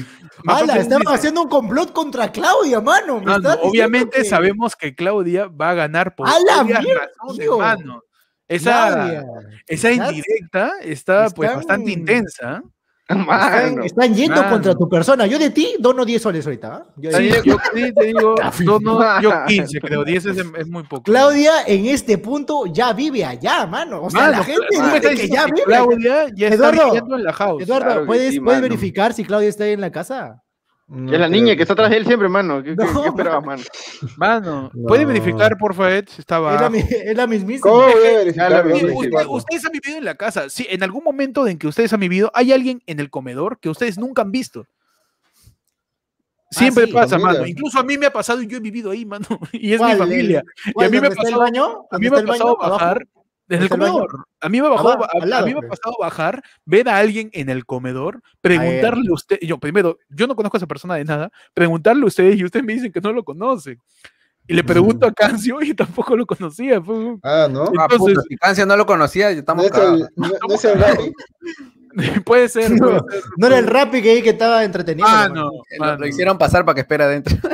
¡Hala! 0.46 0.76
Estaban 0.76 1.02
dice, 1.02 1.14
haciendo 1.14 1.42
un 1.42 1.48
complot 1.48 1.92
contra 1.92 2.30
Claudia, 2.30 2.80
mano. 2.80 3.18
me 3.18 3.26
mano, 3.26 3.36
estás 3.36 3.54
diciendo 3.56 3.68
obviamente 3.70 4.18
que- 4.18 4.24
sabemos 4.24 4.76
que 4.76 4.94
Claudia 4.94 5.46
va 5.48 5.70
a 5.70 5.74
ganar 5.74 6.14
por 6.14 6.28
¡A 6.28 6.38
la 6.38 6.62
mierda, 6.62 7.08
mano. 7.58 8.02
Esa, 8.46 8.88
Claudia, 8.92 9.24
esa 9.66 9.90
indirecta 9.92 10.72
está 10.80 11.28
pues 11.30 11.54
bastante 11.54 11.90
intensa. 11.90 12.62
Están, 13.18 13.24
Mano. 13.26 13.84
están 13.84 14.14
yendo 14.14 14.36
Mano. 14.36 14.50
contra 14.50 14.74
tu 14.74 14.86
persona. 14.86 15.26
Yo 15.26 15.38
de 15.38 15.48
ti 15.48 15.76
dono 15.78 16.04
10 16.04 16.20
soles 16.20 16.44
ahorita. 16.44 16.74
¿ah? 16.74 16.86
Yo 16.96 17.10
Sí, 17.12 17.30
yo 17.42 17.56
sí 17.74 17.92
te 17.94 18.04
digo, 18.04 18.34
no, 18.64 18.78
no, 18.80 19.22
yo 19.22 19.32
15 19.46 19.80
creo, 19.80 20.04
10 20.04 20.26
es, 20.26 20.36
es 20.36 20.68
muy 20.68 20.82
poco. 20.82 21.04
Claudia 21.04 21.62
en 21.66 21.86
este 21.86 22.18
punto 22.18 22.66
ya 22.66 22.92
vive 22.92 23.24
allá, 23.24 23.66
mano. 23.66 24.02
O 24.02 24.10
sea, 24.10 24.20
Mano, 24.20 24.32
la 24.32 24.44
gente 24.44 24.66
dice 24.70 24.96
estás 24.96 25.14
que 25.14 25.28
ya 25.28 25.46
que 25.46 25.52
vive. 25.52 25.64
Claudia 25.64 26.26
ya 26.34 26.48
está 26.48 26.54
Eduardo, 26.68 26.84
viviendo 26.84 27.16
en 27.16 27.24
la 27.24 27.32
house. 27.32 27.62
Eduardo, 27.62 27.84
Claro 27.86 28.00
que 28.02 28.06
¿puedes, 28.06 28.32
sí, 28.34 28.40
¿puedes 28.40 28.60
verificar 28.60 29.14
si 29.14 29.24
Claudia 29.24 29.48
está 29.48 29.64
ahí 29.64 29.72
en 29.72 29.80
la 29.80 29.90
casa? 29.90 30.42
No 30.90 31.12
es 31.12 31.20
la 31.20 31.28
niña 31.28 31.54
que 31.54 31.62
está 31.62 31.74
atrás 31.74 31.90
de 31.90 31.98
él 31.98 32.06
siempre, 32.06 32.28
mano. 32.30 32.62
¿Qué, 32.62 32.74
No, 32.74 33.02
qué 33.02 33.08
esperabas, 33.08 33.44
mano? 33.44 33.62
Mano, 34.16 34.70
No. 34.72 34.86
¿puede 34.88 35.04
verificar, 35.04 35.58
por 35.58 35.74
favor, 35.74 36.04
si 36.08 36.20
estaba 36.22 36.54
Es 36.54 36.60
la, 36.62 36.70
mi- 36.70 36.78
es 36.78 37.14
la 37.16 37.26
mismísima. 37.26 37.70
¿Cómo 37.70 37.82
voy 37.82 37.92
a 38.06 38.18
verificar? 38.18 38.50
la 38.50 38.62
usted- 38.62 39.26
ustedes 39.28 39.66
han 39.66 39.72
vivido 39.72 39.98
en 39.98 40.04
la 40.06 40.14
casa. 40.14 40.48
Sí, 40.48 40.66
en 40.70 40.82
algún 40.82 41.04
momento 41.04 41.46
en 41.46 41.58
que 41.58 41.66
ustedes 41.68 41.92
han 41.92 42.00
vivido, 42.00 42.30
hay 42.34 42.52
alguien 42.52 42.82
en 42.86 43.00
el 43.00 43.10
comedor 43.10 43.58
que 43.60 43.68
ustedes 43.68 43.98
nunca 43.98 44.22
han 44.22 44.32
visto. 44.32 44.66
Siempre 46.50 46.86
sí, 46.86 46.92
pasa, 46.92 47.18
mano. 47.18 47.46
Incluso 47.46 47.78
a 47.78 47.82
mí 47.82 47.98
me 47.98 48.06
ha 48.06 48.12
pasado 48.12 48.40
y 48.40 48.46
yo 48.46 48.56
he 48.56 48.60
vivido 48.60 48.90
ahí, 48.90 49.04
mano. 49.04 49.26
Y 49.52 49.74
es 49.74 49.82
mi 49.82 49.92
familia. 49.94 50.42
¿El- 50.64 50.72
cuál, 50.72 50.86
a 50.86 50.90
mí 50.90 51.00
me 51.00 51.08
el 51.08 51.34
baño? 51.36 51.84
A 51.90 51.98
mí 51.98 52.06
¿Dónde 52.06 52.22
me 52.22 52.30
ha 52.30 52.32
pasado 52.32 52.56
¿Abajo? 52.62 52.70
bajar 52.72 53.06
desde 53.48 53.64
el 53.64 53.68
¿Dónde 53.70 53.86
está 53.86 53.96
el 53.96 54.00
comedor. 54.02 54.26
A 54.40 54.48
mí 54.48 54.60
me 54.60 54.66
ha 54.66 54.70
bajado, 54.70 54.88
Abajo, 54.90 55.10
a, 55.22 55.26
lado, 55.26 55.42
a 55.42 55.46
mí 55.46 55.52
me 55.52 55.58
ha 55.58 55.68
pues. 55.68 55.80
pasado 55.80 55.96
bajar, 55.98 56.42
ver 56.64 56.88
a 56.88 56.98
alguien 56.98 57.30
en 57.32 57.48
el 57.48 57.64
comedor, 57.66 58.20
preguntarle 58.40 59.08
a 59.10 59.14
usted, 59.14 59.38
yo 59.40 59.58
primero, 59.58 59.98
yo 60.10 60.26
no 60.26 60.36
conozco 60.36 60.56
a 60.56 60.58
esa 60.58 60.66
persona 60.66 60.94
de 60.96 61.04
nada, 61.04 61.30
preguntarle 61.54 62.04
a 62.04 62.06
ustedes 62.06 62.38
y 62.38 62.44
ustedes 62.44 62.64
me 62.64 62.74
dicen 62.74 62.92
que 62.92 63.00
no 63.00 63.12
lo 63.12 63.24
conocen. 63.24 63.80
Y 64.50 64.54
le 64.54 64.64
pregunto 64.64 65.06
a 65.06 65.12
Cancio 65.12 65.60
y 65.60 65.74
tampoco 65.74 66.16
lo 66.16 66.24
conocía. 66.24 66.80
Ah, 67.22 67.48
¿no? 67.50 67.64
Ah, 67.78 67.86
Entonces- 67.90 67.98
puta, 67.98 68.22
si 68.28 68.36
Cancia 68.36 68.64
no 68.64 68.76
lo 68.78 68.86
conocía, 68.86 69.28
ya 69.30 69.34
No 69.34 69.40
estamos 69.40 69.66
es 69.66 69.72
el, 69.74 70.08
no, 70.16 70.28
no 70.48 70.54
es 70.54 70.64
el 70.64 70.80
Rappi. 70.80 71.12
puede 72.24 72.48
ser. 72.48 72.70
No, 72.70 72.86
puede 72.86 72.98
ser, 73.10 73.22
No 73.36 73.46
era 73.46 73.58
el 73.58 73.66
Rappi 73.66 74.00
que, 74.00 74.22
que 74.22 74.30
estaba 74.30 74.64
entretenido. 74.64 75.06
Ah, 75.06 75.28
no. 75.28 75.44
Lo, 75.44 75.50
mano. 75.78 75.98
lo 75.98 76.06
hicieron 76.06 76.38
pasar 76.38 76.64
para 76.64 76.76
que 76.76 76.80
espera 76.80 77.04
adentro. 77.04 77.36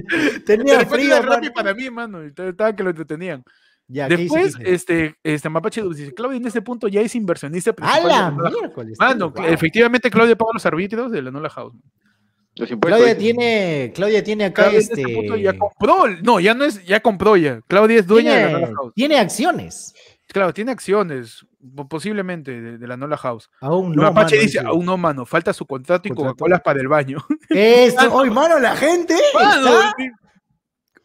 Tenía 0.46 0.80
frío. 0.86 1.16
era 1.16 1.26
Rappi 1.26 1.48
mano. 1.48 1.54
para 1.54 1.74
mí, 1.74 1.90
mano. 1.90 2.22
Estaba 2.22 2.74
que 2.74 2.82
lo 2.82 2.90
entretenían. 2.90 3.44
Ya, 3.92 4.08
¿qué 4.08 4.14
hice, 4.14 4.22
Después, 4.38 4.56
este, 4.64 5.16
este 5.22 5.48
Mapache 5.50 5.82
dice, 5.82 6.14
Claudia 6.14 6.38
en 6.38 6.46
este 6.46 6.62
punto 6.62 6.88
ya 6.88 7.00
es 7.02 7.14
inversionista 7.14 7.70
¡A 7.70 7.74
principal. 7.74 8.08
la 8.08 8.14
de 8.14 8.20
la 8.22 8.30
Nola 8.30 8.48
House". 8.50 8.58
miércoles! 8.60 8.96
Mano, 8.98 9.30
wow. 9.30 9.44
efectivamente 9.44 10.10
Claudia 10.10 10.34
paga 10.36 10.52
los 10.54 10.64
arbitrios 10.66 11.12
de 11.12 11.20
la 11.22 11.30
Nola 11.30 11.50
House. 11.50 11.74
Los 12.54 12.70
impuestos. 12.70 12.98
Claudia 12.98 13.18
tiene, 13.18 13.92
Claudia 13.94 14.22
tiene 14.24 14.44
acá 14.46 14.62
Claudia 14.64 14.78
este. 14.78 15.00
este 15.02 15.14
punto 15.14 15.36
ya 15.36 15.56
compró. 15.58 16.06
No, 16.22 16.40
ya 16.40 16.54
no 16.54 16.64
es, 16.64 16.84
ya 16.84 17.00
compró 17.00 17.36
ya. 17.36 17.60
Claudia 17.68 17.98
es 18.00 18.06
dueña 18.06 18.34
de 18.36 18.42
la 18.44 18.48
tiene, 18.48 18.60
Nola 18.62 18.74
House. 18.76 18.92
tiene 18.94 19.18
acciones. 19.18 19.94
Claro, 20.28 20.54
tiene 20.54 20.72
acciones, 20.72 21.46
po- 21.76 21.86
posiblemente, 21.88 22.58
de, 22.60 22.78
de 22.78 22.86
la 22.86 22.96
Nola 22.96 23.16
House. 23.18 23.50
Aún 23.60 23.92
Y 23.92 23.96
no. 23.96 24.02
Mapache 24.04 24.36
mano, 24.36 24.42
dice, 24.46 24.60
aún 24.60 24.86
no, 24.86 24.96
mano, 24.96 25.26
falta 25.26 25.52
su 25.52 25.66
contrato 25.66 26.08
y 26.08 26.10
Contrato. 26.10 26.36
Coca-Cola 26.36 26.58
para 26.58 26.80
el 26.80 26.88
baño. 26.88 27.18
Esto, 27.50 28.12
hoy, 28.14 28.30
mano, 28.30 28.58
la 28.58 28.74
gente. 28.76 29.14
Mano, 29.34 29.68
está-. 29.68 29.94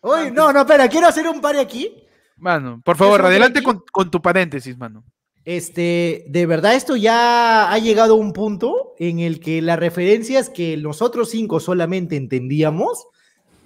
Hoy, 0.01 0.31
no, 0.31 0.53
no, 0.53 0.61
espera, 0.61 0.87
quiero 0.87 1.07
hacer 1.07 1.27
un 1.27 1.41
par 1.41 1.57
aquí. 1.57 2.03
Mano, 2.37 2.81
por 2.83 2.97
favor, 2.97 3.19
¿Eso 3.21 3.27
adelante 3.27 3.63
con, 3.63 3.83
con 3.91 4.09
tu 4.11 4.21
paréntesis, 4.21 4.77
mano. 4.77 5.03
Este, 5.43 6.25
de 6.27 6.45
verdad, 6.45 6.75
esto 6.75 6.95
ya 6.97 7.71
ha 7.71 7.77
llegado 7.79 8.13
a 8.15 8.17
un 8.17 8.33
punto 8.33 8.93
en 8.99 9.19
el 9.19 9.39
que 9.39 9.61
las 9.61 9.79
referencias 9.79 10.49
que 10.49 10.75
nosotros 10.77 11.29
cinco 11.29 11.59
solamente 11.61 12.15
entendíamos, 12.17 13.07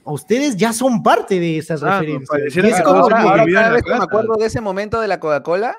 a 0.05 0.11
ustedes 0.11 0.57
ya 0.57 0.73
son 0.73 1.01
parte 1.03 1.39
de 1.39 1.57
esas 1.57 1.81
Ah, 1.83 1.99
referencias. 2.01 2.65
es 2.65 2.81
como 2.83 2.99
ahora- 3.01 3.21
que- 3.21 3.27
ahora 3.27 3.45
vivían 3.45 3.63
cada 3.63 3.67
en 3.67 3.71
la 3.71 3.75
vez 3.75 3.83
que 3.83 3.97
me 3.97 4.03
acuerdo 4.03 4.33
de 4.39 4.45
ese 4.45 4.61
momento 4.61 5.01
de 5.01 5.07
la 5.07 5.19
Coca-Cola, 5.19 5.75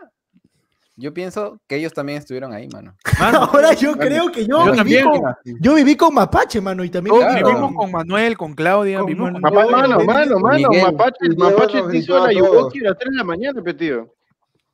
yo 0.97 1.15
pienso 1.15 1.59
que 1.67 1.77
ellos 1.77 1.93
también 1.93 2.19
estuvieron 2.19 2.53
ahí, 2.53 2.69
mano. 2.69 2.95
Mano, 3.21 3.39
ahora 3.53 3.73
yo 3.75 3.97
creo 3.97 4.31
que 4.31 4.47
yo, 4.47 4.59
yo 4.59 4.73
viví 4.73 4.77
también. 4.77 5.05
con, 5.09 5.35
yo 5.61 5.75
viví 5.75 5.97
con 5.97 6.15
Mapache, 6.15 6.61
mano, 6.61 6.85
y 6.85 6.91
también 6.91 7.17
claro. 7.17 7.47
vivimos 7.47 7.73
con 7.75 7.91
Manuel, 7.91 8.37
con 8.37 8.55
Claudia, 8.55 8.99
Con 8.99 9.07
vivimos 9.07 9.33
con 9.33 9.41
Manuel. 9.41 9.71
Mano, 9.71 9.99
no, 9.99 10.05
mano, 10.05 10.39
mano, 10.39 10.69
Miguel. 10.69 10.85
Mapache, 10.85 11.29
Mapache 11.37 11.83
te 11.83 11.97
hizo 11.99 12.27
la. 12.27 12.33
Yuwoki 12.33 12.81
a 12.81 12.91
las 12.91 12.99
3 12.99 13.11
de 13.11 13.17
la 13.17 13.25
mañana, 13.25 13.63
pe, 13.63 13.75
tío. 13.75 14.15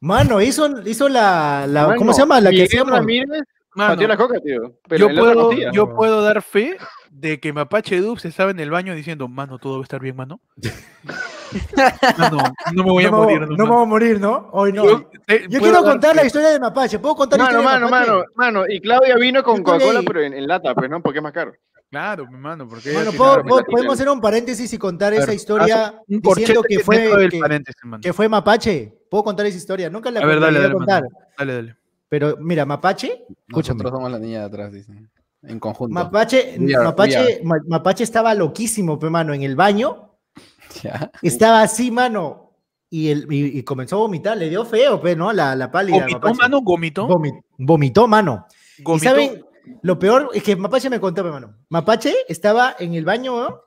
Mano, 0.00 0.40
hizo, 0.40 0.80
hizo 0.86 1.08
la, 1.08 1.66
la 1.66 1.88
Mano, 1.88 1.98
¿cómo 1.98 2.12
se 2.12 2.20
llama? 2.20 2.40
La 2.40 2.50
que 2.50 2.56
Miguel 2.56 2.68
hacíamos. 2.68 2.92
Ramírez 2.92 3.42
Mano, 3.74 4.06
la 4.08 4.16
coca, 4.16 4.40
tío. 4.40 4.74
Pero 4.88 5.08
yo, 5.08 5.16
puedo, 5.16 5.52
yo 5.72 5.94
puedo 5.94 6.22
dar 6.22 6.42
fe 6.42 6.76
de 7.20 7.40
que 7.40 7.52
Mapache 7.52 8.00
Dubs 8.00 8.24
estaba 8.24 8.50
en 8.50 8.60
el 8.60 8.70
baño 8.70 8.94
diciendo, 8.94 9.28
mano, 9.28 9.58
todo 9.58 9.74
va 9.74 9.80
a 9.80 9.82
estar 9.82 10.00
bien, 10.00 10.16
mano. 10.16 10.40
Mano, 12.18 12.38
no 12.74 12.84
me 12.84 12.90
voy 12.90 13.04
a 13.06 13.10
no, 13.10 13.16
morir. 13.22 13.40
no, 13.40 13.46
no 13.46 13.52
me 13.56 13.56
mano. 13.64 13.74
voy 13.74 13.82
a 13.82 13.86
morir, 13.86 14.20
¿no? 14.20 14.48
Hoy 14.52 14.70
no. 14.70 14.84
Yo, 14.84 14.98
Yo, 15.00 15.10
eh, 15.28 15.46
quiero 15.48 15.82
contar 15.82 16.14
la 16.14 16.26
historia 16.26 16.50
de 16.50 16.60
Mapache. 16.60 16.98
¿Puedo 16.98 17.14
contar 17.16 17.38
la 17.38 17.46
Mano, 17.46 17.58
historia 17.60 17.74
de 17.78 17.80
mano, 17.86 17.90
Mapache? 17.90 18.10
mano, 18.10 18.24
mano. 18.60 18.64
Y 18.68 18.80
Claudia 18.80 19.16
vino 19.16 19.42
con 19.42 19.62
Coca-Cola, 19.62 20.02
pero 20.06 20.20
en, 20.20 20.34
en 20.34 20.46
lata, 20.46 20.74
pues, 20.74 20.90
¿no? 20.90 21.00
Porque 21.00 21.20
es 21.20 21.22
más 21.22 21.32
caro. 21.32 21.52
Claro, 21.90 22.26
mi 22.30 22.36
mano, 22.36 22.68
porque 22.68 22.92
Bueno, 22.92 23.10
al 23.12 23.16
¿puedo- 23.16 23.30
final- 23.30 23.44
puedo- 23.48 23.56
Claro, 23.62 23.72
podemos 23.72 23.94
hacer 23.94 24.08
un 24.10 24.20
paréntesis 24.20 24.70
y 24.74 24.76
contar 24.78 25.14
esa 25.14 25.32
historia 25.32 25.94
un 26.06 26.20
diciendo 26.20 26.62
que 26.62 26.80
fue, 26.80 27.28
que, 27.30 27.40
mano. 27.84 28.02
fue 28.12 28.28
Mapache. 28.28 28.92
Puedo 29.10 29.24
contar 29.24 29.46
esa 29.46 29.56
historia. 29.56 29.88
Nunca 29.88 30.10
la 30.10 30.20
A 30.20 30.26
ver, 30.26 30.40
dale, 30.40 30.60
dale, 30.60 30.74
contar. 30.74 31.04
mano. 31.04 31.16
Dale, 31.38 31.54
dale. 31.54 31.76
Pero 32.10 32.36
mira, 32.40 32.66
Mapache, 32.66 33.24
escúchame. 33.48 33.78
Nosotros 33.78 33.90
somos 33.92 34.10
la 34.12 34.18
niña 34.18 34.40
de 34.40 34.44
atrás, 34.44 34.70
dicen. 34.70 35.08
En 35.42 35.58
conjunto. 35.60 35.94
Mapache, 35.94 36.54
are- 36.54 36.84
Mapache, 36.84 37.40
Ma- 37.44 37.62
Mapache 37.66 38.04
estaba 38.04 38.34
loquísimo, 38.34 38.98
pe, 38.98 39.08
mano, 39.10 39.32
en 39.34 39.42
el 39.42 39.56
baño. 39.56 40.04
Ya. 40.82 41.10
Estaba 41.22 41.62
así, 41.62 41.90
mano. 41.90 42.52
Y, 42.90 43.08
el, 43.08 43.26
y, 43.32 43.58
y 43.58 43.62
comenzó 43.62 43.96
a 43.96 43.98
vomitar. 44.00 44.36
Le 44.36 44.48
dio 44.50 44.64
feo, 44.64 45.00
pe, 45.00 45.16
¿no? 45.16 45.32
La, 45.32 45.56
la 45.56 45.70
pálida. 45.70 45.98
¿Gomitó, 46.00 46.18
Mapache. 46.18 46.38
mano? 46.38 46.60
¿Gomitó? 46.62 47.08
Vomi- 47.08 47.42
vomitó, 47.56 48.06
mano. 48.06 48.46
Y 48.78 48.98
saben, 49.00 49.44
lo 49.82 49.98
peor 49.98 50.30
es 50.34 50.42
que 50.42 50.56
Mapache 50.56 50.88
me 50.90 51.00
contó, 51.00 51.24
pe, 51.24 51.30
mano. 51.30 51.54
Mapache 51.70 52.14
estaba 52.28 52.76
en 52.78 52.94
el 52.94 53.04
baño 53.04 53.60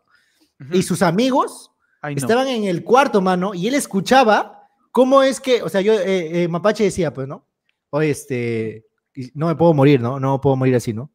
y 0.72 0.84
sus 0.84 1.02
amigos 1.02 1.72
Ay, 2.02 2.16
no. 2.16 2.20
estaban 2.22 2.48
en 2.48 2.64
el 2.66 2.84
cuarto, 2.84 3.20
mano, 3.22 3.54
y 3.56 3.68
él 3.68 3.74
escuchaba 3.74 4.68
cómo 4.92 5.24
es 5.24 5.40
que, 5.40 5.62
o 5.64 5.70
sea, 5.70 5.82
yo, 5.82 5.94
eh, 5.94 6.44
eh, 6.44 6.48
Mapache 6.48 6.84
decía, 6.84 7.12
pues, 7.14 7.28
¿no? 7.28 7.46
Oye, 7.90 8.12
este, 8.12 8.86
no 9.34 9.48
me 9.48 9.56
puedo 9.56 9.74
morir, 9.74 10.00
¿no? 10.02 10.20
No 10.20 10.40
puedo 10.40 10.56
morir 10.56 10.76
así, 10.76 10.94
¿no? 10.94 11.12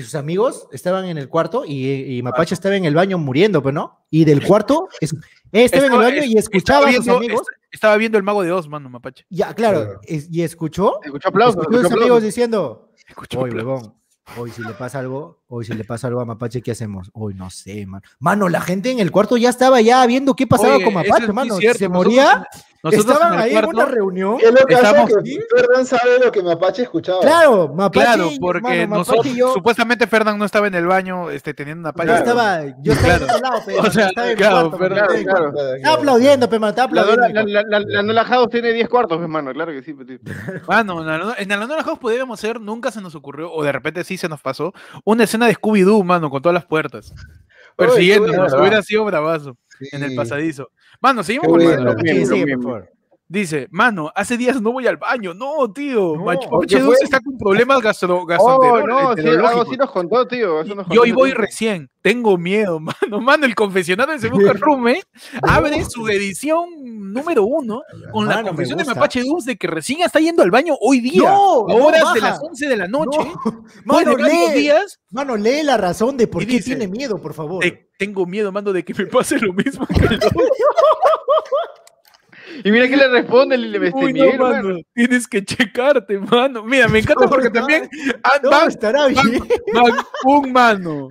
Y 0.00 0.02
sus 0.02 0.14
amigos 0.14 0.66
estaban 0.72 1.04
en 1.04 1.18
el 1.18 1.28
cuarto 1.28 1.62
y, 1.66 2.16
y 2.16 2.22
Mapache 2.22 2.54
estaba 2.54 2.74
en 2.74 2.86
el 2.86 2.94
baño 2.94 3.18
muriendo, 3.18 3.62
pues, 3.62 3.74
¿no? 3.74 4.06
Y 4.10 4.24
del 4.24 4.42
cuarto, 4.46 4.88
es- 4.98 5.14
estaba 5.52 5.86
en 5.86 5.92
el 5.92 5.98
baño 5.98 6.24
y 6.24 6.32
es- 6.38 6.44
escuchaba 6.44 6.88
a 6.88 6.92
sus 6.92 7.04
viendo, 7.04 7.16
amigos. 7.18 7.42
est- 7.42 7.60
Estaba 7.72 7.96
viendo 7.98 8.16
el 8.18 8.24
mago 8.24 8.42
de 8.42 8.50
Oz, 8.50 8.66
mano, 8.66 8.88
Mapache. 8.88 9.26
Ya, 9.28 9.52
claro, 9.54 9.82
Claro. 9.84 10.00
es- 10.04 10.28
y 10.30 10.42
escuchó, 10.42 11.00
Escuchó 11.04 11.28
aplausos. 11.28 11.60
escuchó 11.60 11.80
a 11.80 11.82
sus 11.82 11.92
amigos 11.92 12.22
diciendo, 12.22 12.90
Escuchó 13.06 13.40
Oye, 13.40 13.54
huevón, 13.56 13.94
hoy 14.38 14.50
si 14.52 14.62
le 14.62 14.72
pasa 14.72 15.00
algo, 15.00 15.42
hoy 15.48 15.64
si 15.66 15.74
le 15.74 15.84
pasa 15.84 16.06
algo 16.06 16.20
a 16.20 16.24
Mapache, 16.24 16.62
¿qué 16.62 16.70
hacemos? 16.70 17.10
Hoy 17.12 17.34
no 17.34 17.50
sé, 17.50 17.84
mano. 17.86 18.02
Mano, 18.20 18.48
la 18.48 18.60
gente 18.62 18.90
en 18.90 19.00
el 19.00 19.10
cuarto 19.10 19.36
ya 19.36 19.50
estaba 19.50 19.80
ya 19.82 20.04
viendo 20.06 20.34
qué 20.34 20.46
pasaba 20.46 20.76
Oye, 20.76 20.84
con 20.84 20.94
es 20.96 21.08
Mapache, 21.08 21.26
muy 21.26 21.34
mano. 21.34 21.56
cierto, 21.56 21.78
Se 21.78 21.88
nosotros 21.88 22.06
moría, 22.14 22.46
Nosotros 22.82 23.12
estaban 23.14 23.34
en 23.34 23.40
ahí 23.40 23.50
en 23.50 23.58
una 23.58 23.72
cuarto, 23.72 23.92
reunión. 23.94 24.38
¿Qué 24.38 24.46
es 24.46 24.52
lo 24.58 24.66
que 24.66 24.72
Estamos- 24.74 25.10
hace 25.10 25.22
que 25.22 25.38
Ferdan 25.54 25.84
sabe 25.84 26.18
lo 26.24 26.32
que 26.32 26.42
Mapache 26.42 26.82
escuchaba? 26.84 27.20
Claro, 27.20 27.68
Mapache, 27.68 28.04
Claro, 28.06 28.30
porque 28.40 28.62
mano, 28.62 28.74
Mapache 28.88 28.98
nosotros, 29.12 29.26
y 29.26 29.36
yo, 29.36 29.52
supuestamente 29.52 30.06
Fernán 30.06 30.38
no 30.38 30.46
estaba 30.46 30.66
en 30.66 30.74
el 30.74 30.86
baño 30.86 31.28
este, 31.28 31.52
teniendo 31.52 31.80
una 31.82 31.90
yo 31.90 31.94
palla. 31.96 32.18
estaba, 32.18 32.60
yo 32.82 32.92
estaba 32.94 33.18
Claro. 33.18 33.24
en 33.24 33.30
otro 33.30 33.40
lado, 33.50 33.62
pero 33.66 33.80
O 33.82 33.90
sea, 33.90 34.06
estaba 34.08 34.30
en 34.30 34.36
claro, 34.38 34.70
cuarto, 34.70 34.78
Claro, 34.94 35.06
claro. 35.24 35.52
cuarto. 35.52 35.74
Estaba 35.76 35.94
aplaudiendo, 35.96 36.48
pe, 36.48 36.58
La, 36.58 36.68
aplaudiendo. 36.68 37.28
la, 37.28 37.40
en 37.40 37.44
mi 37.46 37.52
la, 37.52 37.62
la, 37.68 37.80
la 37.80 38.02
Nola 38.02 38.24
House 38.24 38.48
tiene 38.50 38.72
10 38.72 38.88
cuartos, 38.88 39.20
hermano. 39.20 39.52
Claro 39.52 39.72
que 39.72 39.82
sí. 39.82 39.94
Mano, 40.66 41.00
en 41.02 41.06
la- 41.06 41.34
en 41.36 41.48
la 41.50 41.56
London 41.58 41.82
House 41.82 41.98
podríamos 41.98 42.38
hacer, 42.38 42.60
nunca 42.62 42.90
se 42.90 43.02
nos 43.02 43.14
ocurrió, 43.14 43.52
o 43.52 43.62
de 43.62 43.72
repente 43.72 44.04
sí 44.04 44.16
se 44.16 44.28
nos 44.30 44.40
pasó, 44.40 44.72
una 45.04 45.24
escena 45.24 45.46
de 45.46 45.54
Scooby-Doo, 45.54 46.02
mano, 46.02 46.30
con 46.30 46.40
todas 46.40 46.54
las 46.54 46.64
puertas. 46.64 47.12
Persiguiéndonos, 47.76 48.36
bueno. 48.52 48.60
hubiera 48.60 48.82
sido 48.82 49.04
bravazo 49.04 49.56
en 49.92 50.02
el 50.02 50.14
pasadizo. 50.14 50.70
Mano, 51.00 51.22
seguimos 51.22 51.48
con 51.48 51.62
bueno. 51.62 51.94
Sí, 51.98 52.06
sí, 52.06 52.12
bien, 52.12 52.26
por 52.26 52.46
bien. 52.46 52.62
favor. 52.62 52.90
Dice, 53.32 53.68
mano, 53.70 54.10
hace 54.16 54.36
días 54.36 54.60
no 54.60 54.72
voy 54.72 54.88
al 54.88 54.96
baño. 54.96 55.34
No, 55.34 55.72
tío. 55.72 56.16
No, 56.16 56.24
Macho 56.24 56.48
¿por 56.48 56.66
qué 56.66 56.74
Mache 56.74 56.78
fue? 56.78 56.86
Dulce 56.86 57.04
está 57.04 57.20
con 57.20 57.38
problemas 57.38 57.80
gastro, 57.80 58.22
Oh, 58.22 58.26
gastroenterológicos. 58.26 59.16
no, 59.16 59.22
sí, 59.22 59.46
algo 59.46 59.64
sí 59.70 59.76
nos 59.76 59.90
contó, 59.92 60.26
tío. 60.26 60.60
eso 60.62 60.74
nos 60.74 60.86
Y 60.86 60.88
contó 60.88 61.02
hoy 61.02 61.12
voy 61.12 61.30
tío. 61.30 61.38
recién. 61.38 61.88
Tengo 62.02 62.36
miedo, 62.36 62.80
mano. 63.10 63.20
Mano, 63.20 63.46
el 63.46 63.54
confesionario 63.54 64.14
de 64.14 64.18
Se 64.20 64.30
Busca 64.30 64.52
Rume 64.54 65.00
abre 65.42 65.84
su 65.84 66.08
edición 66.08 66.70
número 67.12 67.44
uno 67.44 67.82
con 68.12 68.26
la 68.26 68.36
Mano, 68.36 68.48
confesión 68.48 68.78
de. 68.78 68.84
Mapache 68.84 69.22
Dulce 69.22 69.50
de 69.50 69.56
que 69.56 69.68
recién 69.68 70.00
está 70.00 70.18
yendo 70.18 70.42
al 70.42 70.50
baño 70.50 70.74
hoy 70.80 70.98
día. 70.98 71.22
No, 71.30 71.68
a 71.68 71.72
no, 71.72 71.84
horas 71.86 72.12
de 72.14 72.20
las 72.22 72.40
11 72.42 72.66
de 72.68 72.76
la 72.76 72.88
noche. 72.88 73.18
Mano, 73.84 74.16
lee, 74.16 74.50
días, 74.56 74.98
mano, 75.12 75.36
lee 75.36 75.62
la 75.62 75.76
razón 75.76 76.16
de 76.16 76.26
por 76.26 76.42
qué 76.44 76.54
dice, 76.54 76.64
tiene 76.74 76.88
miedo, 76.88 77.16
por 77.22 77.32
favor. 77.34 77.62
de- 77.62 77.88
tengo 77.96 78.26
miedo, 78.26 78.50
mando, 78.50 78.72
de 78.72 78.84
que 78.84 78.92
me 78.94 79.06
pase 79.06 79.38
lo 79.38 79.52
mismo 79.52 79.86
que. 79.86 80.18
Y 82.64 82.70
mira 82.70 82.88
que 82.88 82.96
le 82.96 83.08
responde 83.08 83.54
el 83.54 83.74
este 83.74 83.96
Uy, 83.96 84.12
no, 84.12 84.26
mano, 84.38 84.68
mano. 84.68 84.78
Tienes 84.94 85.26
que 85.26 85.44
checarte, 85.44 86.18
mano. 86.18 86.64
Mira, 86.64 86.88
me 86.88 86.98
encanta 87.00 87.26
porque 87.28 87.48
No, 87.48 87.52
también 87.52 87.88
ah, 88.22 88.38
No, 88.42 88.50
van, 88.50 88.68
estará 88.68 89.06
bien. 89.06 89.38
van 89.72 89.92
un 90.24 90.52
mano, 90.52 91.08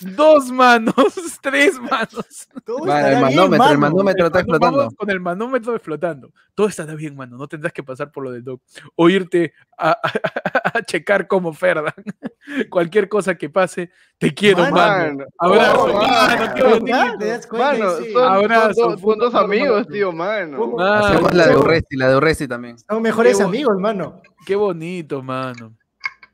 dos 0.00 0.50
manos, 0.50 0.94
tres 1.42 1.78
manos. 1.80 2.48
El 2.66 3.20
manómetro, 3.20 3.44
el 3.44 3.58
mano. 3.58 3.78
manómetro 3.78 4.26
está 4.26 4.44
Mano, 4.44 4.58
vamos. 4.60 4.94
Con 4.96 5.10
el 5.10 5.20
manómetro 5.20 5.78
flotando. 5.78 6.32
Todo 6.54 6.68
estará 6.68 6.94
bien, 6.94 7.16
mano. 7.16 7.36
No 7.36 7.46
tendrás 7.48 7.72
que 7.72 7.82
pasar 7.82 8.10
por 8.12 8.24
lo 8.24 8.32
del 8.32 8.44
doc. 8.44 8.60
O 8.96 9.08
irte 9.08 9.52
a, 9.78 9.90
a- 10.02 10.78
a 10.78 10.82
checar 10.82 11.26
como 11.26 11.52
Ferdan. 11.52 11.92
Cualquier 12.70 13.08
cosa 13.08 13.34
que 13.36 13.48
pase, 13.50 13.90
te 14.18 14.32
quiero, 14.34 14.62
Mano. 14.70 14.76
mano. 14.76 15.24
Abrazo, 15.38 15.84
oh, 15.84 16.02
mano, 16.02 16.54
qué 16.54 16.62
bonito. 16.62 16.86
¿Ya? 16.86 17.16
¿Te 17.18 17.26
das 17.26 17.46
cuenta? 17.46 17.72
Mano, 17.72 17.90
son, 18.12 18.24
Abrazo, 18.32 18.72
son 18.74 18.90
dos- 18.92 19.00
son 19.00 19.18
dos 19.18 19.34
amigos, 19.34 19.86
tío, 19.88 20.12
mano. 20.12 20.66
Mano, 20.68 20.94
Hacemos 21.06 21.34
la 21.34 21.46
de 21.48 21.56
Urresti, 21.56 21.96
la 21.96 22.08
de 22.08 22.16
Urresti 22.16 22.48
también. 22.48 22.76
Son 22.78 23.02
mejores 23.02 23.40
amigos, 23.40 23.78
mano. 23.78 24.20
Qué 24.46 24.56
bonito, 24.56 25.22
mano. 25.22 25.74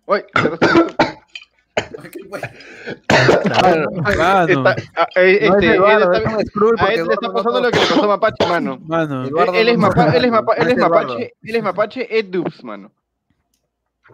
Oye, 0.07 0.25
Mano, 3.63 3.91
Mano. 4.17 4.47
está- 4.49 4.77
ah, 4.97 5.07
No, 5.17 5.23
él 5.23 5.39
está- 5.43 5.51
es 5.51 5.51
a 6.81 6.87
él 6.93 7.07
le 7.07 7.13
está 7.15 7.33
pasando 7.33 7.61
lo 7.61 7.71
que 7.71 7.79
le 7.79 7.87
pasó 7.87 8.05
a 8.05 8.07
Mapache, 8.07 8.47
mano. 8.49 8.79
Mano. 8.87 9.23
Él, 9.23 9.29
Eduardo 9.29 9.53
él 9.55 9.69
es, 9.69 9.79
mapa- 9.79 10.17
él 10.17 10.25
es, 10.25 10.31
mapa- 10.31 10.55
él 10.55 10.63
es 10.63 10.73
es 10.73 10.79
Eduardo. 10.79 11.09
mapache, 11.09 11.35
él 11.43 11.57
es 11.57 11.63
mapache, 11.63 12.19
Ed 12.19 12.25
Dubs, 12.27 12.65
mano. 12.65 12.91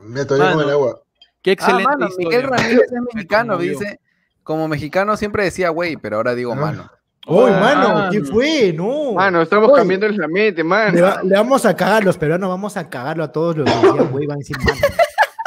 Me 0.01 0.21
atoré 0.21 0.41
con 0.41 0.49
Mano. 0.51 0.63
el 0.63 0.71
agua. 0.71 1.01
Qué 1.43 1.51
Ah, 1.51 1.55
excelente 1.55 1.85
mano, 1.89 2.07
historia, 2.09 2.29
Miguel 2.29 2.51
mano. 2.51 2.63
Ramírez 2.63 2.85
es 2.93 3.03
mexicano, 3.15 3.59
dice. 3.59 4.01
Como 4.43 4.67
mexicano 4.69 5.17
siempre 5.17 5.45
decía 5.45 5.69
güey, 5.71 5.97
pero 5.97 6.17
ahora 6.17 6.35
digo 6.35 6.53
Ah. 6.53 6.57
mano. 6.57 6.91
Uy, 7.29 7.51
Ah, 7.55 7.61
mano, 7.61 8.11
¿qué 8.11 8.19
mano. 8.21 8.33
fue? 8.33 8.73
No. 8.73 9.13
Mano, 9.13 9.43
estamos 9.43 9.69
Oye. 9.71 9.79
cambiándoles 9.79 10.17
la 10.17 10.27
mente, 10.27 10.65
mano. 10.65 10.93
Le, 10.93 11.01
va- 11.03 11.21
le 11.23 11.37
vamos 11.37 11.65
a 11.65 11.77
cagar, 11.77 12.03
los 12.03 12.19
peruanos 12.19 12.49
vamos 12.49 12.77
a 12.77 12.89
cagarlo 12.91 13.23
a 13.23 13.31
todos 13.31 13.57
los 13.59 13.71
que 13.71 13.77
decían, 13.87 14.11
güey, 14.11 14.27
van 14.27 14.37
a 14.37 14.39
decir, 14.39 14.57
mano. 14.59 14.81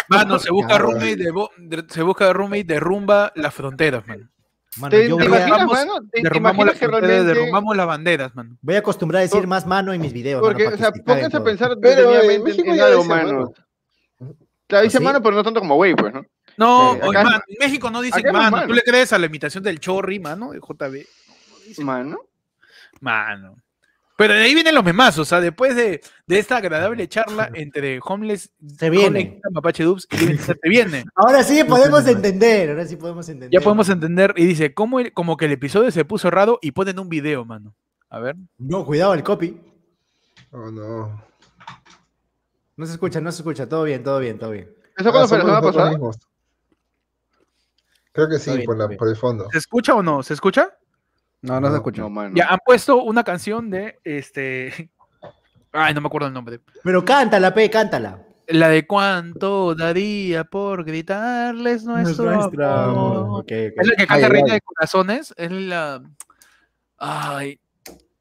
Mano, 0.10 0.40
se 0.40 0.52
busca 0.52 0.78
roommate 0.78 1.16
de, 1.16 1.86
se 1.90 2.02
busca 2.04 2.32
roommate 2.34 2.64
derrumba 2.64 3.32
las 3.36 3.54
fronteras, 3.54 4.06
mano. 4.08 4.30
Mano, 4.78 4.90
¿Te, 4.92 5.08
yo 5.08 5.16
te 5.16 5.28
voy 5.30 5.38
a, 5.38 5.48
imaginas, 5.48 5.60
Derrumbamos- 5.62 5.72
mano? 5.74 5.94
¿Te, 6.02 6.10
te 6.18 6.22
Derrumbamos 6.24 6.66
las 6.66 6.80
realmente... 6.82 7.24
derrumbamos 7.24 7.78
las 7.78 7.88
banderas, 7.88 8.36
mano. 8.36 8.58
voy 8.62 8.76
a 8.76 8.80
acostumbrar 8.80 9.20
a 9.20 9.24
decir 9.24 9.48
más 9.48 9.66
mano 9.66 9.94
en 9.94 10.02
mis 10.02 10.12
videos. 10.12 10.42
mano, 10.42 10.52
Porque, 10.52 10.66
para 10.66 10.76
o 10.76 10.80
sea, 10.80 10.92
pónganse 10.92 11.38
a 11.38 11.44
pensar 11.44 11.72
Pero, 11.82 12.14
en- 12.22 12.44
México 12.44 12.70
en 12.72 12.76
ya 12.76 12.86
algo, 12.88 12.98
dice 13.04 13.10
mano. 13.10 13.32
mano. 13.34 13.54
Claro, 14.68 14.84
dice 14.84 14.98
¿Ah, 14.98 15.02
mano, 15.02 15.22
pero 15.22 15.36
no 15.36 15.44
tanto 15.44 15.60
como 15.62 15.76
güey, 15.76 15.96
pues, 15.96 16.14
¿no? 16.14 16.26
No, 16.58 16.92
oye, 16.92 17.02
acá- 17.20 17.24
mano, 17.24 17.42
en 17.48 17.58
México 17.60 17.90
no 17.90 18.02
dicen 18.02 18.24
mano. 18.34 18.52
mano. 18.52 18.68
¿Tú 18.68 18.74
le 18.74 18.82
crees 18.82 19.14
a 19.14 19.18
la 19.20 19.28
imitación 19.28 19.64
del 19.64 19.80
chorri, 19.80 20.20
mano? 20.20 20.52
De 20.52 20.60
JB. 20.60 21.06
Mano. 21.84 22.18
Mano. 23.00 23.56
Pero 24.18 24.34
de 24.34 24.44
ahí 24.44 24.54
vienen 24.54 24.74
los 24.74 24.84
memazos, 24.84 25.20
o 25.20 25.26
sea, 25.26 25.42
después 25.42 25.76
de, 25.76 26.02
de 26.26 26.40
esta 26.40 26.56
agradable 26.58 27.06
charla 27.10 27.50
entre 27.54 28.00
Homeless, 28.02 28.50
Se 28.78 28.90
viene. 28.90 29.08
Homeless, 29.08 29.42
Mapache 29.52 29.84
Dubs 29.84 30.08
y 30.12 30.38
se 30.38 30.56
viene. 30.64 31.04
Ahora 31.16 31.44
sí 31.44 31.62
podemos 31.66 32.08
entender, 32.08 32.70
ahora 32.70 32.86
sí 32.86 32.96
podemos 32.96 33.28
entender. 33.28 33.50
Ya 33.60 33.62
podemos 33.64 33.90
entender. 33.90 34.34
Y 34.38 34.46
dice, 34.46 34.74
¿cómo 34.74 35.02
el- 35.02 35.12
como 35.12 35.36
que 35.36 35.46
el 35.46 35.52
episodio 35.52 35.92
se 35.92 36.06
puso 36.06 36.32
raro 36.32 36.60
y 36.62 36.72
ponen 36.72 36.98
un 37.00 37.10
video, 37.10 37.44
mano. 37.44 37.76
A 38.10 38.20
ver. 38.20 38.38
No, 38.58 38.86
cuidado 38.86 39.14
el 39.16 39.24
copy. 39.24 39.60
Oh, 40.52 40.72
no. 40.72 41.22
No 42.78 42.86
se 42.86 42.94
escucha, 42.94 43.20
no 43.20 43.32
se 43.34 43.40
escucha. 43.42 43.68
Todo 43.68 43.84
bien, 43.84 44.02
todo 44.02 44.20
bien, 44.20 44.40
todo 44.40 44.52
bien. 44.52 44.74
¿Eso 44.98 45.12
cuándo 45.12 45.28
fue 45.28 45.40
la 45.40 45.44
semana 45.44 45.62
pasada? 45.62 46.00
Creo 48.14 48.30
que 48.30 48.40
sí, 48.40 48.56
bien, 48.56 48.78
la- 48.78 48.88
por 48.88 49.10
el 49.10 49.18
fondo. 49.18 49.50
¿Se 49.52 49.58
escucha 49.58 49.94
o 49.94 50.02
no? 50.02 50.24
¿Se 50.24 50.34
escucha? 50.34 50.70
No, 51.46 51.60
no, 51.60 51.68
se 51.68 51.72
No, 51.72 51.78
escucha. 51.78 52.02
No, 52.02 52.10
mano. 52.10 52.36
Ya 52.36 52.48
han 52.48 52.60
puesto 52.66 53.04
una 53.04 53.24
canción 53.24 53.70
de 53.70 54.00
este. 54.04 54.90
Ay, 55.72 55.94
no 55.94 56.02
me 56.02 56.08
acuerdo 56.08 56.28
el 56.28 56.34
nombre. 56.34 56.60
Pero 56.84 57.04
cántala, 57.04 57.54
pe, 57.54 57.70
cántala. 57.70 58.22
La 58.48 58.70
de 58.70 58.86
cuánto 58.86 59.74
daría 59.76 60.44
por 60.44 60.84
gritarles 60.86 61.84
nuestro 61.84 62.30
amor. 62.30 63.42
Ok. 63.42 63.52
Es 63.52 63.88
la 63.88 63.96
que 63.96 64.08
canta 64.08 64.28
Ay, 64.28 64.32
Reina 64.32 64.54
ay. 64.54 64.56
de 64.56 64.62
Corazones. 64.62 65.34
Es 65.38 65.52
la. 65.52 66.02
Ay. 66.98 67.60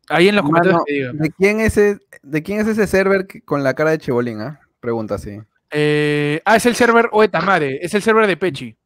Ahí 0.08 0.28
en 0.28 0.36
los 0.36 0.44
Mano, 0.44 0.82
comentarios 0.82 1.14
que. 1.14 1.22
¿de, 1.22 1.30
quién 1.30 1.60
es 1.60 1.76
ese, 1.76 1.98
¿De 2.22 2.42
quién 2.42 2.60
es 2.60 2.66
ese 2.66 2.86
server 2.86 3.26
con 3.44 3.62
la 3.62 3.74
cara 3.74 3.90
de 3.90 3.98
Chebolín? 3.98 4.40
ah? 4.40 4.60
Pregunta 4.80 5.14
así. 5.14 5.38
Eh, 5.70 6.40
ah, 6.44 6.56
es 6.56 6.66
el 6.66 6.74
server 6.74 7.08
Oetamare. 7.12 7.78
Es 7.82 7.94
el 7.94 8.02
server 8.02 8.26
de 8.26 8.36
Pechi. 8.36 8.76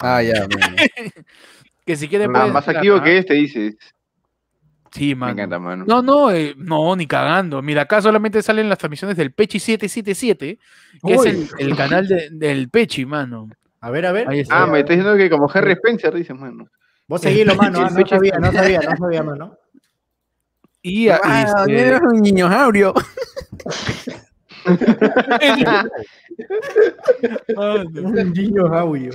Ah, 0.00 0.22
ya. 0.22 0.46
Que 1.84 1.96
si 1.96 2.08
quieren. 2.08 2.32
Pueden 2.32 2.52
más 2.52 2.62
entrar, 2.66 2.76
activo 2.76 2.96
¿ah? 2.96 3.02
que 3.04 3.18
este, 3.18 3.34
dices. 3.34 3.76
Sí, 4.92 5.08
Me 5.08 5.14
mano. 5.16 5.32
encanta, 5.32 5.58
mano. 5.58 5.84
No, 5.88 6.02
no, 6.02 6.30
eh, 6.30 6.54
no, 6.56 6.94
ni 6.94 7.06
cagando. 7.06 7.60
Mira, 7.62 7.82
acá 7.82 8.00
solamente 8.00 8.40
salen 8.42 8.68
las 8.68 8.78
transmisiones 8.78 9.16
del 9.16 9.32
Pechi 9.32 9.58
777, 9.58 10.58
que 11.04 11.12
es 11.14 11.20
Uy. 11.20 11.28
el, 11.28 11.48
el 11.70 11.76
canal 11.76 12.06
de- 12.06 12.28
del 12.30 12.68
Pechi, 12.70 13.04
mano. 13.04 13.48
A 13.80 13.90
ver, 13.90 14.06
a 14.06 14.12
ver. 14.12 14.28
Ahí 14.28 14.40
está. 14.40 14.62
Ah, 14.62 14.66
me 14.66 14.78
está 14.80 14.92
diciendo 14.94 15.16
que 15.16 15.28
como 15.28 15.50
Harry 15.52 15.72
Spencer, 15.72 16.14
dices, 16.14 16.36
mano. 16.38 16.68
Vos 17.08 17.20
seguilo, 17.20 17.54
mano. 17.56 17.80
ah, 17.80 17.90
no 17.90 18.06
sabía, 18.06 18.38
no 18.38 18.52
sabía, 18.52 18.80
no 18.80 18.96
sabía, 18.96 19.22
mano. 19.22 19.58
Y, 20.80 21.08
Ah, 21.08 21.44
este, 21.66 21.80
eres 21.88 22.00
un 27.56 28.32
niño 28.32 28.66
audio. 28.66 29.10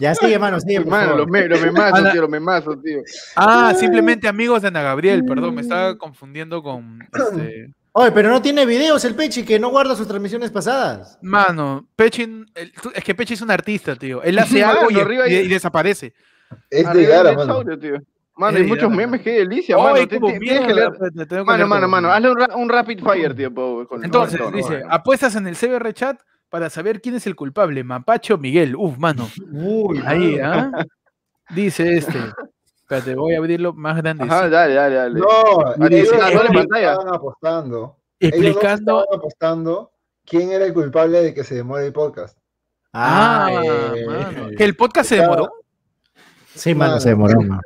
Ya 0.00 0.14
sigue, 0.14 0.38
mano, 0.38 0.60
sigue, 0.60 0.80
por 0.80 0.90
Mano, 0.90 1.04
favor. 1.10 1.18
los, 1.20 1.28
me, 1.28 1.48
los 1.48 1.60
memazos, 1.60 1.98
Ana- 1.98 2.12
tío, 2.12 2.20
los 2.22 2.30
memazos, 2.30 2.82
tío. 2.82 3.00
Ah, 3.36 3.74
simplemente 3.78 4.28
amigos 4.28 4.62
de 4.62 4.68
Ana 4.68 4.82
Gabriel, 4.82 5.24
perdón, 5.24 5.54
me 5.54 5.62
estaba 5.62 5.96
confundiendo 5.98 6.62
con 6.62 7.00
este. 7.12 7.72
Oye, 7.92 8.12
pero 8.12 8.28
no 8.28 8.40
tiene 8.40 8.64
videos 8.64 9.04
el 9.04 9.14
Pechi, 9.14 9.42
que 9.44 9.58
no 9.58 9.70
guarda 9.70 9.96
sus 9.96 10.06
transmisiones 10.06 10.50
pasadas. 10.50 11.18
Mano, 11.20 11.86
Pechi, 11.96 12.44
es 12.94 13.02
que 13.04 13.14
Pechi 13.14 13.34
es 13.34 13.42
un 13.42 13.50
artista, 13.50 13.96
tío. 13.96 14.22
Él 14.22 14.38
hace 14.38 14.64
Mano, 14.64 14.78
algo 14.80 14.90
y, 14.90 15.00
arriba 15.00 15.28
y- 15.28 15.48
desaparece. 15.48 16.14
Es 16.70 16.90
de 16.92 17.04
Gara, 17.06 17.30
el 17.30 17.36
mano. 17.36 17.62
tío. 17.78 18.00
Mano, 18.38 18.56
hay 18.58 18.64
muchos 18.64 18.88
memes, 18.90 19.10
mano. 19.10 19.22
qué 19.22 19.30
delicia, 19.32 19.76
Ay, 19.76 19.82
mano. 19.82 19.94
Que 20.38 20.50
leer. 20.74 20.92
pues, 20.96 21.12
te 21.14 21.26
tengo 21.26 21.42
que 21.42 21.46
Mano, 21.46 21.56
leer 21.56 21.66
mano, 21.66 21.80
todo. 21.82 21.88
mano, 21.90 22.12
hazle 22.12 22.30
un, 22.30 22.38
ra- 22.38 22.56
un 22.56 22.68
rapid 22.68 23.00
fire, 23.02 23.34
tío. 23.34 23.52
po- 23.52 23.86
con- 23.88 24.04
Entonces, 24.04 24.40
dice, 24.52 24.82
apuestas 24.88 25.34
en 25.36 25.46
el 25.48 25.56
CBR 25.56 25.92
chat 25.92 26.20
para 26.48 26.70
saber 26.70 27.00
quién 27.00 27.16
es 27.16 27.26
el 27.26 27.34
culpable, 27.36 27.82
Mapache 27.84 28.32
o 28.32 28.38
Miguel. 28.38 28.76
Uf, 28.76 28.96
mano. 28.96 29.28
Uy, 29.52 30.00
Ahí, 30.06 30.38
¿ah? 30.38 30.70
Dice 31.50 31.96
este. 31.96 32.18
Espérate, 32.82 33.14
voy 33.16 33.34
a 33.34 33.38
abrirlo 33.38 33.72
más 33.74 33.96
grande. 33.98 34.24
Ajá, 34.24 34.48
dale, 34.48 34.74
dale, 34.74 34.94
dale. 34.94 35.20
No, 35.20 35.88
dice, 35.88 36.16
ah, 36.22 36.30
no, 36.32 36.42
en 36.44 36.52
pantalla. 36.54 36.92
estaban 36.92 37.14
apostando. 37.14 37.96
Ellos 38.20 38.34
explicando. 38.34 39.00
estaban 39.02 39.18
apostando 39.18 39.90
quién 40.24 40.52
era 40.52 40.64
el 40.64 40.72
culpable 40.72 41.22
de 41.22 41.34
que 41.34 41.44
se 41.44 41.54
demore 41.56 41.86
el 41.86 41.92
podcast. 41.92 42.38
Ah, 42.92 43.50
eh, 43.62 44.06
mano. 44.06 44.48
¿Que 44.56 44.64
el 44.64 44.74
podcast 44.76 45.08
se 45.08 45.16
demoró? 45.16 45.50
Sí, 46.54 46.74
mano, 46.74 46.92
Mano. 46.92 47.00
se 47.00 47.08
demoró, 47.10 47.40
mano. 47.42 47.60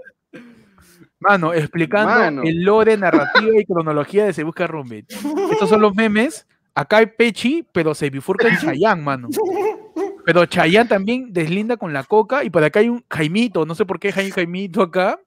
Mano, 1.22 1.54
explicando 1.54 2.14
Mano. 2.14 2.42
el 2.44 2.62
lore, 2.62 2.96
narrativa 2.96 3.58
y 3.58 3.64
cronología 3.64 4.24
de 4.24 4.32
Se 4.32 4.44
Busca 4.44 4.66
Roommate. 4.66 5.06
Estos 5.50 5.68
son 5.68 5.80
los 5.80 5.94
memes. 5.94 6.46
Acá 6.74 6.98
hay 6.98 7.06
Pechi, 7.06 7.66
pero 7.70 7.94
se 7.94 8.08
bifurca 8.10 8.48
en 8.48 8.58
Chayanne, 8.58 9.02
mano. 9.02 9.28
Pero 10.24 10.46
Chayanne 10.46 10.88
también 10.88 11.32
deslinda 11.32 11.76
con 11.76 11.92
la 11.92 12.04
coca 12.04 12.44
y 12.44 12.50
por 12.50 12.64
acá 12.64 12.80
hay 12.80 12.88
un 12.88 13.04
Jaimito, 13.10 13.66
no 13.66 13.74
sé 13.74 13.84
por 13.84 13.98
qué 13.98 14.12
hay 14.14 14.26
un 14.26 14.32
Jaimito 14.32 14.82
acá. 14.82 15.18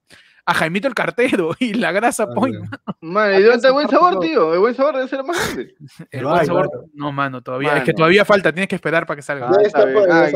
A 0.48 0.54
Jaimito 0.54 0.86
el 0.86 0.94
cartero 0.94 1.50
y 1.58 1.74
la 1.74 1.90
grasa 1.90 2.22
Ah, 2.24 2.34
point. 2.34 2.54
ya. 2.56 2.80
Mano, 3.00 3.32
¿y 3.38 3.42
dónde 3.42 3.56
está 3.56 3.68
el 3.68 3.74
buen 3.74 3.88
sabor, 3.88 4.20
tío? 4.20 4.54
El 4.54 4.60
buen 4.60 4.74
sabor 4.74 4.94
debe 4.94 5.08
ser 5.08 5.24
más 5.24 5.36
grande. 5.44 5.74
El 6.10 6.22
Lo 6.22 6.28
buen 6.30 6.40
hay, 6.40 6.46
sabor-. 6.46 6.84
No, 6.94 7.10
mano, 7.12 7.42
todavía. 7.42 7.76
Es 7.78 7.84
que 7.84 7.92
todavía 7.92 8.24
falta, 8.24 8.52
tienes 8.52 8.68
que 8.68 8.76
esperar 8.76 9.06
para 9.06 9.16
que 9.16 9.22
salga. 9.22 9.50
Está 9.60 9.84
bien. 9.84 10.04
Ah, 10.10 10.28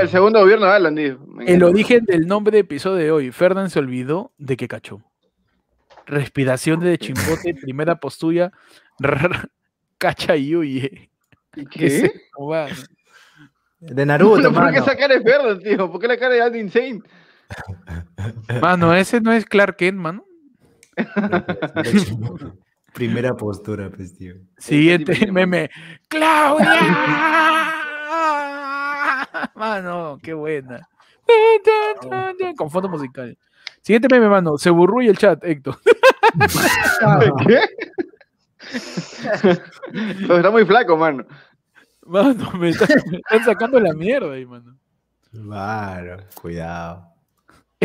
el, 0.00 0.08
segundo 0.08 0.38
gobierno 0.40 0.66
de 0.66 0.72
Alan. 0.72 0.94
Me 0.94 1.44
El 1.46 1.62
origen 1.62 2.04
del 2.04 2.26
nombre 2.26 2.52
de 2.52 2.60
episodio 2.60 2.96
de 2.96 3.10
hoy. 3.10 3.32
Fernan 3.32 3.70
se 3.70 3.78
olvidó 3.78 4.32
de 4.38 4.56
que 4.56 4.68
cachó. 4.68 5.00
Respiración 6.06 6.80
de 6.80 6.98
chimbote, 6.98 7.54
primera 7.62 7.96
postura. 7.96 8.52
Cacha 9.98 10.36
y 10.36 10.54
huye. 10.54 11.10
¿Qué 11.52 11.64
¿Qué? 11.66 11.86
es? 11.86 12.12
De 13.80 14.06
Naruto, 14.06 14.52
¿Por 14.52 14.72
qué 14.72 14.78
esa 14.78 14.96
cara 14.96 15.14
es 15.14 15.22
verde, 15.24 15.58
tío? 15.58 15.90
¿Por 15.90 16.00
qué 16.00 16.08
la 16.08 16.16
cara 16.16 16.34
de 16.34 16.42
Andy 16.42 16.58
Insane? 16.58 17.02
Mano, 18.60 18.94
ese 18.94 19.20
no 19.20 19.32
es 19.32 19.44
Clark 19.44 19.76
Kent, 19.76 19.98
mano. 19.98 20.24
Primera 22.94 23.34
postura, 23.34 23.90
pues, 23.90 24.16
tío. 24.16 24.34
Siguiente 24.58 25.30
meme. 25.32 25.68
¡Claudia! 26.08 26.80
Mano, 29.54 30.18
qué 30.22 30.32
buena. 30.34 30.88
Con 32.56 32.70
fondo 32.70 32.88
musical. 32.88 33.36
Siguiente 33.82 34.08
meme, 34.10 34.28
mano. 34.28 34.56
Se 34.58 34.70
burruye 34.70 35.10
el 35.10 35.18
chat, 35.18 35.42
Héctor. 35.44 35.76
¿Qué? 37.46 37.60
Pero 39.92 40.36
está 40.36 40.50
muy 40.50 40.64
flaco, 40.64 40.96
mano. 40.96 41.24
Mano, 42.06 42.52
me, 42.52 42.68
está- 42.70 42.86
me 43.10 43.16
están 43.18 43.44
sacando 43.44 43.80
la 43.80 43.92
mierda 43.92 44.32
ahí, 44.32 44.46
mano. 44.46 44.76
Claro, 45.32 46.18
cuidado. 46.40 47.08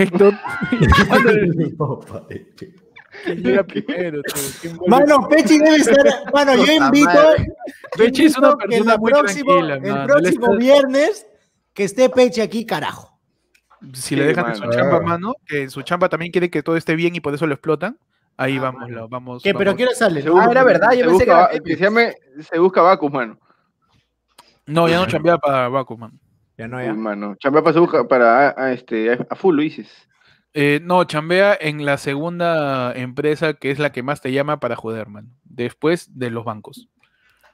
Héctor. 0.01 0.33
Mano, 1.09 1.31
Mano, 1.77 2.27
¿quién 3.25 3.43
llega 3.43 3.63
primero? 3.63 4.21
tú? 4.23 4.31
¿Quién 4.61 4.77
vuelve 4.77 5.13
Pechi 5.29 5.57
debe 5.59 5.75
estar. 5.77 6.05
Mano, 6.33 6.55
yo 6.55 6.71
invito. 6.71 7.19
Pechi 7.97 8.25
es 8.25 8.37
una 8.37 8.55
persona 8.55 8.91
la 8.93 8.97
muy 8.97 9.11
próximo- 9.11 9.51
tranquila, 9.51 9.75
El 9.75 9.81
mano. 9.93 10.07
Próximo 10.07 10.45
está- 10.45 10.57
viernes 10.57 11.27
que 11.73 11.83
esté 11.83 12.09
Pechi 12.09 12.41
aquí, 12.41 12.65
carajo. 12.65 13.19
Si 13.93 14.15
le 14.15 14.25
dejan 14.25 14.49
en 14.49 14.55
su 14.55 14.61
mano. 14.61 14.73
chamba, 14.73 14.97
Ah. 14.97 15.01
mano, 15.01 15.33
que 15.45 15.63
en 15.63 15.69
su 15.69 15.81
chamba 15.83 16.09
también 16.09 16.31
quiere 16.31 16.49
que 16.49 16.61
todo 16.63 16.75
esté 16.77 16.95
bien 16.95 17.15
y 17.15 17.19
por 17.21 17.33
eso 17.33 17.47
lo 17.47 17.53
explotan, 17.53 17.97
ahí 18.37 18.59
vamos, 18.59 18.89
lo- 18.89 19.07
vamos. 19.07 19.41
¿Qué? 19.43 19.53
¿Pero 19.53 19.71
vamos. 19.71 19.77
hora 19.85 19.95
sale? 19.95 20.23
Ah, 20.35 20.47
era 20.51 20.63
verdad, 20.63 20.91
yo 20.91 20.97
se 20.97 21.03
pensé 21.03 21.13
busca 21.13 21.49
que 21.49 21.55
era 21.55 22.13
se 22.43 22.59
busca 22.59 22.81
Bacus, 22.81 23.11
mano. 23.11 23.37
No, 24.65 24.87
ya 24.87 24.97
no 24.99 25.07
chambea 25.07 25.37
para 25.37 25.67
Baku, 25.69 25.97
man. 25.97 26.11
Ya 26.59 26.67
no, 26.67 26.77
Uy, 26.77 26.83
ya. 26.83 26.93
mano. 26.93 27.35
Chambea 27.39 27.63
para, 27.63 27.79
busca 27.79 28.05
para 28.05 28.49
a, 28.49 28.53
a 28.65 28.71
este, 28.73 29.13
a, 29.13 29.25
a 29.29 29.35
full, 29.35 29.55
lo 29.55 29.61
dices. 29.61 29.87
Eh, 30.53 30.81
no, 30.83 31.05
chambea 31.05 31.57
en 31.59 31.85
la 31.85 31.97
segunda 31.97 32.91
empresa 32.93 33.53
que 33.53 33.71
es 33.71 33.79
la 33.79 33.91
que 33.93 34.03
más 34.03 34.19
te 34.19 34.33
llama 34.33 34.59
para 34.59 34.75
joder, 34.75 35.07
man. 35.07 35.29
Después 35.45 36.17
de 36.19 36.29
los 36.31 36.43
bancos. 36.43 36.89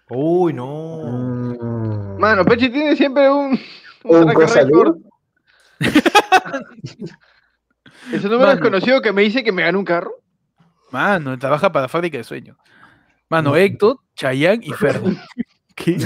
Uy, 0.09 0.53
no. 0.53 1.01
Mm. 1.03 2.19
Mano, 2.19 2.43
Pechi 2.45 2.69
tiene 2.69 2.95
siempre 2.95 3.29
un, 3.29 3.59
Un 4.05 4.33
cosalud. 4.33 4.71
record. 4.71 4.97
Ese 8.11 8.23
número 8.23 8.39
Mano. 8.39 8.51
desconocido 8.53 9.01
que 9.01 9.11
me 9.11 9.21
dice 9.21 9.43
que 9.43 9.51
me 9.51 9.61
gana 9.63 9.77
un 9.77 9.85
carro. 9.85 10.11
Mano, 10.91 11.37
trabaja 11.37 11.71
para 11.71 11.87
Fábrica 11.87 12.17
de 12.17 12.23
Sueños. 12.23 12.57
Mano, 13.29 13.55
Héctor, 13.55 13.99
Chayanne 14.15 14.65
y 14.65 14.71
Ferdo. 14.73 15.11
¿Qué? 15.75 15.97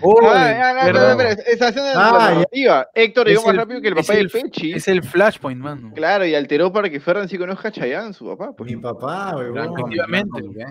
Oh, 0.00 0.18
Ah, 0.24 0.34
ah, 0.34 0.74
no, 0.74 0.84
¿verdad? 0.86 0.92
no, 1.16 1.22
no, 1.22 1.28
espera, 1.30 1.50
esa 1.52 1.68
escena 1.68 1.86
de 1.88 1.92
Ah, 1.94 2.10
narrativa. 2.30 2.88
Héctor 2.94 3.26
llegó 3.28 3.42
más 3.42 3.50
el- 3.50 3.56
rápido 3.58 3.80
que 3.80 3.88
el 3.88 3.94
papá 3.94 4.12
del 4.14 4.22
el- 4.26 4.30
Pechi. 4.30 4.72
Es 4.72 4.88
el 4.88 5.02
Flashpoint, 5.02 5.60
mano. 5.60 5.92
Claro, 5.94 6.26
y 6.26 6.34
alteró 6.34 6.72
para 6.72 6.88
que 6.90 6.98
Ferran 7.00 7.28
sí 7.28 7.38
conozca 7.38 7.68
a 7.68 7.72
Chayanne, 7.72 8.12
su 8.12 8.26
papá. 8.26 8.52
Pues. 8.56 8.70
Mi 8.70 8.76
papá, 8.80 9.36
weón. 9.36 9.56
Efectivamente. 9.58 10.42
¿qué? 10.54 10.64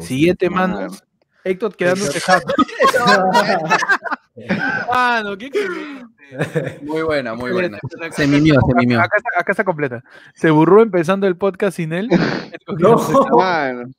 Siguiente, 0.00 0.50
mano. 0.50 0.88
Héctor 1.44 1.76
quedándose 1.76 2.20
jato. 2.20 2.52
Mano, 4.90 5.36
qué. 5.38 5.50
Muy 6.82 7.02
buena, 7.02 7.34
muy 7.34 7.52
buena. 7.52 7.78
Se 8.12 8.26
mimió, 8.26 8.56
se 8.66 8.74
mimió. 8.74 9.00
Acá, 9.00 9.16
está, 9.18 9.40
acá 9.40 9.52
está 9.52 9.64
completa. 9.64 10.02
Se 10.34 10.50
burró 10.50 10.82
empezando 10.82 11.26
el 11.26 11.36
podcast 11.36 11.76
sin 11.76 11.92
él. 11.92 12.08
No. 12.78 12.96
Mano. 13.36 13.90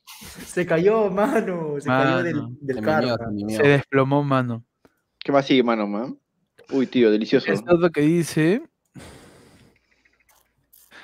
Se 0.45 0.65
cayó, 0.65 1.09
mano. 1.09 1.75
Se 1.79 1.87
cayó 1.87 2.23
del, 2.23 2.35
Mano, 2.35 2.55
del 2.61 2.75
Se 2.77 2.81
carro. 2.81 3.31
mimió, 3.31 3.57
se 3.57 3.67
desplomó, 3.67 4.23
mano. 4.23 4.63
¿Qué 5.19 5.31
más 5.31 5.45
sigue, 5.45 5.63
mano, 5.63 5.87
man? 5.87 6.17
Uy, 6.71 6.87
tío, 6.87 7.11
delicioso. 7.11 7.51
Esto 7.51 7.75
es 7.75 7.79
lo 7.79 7.89
que 7.91 8.01
dice 8.01 8.61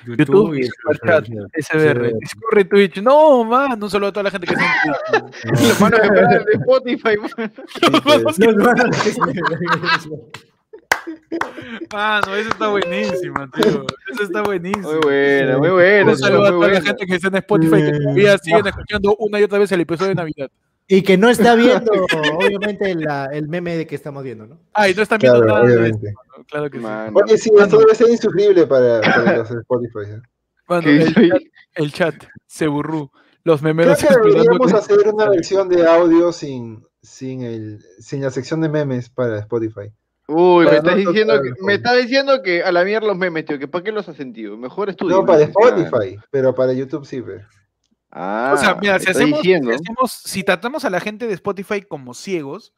YouTube, 0.06 0.18
YouTube 0.18 0.54
y 0.58 0.62
Superchat, 0.64 1.26
SBR. 1.58 2.12
Discord 2.18 2.58
y 2.58 2.64
Twitch. 2.64 3.02
No, 3.02 3.44
mano, 3.44 3.84
un 3.84 3.90
saludo 3.90 4.08
a 4.08 4.12
toda 4.12 4.24
la 4.24 4.30
gente 4.30 4.46
que 4.46 4.54
está 4.54 4.64
en 4.64 5.22
Twitch. 5.22 5.44
Los 5.68 5.80
manos 5.80 6.00
de 6.00 6.52
Spotify, 6.54 7.16
mano. 7.18 7.52
Eso 12.36 12.48
está 12.50 12.68
buenísimo, 12.68 13.48
tío. 13.50 13.86
Eso 14.12 14.22
está 14.22 14.42
buenísimo. 14.42 14.88
Muy 14.92 15.00
buena, 15.02 15.58
muy 15.58 15.70
buena. 15.70 16.10
Un 16.12 16.18
saludo 16.18 16.44
a 16.46 16.50
toda 16.50 16.68
la 16.68 16.80
gente 16.80 17.06
que 17.06 17.14
está 17.14 17.28
en 17.28 17.36
Spotify 17.36 17.76
que 17.82 17.92
todavía 17.98 18.38
siguen 18.38 18.66
escuchando 18.66 19.16
una 19.18 19.40
y 19.40 19.42
otra 19.42 19.58
vez 19.58 19.72
el 19.72 19.80
episodio 19.80 20.10
de 20.10 20.14
Navidad. 20.16 20.50
Y 20.88 21.02
que 21.02 21.16
no 21.16 21.30
está 21.30 21.54
viendo, 21.54 21.90
obviamente, 22.34 22.94
la- 22.94 23.26
el 23.32 23.48
meme 23.48 23.76
de 23.76 23.86
que 23.86 23.94
estamos 23.94 24.22
viendo, 24.24 24.46
¿no? 24.46 24.58
Ah, 24.74 24.88
y 24.88 24.94
no 24.94 25.02
están 25.02 25.18
viendo 25.20 25.40
Claro, 25.40 25.54
nada 25.54 25.66
de 25.66 25.76
obviamente. 25.76 26.14
Claro 26.48 26.70
que 26.70 26.78
sí. 26.78 26.82
Mano. 26.84 27.12
Oye, 27.24 27.36
sí, 27.38 27.50
esto 27.58 27.78
debe 27.78 27.94
ser 27.94 28.08
insufrible 28.10 28.66
para, 28.66 29.00
para 29.00 29.36
los 29.38 29.50
Spotify. 29.50 30.10
¿eh? 30.10 30.20
Bueno, 30.68 30.82
¿Qué 30.84 30.96
el 31.02 31.12
chat, 31.14 31.42
el 31.74 31.92
chat 31.92 32.14
se 32.46 32.66
burrú. 32.68 33.10
Los 33.44 33.60
Creo 33.60 33.74
memeros 33.74 33.98
que 33.98 34.08
deberíamos 34.14 34.70
que- 34.72 34.78
hacer 34.78 34.98
una 35.12 35.28
versión 35.28 35.68
de 35.68 35.86
audio 35.86 36.32
sin, 36.32 36.86
sin, 37.02 37.42
el, 37.42 37.84
sin 37.98 38.22
la 38.22 38.30
sección 38.30 38.60
de 38.60 38.68
memes 38.68 39.10
para 39.10 39.38
Spotify. 39.40 39.92
Uy, 40.28 40.64
me 40.66 40.76
estás, 40.76 40.84
no 40.84 40.96
diciendo 40.96 41.34
tocar 41.34 41.52
que, 41.56 41.64
me 41.64 41.74
estás 41.74 41.96
diciendo 41.98 42.42
que 42.42 42.62
a 42.62 42.70
la 42.70 42.84
mierda 42.84 43.08
los 43.08 43.16
memes, 43.18 43.44
tío, 43.44 43.58
que 43.58 43.66
para 43.68 43.82
qué 43.84 43.90
los 43.92 44.08
has 44.08 44.16
sentido. 44.16 44.56
Mejor 44.56 44.88
estudio. 44.88 45.16
No, 45.16 45.26
para 45.26 45.42
Spotify, 45.42 46.16
pero 46.30 46.54
para 46.54 46.72
YouTube 46.72 47.04
sí. 47.04 47.20
pues. 47.20 47.42
Ah, 48.12 48.52
O 48.54 48.56
sea, 48.56 48.74
mira, 48.76 48.98
si 49.00 49.10
hacemos, 49.10 49.40
si 49.40 49.52
hacemos- 49.54 50.12
si 50.24 50.44
tratamos 50.44 50.84
a 50.84 50.90
la 50.90 51.00
gente 51.00 51.26
de 51.26 51.34
Spotify 51.34 51.82
como 51.82 52.14
ciegos, 52.14 52.72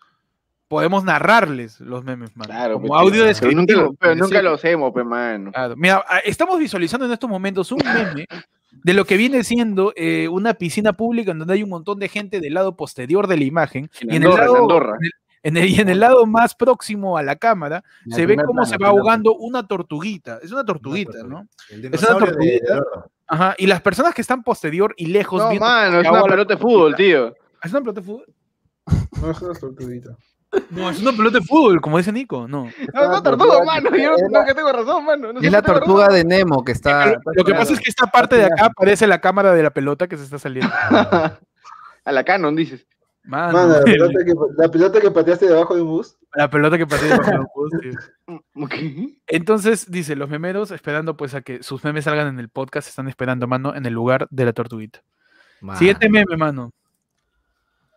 podemos 0.69 1.05
narrarles 1.05 1.81
los 1.81 2.05
memes, 2.05 2.37
man. 2.37 2.47
Claro, 2.47 2.75
como 2.75 2.89
pues, 2.89 3.01
audio 3.01 3.25
tío, 3.25 3.33
pero 3.41 3.53
nunca, 3.53 3.73
descriptivo. 3.73 3.83
lo, 3.83 3.95
pero 3.95 4.15
nunca 4.17 4.39
sí. 4.39 4.45
lo 4.45 4.55
hacemos, 4.55 4.93
pues, 4.93 5.07
mano. 5.07 5.53
Claro. 5.53 5.75
Mira, 5.77 6.05
a- 6.09 6.19
estamos 6.21 6.59
visualizando 6.59 7.07
en 7.07 7.13
estos 7.13 7.29
momentos 7.31 7.71
un 7.73 7.79
meme 7.85 8.27
de 8.73 8.93
lo 8.95 9.05
que 9.05 9.17
viene 9.17 9.45
siendo 9.45 9.93
eh, 9.97 10.27
una 10.29 10.55
piscina 10.55 10.93
pública 10.95 11.31
en 11.31 11.39
donde 11.39 11.55
hay 11.55 11.63
un 11.63 11.71
montón 11.71 11.99
de 11.99 12.09
gente 12.09 12.41
del 12.41 12.55
lado 12.55 12.77
posterior 12.77 13.27
de 13.27 13.37
la 13.37 13.45
imagen 13.45 13.89
En 14.01 14.13
y 14.13 14.17
en, 14.17 14.25
Andorra, 14.25 14.45
el 14.45 14.51
lado, 14.53 14.63
Andorra. 14.63 14.97
en 15.01 15.05
el- 15.05 15.13
en 15.47 15.57
el- 15.59 15.69
y 15.69 15.81
en 15.81 15.89
el 15.91 16.01
lado 16.01 16.25
más 16.27 16.55
próximo 16.55 17.19
a 17.19 17.23
la 17.23 17.37
cámara 17.37 17.85
se 18.09 18.25
ve 18.25 18.35
cómo 18.37 18.65
se 18.65 18.79
va 18.79 18.89
ahogando 18.89 19.35
una 19.35 19.67
tortuguita. 19.67 20.39
Es 20.43 20.51
una 20.51 20.65
tortuguita, 20.65 21.23
¿no? 21.23 21.47
El 21.69 21.87
una 21.87 21.99
tortuguita. 21.99 22.83
Ajá. 23.27 23.55
Y 23.59 23.67
las 23.67 23.81
personas 23.83 24.15
que 24.15 24.23
están 24.23 24.43
posterior 24.43 24.95
y 24.97 25.07
lejos 25.07 25.41
No, 25.43 25.55
mano, 25.61 26.01
es 26.01 26.09
una 26.09 26.23
pelota 26.25 26.55
de 26.55 26.61
fútbol, 26.61 26.95
tío. 26.95 27.35
¿Es 27.63 27.71
una 27.71 27.81
pelota 27.81 28.01
de 28.01 28.07
fútbol? 28.07 28.27
No 29.21 29.31
es 29.31 29.41
una 29.43 29.55
tortuguita. 29.55 30.17
No, 30.71 30.91
es 30.91 31.01
una 31.01 31.13
pelota 31.13 31.39
de 31.39 31.45
fútbol, 31.45 31.81
como 31.81 31.99
dice 31.99 32.13
Nico. 32.13 32.47
No. 32.49 32.65
No, 32.65 32.69
es 33.03 33.09
una 33.09 33.23
tortuga, 33.23 33.65
mano. 33.65 33.97
Yo 33.97 34.11
no 34.13 34.17
sé 34.41 34.47
que 34.47 34.55
tengo 34.55 34.73
razón, 34.73 35.05
mano. 35.05 35.33
No 35.33 35.41
Es 35.41 35.51
la 35.53 35.63
tortuga 35.63 36.07
razón. 36.07 36.17
de 36.29 36.37
Nemo 36.37 36.65
que 36.65 36.73
está. 36.73 37.07
Lo, 37.07 37.21
lo 37.35 37.45
que 37.45 37.55
pasa 37.55 37.73
es 37.73 37.81
que 37.81 37.91
esta 37.91 38.07
parte 38.07 38.37
de 38.37 38.45
acá 38.45 38.71
parece 38.77 39.07
la 39.07 39.21
cámara 39.21 39.53
de 39.55 39.63
la 39.63 39.71
pelota 39.71 40.07
que 40.09 40.17
se 40.17 40.25
está 40.25 40.39
saliendo. 40.39 40.73
A 42.05 42.13
la 42.13 42.25
Canon, 42.25 42.55
dices. 42.55 42.87
Mano, 43.27 43.55
Mano, 43.55 43.69
la 43.73 43.79
el- 43.79 43.85
pelota, 43.85 44.19
que, 44.25 44.33
la 44.59 44.69
pelota 44.69 45.01
que 45.01 45.11
pateaste 45.11 45.47
debajo 45.49 45.75
de 45.75 45.81
un 45.81 45.89
bus. 45.89 46.17
la 46.35 46.51
pelota 46.51 46.77
que 46.77 46.87
patea 46.87 47.09
debajo 47.19 47.31
del 47.31 47.47
bus, 47.55 47.73
tío. 47.81 49.11
Entonces, 49.27 49.91
dice, 49.91 50.15
los 50.17 50.29
memeros 50.29 50.71
esperando 50.71 51.17
pues 51.17 51.35
a 51.35 51.41
que 51.41 51.63
sus 51.63 51.83
memes 51.85 52.05
salgan 52.05 52.27
en 52.29 52.39
el 52.39 52.49
podcast, 52.51 52.89
están 52.89 53.09
esperando, 53.09 53.47
mano, 53.47 53.75
en 53.75 53.87
el 53.87 53.95
lugar 53.95 54.27
de 54.31 54.45
la 54.45 54.53
tortuguita. 54.53 55.01
Man. 55.63 55.79
Siguiente 55.79 56.11
meme, 56.11 56.37
mano. 56.37 56.73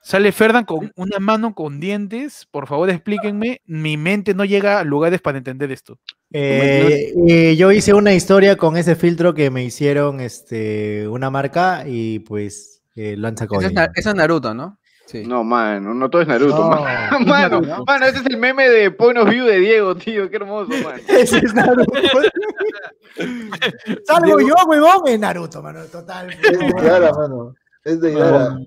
Sale 0.08 0.32
Ferdan 0.32 0.64
con 0.64 0.90
una 0.96 1.20
mano 1.20 1.54
con 1.54 1.82
dientes. 1.82 2.48
Por 2.50 2.66
favor, 2.66 2.90
explíquenme. 2.90 3.60
Mi 3.66 3.98
mente 3.98 4.34
no 4.34 4.46
llega 4.46 4.80
a 4.80 4.86
lugares 4.86 5.20
para 5.20 5.38
entender 5.38 5.70
esto. 5.70 6.00
Eh, 6.32 7.14
eh, 7.28 7.58
yo 7.58 7.74
hice 7.74 7.94
una 7.94 8.14
historia 8.14 8.56
con 8.56 8.78
ese 8.78 8.96
filtro 8.96 9.34
que 9.34 9.52
me 9.52 9.66
hicieron 9.66 10.22
este, 10.22 11.10
una 11.10 11.30
marca 11.30 11.84
y 11.86 12.20
pues 12.20 12.84
eh, 12.96 13.18
lo 13.18 13.28
han 13.28 13.36
sacado. 13.36 13.60
Eso 13.60 13.68
es. 13.68 13.74
Na- 13.74 13.90
eso 13.94 14.10
es 14.12 14.16
Naruto, 14.16 14.54
¿no? 14.54 14.80
Sí. 15.08 15.26
No, 15.26 15.44
mano, 15.44 15.94
no 15.94 16.10
todo 16.10 16.22
es 16.22 16.28
Naruto, 16.30 16.58
No, 16.58 16.70
mano. 16.82 17.20
Mano, 17.26 17.60
¿no? 17.60 17.84
mano, 17.84 18.06
ese 18.06 18.20
es 18.20 18.26
el 18.28 18.38
meme 18.38 18.70
de 18.70 18.92
Point 18.92 19.18
of 19.18 19.30
View 19.30 19.44
de 19.46 19.60
Diego, 19.60 19.94
tío. 19.96 20.30
Qué 20.30 20.38
hermoso, 20.38 20.70
mano. 20.86 21.02
Ese 21.10 21.40
es 21.40 21.54
Naruto. 21.54 21.92
Salgo 24.06 24.40
yo, 24.40 24.56
huevón, 24.68 25.06
en 25.08 25.20
Naruto, 25.20 25.62
mano, 25.62 25.84
total. 25.92 26.30
Es 26.32 26.60
de 26.60 26.66
Idara, 26.66 27.12
mano. 27.12 27.56
Es 27.84 28.00
de 28.00 28.14
Idara. 28.14 28.58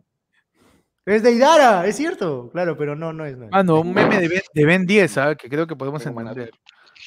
Es 1.10 1.22
de 1.24 1.32
Idara, 1.32 1.86
es 1.86 1.96
cierto, 1.96 2.50
claro, 2.52 2.76
pero 2.76 2.94
no, 2.94 3.12
no 3.12 3.24
es. 3.24 3.36
Naruto. 3.36 3.56
Mano, 3.56 3.80
un 3.80 3.92
meme 3.92 4.20
de 4.20 4.28
Ben, 4.28 4.42
de 4.54 4.64
ben 4.64 4.86
10, 4.86 5.18
¿ah? 5.18 5.34
que 5.34 5.48
creo 5.48 5.66
que 5.66 5.74
podemos 5.74 6.00
Pero 6.02 6.14
bueno. 6.14 6.30
entender. 6.30 6.54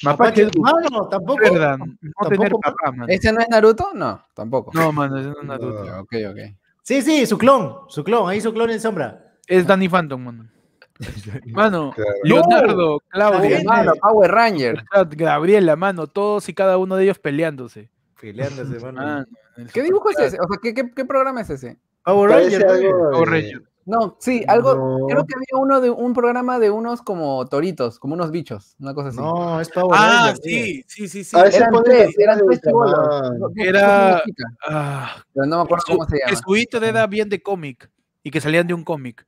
Mapache, 0.02 0.50
mano, 0.58 1.08
tampoco. 1.08 1.38
Ferdan, 1.42 1.78
no 1.78 1.86
tampoco, 2.02 2.28
tener 2.28 2.52
mano. 2.52 2.58
papá, 2.60 2.90
mano. 2.92 3.06
¿Ese 3.08 3.32
no 3.32 3.40
es 3.40 3.48
Naruto? 3.48 3.90
No, 3.94 4.22
tampoco. 4.34 4.70
No, 4.74 4.92
mano, 4.92 5.18
ese 5.18 5.30
no 5.30 5.40
es 5.40 5.44
Naruto. 5.46 5.84
No. 5.84 6.00
Ok, 6.00 6.12
ok. 6.30 6.38
Sí, 6.82 7.00
sí, 7.00 7.24
su 7.24 7.38
clon, 7.38 7.76
su 7.88 8.04
clon, 8.04 8.28
ahí 8.28 8.42
su 8.42 8.52
clon 8.52 8.68
en 8.70 8.80
sombra. 8.80 9.32
Es 9.46 9.66
Danny 9.66 9.88
Phantom, 9.88 10.22
mano. 10.22 10.50
Mano, 11.46 11.92
Claro. 11.94 12.10
Leonardo, 12.22 13.00
Claudia. 13.08 13.62
Mano, 13.64 13.94
Power 14.00 14.30
Ranger. 14.30 14.84
Gabriela, 15.16 15.74
mano, 15.76 16.06
todos 16.06 16.48
y 16.48 16.54
cada 16.54 16.78
uno 16.78 16.94
de 16.96 17.04
ellos 17.04 17.18
peleándose. 17.18 17.90
Peleándose, 18.20 18.78
mano. 18.80 19.24
¿Qué 19.72 19.82
dibujo 19.82 20.10
es 20.10 20.18
ese? 20.18 20.36
O 20.40 20.46
sea, 20.46 20.58
¿qué, 20.62 20.72
qué, 20.74 20.92
qué 20.94 21.04
programa 21.04 21.40
es 21.40 21.50
ese? 21.50 21.78
Power 22.04 22.30
Ranger, 22.30 22.66
Power 23.12 23.28
Ranger. 23.28 23.62
No, 23.86 24.16
sí, 24.18 24.44
algo. 24.48 24.74
No. 24.74 25.06
Creo 25.06 25.26
que 25.26 25.34
había 25.34 25.60
uno 25.62 25.80
de 25.80 25.90
un 25.90 26.14
programa 26.14 26.58
de 26.58 26.70
unos 26.70 27.02
como 27.02 27.44
toritos, 27.46 27.98
como 27.98 28.14
unos 28.14 28.30
bichos, 28.30 28.76
una 28.80 28.94
cosa 28.94 29.08
así. 29.10 29.18
No, 29.18 29.60
es 29.60 29.68
Power 29.68 29.96
Ah, 29.98 30.26
Ranger. 30.28 30.36
sí, 30.42 30.84
sí, 30.86 31.08
sí, 31.08 31.24
sí. 31.24 31.36
A 31.38 31.42
veces 31.44 31.60
Eran 31.60 31.82
tres, 31.84 32.14
eran 32.18 32.38
de 32.38 32.58
tres. 32.58 32.72
No, 32.72 33.50
Era- 33.56 34.22
Ah, 34.66 35.16
Pero 35.34 35.46
no 35.46 35.56
me 35.58 35.62
acuerdo 35.64 35.84
su- 35.86 35.92
cómo 35.92 36.04
se 36.08 36.16
que 36.16 36.22
llama. 36.26 36.36
su 36.36 36.42
Twitter 36.44 36.84
era 36.84 37.06
bien 37.06 37.28
de 37.28 37.42
cómic 37.42 37.90
y 38.22 38.30
que 38.30 38.40
salían 38.40 38.66
de 38.66 38.74
un 38.74 38.84
cómic. 38.84 39.26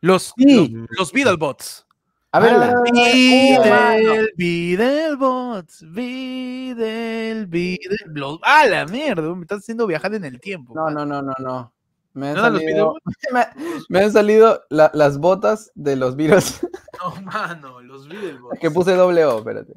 Los, 0.00 0.32
Sí. 0.36 0.68
los, 0.70 0.86
los 0.98 1.12
Beetlebots. 1.12 1.84
A 2.30 2.40
ver, 2.40 2.52
Ah, 2.54 2.82
Beetle, 2.84 4.32
Beetlebots, 4.36 5.84
Beetle, 5.92 7.46
Beetle. 7.46 7.96
los- 8.14 8.38
¡Ah, 8.44 8.66
la 8.66 8.86
mierda! 8.86 9.34
Me 9.34 9.42
estás 9.42 9.58
haciendo 9.60 9.86
viajar 9.86 10.14
en 10.14 10.24
el 10.24 10.38
tiempo. 10.40 10.74
no, 10.74 10.90
no, 10.90 11.04
no, 11.06 11.22
no, 11.22 11.32
no. 11.38 11.72
Me 12.18 12.28
han 12.30 12.34
¿No 12.34 12.40
salido, 12.42 12.94
me, 13.32 13.46
me 13.88 13.98
han 14.00 14.12
salido 14.12 14.62
la- 14.70 14.90
las 14.94 15.18
botas 15.18 15.70
de 15.74 15.94
los 15.96 16.16
virus 16.16 16.60
No, 17.02 17.22
mano, 17.22 17.80
los 17.80 18.08
Beetlebots. 18.08 18.58
que 18.60 18.70
puse 18.70 18.94
doble 18.94 19.24
O, 19.24 19.38
espérate. 19.38 19.74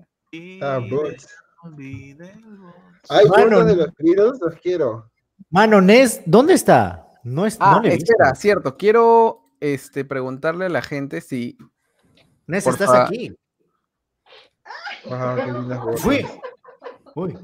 Ah, 0.61 0.79
bots. 0.89 1.27
Ay, 3.09 3.25
Mano. 3.29 3.57
botas 3.57 3.67
de 3.67 3.75
los 3.75 3.87
Beatles, 3.97 4.39
los 4.41 4.55
quiero. 4.61 5.11
Mano, 5.49 5.81
Ness, 5.81 6.21
¿dónde 6.25 6.53
está? 6.53 7.07
No, 7.23 7.45
es, 7.45 7.57
Ah, 7.59 7.79
no 7.83 7.87
espera, 7.87 8.33
cierto. 8.35 8.75
Quiero 8.77 9.43
este, 9.59 10.03
preguntarle 10.05 10.65
a 10.65 10.69
la 10.69 10.81
gente 10.81 11.21
si 11.21 11.57
Ness, 12.47 12.65
estás 12.65 12.87
fa- 12.89 13.03
aquí. 13.05 13.35
Wow, 15.05 15.35
qué 15.35 15.51
lindas 15.51 15.79
botas. 15.79 16.05
Uy. 16.05 16.27
Uy. 17.15 17.37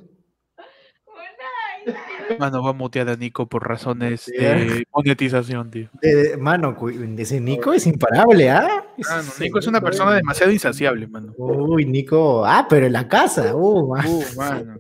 Mano, 2.39 2.63
va 2.63 2.69
a 2.71 2.73
mutear 2.73 3.09
a 3.09 3.15
Nico 3.15 3.47
por 3.47 3.67
razones 3.67 4.21
Sí, 4.21 4.31
de 4.33 4.85
monetización, 4.93 5.69
tío. 5.71 5.89
De- 6.01 6.15
de- 6.15 6.37
mano, 6.37 6.75
ese 7.17 7.39
Nico 7.39 7.73
es 7.73 7.85
imparable, 7.87 8.49
¿ah? 8.49 8.85
Ah, 9.09 9.21
no, 9.25 9.31
Nico 9.43 9.59
es 9.59 9.67
una 9.67 9.81
persona 9.81 10.13
demasiado 10.13 10.51
insaciable, 10.51 11.07
mano. 11.07 11.33
Uy, 11.37 11.85
Nico. 11.85 12.45
Ah, 12.45 12.65
pero 12.69 12.85
en 12.85 12.93
la 12.93 13.07
casa. 13.07 13.55
Uh, 13.55 13.87
man. 13.95 14.05
Uh, 14.07 14.23
mano. 14.35 14.75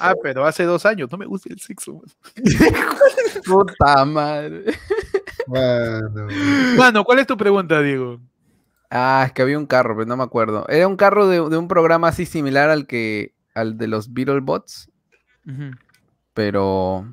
Ah, 0.00 0.14
pero 0.22 0.44
hace 0.46 0.64
dos 0.64 0.86
años 0.86 1.10
no 1.10 1.18
me 1.18 1.26
gusta 1.26 1.48
el 1.52 1.58
sexo. 1.58 1.94
mano. 1.94 2.12
Puta 3.44 4.04
madre. 4.04 4.64
Mano. 5.46 6.28
Mano, 6.76 7.04
¿cuál 7.04 7.18
es 7.20 7.26
tu 7.26 7.36
pregunta, 7.36 7.80
Diego? 7.80 8.20
Ah, 8.90 9.24
es 9.26 9.32
que 9.32 9.42
había 9.42 9.58
un 9.58 9.66
carro, 9.66 9.94
pero 9.96 10.06
no 10.06 10.16
me 10.16 10.22
acuerdo. 10.24 10.66
Era 10.68 10.86
un 10.86 10.96
carro 10.96 11.26
de, 11.28 11.36
de 11.48 11.56
un 11.56 11.68
programa 11.68 12.08
así 12.08 12.26
similar 12.26 12.70
al 12.70 12.86
que 12.86 13.32
al 13.54 13.78
de 13.78 13.88
los 13.88 14.12
Beetlebots, 14.12 14.90
Ujú. 15.46 15.70
Pero 16.36 17.06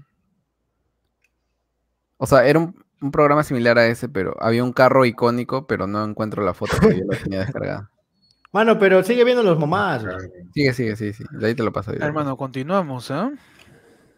o 2.17 2.25
sea, 2.27 2.45
era 2.45 2.59
un, 2.59 2.75
un 3.01 3.11
programa 3.11 3.43
similar 3.43 3.77
a 3.79 3.87
ese, 3.87 4.09
pero 4.09 4.35
había 4.41 4.63
un 4.63 4.73
carro 4.73 5.05
icónico, 5.05 5.65
pero 5.65 5.87
no 5.87 6.03
encuentro 6.03 6.43
la 6.43 6.53
foto 6.53 6.73
porque 6.81 6.99
yo 6.99 7.05
la 7.09 7.17
tenía 7.17 7.39
descargada. 7.39 7.89
Mano, 8.51 8.77
pero 8.77 9.01
sigue 9.03 9.23
viendo 9.23 9.41
los 9.41 9.57
mamás. 9.57 10.05
Sigue, 10.53 10.73
sigue, 10.73 10.95
sí, 10.95 11.11
sí. 11.13 11.23
De 11.31 11.47
ahí 11.47 11.55
te 11.55 11.63
lo 11.63 11.73
paso. 11.73 11.91
Hermano, 11.91 12.37
continuamos, 12.37 13.09
¿ah? 13.09 13.31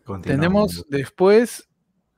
Continuamos. 0.03 0.23
Tenemos 0.25 0.85
después. 0.89 1.69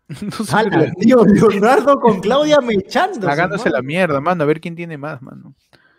No 0.21 0.31
sé, 0.31 0.55
¡Hala, 0.55 0.69
pero- 0.69 0.91
tío! 0.99 1.25
Leonardo 1.25 1.99
con 1.99 2.21
Claudia 2.21 2.61
mechando. 2.61 3.27
Cagándose 3.27 3.69
la 3.69 3.81
mierda, 3.81 4.21
mano. 4.21 4.41
A 4.43 4.47
ver 4.47 4.61
quién 4.61 4.73
tiene 4.73 4.97
más, 4.97 5.21
mano. 5.21 5.53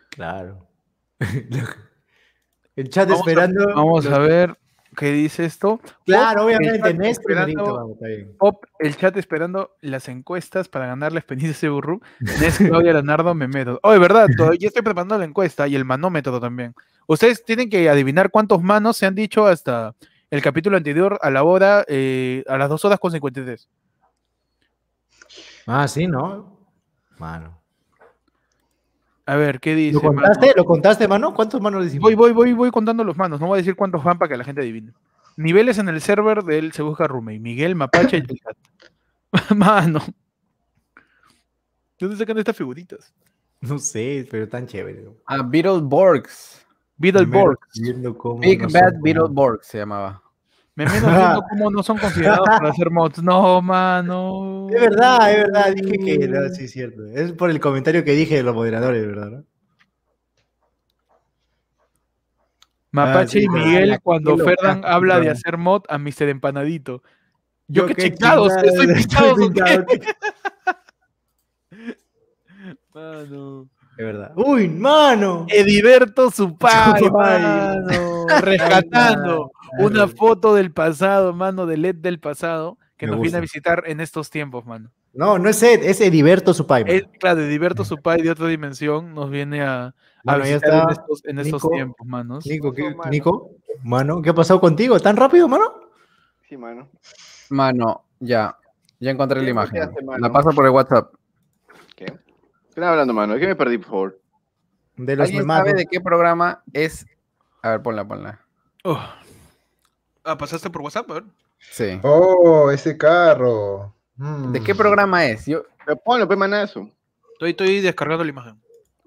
Claro. 0.09 0.66
El 2.74 2.89
chat 2.89 3.06
Vamos 3.09 3.19
a- 3.27 3.31
esperando. 3.31 3.66
Vamos 3.74 4.06
a 4.06 4.19
ver 4.19 4.59
qué 4.97 5.12
dice 5.12 5.44
esto. 5.44 5.81
Claro, 6.05 6.40
Pop, 6.40 6.47
obviamente. 6.47 6.93
vamos, 7.56 7.93
está 7.93 8.06
bien. 8.06 8.36
Pop, 8.39 8.65
el 8.78 8.97
chat 8.97 9.16
esperando 9.16 9.77
las 9.81 10.09
encuestas 10.09 10.69
para 10.69 10.86
ganar 10.86 11.12
la 11.12 11.20
experiencia 11.20 11.69
de 11.69 11.70
Burru. 11.70 12.01
Nes, 12.20 12.59
Claudia, 12.59 12.93
Leonardo, 12.93 13.35
Memedo. 13.35 13.81
Oh, 13.82 13.98
verdad, 13.98 14.27
todavía 14.36 14.69
estoy 14.69 14.82
preparando 14.82 15.19
la 15.19 15.24
encuesta 15.24 15.69
y 15.69 15.77
el 15.77 15.85
manómetro 15.85 16.40
también. 16.40 16.74
Ustedes 17.06 17.44
tienen 17.44 17.70
que 17.70 17.89
adivinar 17.89 18.31
cuántos 18.31 18.62
manos 18.62 18.97
se 18.97 19.06
han 19.06 19.15
dicho 19.15 19.47
hasta 19.47 19.94
el 20.31 20.43
capítulo 20.43 20.77
anterior 20.77 21.19
a 21.23 21.31
la 21.31 21.43
hora, 21.43 21.85
eh, 21.89 22.44
a 22.48 22.59
las 22.59 22.69
2 22.69 22.85
horas 22.85 22.98
con 22.98 23.12
53. 23.12 23.69
Ah, 25.66 25.89
sí, 25.89 26.06
¿no? 26.06 26.59
Mano. 27.19 27.60
A 29.28 29.36
ver, 29.36 29.60
¿qué 29.60 29.74
dice? 29.74 29.92
¿Lo 29.92 30.10
mano? 30.10 30.22
contaste? 30.22 30.52
¿Lo 30.56 30.64
contaste, 30.64 31.06
mano? 31.06 31.34
¿Cuántos 31.34 31.60
manos 31.60 31.84
decimos? 31.84 32.05
Voy, 32.05 32.14
voy, 32.14 32.32
voy, 32.32 32.52
voy 32.55 32.70
contando 32.70 33.05
los 33.05 33.14
manos. 33.14 33.38
No 33.38 33.48
voy 33.48 33.56
a 33.56 33.59
decir 33.59 33.76
cuántos 33.76 34.02
van 34.02 34.18
para 34.18 34.30
que 34.30 34.38
la 34.38 34.44
gente 34.44 34.62
adivine. 34.62 34.94
Niveles 35.36 35.76
en 35.76 35.90
el 35.90 36.00
server 36.00 36.44
del 36.44 36.72
Se 36.72 36.80
Busca 36.80 37.06
Roommate. 37.06 37.38
Miguel, 37.38 37.74
Mapache 37.74 38.16
y 38.26 38.38
chat. 38.38 38.56
Mano. 39.55 40.00
¿De 40.96 42.06
dónde 42.06 42.16
sacan 42.16 42.38
estas 42.38 42.56
figuritas? 42.56 43.12
No 43.60 43.78
sé, 43.78 44.26
pero 44.30 44.48
tan 44.48 44.66
chévere. 44.66 45.05
Ah, 45.26 45.42
Beetleborgs. 45.42 46.66
Beetleborg. 46.96 47.59
Viendo 47.74 48.16
cómo 48.16 48.40
Big 48.40 48.62
no 48.62 48.68
Bad 48.70 48.94
Beetleborgs 49.02 49.66
se 49.66 49.76
llamaba. 49.76 50.22
Me 50.78 50.86
menos 50.86 51.10
viendo 51.12 51.42
cómo 51.50 51.70
no 51.72 51.82
son 51.82 51.98
considerados 51.98 52.46
para 52.56 52.68
hacer 52.70 52.88
mods. 52.88 53.20
No, 53.20 53.60
mano. 53.60 54.68
Es 54.70 54.80
verdad, 54.80 55.32
es 55.32 55.36
verdad. 55.38 55.72
Dije 55.74 55.98
que 55.98 56.28
no, 56.28 56.48
sí, 56.50 56.66
es 56.66 56.70
cierto. 56.70 57.05
Es 57.06 57.32
por 57.32 57.50
el 57.50 57.59
comentario 57.59 58.05
que 58.05 58.12
dije 58.12 58.36
de 58.36 58.44
los 58.44 58.55
moderadores, 58.55 59.05
¿verdad? 59.05 59.28
no? 59.28 59.44
Mapache 62.92 63.20
Ah, 63.20 63.26
sí, 63.26 63.42
y 63.42 63.48
Miguel, 63.48 63.88
la- 63.90 63.98
cuando 63.98 64.36
Ferdan 64.38 64.82
habla 64.84 65.18
de 65.18 65.30
hacer 65.30 65.59
mod 65.59 65.82
a 65.88 65.98
Mr. 65.98 66.28
Empanadito. 66.28 67.02
Yo, 67.66 67.88
chingados, 67.88 68.52
chingados, 68.62 68.88
estoy 68.96 69.34
pintado. 69.34 69.84
Mano. 72.94 73.68
Es 73.98 74.04
verdad. 74.04 74.32
¡Uy, 74.36 74.68
mano! 74.68 75.44
Ediberto 75.48 76.30
Supay. 76.30 77.10
mano, 77.10 78.26
rescatando 78.40 79.50
una 79.80 80.06
foto 80.06 80.54
del 80.54 80.70
pasado, 80.70 81.32
mano, 81.32 81.66
de 81.66 81.76
LED 81.78 81.96
del 81.96 82.20
pasado, 82.20 82.78
que 82.96 83.06
Me 83.06 83.12
nos 83.12 83.22
viene 83.22 83.38
a 83.38 83.40
visitar 83.40 83.82
en 83.86 84.00
estos 84.00 84.30
tiempos, 84.30 84.64
mano. 84.64 84.92
No, 85.14 85.36
no 85.40 85.48
es 85.48 85.60
Ed, 85.64 85.82
es 85.82 86.00
Ediberto 86.00 86.54
Supay. 86.54 86.84
Es, 86.86 87.02
claro, 87.18 87.40
Ediberto 87.40 87.84
Supay 87.84 88.22
de 88.22 88.30
otra 88.30 88.46
dimensión 88.46 89.14
nos 89.14 89.30
viene 89.30 89.62
a, 89.62 89.86
a 89.86 89.94
Bueno, 90.22 90.44
visitar 90.44 90.82
en 90.84 90.90
estos, 90.90 91.24
en 91.24 91.38
estos 91.40 91.64
Nico. 91.64 91.74
tiempos, 91.74 92.06
manos. 92.06 92.46
Nico, 92.46 92.72
¿qué, 92.72 92.94
mano. 92.94 93.10
Nico, 93.10 93.50
mano, 93.82 94.22
¿qué 94.22 94.30
ha 94.30 94.34
pasado 94.34 94.60
contigo? 94.60 95.00
¿Tan 95.00 95.16
rápido, 95.16 95.48
mano? 95.48 95.64
Sí, 96.48 96.56
mano. 96.56 96.88
Mano, 97.50 98.04
ya. 98.20 98.56
Ya 99.00 99.10
encontré 99.10 99.40
la 99.40 99.44
¿Qué 99.44 99.50
imagen. 99.50 99.90
La 100.18 100.30
paso 100.30 100.50
por 100.50 100.64
el 100.66 100.70
WhatsApp. 100.70 101.12
¿Qué? 102.78 102.80
¿Qué 102.80 102.84
estás 102.84 102.90
hablando, 102.92 103.12
mano? 103.14 103.34
¿De 103.34 103.40
qué 103.40 103.46
me 103.48 103.56
perdí, 103.56 103.78
por 103.78 103.86
favor? 103.88 104.20
De 104.96 105.16
los 105.16 105.24
¿Alguien 105.24 105.42
memados. 105.42 105.66
sabe 105.68 105.78
de 105.78 105.86
qué 105.86 106.00
programa 106.00 106.62
es? 106.72 107.06
A 107.62 107.70
ver, 107.70 107.82
ponla, 107.82 108.06
ponla. 108.06 108.40
Oh. 108.84 109.00
Ah, 110.24 110.38
¿pasaste 110.38 110.70
por 110.70 110.82
WhatsApp? 110.82 111.10
A 111.10 111.14
ver. 111.14 111.24
Sí. 111.59 111.98
Oh, 112.02 112.70
ese 112.70 112.96
carro. 112.96 113.94
Mm. 114.16 114.52
¿De 114.52 114.62
qué 114.62 114.74
programa 114.74 115.24
es? 115.26 115.46
Yo, 115.46 115.64
Pero 115.84 115.96
ponlo, 115.98 116.28
pe 116.28 116.36
manazo. 116.36 116.88
Estoy, 117.32 117.50
estoy 117.50 117.80
descargando 117.80 118.22
la 118.24 118.30
imagen. 118.30 118.60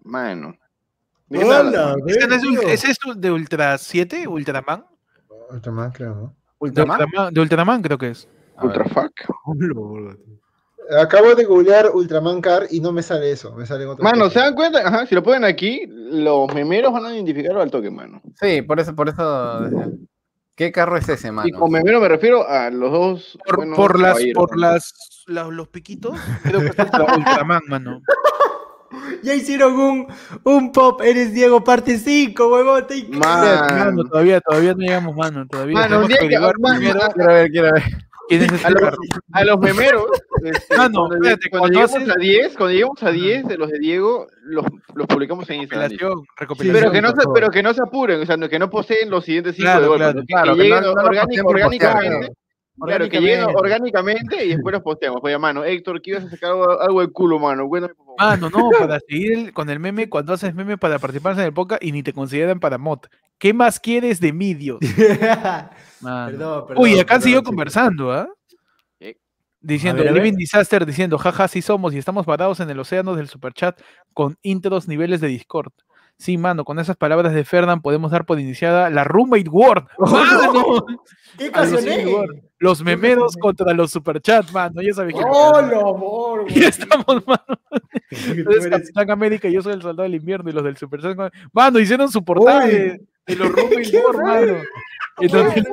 Mano. 0.03 0.55
¿De 1.29 1.37
qué 1.39 1.43
estás 1.43 1.59
hablando? 1.59 1.93
Hola, 1.93 2.03
¿Ese, 2.07 2.27
no 2.27 2.35
es, 2.35 2.43
un- 2.43 2.59
tío. 2.59 2.67
ese 2.69 2.91
es 2.91 2.97
de 3.15 3.31
Ultra 3.31 3.77
7? 3.77 4.27
¿Ultraman? 4.27 4.85
Ultraman, 5.49 5.91
creo, 5.91 6.15
¿no? 6.15 6.21
De 6.27 6.35
¿Ultraman? 6.59 7.33
De 7.33 7.39
Ultraman 7.41 7.81
creo 7.81 7.97
que 7.97 8.09
es. 8.09 8.27
Ultrafuck. 8.61 9.11
Acabo 10.99 11.35
de 11.35 11.45
googlear 11.45 11.89
Ultraman 11.93 12.41
Car 12.41 12.67
y 12.69 12.79
no 12.81 12.91
me 12.91 13.01
sale 13.01 13.31
eso, 13.31 13.53
me 13.55 13.65
salen 13.65 13.87
otras 13.89 14.03
Mano. 14.03 14.29
¿se 14.29 14.39
dan 14.39 14.55
cuenta? 14.55 14.79
Ajá, 14.85 15.05
si 15.05 15.15
lo 15.15 15.23
ponen 15.23 15.45
aquí, 15.45 15.85
los 15.87 16.53
memeros 16.53 16.91
van 16.91 17.05
a 17.05 17.13
identificarlo 17.13 17.61
al 17.61 17.71
toque, 17.71 17.89
mano. 17.89 18.21
Sí, 18.39 18.61
por 18.61 18.79
eso, 18.79 18.93
por 18.95 19.07
eso. 19.09 19.71
¿Qué 20.55 20.71
carro 20.71 20.97
es 20.97 21.07
ese, 21.07 21.29
Y 21.29 21.31
mano? 21.31 21.57
con 21.59 21.71
memero 21.71 22.01
me 22.01 22.09
refiero 22.09 22.45
a 22.47 22.69
los 22.69 22.91
dos. 22.91 23.37
Por, 23.45 23.55
buenos 23.57 23.75
por 23.77 23.99
las, 23.99 24.17
por 24.33 24.59
las, 24.59 24.93
la- 25.27 25.45
los 25.45 25.69
piquitos, 25.69 26.19
creo 26.43 26.59
que 26.59 26.67
es 26.67 26.77
Ultra- 26.77 27.15
Ultraman, 27.17 27.61
mano. 27.67 28.01
Ya 29.23 29.33
hicieron 29.33 29.73
un, 29.79 30.07
un 30.43 30.71
pop, 30.73 31.01
eres 31.01 31.33
Diego 31.33 31.63
parte 31.63 31.97
5, 31.97 32.47
huevón. 32.47 32.87
te- 32.87 33.07
Man. 33.07 33.69
Mano, 33.69 34.03
todavía, 34.03 34.41
todavía 34.41 34.73
no 34.73 34.79
llegamos, 34.79 35.15
mano. 35.15 35.47
Todavía 35.47 35.75
Mano, 35.75 35.87
tenemos 35.87 36.03
un 36.03 36.09
día 36.09 36.17
que 36.19 36.27
que- 36.27 36.35
averiguar 36.35 36.59
man, 36.59 36.77
primero 36.77 36.99
man, 36.99 37.11
Quiero 37.13 37.33
ver, 37.33 37.49
quiero 37.51 37.71
ver. 37.71 37.83
Quién 38.37 38.43
es 38.43 38.51
ese 38.53 38.67
A 38.67 38.69
los, 38.71 38.93
a 39.33 39.43
los 39.45 39.59
memeros, 39.59 40.05
este, 40.43 40.75
Ah, 40.77 40.89
no, 40.89 41.07
cuando, 41.07 41.15
espérate, 41.17 41.49
cuando 41.49 41.59
cuando 41.59 41.87
lleguemos 41.87 42.09
haces- 42.09 42.15
a 42.15 42.19
10, 42.19 42.57
cuando 42.57 42.71
lleguemos 42.71 43.03
a 43.03 43.11
10 43.11 43.47
de 43.47 43.57
los 43.57 43.69
de 43.69 43.79
Diego, 43.79 44.27
los, 44.43 44.65
los 44.95 45.07
publicamos 45.07 45.49
en 45.49 45.61
Instagram. 45.61 45.91
Pero 46.57 46.91
que, 46.91 47.01
no 47.01 47.09
se, 47.09 47.15
pero 47.33 47.49
que 47.49 47.63
no 47.63 47.73
se 47.73 47.81
apuren, 47.81 48.21
o 48.21 48.25
sea, 48.25 48.37
que 48.37 48.59
no 48.59 48.69
poseen 48.69 49.09
los 49.09 49.25
siguientes 49.25 49.55
cinco 49.55 49.65
Claro, 49.65 49.81
de 49.81 49.87
golpe, 49.87 50.03
claro, 50.03 50.21
que, 50.21 50.25
claro, 50.27 50.55
que 50.55 50.57
que 50.57 50.63
lleguen 50.63 50.83
no- 50.83 50.91
orgánicamente, 50.91 52.33
claro, 52.79 53.09
que 53.09 53.19
lleguen 53.21 53.43
Orgánicamente. 53.55 54.45
y 54.45 54.49
después 54.49 54.73
los 54.73 54.81
posteamos. 54.81 55.19
Oye, 55.23 55.37
mano, 55.37 55.63
Héctor, 55.63 56.01
que 56.01 56.11
ibas 56.11 56.23
a 56.25 56.29
sacar 56.29 56.51
algo, 56.51 56.81
algo 56.81 57.01
de 57.01 57.07
culo, 57.11 57.37
mano, 57.39 57.67
favor. 57.69 57.89
Mano, 58.17 58.49
no, 58.49 58.69
para 58.77 58.99
seguir 59.07 59.33
el- 59.33 59.53
con 59.53 59.69
el 59.69 59.79
meme, 59.79 60.09
cuando 60.09 60.33
haces 60.33 60.53
meme 60.55 60.77
para 60.77 60.99
participar 60.99 61.33
en 61.33 61.41
el 61.45 61.53
podcast 61.53 61.83
y 61.83 61.91
ni 61.91 62.03
te 62.03 62.13
consideran 62.13 62.59
para 62.59 62.77
mod. 62.77 62.99
¿Qué 63.41 63.55
más 63.55 63.79
quieres 63.79 64.19
de 64.19 64.31
mí, 64.33 64.53
Dios? 64.53 64.77
Perdón, 65.99 66.67
perdón, 66.67 66.77
Uy, 66.77 66.93
acá 66.99 67.15
perdón, 67.15 67.21
siguió 67.23 67.43
conversando, 67.43 68.11
¿ah? 68.11 68.29
Diciendo, 69.63 70.01
A 70.01 70.03
ver, 70.03 70.11
a 70.11 70.13
ver. 70.13 70.23
Living 70.23 70.37
Disaster 70.37 70.85
diciendo, 70.85 71.17
jaja, 71.17 71.47
sí 71.47 71.61
somos 71.61 71.93
y 71.93 71.97
estamos 71.97 72.25
parados 72.25 72.59
en 72.59 72.69
el 72.69 72.79
océano 72.79 73.15
del 73.15 73.27
superchat 73.27 73.79
con 74.13 74.37
íntegros 74.43 74.87
niveles 74.87 75.21
de 75.21 75.27
Discord. 75.27 75.71
Sí, 76.17 76.37
mano, 76.37 76.65
con 76.65 76.77
esas 76.77 76.97
palabras 76.97 77.33
de 77.33 77.43
Fernan 77.43 77.81
podemos 77.81 78.11
dar 78.11 78.25
por 78.25 78.39
iniciada 78.39 78.91
la 78.91 79.03
Roommate 79.03 79.49
War. 79.49 79.87
¡Mano! 79.97 80.85
¿Qué 81.37 81.51
A 81.53 81.65
los 82.59 82.83
memeros 82.83 83.35
contra 83.37 83.73
los 83.73 83.89
superchats, 83.89 84.53
mano. 84.53 84.81
Ya 84.83 84.93
sabes 84.93 85.13
quién 85.15 85.27
es. 85.27 85.33
¡Hola, 85.35 85.79
amor! 85.79 86.45
Y 86.55 86.63
estamos, 86.63 87.25
mano. 87.25 87.43
Tú 88.09 88.43
Tú 88.43 88.51
eres 88.51 88.65
eres- 88.65 88.69
Capitán 88.69 89.09
América 89.11 89.47
y 89.47 89.53
yo 89.53 89.61
soy 89.63 89.73
el 89.73 89.81
soldado 89.81 90.03
del 90.03 90.15
invierno 90.15 90.47
y 90.49 90.53
los 90.53 90.63
del 90.63 90.77
superchat. 90.77 91.17
Mano, 91.51 91.79
hicieron 91.79 92.11
su 92.11 92.23
portada 92.23 92.67
De 93.27 93.35
los 93.35 93.49
Roommate 93.51 93.81
¿Qué 93.91 93.99
War, 93.99 94.23
mano. 94.23 94.57
Y 95.19 95.27
donde- 95.27 95.63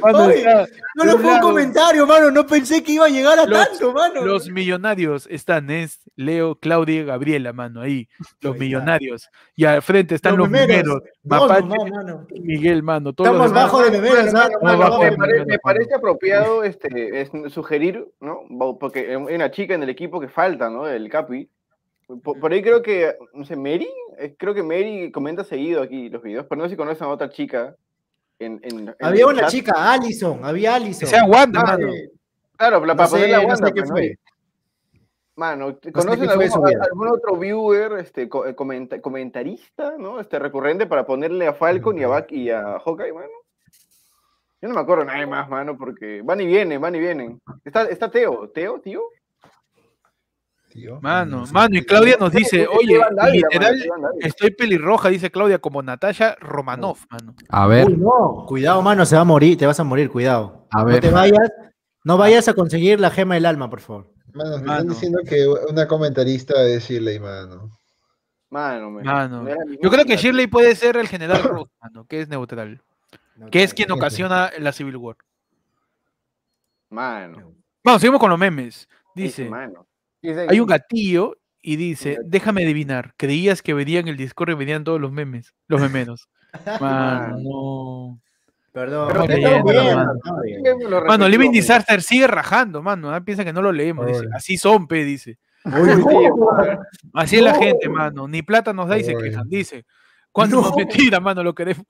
mano, 0.00 0.30
está- 0.30 0.66
No, 0.94 1.04
no 1.04 1.16
un 1.16 1.20
fue 1.22 1.34
un 1.34 1.40
comentario, 1.40 2.06
mano. 2.06 2.30
No 2.30 2.46
pensé 2.46 2.82
que 2.82 2.92
iba 2.92 3.04
a 3.04 3.08
llegar 3.10 3.38
a 3.38 3.44
Los- 3.44 3.68
tanto, 3.68 3.92
mano. 3.92 4.24
Los 4.24 4.48
millonarios 4.48 5.26
están 5.30 5.66
Nest, 5.66 6.06
Leo, 6.16 6.54
Claudia 6.58 7.02
y 7.02 7.04
Gabriela, 7.04 7.52
mano, 7.52 7.82
ahí. 7.82 8.08
Los 8.40 8.54
Ahí 8.54 8.60
millonarios. 8.60 9.28
Y 9.54 9.66
al 9.66 9.82
frente 9.82 10.14
están 10.14 10.38
los, 10.38 10.48
memeros. 10.48 10.70
memeros. 10.86 11.02
Dos 11.22 11.40
Mapache, 11.48 11.60
nomás, 11.68 11.90
mano. 11.90 12.26
y 12.30 12.40
Miguel, 12.40 12.82
mano. 12.82 13.12
Todos 13.12 13.28
los 13.36 13.46
Estamos 13.46 13.52
demás- 13.52 13.72
bajo 13.72 13.82
de 13.84 13.90
memeros, 13.90 14.32
Mano, 14.32 14.34
mano, 14.38 14.58
No, 14.62 14.62
mano, 14.62 14.78
bajo 14.78 15.02
me, 15.46 15.58
parece 15.58 15.94
apropiado 15.94 16.64
este, 16.64 17.20
es 17.20 17.30
sugerir, 17.52 18.06
¿no? 18.20 18.40
Porque 18.80 19.00
hay 19.10 19.16
una 19.16 19.50
chica 19.50 19.74
en 19.74 19.82
el 19.82 19.90
equipo 19.90 20.18
que 20.18 20.28
falta, 20.28 20.70
¿no? 20.70 20.88
El 20.88 21.10
Capi. 21.10 21.50
Por, 22.22 22.40
por 22.40 22.52
ahí 22.52 22.62
creo 22.62 22.82
que, 22.82 23.14
no 23.34 23.44
sé, 23.44 23.54
Mary, 23.54 23.88
eh, 24.18 24.34
creo 24.38 24.54
que 24.54 24.62
Mary 24.62 25.12
comenta 25.12 25.44
seguido 25.44 25.82
aquí 25.82 26.08
los 26.08 26.22
videos, 26.22 26.46
pero 26.48 26.58
no 26.58 26.64
sé 26.64 26.70
si 26.70 26.76
conocen 26.76 27.06
a 27.06 27.10
otra 27.10 27.28
chica. 27.28 27.76
En, 28.38 28.60
en- 28.62 28.88
en 28.88 28.94
Había 29.00 29.26
una 29.26 29.40
chat. 29.42 29.50
chica, 29.50 29.92
Allison, 29.92 30.40
había 30.44 30.70
Que 30.70 30.76
Allison. 30.76 31.08
sea 31.08 31.24
Wanda, 31.24 31.60
Ah, 31.60 31.64
mano. 31.76 31.92
sí. 31.92 32.08
Claro, 32.56 32.80
la- 32.84 32.94
No 32.94 32.96
para 32.96 33.08
sé, 33.08 33.14
poner 33.16 33.30
la 33.30 33.36
no 33.36 33.42
sé 33.42 33.48
Wanda, 33.48 33.66
qué 33.72 33.80
pues, 33.80 33.88
¿no? 33.90 33.96
fue. 33.96 34.18
Mano, 35.36 35.76
¿te- 35.76 35.90
No 35.92 36.02
sé 36.02 36.08
¿conocen 36.08 36.50
fue 36.50 36.74
algún, 36.80 37.08
otro 37.08 37.36
viewer, 37.36 37.92
este, 38.00 38.22
eh, 38.22 38.54
comenta- 38.56 39.00
comentarista, 39.00 39.94
¿no? 39.98 40.18
Este 40.20 40.38
recurrente 40.38 40.86
para 40.86 41.04
ponerle 41.06 41.46
a 41.46 41.52
Falcon 41.54 41.98
y 41.98 42.02
a 42.04 42.08
Buck 42.08 42.32
y 42.32 42.50
a 42.50 42.78
Hawkeye, 42.80 43.12
mano? 43.12 43.28
Yo 44.60 44.68
no 44.68 44.74
me 44.74 44.80
acuerdo 44.80 45.04
nadie 45.04 45.26
más, 45.26 45.48
mano, 45.48 45.76
porque 45.78 46.22
van 46.24 46.40
y 46.40 46.46
vienen, 46.46 46.80
van 46.80 46.94
y 46.94 46.98
vienen. 46.98 47.40
Está, 47.64 47.84
está 47.84 48.10
Teo, 48.10 48.48
¿Teo, 48.50 48.80
tío? 48.80 49.02
Tío. 50.78 51.00
Mano, 51.00 51.44
No 51.46 51.52
mano, 51.52 51.76
y 51.76 51.84
Claudia 51.84 52.16
nos 52.20 52.30
dice, 52.32 52.66
oye, 52.68 53.00
literal, 53.32 53.76
estoy 54.20 54.50
pelirroja, 54.52 55.08
dice 55.08 55.30
Claudia, 55.30 55.58
como 55.58 55.82
Natasha 55.82 56.36
Romanoff, 56.40 57.04
mano. 57.10 57.34
A 57.48 57.66
ver, 57.66 57.88
Uy, 57.88 57.96
no, 57.96 58.44
cuidado, 58.46 58.80
mano, 58.82 59.04
se 59.04 59.16
va 59.16 59.22
a 59.22 59.24
morir, 59.24 59.58
te 59.58 59.66
vas 59.66 59.80
a 59.80 59.84
morir, 59.84 60.08
cuidado. 60.08 60.66
a 60.70 60.78
No 60.80 60.84
ver. 60.86 61.00
te 61.00 61.10
vayas, 61.10 61.50
no 62.04 62.16
vayas 62.16 62.46
a 62.48 62.54
conseguir 62.54 63.00
la 63.00 63.10
gema 63.10 63.34
del 63.34 63.46
alma, 63.46 63.68
por 63.68 63.80
favor. 63.80 64.12
Mano, 64.34 64.50
me 64.50 64.56
están 64.58 64.88
diciendo 64.88 65.18
que 65.28 65.48
una 65.68 65.88
comentarista 65.88 66.62
es 66.62 66.84
Shirley, 66.88 67.18
mano. 67.18 67.70
Mano, 68.50 68.90
me- 68.90 69.02
Mano. 69.02 69.44
Yo 69.82 69.90
creo 69.90 70.04
que 70.04 70.16
Shirley 70.16 70.46
puede 70.46 70.74
ser 70.76 70.96
el 70.96 71.08
general 71.08 71.42
Ross, 71.42 71.68
mano, 71.82 72.06
que 72.06 72.20
es 72.20 72.28
neutral. 72.28 72.80
Que 73.50 73.62
es 73.64 73.74
quien 73.74 73.90
ocasiona 73.90 74.50
la 74.58 74.72
Civil 74.72 74.96
War. 74.96 75.16
Mano. 76.90 77.52
Vamos, 77.84 78.00
seguimos 78.00 78.20
con 78.20 78.30
los 78.30 78.38
memes. 78.38 78.88
Dice, 79.14 79.42
Dice, 79.42 79.50
mano. 79.50 79.86
Hay 80.22 80.60
un 80.60 80.66
gatillo 80.66 81.36
y 81.60 81.76
dice, 81.76 82.18
déjame 82.24 82.64
adivinar, 82.64 83.14
creías 83.16 83.62
que 83.62 83.74
venían 83.74 84.08
el 84.08 84.16
Discord 84.16 84.50
y 84.50 84.54
venían 84.54 84.84
todos 84.84 85.00
los 85.00 85.12
memes, 85.12 85.54
los 85.66 85.80
memenos. 85.80 86.28
Mano, 86.80 87.38
no. 87.40 88.20
Perdón, 88.72 89.08
Pero 89.08 89.24
estamos 89.24 89.72
bien, 89.72 89.96
mano. 89.96 91.04
Mano, 91.06 91.28
Living. 91.28 91.50
Disaster 91.50 92.00
sigue 92.00 92.26
rajando, 92.26 92.80
mano. 92.82 93.10
ah, 93.12 93.20
Piensa 93.20 93.44
que 93.44 93.52
no 93.52 93.60
lo 93.60 93.72
leemos. 93.72 94.06
Dice, 94.06 94.26
así 94.32 94.56
son, 94.56 94.86
pe, 94.86 95.04
dice. 95.04 95.38
Así 97.12 97.36
es 97.36 97.42
la 97.42 97.54
gente, 97.54 97.88
mano. 97.88 98.28
Ni 98.28 98.42
plata 98.42 98.72
nos 98.72 98.88
da 98.88 98.98
y 98.98 99.04
se 99.04 99.16
quejan. 99.16 99.48
Dice, 99.48 99.84
¿cuánto 100.32 100.56
No. 100.56 100.62
nos 100.62 100.76
mentira, 100.76 101.20
mano? 101.20 101.42
Lo 101.42 101.54
queremos. 101.54 101.84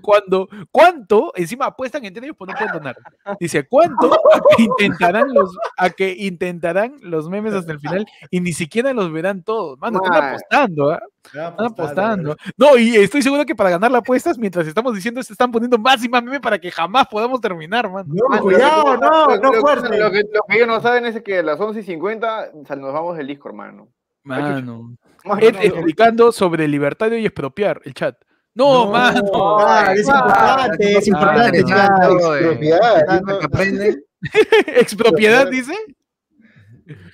Cuando, 0.00 0.48
¿Cuánto? 0.70 1.32
Encima 1.34 1.66
apuestan 1.66 2.04
entre 2.04 2.24
ellos, 2.24 2.36
pues 2.38 2.48
no 2.50 2.54
pueden 2.56 2.72
donar. 2.72 2.96
Dice, 3.40 3.66
¿cuánto? 3.68 4.12
A 4.12 4.40
que 4.56 4.62
intentarán 4.64 5.32
los, 5.32 5.56
a 5.76 5.90
que 5.90 6.14
intentarán 6.18 6.96
los 7.00 7.28
memes 7.28 7.54
hasta 7.54 7.72
el 7.72 7.80
final 7.80 8.06
y 8.30 8.40
ni 8.40 8.52
siquiera 8.52 8.92
los 8.92 9.10
verán 9.12 9.42
todos. 9.42 9.78
Mano, 9.78 10.00
están 10.04 10.24
apostando, 10.28 10.90
¿ah? 10.90 11.00
Estaba 11.24 11.48
Están 11.50 11.66
apostando. 11.66 12.36
No, 12.56 12.76
y 12.76 12.96
estoy 12.96 13.22
seguro 13.22 13.44
que 13.46 13.54
para 13.54 13.70
ganar 13.70 13.90
las 13.92 14.00
apuestas, 14.00 14.36
mientras 14.38 14.66
estamos 14.66 14.92
diciendo, 14.94 15.22
se 15.22 15.32
están 15.32 15.52
poniendo 15.52 15.78
más 15.78 16.02
y 16.04 16.08
más 16.08 16.22
memes 16.22 16.40
para 16.40 16.58
que 16.58 16.70
jamás 16.70 17.06
podamos 17.08 17.40
terminar, 17.40 17.88
mano. 17.90 18.08
No, 18.12 18.28
Mano, 18.28 18.42
cuidado, 18.42 18.96
no, 18.96 19.26
lo- 19.26 19.36
no 19.40 19.52
lo- 19.52 19.60
fuerte. 19.60 19.98
Lo 19.98 20.10
que, 20.10 20.22
lo 20.32 20.40
que 20.48 20.56
ellos 20.56 20.66
no 20.68 20.80
saben 20.80 21.06
es 21.06 21.22
que 21.22 21.38
a 21.38 21.42
las 21.44 21.60
11 21.60 21.80
y 21.80 21.82
50 21.84 22.50
sal- 22.66 22.80
nos 22.80 22.92
vamos 22.92 23.16
del 23.16 23.28
Discord, 23.28 23.54
mano. 23.54 23.88
Mano. 24.24 24.96
Ed 25.40 25.54
no, 25.54 25.60
explicando 25.60 26.32
sobre 26.32 26.66
libertario 26.68 27.18
y 27.18 27.26
expropiar 27.26 27.80
el 27.84 27.94
chat. 27.94 28.16
No, 28.54 28.90
mano. 28.90 29.22
Ah, 29.66 29.92
es 29.94 30.06
importante, 30.06 30.98
es 30.98 31.08
importante, 31.08 31.62
no- 31.62 33.38
que 33.38 33.44
aprenden. 33.44 34.04
Expropiedad, 34.66 35.48
dice. 35.48 35.74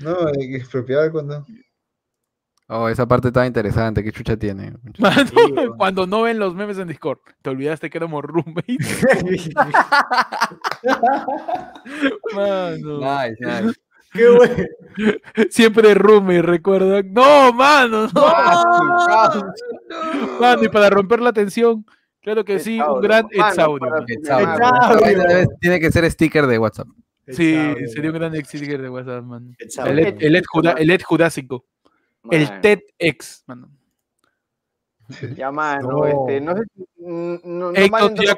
No, 0.00 0.28
expropiar 0.30 1.12
cuando. 1.12 1.44
Oh, 2.70 2.86
esa 2.88 3.06
parte 3.06 3.28
estaba 3.28 3.46
interesante. 3.46 4.04
¿Qué 4.04 4.12
chucha 4.12 4.36
tiene? 4.36 4.74
Mano, 4.98 5.30
bueno. 5.54 5.74
cuando 5.76 6.06
no 6.06 6.22
ven 6.22 6.38
los 6.38 6.54
memes 6.54 6.76
en 6.78 6.88
Discord. 6.88 7.18
Te 7.40 7.50
olvidaste 7.50 7.88
que 7.88 7.96
éramos 7.96 8.22
roommates. 8.24 8.76
Mano. 12.34 12.98
Nice, 12.98 13.36
nice. 13.40 13.80
Qué 14.12 14.28
bueno. 14.36 14.64
Siempre 15.50 15.94
roommate, 15.94 16.42
recuerdan. 16.42 17.12
No, 17.12 17.52
mano, 17.52 18.06
no. 18.14 18.22
Mano, 20.40 20.62
y 20.64 20.68
para 20.68 20.90
romper 20.90 21.20
la 21.20 21.32
tensión, 21.32 21.84
claro 22.20 22.44
que 22.44 22.58
sí, 22.58 22.80
un 22.80 23.00
gran 23.00 23.26
exaudio. 23.30 23.88
Tiene 25.60 25.80
que 25.80 25.90
ser 25.92 26.10
sticker 26.10 26.46
de 26.46 26.58
WhatsApp. 26.58 26.88
Sí, 27.28 27.54
Exaudio, 27.54 27.88
sería 27.88 28.10
un 28.10 28.16
gran 28.18 28.34
sticker 28.44 28.80
de 28.82 28.88
WhatsApp, 28.88 29.22
mano. 29.24 29.52
El 29.84 29.98
Ed, 29.98 30.16
el 30.20 30.36
Ed 30.36 30.44
Judá- 30.50 30.74
el 30.78 30.90
Ed 30.90 31.02
Jurásico. 31.02 31.66
El 32.30 32.44
Mano. 32.44 32.60
TEDx, 32.62 33.44
mano. 33.46 33.70
Ya, 35.36 35.50
mano, 35.50 35.88
No. 35.88 36.06
este, 36.06 36.40
no 36.40 36.56
sé 36.56 36.62
si- 36.74 36.84
mm, 37.04 37.38
no, 37.44 37.72
no 37.72 37.74
Héctor 37.74 38.14
ya, 38.24 38.32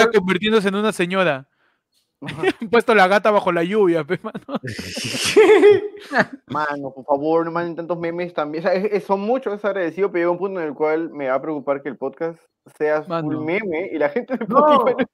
Héctor 0.00 0.12
convirtiéndose 0.14 0.68
en 0.68 0.74
una 0.74 0.92
señora. 0.92 1.48
Han 2.22 2.26
puesto 2.70 2.94
la 2.94 3.08
gata 3.08 3.30
bajo 3.30 3.52
la 3.52 3.62
lluvia, 3.62 4.04
pe, 4.04 4.18
mano. 4.22 4.60
Mano, 6.46 6.92
por 6.94 7.04
favor, 7.04 7.44
no 7.44 7.50
manden 7.52 7.76
tantos 7.76 7.98
memes 7.98 8.32
también. 8.32 8.64
O 8.64 8.68
sea, 8.68 8.74
es- 8.76 8.92
es- 8.92 9.04
son 9.04 9.20
muchos, 9.20 9.54
es 9.54 9.64
agradecido, 9.64 10.10
pero 10.10 10.20
llega 10.22 10.30
un 10.30 10.38
punto 10.38 10.60
en 10.60 10.66
el 10.68 10.74
cual 10.74 11.10
me 11.10 11.28
va 11.28 11.34
a 11.34 11.42
preocupar 11.42 11.82
que 11.82 11.88
el 11.88 11.96
podcast 11.96 12.38
sea 12.78 13.02
full 13.02 13.08
Mano. 13.10 13.40
meme 13.42 13.90
y 13.92 13.98
la 13.98 14.08
gente 14.08 14.36
de 14.36 14.46
No. 14.48 14.86
Spotify 14.88 15.04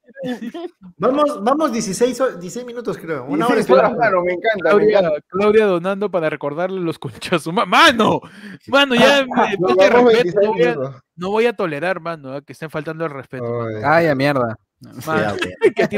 no 0.53 0.61
Vamos, 0.97 1.43
vamos 1.43 1.71
16, 1.71 2.21
ho- 2.21 2.31
16 2.31 2.65
minutos, 2.65 2.97
creo. 2.97 3.25
Una 3.25 3.47
hora 3.47 3.61
Sí, 3.61 3.71
y 3.71 3.75
horas, 3.75 3.95
mano, 3.95 4.21
me 4.23 4.33
encanta, 4.33 4.55
me 4.55 4.69
Claudia, 4.69 4.99
encanta. 4.99 5.19
Claudia 5.27 5.65
donando 5.65 6.09
para 6.09 6.29
recordarle 6.29 6.79
los 6.79 6.97
conchazos. 6.97 7.53
Ma- 7.53 7.65
¡Mano! 7.65 8.21
Mano, 8.67 8.95
ya 8.95 9.25
respeto, 9.25 10.05
26 10.05 10.35
no, 10.35 10.51
voy 10.53 10.63
a, 10.63 10.75
no 11.15 11.29
voy 11.31 11.45
a 11.47 11.53
tolerar, 11.53 11.99
mano, 11.99 12.33
ah, 12.33 12.41
que 12.41 12.53
estén 12.53 12.69
faltando 12.69 13.05
el 13.05 13.11
respeto. 13.11 13.45
Ay, 13.83 14.07
a 14.07 14.15
mierda. 14.15 14.57
Que. 15.75 15.97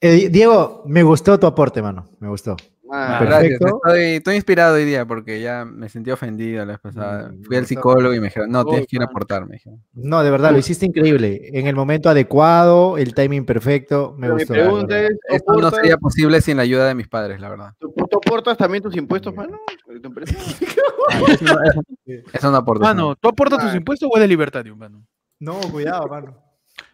Eh, 0.00 0.28
Diego, 0.28 0.82
me 0.86 1.02
gustó 1.02 1.38
tu 1.40 1.46
aporte, 1.46 1.80
mano. 1.82 2.08
Me 2.20 2.28
gustó. 2.28 2.56
Mano, 2.88 3.18
Perfecto. 3.26 3.66
Estoy, 3.84 4.00
estoy 4.16 4.36
inspirado 4.36 4.76
hoy 4.76 4.84
día 4.84 5.04
porque 5.04 5.40
ya 5.40 5.64
me 5.64 5.88
sentí 5.88 6.12
ofendido 6.12 6.64
la 6.64 6.72
vez 6.74 6.78
pasada. 6.80 7.30
Mm, 7.32 7.42
Fui 7.42 7.56
al 7.56 7.66
psicólogo 7.66 8.14
y 8.14 8.20
me 8.20 8.26
dijeron, 8.26 8.48
no, 8.50 8.64
tienes 8.64 8.86
que 8.86 8.94
ir 8.96 9.02
a 9.02 9.06
mano. 9.06 9.10
aportar. 9.10 9.46
Me 9.46 9.54
dijeron. 9.54 9.82
No, 9.94 10.22
de 10.22 10.30
verdad, 10.30 10.52
lo 10.52 10.58
hiciste 10.58 10.86
increíble. 10.86 11.48
En 11.52 11.66
el 11.66 11.74
momento 11.74 12.08
adecuado, 12.10 12.96
el 12.96 13.12
timing 13.12 13.44
perfecto. 13.44 14.14
Me 14.16 14.26
pero 14.28 14.34
mi 14.36 14.42
gustó. 14.42 14.54
la 14.54 14.62
pregunta 14.62 15.00
es, 15.02 15.10
Esto 15.30 15.52
no 15.54 15.58
¿aportas- 15.58 15.74
sería 15.80 15.96
posible 15.96 16.40
sin 16.42 16.58
la 16.58 16.62
ayuda 16.62 16.86
de 16.86 16.94
mis 16.94 17.08
padres, 17.08 17.40
la 17.40 17.48
verdad. 17.48 17.72
¿tú, 17.80 17.92
tú 17.92 18.18
aportas 18.18 18.56
también 18.56 18.84
tus 18.84 18.94
impuestos, 18.96 19.34
mano? 19.34 19.58
¿De 19.88 19.98
tu 19.98 20.06
empresa? 20.06 20.36
Eso 22.32 22.50
no, 22.52 22.56
aporta. 22.58 22.84
Mano, 22.84 23.16
¿tú 23.16 23.28
aportas 23.28 23.64
tus 23.64 23.74
impuestos 23.74 24.08
o 24.12 24.16
eres 24.16 24.28
libertario, 24.28 24.76
mano? 24.76 25.04
No, 25.38 25.60
cuidado, 25.70 26.06
mano. 26.08 26.42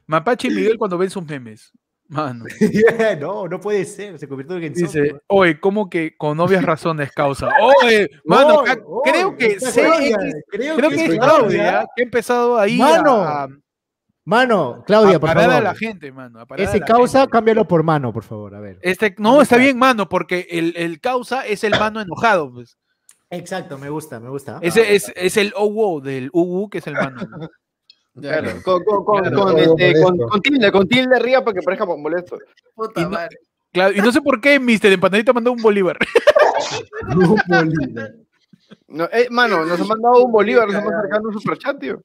Mapache 0.06 0.48
y 0.48 0.51
Miguel 0.51 0.78
cuando 0.78 0.98
ven 0.98 1.10
sus 1.10 1.24
memes. 1.24 1.73
Mano. 2.09 2.44
no, 3.20 3.48
no 3.48 3.60
puede 3.60 3.85
ser. 3.86 4.19
Se 4.19 4.28
convirtió 4.28 4.56
en 4.59 4.74
Dice, 4.74 5.14
oye, 5.28 5.59
¿cómo 5.59 5.89
que 5.89 6.14
con 6.16 6.39
obvias 6.40 6.62
razones 6.62 7.10
causa? 7.12 7.48
Oye, 7.82 8.10
mano, 8.24 8.56
oye, 8.56 8.82
creo 9.05 9.36
que 9.36 9.56
CX, 9.56 9.73
Claudia, 9.73 10.19
creo, 10.51 10.77
creo 10.77 10.90
que 10.90 11.05
es 11.06 11.19
Claudia 11.19 11.86
que 11.97 12.02
ha 12.02 12.05
empezado 12.05 12.59
ahí 12.59 12.77
Mano, 12.77 13.23
a, 13.23 13.48
Mano, 14.24 14.85
Claudia, 14.86 15.16
a 15.16 15.20
por 15.20 15.31
parar 15.31 15.44
favor. 15.47 15.56
a 15.56 15.60
la 15.62 15.74
gente, 15.74 16.12
mano. 16.12 16.40
a 16.40 16.47
parar 16.47 16.66
a 16.66 16.69
Ese 16.69 16.81
la 16.81 16.86
causa, 16.86 17.20
gente. 17.20 17.32
cámbialo 17.32 17.66
por 17.66 17.82
mano, 17.82 18.12
por 18.12 18.24
favor. 18.24 18.55
A 18.55 18.60
ver. 18.60 18.78
Este, 18.82 19.14
no, 19.19 19.40
está 19.40 19.56
bien, 19.56 19.78
mano, 19.78 20.09
porque 20.09 20.47
el, 20.51 20.74
el 20.77 21.01
causa 21.01 21.47
es 21.47 21.64
el 21.64 21.73
mano 21.73 22.01
enojado, 22.01 22.52
pues. 22.52 22.77
Exacto, 23.31 23.78
me 23.78 23.89
gusta, 23.89 24.20
me 24.20 24.28
gusta. 24.28 24.59
Ese 24.60 24.94
es, 24.94 25.10
es 25.16 25.39
el 25.39 25.55
OWO 25.56 26.02
del 26.02 26.28
UU, 26.35 26.69
que 26.69 26.78
es 26.78 26.86
el 26.86 26.94
mano. 26.94 27.20
¿no? 28.14 28.22
Claro, 28.22 28.51
con, 28.64 28.84
con, 28.84 29.05
con, 29.05 29.20
Claro, 29.22 29.36
con, 29.36 29.55
todo 29.55 29.59
este, 29.59 30.02
con, 30.02 30.40
tilde, 30.40 30.72
con 30.72 30.89
tilde 30.89 31.16
arriba 31.16 31.44
para 31.44 31.55
que 31.55 31.62
parezca 31.62 31.86
molesto. 31.86 32.39
Y 32.97 33.01
no, 33.02 33.18
claro, 33.72 33.94
y 33.94 33.98
no 34.01 34.12
sé 34.12 34.20
por 34.20 34.40
qué 34.40 34.59
Mr. 34.59 34.93
Empanadita 34.93 35.32
mandó 35.32 35.52
un 35.52 35.62
bolívar. 35.62 35.98
No, 38.89 39.05
eh, 39.12 39.28
mano, 39.30 39.64
nos 39.64 39.80
han 39.80 39.89
mandado 39.89 40.24
un 40.24 40.32
bolívar, 40.32 40.66
nos 40.66 40.76
hemos 40.76 40.93
acercado 40.93 41.28
un 41.28 41.34
superchat, 41.34 41.78
tío. 41.78 42.02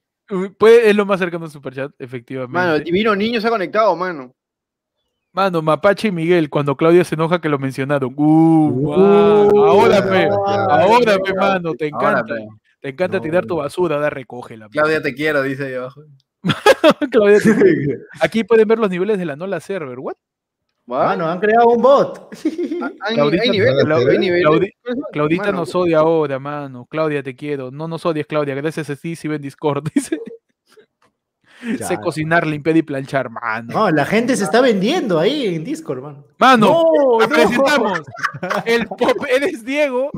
Puede, 0.58 0.90
es 0.90 0.96
lo 0.96 1.06
más 1.06 1.20
cercano 1.20 1.46
a 1.46 1.50
Superchat, 1.50 1.92
efectivamente. 2.00 2.54
Mano, 2.54 2.76
el 2.76 2.84
divino 2.84 3.16
niño 3.16 3.40
se 3.40 3.48
ha 3.48 3.50
conectado, 3.50 3.96
mano. 3.96 4.34
Mano, 5.32 5.62
Mapache 5.62 6.10
y 6.10 6.12
Miguel, 6.12 6.50
cuando 6.50 6.76
Claudia 6.76 7.04
se 7.04 7.16
enoja 7.16 7.40
que 7.40 7.48
lo 7.48 7.60
mencionaron. 7.60 8.14
Uh, 8.18 8.90
mano, 8.90 9.66
ahora, 9.68 10.00
ya, 10.00 10.10
pe, 10.10 10.30
ya, 10.30 10.64
ahora, 10.66 11.18
pe, 11.20 11.34
mano, 11.34 11.74
te 11.76 11.90
Ahora, 11.94 12.10
encanta. 12.20 12.36
pe. 12.36 12.48
Te 12.80 12.90
encanta 12.90 13.18
No, 13.18 13.24
tirar 13.24 13.46
tu 13.46 13.56
basura, 13.58 14.00
da, 14.00 14.10
recógela. 14.10 14.68
pe. 14.70 14.74
Claudia, 14.74 15.02
te 15.02 15.14
quiero, 15.16 15.42
dice 15.44 15.72
yo. 15.72 15.90
Claudia, 17.12 17.40
te- 17.40 17.98
Aquí 18.22 18.44
pueden 18.44 18.68
ver 18.68 18.80
los 18.80 18.90
niveles 18.90 19.18
de 19.18 19.26
la 19.26 19.36
Nola 19.36 19.60
Server. 19.60 19.98
¿What? 20.00 20.16
Mano, 20.86 21.28
han 21.28 21.40
creado 21.40 21.68
un 21.68 21.82
bot. 21.82 22.30
Hay, 23.02 23.16
Claudita- 23.16 23.42
hay 23.44 23.50
niveles, 23.50 23.84
Claudita- 23.84 24.12
hay 24.12 24.18
niveles. 24.20 24.46
Claudi- 24.48 24.72
Claudita 25.12 25.46
Mano, 25.48 25.58
nos 25.60 25.76
odia 25.76 26.00
ahora, 26.00 26.40
mano. 26.40 26.86
Claudia, 26.90 27.22
te 27.24 27.36
quiero. 27.36 27.72
No 27.72 27.88
nos 27.90 28.06
odies, 28.06 28.26
Claudia. 28.28 28.56
Gracias 28.56 28.90
a 28.90 28.96
ti 28.96 29.16
si 29.18 29.28
ven 29.28 29.42
Discord. 29.42 29.84
Dice. 29.94 30.22
sé 31.86 31.98
cocinar, 31.98 32.46
limpiar 32.46 32.78
y 32.78 32.84
planchar, 32.84 33.30
mano. 33.32 33.74
No, 33.74 33.92
la 33.92 34.06
gente 34.06 34.36
se 34.38 34.44
está 34.44 34.62
vendiendo 34.62 35.20
ahí 35.20 35.56
en 35.56 35.64
Discord, 35.64 36.02
mano. 36.04 36.26
Mano, 36.38 36.84
no. 37.20 37.28
presentamos. 37.28 38.02
El 38.64 38.86
pop, 38.86 39.26
eres 39.28 39.66
Diego. 39.66 40.12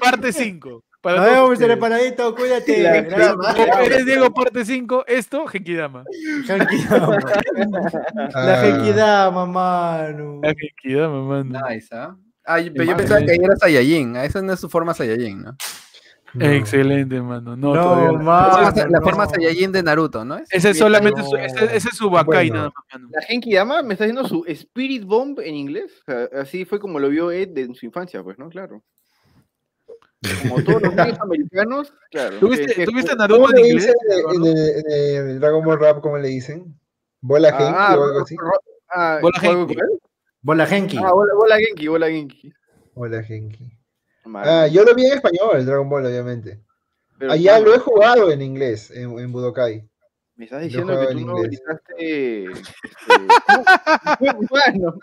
Parte 0.00 0.32
5. 0.32 0.82
Para 1.04 1.18
Nos 1.18 1.26
vemos, 1.26 1.50
ustedes. 1.52 1.68
Mr. 1.68 1.72
Empanadito, 1.74 2.34
cuídate. 2.34 2.82
La 2.82 3.84
eres 3.84 4.06
Diego 4.06 4.32
parte 4.32 4.64
5, 4.64 5.04
esto, 5.06 5.46
Genkidama. 5.46 6.02
Genkidama. 6.46 7.18
La 8.34 8.54
Ah, 8.54 8.62
Genkidama, 8.64 9.46
mano. 9.46 10.40
La 10.42 10.54
Genkidama, 10.54 11.22
mano. 11.22 11.60
Nice, 11.68 11.88
¿ah? 11.94 12.16
Ah, 12.46 12.58
yo, 12.60 12.72
pero 12.72 12.84
yo 12.84 12.90
Madre. 12.92 13.02
pensaba 13.04 13.20
que 13.24 13.32
ahí 13.32 13.38
era 13.42 13.56
Saiyajin. 13.56 14.16
ah, 14.16 14.24
Esa 14.24 14.40
no 14.42 14.52
es 14.54 14.60
su 14.60 14.68
forma 14.70 14.94
Saiyajin, 14.94 15.42
¿no? 15.42 15.56
no. 16.34 16.46
Excelente, 16.46 17.20
mano. 17.20 17.54
No, 17.56 17.74
No, 17.74 17.96
no. 17.96 18.06
Forma, 18.12 18.72
la 18.74 18.86
no. 18.86 19.00
forma 19.02 19.26
Saiyajin 19.28 19.72
de 19.72 19.82
Naruto, 19.82 20.24
¿no? 20.24 20.36
Es- 20.38 20.48
Ese 20.50 20.70
es 20.70 20.78
solamente 20.78 21.20
No. 21.20 21.28
su, 21.28 21.36
ese, 21.36 21.64
ese 21.76 21.88
es 21.90 21.96
su 21.96 22.08
Bakai 22.10 22.48
Bueno. 22.48 22.54
nada 22.54 22.72
más, 22.74 22.84
mano. 22.94 23.08
La 23.12 23.22
Genki 23.22 23.54
Dama 23.54 23.82
me 23.82 23.92
está 23.94 24.04
haciendo 24.04 24.26
su 24.26 24.42
Spirit 24.46 25.04
Bomb 25.04 25.38
en 25.40 25.54
inglés. 25.54 25.92
O 26.08 26.10
sea, 26.10 26.28
así 26.40 26.64
fue 26.64 26.80
como 26.80 26.98
lo 26.98 27.08
vio 27.10 27.30
Ed 27.30 27.56
en 27.58 27.74
su 27.74 27.84
infancia, 27.86 28.22
pues, 28.22 28.38
¿no? 28.38 28.48
Claro. 28.48 28.82
Como 30.42 30.62
todos 30.64 30.82
los 30.82 30.94
niños 30.94 31.20
americanos, 31.20 31.92
claro. 32.10 32.38
¿Tuviste, 32.38 32.84
¿tuviste 32.84 33.10
¿Cómo 33.12 33.18
Naruto 33.28 33.56
en 33.56 33.66
inglés? 33.66 33.86
en 33.86 34.12
el, 34.12 34.20
en 34.36 34.56
el- 34.56 34.90
en 35.20 35.28
el 35.30 35.40
Dragon 35.40 35.64
Ball 35.64 35.80
Rap? 35.80 36.00
¿Cómo 36.00 36.18
le 36.18 36.28
dicen? 36.28 36.78
¿Bola 37.20 37.50
Genki 37.52 37.74
Ah, 37.76 37.96
o 37.98 38.04
algo 38.04 38.20
así? 38.22 38.36
ah, 38.90 39.18
Bola 39.22 39.38
¿cuál- 39.40 39.56
Genki. 39.56 39.76
Bola 40.42 40.66
Genki. 40.66 40.98
Ah, 40.98 41.12
bola, 41.12 41.34
bola 41.34 41.56
Genki, 41.58 41.88
bola 41.88 42.08
Genki. 42.08 42.52
Bola 42.94 43.22
Genki. 43.22 43.70
Ah, 44.34 44.66
yo 44.66 44.84
lo 44.84 44.94
vi 44.94 45.06
en 45.06 45.14
español, 45.14 45.56
el 45.56 45.66
Dragon 45.66 45.88
Ball, 45.88 46.06
obviamente. 46.06 46.60
pero, 47.18 47.32
Allá 47.32 47.58
lo 47.60 47.74
he 47.74 47.78
jugado 47.78 48.30
en 48.30 48.42
inglés, 48.42 48.90
en, 48.90 49.18
en 49.18 49.32
Budokai. 49.32 49.88
Me 50.36 50.46
estás 50.46 50.62
diciendo 50.62 50.98
que 51.00 51.14
tú 51.14 51.20
no 51.26 51.36
gritaste. 51.36 52.44
Este, 52.44 52.66
¿cómo? 54.18 54.98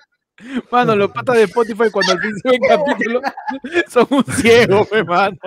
Mano, 0.72 0.96
los 0.96 1.12
patas 1.12 1.36
de 1.36 1.44
Spotify 1.44 1.90
cuando 1.92 2.14
al 2.14 2.20
fin 2.20 2.32
se 2.38 2.50
ven 2.50 2.62
capítulo 2.68 3.22
son 3.88 4.08
un 4.10 4.24
ciego, 4.26 4.88
me 4.92 5.04
mano. 5.04 5.38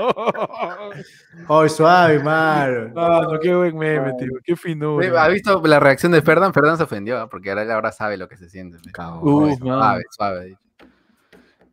Oh, 1.49 1.69
suave, 1.69 2.19
mano. 2.19 2.93
Mano, 2.95 3.39
qué 3.41 3.55
buen 3.55 3.77
meme, 3.77 4.13
tío. 4.19 4.31
Qué 4.45 4.57
finura. 4.57 5.25
¿Ha 5.25 5.29
visto 5.29 5.63
la 5.65 5.81
reacción 5.81 6.13
de 6.13 6.23
Ferdan? 6.23 6.53
Ferdan 6.53 6.77
se 6.77 6.85
ofendió, 6.85 7.19
¿ah? 7.19 7.29
porque 7.29 7.51
ahora 7.51 7.63
él 7.63 7.71
ahora 7.71 7.93
sabe 7.93 8.17
lo 8.17 8.29
que 8.29 8.37
se 8.37 8.49
siente. 8.49 8.79
Uh, 9.23 9.57
suave, 9.57 10.03
suave. 10.11 10.59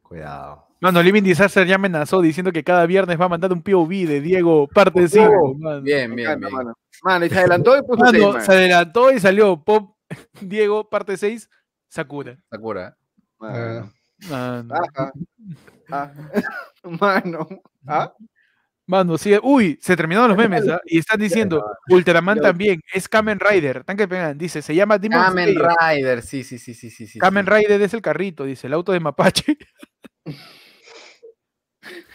Cuidado. 0.02 0.68
Mano, 0.82 1.02
Living 1.04 1.22
Disaster 1.22 1.68
ya 1.68 1.76
amenazó 1.76 2.22
diciendo 2.22 2.52
que 2.52 2.64
cada 2.64 2.88
viernes 2.88 3.20
va 3.22 3.26
a 3.26 3.30
mandar 3.30 3.54
un 3.54 3.62
POV 3.62 3.90
de 4.08 4.20
Diego, 4.20 4.68
parte 4.68 5.08
5. 5.08 5.56
mano. 5.60 5.82
Bien, 5.82 6.14
bien, 6.16 6.28
encanta, 6.28 6.48
bien. 6.48 6.58
mano. 6.58 6.78
Mano, 7.04 7.26
y 7.26 7.30
se 7.30 7.40
adelantó 7.40 7.78
y 7.78 7.82
puso 7.84 8.06
seis, 8.08 8.24
mano. 8.24 8.42
se 8.42 8.52
adelantó 8.52 9.12
y 9.12 9.20
salió 9.20 9.64
Pop, 9.64 9.96
Diego, 10.42 10.90
parte 10.90 11.18
6, 11.18 11.50
Sakura. 11.88 12.38
Sakura. 12.50 12.98
Mano. 13.42 13.92
Mano, 14.30 14.74
Ah. 15.92 16.12
Mano. 16.84 17.48
¿Ah? 17.88 18.14
Mano, 18.88 19.18
sí, 19.18 19.34
uy, 19.42 19.78
se 19.82 19.96
terminaron 19.96 20.30
los 20.30 20.38
memes, 20.38 20.68
¿ah? 20.68 20.80
Y 20.86 21.00
están 21.00 21.20
diciendo, 21.20 21.64
Ultraman 21.90 22.40
también, 22.40 22.82
es 22.94 23.08
Kamen 23.10 23.40
Rider. 23.40 23.84
Tan 23.84 23.96
que 23.98 24.08
pegan, 24.08 24.38
dice, 24.38 24.62
se 24.62 24.76
llama 24.76 24.98
Demon 24.98 25.22
Kamen 25.22 25.54
Slayer. 25.54 25.70
Rider, 25.80 26.22
sí, 26.22 26.44
sí, 26.44 26.58
sí, 26.60 26.74
sí, 26.74 26.90
sí. 26.90 27.08
sí, 27.08 27.20
Kamen 27.20 27.46
sí. 27.46 27.52
Rider 27.52 27.82
es 27.82 27.94
el 27.94 28.02
carrito, 28.02 28.44
dice, 28.44 28.68
el 28.68 28.74
auto 28.74 28.92
de 28.92 29.00
Mapache. 29.00 29.58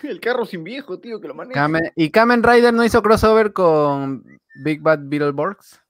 El 0.03 0.20
carro 0.20 0.44
sin 0.47 0.62
viejo, 0.62 1.01
tío, 1.01 1.20
que 1.20 1.27
lo 1.28 1.35
maneja. 1.35 1.66
Kamen- 1.66 1.93
¿Y 1.97 2.11
Kamen 2.11 2.43
Rider 2.43 2.73
no 2.73 2.85
hizo 2.85 3.03
crossover 3.03 3.53
con 3.53 4.24
Big 4.62 4.81
Bad 4.81 5.01
Beetleborgs? 5.03 5.81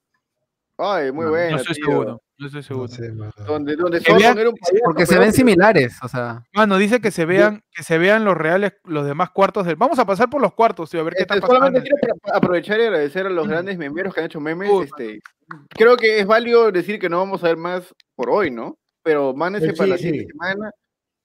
Ay, 0.79 1.11
muy 1.11 1.25
No, 1.25 1.31
bueno. 1.31 1.51
no 1.53 1.57
estoy 1.57 1.75
seguro, 1.75 2.21
no 2.39 2.47
estoy 2.47 2.61
No 2.61 2.63
seguro. 2.63 2.89
sé. 2.89 3.09
Donde, 3.47 3.77
donde 3.77 3.99
vean- 4.01 4.39
un 4.49 4.55
payaso, 4.55 4.85
Porque 4.85 5.07
se 5.07 5.19
ven 5.19 5.33
similares, 5.33 5.97
o 6.03 6.09
sea. 6.09 6.43
Mano, 6.53 6.77
dice 6.77 7.01
que 7.01 7.11
se 7.11 7.25
vean, 7.25 7.63
que 7.75 7.83
se 7.83 7.97
vean 7.97 8.25
los 8.27 8.37
reales, 8.37 8.75
los 8.85 9.07
demás 9.07 9.31
cuartos 9.31 9.65
del. 9.67 9.77
Vamos 9.77 9.99
a 9.99 10.05
pasar 10.05 10.29
por 10.29 10.43
los 10.43 10.53
cuartos, 10.53 10.91
tío, 10.91 11.01
a 11.01 11.05
ver 11.05 11.15
qué 11.15 11.23
Este, 11.23 11.35
está 11.35 11.47
pasando. 11.47 11.67
solamente 11.67 11.89
quiero 11.99 12.15
aprovechar 12.35 12.79
y 12.81 12.83
agradecer 12.85 13.27
a 13.27 13.31
los 13.31 13.49
grandes 13.49 13.79
memeros 13.79 14.13
que 14.13 14.21
han 14.21 14.27
hecho 14.27 14.41
memes. 14.41 14.71
Uy, 14.71 14.85
este, 14.85 15.21
creo 15.71 15.97
que 15.97 16.19
es 16.21 16.27
válido 16.27 16.71
decir 16.71 16.99
que 16.99 17.09
no 17.09 17.19
vamos 17.19 17.43
a 17.43 17.49
ver 17.49 17.57
más 17.57 17.95
por 18.15 18.29
hoy, 18.29 18.51
¿no? 18.51 18.77
Pero 19.03 19.33
mándense 19.35 19.71
Sí, 19.71 19.77
para 19.77 19.89
la 19.91 19.97
sí. 19.97 20.05
siguiente 20.05 20.33
semana. 20.33 20.71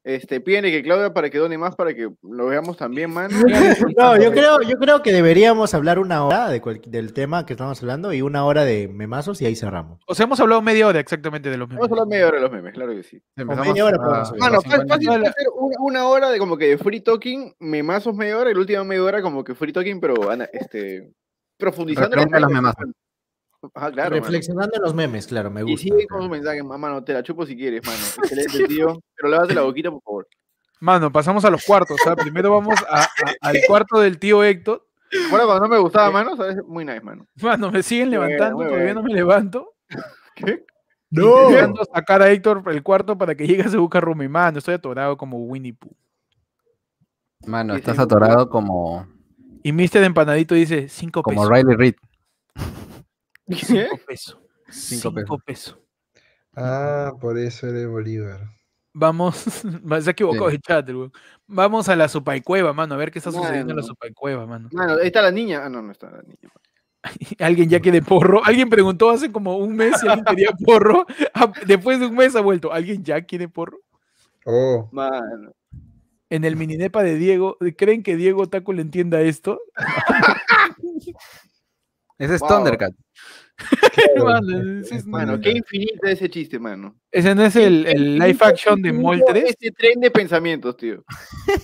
Este, 0.04 0.42
pídenle 0.42 0.72
que 0.72 0.82
Claudia 0.82 1.14
para 1.14 1.30
que 1.30 1.38
done 1.38 1.60
más 1.60 1.76
para 1.76 1.94
que 1.94 2.10
lo 2.24 2.46
veamos 2.48 2.76
también, 2.76 3.14
mano. 3.14 3.36
No, 3.98 4.20
yo 4.20 4.32
creo, 4.32 4.60
yo 4.62 4.78
creo 4.80 5.04
que 5.04 5.12
deberíamos 5.12 5.76
hablar 5.76 6.00
una 6.00 6.26
hora 6.26 6.50
de 6.50 6.60
cual- 6.60 6.82
del 6.88 7.14
tema 7.14 7.46
que 7.46 7.54
estamos 7.54 7.80
hablando 7.84 8.12
y 8.12 8.24
una 8.24 8.44
hora 8.44 8.64
de 8.66 8.88
memazos 8.88 9.40
y 9.42 9.46
ahí 9.46 9.56
cerramos. 9.56 10.00
O 10.08 10.16
sea, 10.16 10.24
hemos 10.24 10.40
hablado 10.40 10.62
media 10.64 10.88
hora 10.88 11.00
exactamente 11.00 11.52
de 11.52 11.58
los 11.58 11.68
memes. 11.68 11.82
Vamos 11.82 11.92
a 11.92 12.02
hablar 12.02 12.08
media 12.08 12.28
hora 12.28 12.38
de 12.38 12.42
los 12.42 12.52
memes, 12.52 12.74
claro 12.74 12.96
que 12.96 13.04
sí. 13.04 13.22
Empezamos 13.36 13.68
media 13.68 13.86
hora 13.86 13.98
a- 13.98 14.04
podemos 14.04 14.30
hablar. 14.32 14.40
Mano, 14.40 14.58
a 14.58 14.62
fácil 14.62 14.72
50 14.72 14.94
fácil 14.96 15.08
puede 15.08 15.34
ser 15.34 15.48
una, 15.56 15.76
una 15.82 16.08
hora 16.08 16.30
de 16.32 16.40
como 16.40 16.58
que 16.58 16.66
de 16.70 16.78
free 16.80 17.02
talking, 17.02 17.54
memazos 17.60 18.16
media 18.16 18.38
hora, 18.40 18.50
y 18.50 18.54
la 18.56 18.60
última 18.60 18.84
media 18.84 19.04
hora 19.04 19.22
como 19.22 19.44
que 19.44 19.54
free 19.54 19.72
talking, 19.72 20.00
pero 20.00 20.16
este, 20.52 21.12
profundizando 21.60 22.16
en 22.16 22.24
Referente 22.24 22.40
los 22.40 22.50
memes, 22.50 22.62
memazos. 22.64 22.96
Ajá, 23.74 23.92
claro. 23.92 24.12
mano. 24.12 24.22
Reflexionando 24.24 24.76
en 24.76 24.82
los 24.82 24.94
memes, 24.94 25.28
claro, 25.28 25.52
me 25.52 25.62
Y 25.62 25.64
gusta. 25.64 25.84
sigue 25.84 26.08
con 26.08 26.22
su 26.24 26.30
mensaje, 26.30 26.64
mano, 26.64 27.04
te 27.04 27.14
la 27.14 27.22
chupo 27.24 27.46
si 27.46 27.56
quieres, 27.56 27.82
mano. 27.86 27.98
Excelente, 28.24 28.68
tío. 28.68 29.00
Pero 29.16 29.30
lávate 29.30 29.54
la 29.54 29.62
boquita, 29.62 29.92
por 29.92 30.02
favor. 30.02 30.28
Mano, 30.80 31.12
pasamos 31.12 31.46
a 31.46 31.50
los 31.52 31.64
cuartos. 31.64 31.98
O 32.02 32.04
sea, 32.04 32.16
primero 32.16 32.52
vamos 32.52 32.76
a- 32.90 33.04
a- 33.04 33.10
al 33.42 33.58
cuarto 33.68 34.00
del 34.00 34.18
tío 34.18 34.44
Héctor. 34.44 34.88
Bueno, 35.30 35.46
cuando 35.46 35.68
no 35.68 35.74
me 35.74 35.78
gustaba, 35.80 36.10
mano, 36.10 36.36
sabes, 36.38 36.58
muy 36.66 36.86
nice, 36.86 37.02
mano. 37.02 37.28
Mano, 37.42 37.70
me 37.70 37.84
siguen 37.84 38.10
bueno, 38.10 38.26
levantando, 38.26 38.64
todavía 38.66 38.94
no 38.94 39.04
me 39.04 39.14
levanto. 39.14 39.74
¿Qué? 40.36 40.66
¡No! 41.12 41.50
Intentando 41.50 41.84
sacar 41.94 42.22
a 42.22 42.32
Héctor 42.32 42.64
el 42.68 42.82
cuarto 42.82 43.18
para 43.18 43.36
que 43.36 43.46
llegue 43.46 43.64
a 43.64 43.70
su 43.70 43.80
busca 43.82 44.00
Rumi. 44.00 44.28
Mano, 44.30 44.58
estoy 44.60 44.74
atorado 44.76 45.18
como 45.18 45.38
Winnie 45.40 45.74
Pooh. 45.74 45.94
Mano, 47.46 47.76
estás 47.76 48.00
atorado 48.00 48.50
como, 48.50 49.06
Y 49.64 49.74
Mr. 49.74 49.98
Empanadito 50.04 50.56
dice 50.56 50.88
5 50.90 51.22
como 51.24 51.42
pesos. 51.42 51.50
Riley 51.58 51.76
Reid. 51.76 51.96
5 53.56 53.98
pesos. 54.08 54.38
Cinco 54.70 55.14
5 55.16 55.40
pesos. 55.40 55.78
Ah, 56.56 57.12
por 57.20 57.38
eso 57.38 57.68
eres 57.68 57.88
Bolívar. 57.88 58.42
Vamos, 58.94 59.36
se 60.02 60.10
ha 60.10 60.12
equivocado 60.12 60.50
Sí. 60.50 60.56
el 60.58 60.62
chat, 60.62 60.90
weón. 60.90 61.12
Vamos 61.48 61.88
a 61.90 61.96
la 61.96 62.08
supaicueva, 62.10 62.74
mano, 62.74 62.94
a 62.94 62.98
ver 62.98 63.12
qué 63.12 63.20
está 63.20 63.32
sucediendo 63.32 63.72
en 63.72 63.78
la 63.78 63.82
Mano. 63.84 63.88
supaicueva, 63.88 64.46
mano. 64.46 64.70
Mano, 64.74 64.94
ahí 65.02 65.08
está 65.08 65.22
la 65.22 65.32
niña. 65.32 65.66
Ah, 65.66 65.70
no, 65.70 65.82
no 65.82 65.92
está 65.92 66.10
la 66.12 66.22
niña. 66.24 66.50
Alguien 67.40 67.70
ya 67.70 67.80
quiere 67.80 68.02
porro. 68.02 68.44
Alguien 68.44 68.70
preguntó 68.70 69.10
hace 69.10 69.32
como 69.32 69.58
un 69.58 69.76
mes 69.76 70.00
si 70.00 70.08
alguien 70.08 70.26
quería 70.26 70.52
porro. 70.66 71.06
Ah, 71.34 71.52
Después 71.66 72.00
de 72.00 72.08
un 72.08 72.16
mes 72.16 72.36
ha 72.36 72.42
vuelto. 72.42 72.72
¿Alguien 72.74 73.04
ya 73.04 73.22
quiere 73.22 73.48
porro? 73.48 73.80
Oh, 74.46 74.90
Mano. 74.92 75.54
En 76.30 76.44
el 76.46 76.56
mininepa 76.56 77.04
de 77.04 77.16
Diego, 77.16 77.58
¿creen 77.78 78.04
que 78.04 78.16
Diego 78.16 78.48
Taco 78.48 78.72
le 78.74 78.82
entienda 78.82 79.20
esto? 79.22 79.60
Ese 82.18 82.36
es 82.36 82.42
Wow. 82.42 82.50
Thundercat. 82.50 82.94
Mano, 84.24 84.80
ese, 84.82 84.96
es- 84.96 85.06
Mano, 85.06 85.40
qué 85.40 85.52
infinito 85.52 86.06
ese 86.08 86.30
chiste, 86.30 86.60
mano. 86.60 86.96
ese 87.12 87.34
no 87.36 87.44
es 87.44 87.56
el, 87.56 87.86
el 87.88 88.18
live 88.20 88.38
action 88.42 88.82
de 88.82 88.92
Mol 88.94 89.22
3. 89.28 89.44
Este 89.50 89.72
tren 89.72 90.00
de 90.00 90.12
pensamientos, 90.12 90.76
tío. 90.78 91.04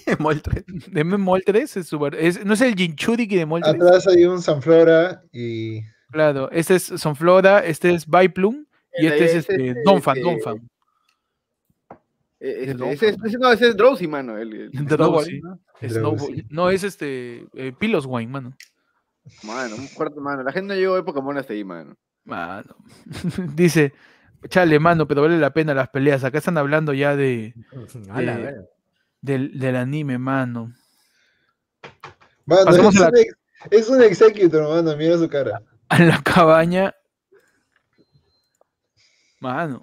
De 0.06 1.04
Mol 1.04 1.44
3 1.44 1.78
es, 1.78 1.88
super- 1.88 2.16
es- 2.16 2.44
no 2.46 2.54
es 2.54 2.62
el 2.62 2.76
Jinchuriki 2.76 3.36
de 3.36 3.46
Mol 3.46 3.62
3. 3.62 3.76
atrás 3.76 4.08
hay 4.08 4.26
un 4.26 4.42
Sanflora 4.42 5.24
y 5.32 5.82
Claro, 6.12 6.50
este 6.52 6.76
es 6.76 6.84
Sonflora, 6.84 7.60
este 7.60 7.94
es 7.94 8.08
Biplum 8.08 8.66
y 8.98 9.08
este 9.08 9.26
es 9.26 9.36
ese 9.36 9.54
este, 9.54 9.82
Donphan, 9.84 10.18
este, 10.18 10.30
Donphan. 10.30 10.70
Ese, 12.40 13.10
es- 13.10 13.18
ese 13.26 13.38
no, 13.40 13.52
ese 13.52 13.68
es 13.70 13.76
Drowsy, 13.78 14.08
mano. 14.08 14.38
El, 14.38 14.54
el- 14.54 14.72
Drowsy. 14.86 15.42
Drowsy. 15.42 15.90
Snowball. 15.90 16.46
No, 16.50 16.70
es 16.70 16.84
este 16.84 17.46
eh, 17.56 17.74
Piloswine, 17.78 18.32
mano. 18.32 18.54
Mano, 19.44 19.76
un 19.76 19.88
cuarto, 19.88 20.20
mano. 20.22 20.44
La 20.44 20.52
gente 20.52 20.74
no 20.74 20.80
llegó 20.80 20.96
de 20.96 21.04
Pokémon 21.04 21.38
hasta 21.38 21.54
ahí, 21.54 21.64
mano. 21.64 21.96
Mano. 22.26 22.76
Dice, 23.56 23.94
chale, 24.50 24.80
mano, 24.80 25.08
pero 25.08 25.22
vale 25.22 25.38
la 25.38 25.52
pena 25.54 25.74
las 25.74 25.90
peleas. 25.90 26.24
Acá 26.24 26.38
están 26.40 26.58
hablando 26.58 26.94
ya 26.94 27.16
de 27.16 27.54
del, 29.22 29.58
del 29.60 29.76
anime, 29.76 30.18
mano. 30.18 30.74
Mano, 32.46 32.70
es, 32.72 32.96
la- 32.96 33.08
un 33.10 33.18
ex- 33.18 33.36
es 33.72 33.90
un 33.90 34.02
executor, 34.02 34.70
mano, 34.70 34.96
mira 34.98 35.18
su 35.18 35.28
cara. 35.28 35.62
A 35.90 36.00
la 36.00 36.22
cabaña. 36.22 36.94
Mano. 39.40 39.82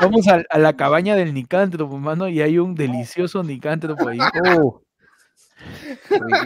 Vamos 0.00 0.26
a, 0.26 0.42
a 0.48 0.58
la 0.58 0.72
cabaña 0.74 1.14
del 1.16 1.34
nicántropo, 1.34 1.98
mano, 1.98 2.28
y 2.28 2.40
hay 2.40 2.58
un 2.58 2.74
delicioso 2.74 3.42
nicántropo 3.44 4.08
ahí. 4.08 4.18
Oh, 4.58 4.82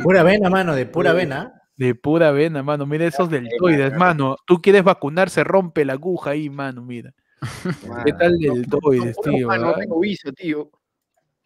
Pura 0.02 0.22
vena, 0.22 0.50
mano, 0.50 0.74
de 0.74 0.86
pura 0.86 1.12
vena. 1.12 1.52
de 1.76 1.94
pura 1.94 2.30
vena, 2.32 2.62
mano. 2.62 2.86
Mira 2.86 3.06
esos 3.06 3.30
deltoides, 3.30 3.96
mano. 3.96 4.36
Tú 4.46 4.60
quieres 4.60 4.82
vacunar, 4.84 5.30
se 5.30 5.44
rompe 5.44 5.84
la 5.84 5.94
aguja 5.94 6.30
ahí, 6.30 6.50
mano, 6.50 6.82
mira. 6.82 7.12
¿Qué 8.04 8.12
tal 8.12 8.36
deltoides, 8.38 9.16
No, 9.24 9.32
tío? 9.32 9.48
no 9.58 9.74
tengo 9.74 10.00
visa, 10.00 10.32
tío. 10.32 10.70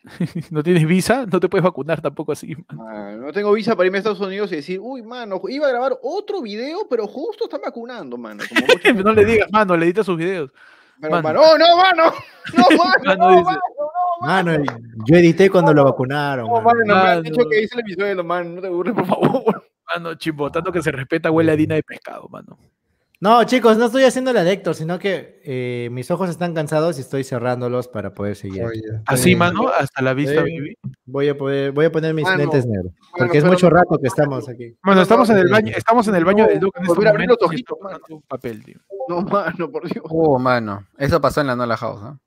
¿No 0.50 0.62
tienes 0.62 0.84
visa? 0.86 1.26
No 1.30 1.38
te 1.38 1.48
puedes 1.48 1.62
vacunar 1.62 2.00
tampoco 2.00 2.32
así. 2.32 2.56
mano. 2.72 3.26
No 3.26 3.32
tengo 3.32 3.52
visa 3.52 3.76
para 3.76 3.86
irme 3.86 3.98
a 3.98 4.00
Estados 4.00 4.20
Unidos 4.20 4.50
y 4.52 4.56
decir, 4.56 4.80
uy, 4.82 5.02
mano, 5.02 5.40
iba 5.48 5.66
a 5.66 5.70
grabar 5.70 5.96
otro 6.02 6.42
video, 6.42 6.88
pero 6.90 7.06
justo 7.06 7.44
están 7.44 7.60
vacunando, 7.64 8.16
mano. 8.16 8.42
Como 8.48 8.66
No 9.04 9.12
le 9.12 9.24
digas, 9.24 9.48
mano, 9.52 9.76
le 9.76 9.84
edita 9.86 10.02
sus 10.02 10.16
videos. 10.16 10.50
Pero, 11.02 11.20
mano. 11.20 11.22
mano, 11.22 11.40
¡oh, 11.42 11.58
no, 11.58 11.76
mano! 11.76 12.12
¡No, 12.56 12.64
mano! 12.78 12.94
Mano 13.04 13.24
no, 13.30 13.30
dice- 13.36 13.44
mano, 13.44 13.60
no! 13.78 14.26
Mano, 14.26 14.64
yo 15.04 15.16
edité 15.16 15.50
cuando 15.50 15.74
lo 15.74 15.84
vacunaron. 15.84 16.46
No, 16.46 16.60
mano. 16.60 16.64
mano, 16.64 16.78
me 16.86 16.92
han 16.92 17.06
Mano. 17.08 17.22
dicho 17.22 17.48
que 17.48 17.62
hice 17.62 17.74
el 17.74 17.80
episodio, 17.80 18.22
mano. 18.24 18.50
No 18.50 18.60
te 18.60 18.68
aburres, 18.68 18.94
por 18.94 19.06
favor. 19.06 19.64
Mano, 19.94 20.14
chimbo, 20.14 20.50
tanto 20.50 20.70
que 20.70 20.80
se 20.80 20.92
respeta 20.92 21.30
huele 21.30 21.50
a 21.50 21.54
harina 21.54 21.74
de 21.74 21.82
pescado, 21.82 22.28
mano. 22.28 22.56
No, 23.22 23.44
chicos, 23.44 23.78
no 23.78 23.84
estoy 23.84 24.02
haciendo 24.02 24.32
la 24.32 24.42
Héctor, 24.50 24.74
sino 24.74 24.98
que 24.98 25.40
eh, 25.44 25.88
mis 25.92 26.10
ojos 26.10 26.28
están 26.28 26.54
cansados 26.54 26.98
y 26.98 27.02
estoy 27.02 27.22
cerrándolos 27.22 27.86
para 27.86 28.12
poder 28.12 28.34
seguir. 28.34 28.64
Oye, 28.64 28.82
Así, 29.06 29.36
mano, 29.36 29.68
hasta 29.68 30.02
la 30.02 30.12
vista, 30.12 30.40
baby. 30.40 30.76
Voy 31.04 31.28
a 31.28 31.38
poder, 31.38 31.70
voy 31.70 31.84
a 31.84 31.92
poner 31.92 32.14
mis 32.14 32.24
Mano, 32.24 32.38
lentes 32.38 32.66
negros. 32.66 32.92
mano, 32.92 33.14
Porque 33.16 33.38
es 33.38 33.44
pero 33.44 33.52
mucho 33.52 33.70
no- 33.70 33.76
rato 33.76 33.96
que 33.98 34.08
estamos 34.08 34.48
aquí. 34.48 34.74
Bueno, 34.82 35.02
estamos 35.02 35.30
en 35.30 35.38
el 35.38 35.44
no, 35.44 35.52
baño, 35.52 35.72
estamos 35.76 36.08
en 36.08 36.16
el 36.16 36.24
baño 36.24 36.48
del 36.48 36.58
Duque 36.58 36.78
en 36.80 36.82
este 36.82 36.94
volver 36.96 37.06
a 37.06 37.10
abrir 37.10 37.26
momento 37.28 37.44
los 37.44 37.52
y 37.52 37.54
ojitos, 37.54 37.76
estamos 37.78 37.92
mano. 37.92 37.98
usando 38.02 38.16
un 38.16 38.22
papel, 38.22 38.64
tío. 38.64 38.78
No, 39.08 39.20
mano, 39.22 39.70
por 39.70 39.88
Dios. 39.88 40.04
Oh, 40.10 40.38
mano. 40.40 40.84
Eso 40.98 41.20
pasó 41.20 41.42
en 41.42 41.46
la 41.46 41.54
Nola 41.54 41.76
House, 41.76 42.00
¿ah? 42.02 42.18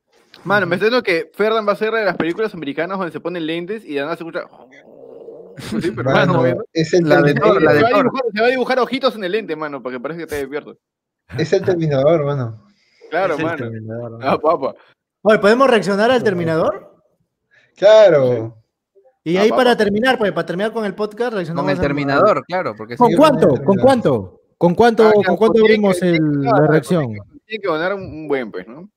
Mano, 0.45 0.65
me 0.65 0.77
diciendo 0.77 1.03
que 1.03 1.29
Ferdan 1.33 1.67
va 1.67 1.73
a 1.73 1.75
ser 1.75 1.91
de 1.91 2.05
las 2.05 2.15
películas 2.15 2.53
americanas 2.53 2.97
donde 2.97 3.11
se 3.11 3.19
ponen 3.19 3.45
lentes 3.45 3.83
y 3.83 3.95
de 3.95 3.99
nada 4.01 4.15
se 4.15 4.23
escucha. 4.23 4.43
Sí, 5.57 5.91
pero 5.91 6.11
Mano, 6.11 6.33
mano, 6.41 6.55
¿no? 6.55 6.63
es 6.73 6.93
el 6.93 7.07
La 7.07 7.21
de 7.21 7.33
Thor, 7.33 7.61
la 7.61 7.71
se, 7.73 7.81
va 7.81 7.87
a 7.89 7.97
dibujar, 8.01 8.23
se 8.33 8.41
va 8.41 8.47
a 8.47 8.49
dibujar 8.49 8.79
ojitos 8.79 9.15
en 9.15 9.23
el 9.23 9.31
lente, 9.31 9.55
mano, 9.55 9.81
para 9.81 9.95
que 9.95 9.99
parezca 10.01 10.17
que 10.19 10.23
está 10.23 10.35
despierto. 10.35 10.77
es 11.37 11.53
el 11.53 11.63
Terminador, 11.63 12.25
mano. 12.25 12.65
Claro, 13.09 13.33
Es 13.33 13.39
el 13.39 13.45
mano. 13.45 13.57
Terminador. 13.57 14.19
Ah. 14.21 14.37
Oye, 15.21 15.39
¿podemos 15.39 15.69
reaccionar 15.69 16.11
al 16.11 16.23
Terminador? 16.23 16.95
Claro. 17.75 18.57
Y 19.23 19.37
Ah, 19.37 19.41
ahí 19.41 19.49
para 19.49 19.75
terminar, 19.75 20.17
pues 20.19 20.31
para 20.31 20.45
terminar 20.45 20.71
con 20.71 20.85
el 20.85 20.93
podcast, 20.93 21.33
reaccionamos 21.33 21.63
Con 21.63 21.71
el 21.71 21.77
al- 21.77 21.81
Terminador, 21.81 22.43
claro, 22.45 22.75
porque 22.75 22.95
¿Con 22.95 23.13
cuánto? 23.13 23.47
¿Con 23.63 23.77
cuánto? 23.77 24.41
¿Con 24.57 24.75
cuánto, 24.75 25.07
Ah, 25.07 25.13
¿con 25.25 25.35
cuánto 25.35 25.61
abrimos 25.61 25.99
que- 25.99 26.11
el- 26.11 26.41
la 26.41 26.67
reacción? 26.67 27.07
Tiene 27.45 27.61
que 27.61 27.67
ganar 27.67 27.93
un, 27.95 28.27
buen, 28.27 28.51
pues, 28.51 28.67
¿no? 28.67 28.89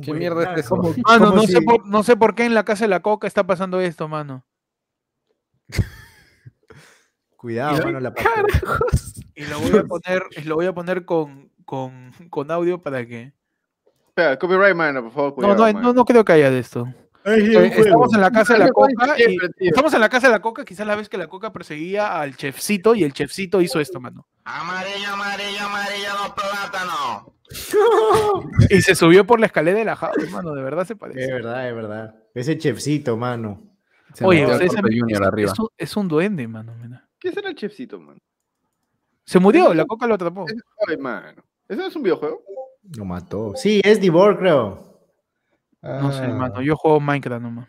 ¿Qué 0.00 0.10
buen- 0.10 0.18
mierda 0.18 0.52
es 0.54 0.60
eso? 0.64 0.76
Mano, 0.76 1.32
no, 1.32 1.42
sé 1.42 1.60
por, 1.62 1.84
no 1.86 2.02
sé 2.02 2.16
por 2.16 2.34
qué 2.34 2.44
en 2.44 2.54
la 2.54 2.64
casa 2.64 2.84
de 2.84 2.88
la 2.88 3.00
coca 3.00 3.26
está 3.26 3.44
pasando 3.46 3.80
esto, 3.80 4.06
mano. 4.08 4.44
Cuidado, 7.36 7.78
Y- 7.80 7.84
mano, 7.84 8.00
la 8.00 8.14
pantalla. 8.14 8.44
Y 9.34 9.44
lo 9.44 9.60
voy 9.60 9.78
a 9.78 9.84
poner, 9.84 10.22
lo 10.46 10.54
voy 10.56 10.66
a 10.66 10.72
poner 10.74 11.04
con, 11.04 11.52
con, 11.64 12.10
con 12.28 12.50
audio 12.50 12.80
para 12.82 13.06
que. 13.06 13.32
Espera, 14.08 14.36
copyright, 14.36 14.74
mano, 14.74 15.00
por 15.04 15.12
favor. 15.12 15.30
No, 15.30 15.34
cuidado, 15.36 15.54
no, 15.58 15.62
mano. 15.64 15.80
no, 15.80 15.92
no 15.92 16.04
creo 16.04 16.24
que 16.24 16.32
haya 16.32 16.50
de 16.50 16.58
esto. 16.58 16.88
Estamos 17.24 18.12
en 18.14 18.20
la 18.20 18.30
casa 18.32 18.54
de 18.54 18.58
la 18.60 18.64
Mano, 18.64 18.72
coca. 18.74 19.14
y- 19.16 19.22
siempre, 19.22 19.48
estamos 19.60 19.94
en 19.94 20.00
la 20.00 20.08
casa 20.08 20.26
de 20.26 20.32
la 20.32 20.40
coca, 20.42 20.64
quizás 20.64 20.86
la 20.88 20.96
vez 20.96 21.08
que 21.08 21.18
la 21.18 21.28
coca 21.28 21.52
perseguía 21.52 22.18
al 22.20 22.34
chefcito 22.36 22.96
y 22.96 23.04
el 23.04 23.12
chefcito 23.12 23.60
hizo 23.60 23.78
esto, 23.78 24.00
mano. 24.00 24.26
Amarillo, 24.44 25.12
amarillo, 25.12 25.60
amarillo, 25.66 26.08
los 26.20 26.32
plátanos. 26.32 27.32
Y 28.70 28.82
se 28.82 28.94
subió 28.96 29.24
por 29.24 29.38
la 29.38 29.46
escalera 29.46 29.78
de 29.78 29.84
la 29.84 29.94
house, 29.94 30.28
mano, 30.32 30.52
de 30.54 30.62
verdad 30.62 30.84
se 30.84 30.94
Es 30.94 30.98
parece. 30.98 31.32
verdad, 31.32 31.68
es 31.68 31.74
verdad. 31.76 32.14
Ese 32.34 32.58
chefcito, 32.58 33.16
mano. 33.16 33.62
Se 34.14 34.24
Oye, 34.24 34.46
saben- 34.46 34.98
Junior 34.98 35.22
es, 35.22 35.28
arriba. 35.28 35.52
es 35.52 35.58
un, 35.58 35.68
es 35.76 35.96
un 35.96 36.08
duende, 36.08 36.48
mano. 36.48 36.74
mira. 36.74 37.06
¿Qué 37.18 37.32
será 37.32 37.48
el 37.50 37.54
chefcito, 37.54 37.98
mano? 38.00 38.20
Se 39.24 39.38
murió, 39.38 39.74
la 39.74 39.84
coca 39.84 40.06
lo 40.06 40.14
atrapó. 40.14 40.46
Ay, 40.86 40.96
mano. 40.96 41.42
¿Eso 41.68 41.86
es 41.86 41.94
un 41.96 42.02
videojuego? 42.02 42.42
Lo 42.96 43.04
mató. 43.04 43.52
Sí, 43.56 43.80
es 43.84 44.00
Divor, 44.00 44.38
creo. 44.38 45.00
No 45.82 46.10
sé, 46.12 46.24
Ah, 46.24 46.28
mano. 46.28 46.62
Yo 46.62 46.74
juego 46.76 46.98
Minecraft 47.00 47.42
nomás. 47.42 47.68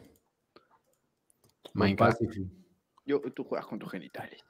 Minecraft. 1.73 2.21
Yo, 3.05 3.19
tú 3.33 3.43
juegas 3.43 3.67
con 3.67 3.77
tus 3.79 3.91
genitales. 3.91 4.41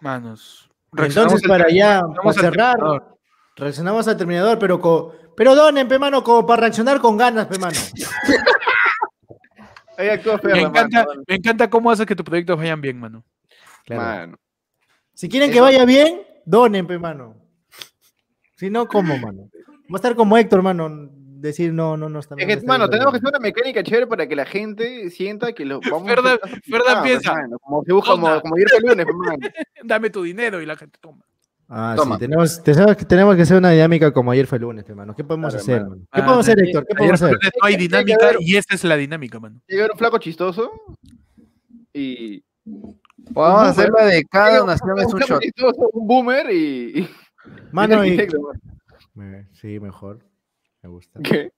Manos. 0.00 0.70
Entonces, 0.96 1.42
para 1.46 1.64
al- 1.64 1.74
ya, 1.74 2.00
reaccionamos 2.00 2.36
para 2.36 2.50
cerrar, 2.50 2.78
reaccionamos 3.56 4.08
al 4.08 4.16
Terminador, 4.16 4.58
pero 4.58 4.80
co- 4.80 5.12
pero 5.36 5.54
donen, 5.54 5.86
pe 5.86 5.98
mano, 5.98 6.24
como 6.24 6.44
para 6.46 6.62
reaccionar 6.62 7.00
con 7.00 7.16
ganas, 7.16 7.46
pe 7.46 7.58
mano. 7.58 7.76
Ahí 7.78 8.02
actúa 8.04 8.59
Me 10.42 10.60
encanta, 10.60 11.04
mano. 11.04 11.22
me 11.26 11.34
encanta 11.34 11.70
cómo 11.70 11.90
haces 11.90 12.06
que 12.06 12.16
tus 12.16 12.24
proyectos 12.24 12.56
vayan 12.56 12.80
bien, 12.80 12.98
mano. 12.98 13.24
Claro. 13.84 14.02
Mano. 14.02 14.38
Si 15.14 15.28
quieren 15.28 15.50
que 15.50 15.60
vaya 15.60 15.84
bien, 15.84 16.22
donen, 16.44 16.86
pe 16.86 16.98
mano. 16.98 17.36
Si 18.56 18.70
no, 18.70 18.86
¿cómo, 18.86 19.16
mano? 19.18 19.50
Va 19.92 19.94
a 19.94 19.96
estar 19.96 20.14
como 20.14 20.36
Héctor, 20.36 20.62
mano. 20.62 21.10
Decir 21.40 21.72
no, 21.72 21.96
no, 21.96 22.10
no 22.10 22.18
está 22.18 22.34
Es 22.36 22.46
no 22.46 22.60
que, 22.60 22.66
mano, 22.66 22.84
bien, 22.84 22.90
tenemos 22.90 23.12
que 23.12 23.16
hacer 23.16 23.28
una 23.30 23.38
mecánica 23.38 23.82
chévere 23.82 24.06
para 24.06 24.26
que 24.26 24.36
la 24.36 24.44
gente 24.44 25.08
sienta 25.08 25.54
que 25.54 25.64
lo 25.64 25.80
vamos 25.80 26.10
a 26.10 26.38
Ah, 26.88 27.02
piensa, 27.02 27.32
mano, 27.32 27.58
Como 27.58 27.82
se 27.82 27.92
busca, 27.94 28.10
como, 28.10 28.28
el 28.28 28.42
lunes, 28.82 29.06
pues, 29.06 29.16
mano. 29.16 29.38
Dame 29.84 30.10
tu 30.10 30.22
dinero 30.22 30.60
y 30.60 30.66
la 30.66 30.76
gente 30.76 30.98
toma. 31.00 31.24
Ah, 31.72 31.94
Toma. 31.96 32.16
sí, 32.16 32.20
tenemos, 32.20 32.62
tenemos, 32.64 32.96
que- 32.96 33.04
tenemos 33.04 33.36
que 33.36 33.42
hacer 33.42 33.56
una 33.56 33.70
dinámica 33.70 34.12
como 34.12 34.32
ayer 34.32 34.46
fue 34.48 34.56
el 34.58 34.62
lunes, 34.62 34.84
pe 34.84 34.92
mano. 34.94 35.14
¿Qué 35.14 35.22
podemos 35.22 35.50
Claro, 35.54 35.62
hacer, 35.62 35.76
mano. 35.82 35.90
mano? 35.90 36.02
¿Qué 36.12 36.20
Ah, 36.20 36.24
podemos 36.24 36.38
hacer, 36.48 36.58
ayer- 36.58 36.66
Héctor? 36.68 36.82
¿¿Qué 36.86 36.92
ayer 36.92 36.98
podemos 36.98 37.22
hacer? 37.22 37.38
No 37.60 37.66
hay 37.66 37.76
dinámica 37.76 38.24
haber- 38.24 38.36
y 38.40 38.56
esta 38.56 38.74
es 38.74 38.82
la 38.84 38.96
dinámica, 38.96 39.38
mano. 39.38 39.60
Llega 39.68 39.86
un 39.92 39.96
flaco 39.98 40.18
chistoso 40.18 40.72
y. 41.92 42.42
Vamos 42.64 43.62
a 43.62 43.68
hacer 43.70 43.90
la 43.90 44.04
de 44.06 44.24
cada 44.24 44.58
donación 44.58 44.98
es 44.98 45.14
un 45.14 45.20
shot. 45.20 45.40
chistoso, 45.42 45.90
un 45.92 46.06
boomer 46.08 46.50
y. 46.50 47.08
Mano, 47.70 48.04
y 48.04 48.18
Sí, 49.52 49.78
mejor. 49.78 50.18
Me 50.82 50.88
gusta. 50.88 51.20
¿Qué? 51.22 51.52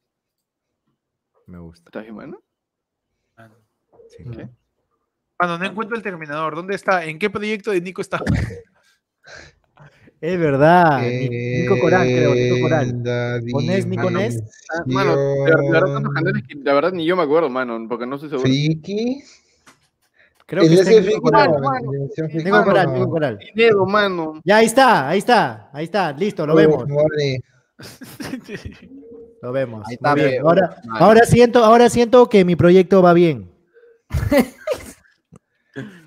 Me 1.47 1.59
gusta. 1.59 1.89
¿Estás 1.89 2.03
bien, 2.03 2.15
mano? 2.17 2.39
sí. 4.09 4.25
¿Qué? 4.31 4.49
Mano, 5.41 5.57
no 5.59 5.65
encuentro 5.65 5.97
el 5.97 6.03
terminador. 6.03 6.55
¿Dónde 6.55 6.75
está? 6.75 7.05
¿En 7.07 7.19
qué 7.19 7.31
proyecto 7.31 7.71
de 7.71 7.81
Nico 7.81 8.03
está? 8.03 8.19
Es 10.23 10.39
verdad. 10.39 11.03
Ni- 11.03 11.29
Nico 11.29 11.77
Coral, 11.81 12.07
creo. 12.07 12.33
Nico 12.33 12.61
Coral. 12.61 12.89
Enda 12.91 13.41
¿Ponés 13.51 13.87
Nico? 13.87 14.07
Ah, 14.07 14.83
mano, 14.87 15.17
de, 15.17 15.25
de 15.45 15.71
verdad 15.73 16.03
la 16.63 16.75
verdad 16.75 16.93
ni 16.93 17.05
yo 17.05 17.17
me 17.17 17.25
acuerdo, 17.25 17.51
mano, 17.51 17.77
porque 17.89 18.07
no 18.07 18.15
estoy 18.15 18.31
seguro. 18.31 18.49
Friki. 18.49 19.21
Creo 20.47 20.63
que 20.63 20.69
en 20.69 20.75
Nico 20.75 20.85
Friki, 20.85 21.07
Nico 21.09 21.23
Coral, 21.23 21.51
no. 22.87 22.93
Nico 22.95 23.11
Coral. 23.11 23.39
Dinero, 23.53 23.85
mano. 23.85 24.41
Ya, 24.45 24.59
ahí 24.59 24.67
está, 24.67 25.09
ahí 25.09 25.19
está, 25.19 25.71
ahí 25.73 25.85
está, 25.87 26.13
listo, 26.13 26.47
lo 26.47 26.55
Uf, 26.55 26.61
vemos, 26.61 26.85
vale. 26.87 27.43
lo 29.43 29.51
vemos. 29.51 29.85
Ahí 29.89 29.95
está, 29.95 30.15
bien. 30.15 30.41
Ahora, 30.41 30.77
vale. 30.85 31.05
ahora 31.05 31.25
siento, 31.27 31.65
ahora 31.65 31.89
siento 31.91 32.29
que 32.29 32.45
mi 32.45 32.55
proyecto 32.55 33.03
va 33.03 33.13
bien. 33.13 33.51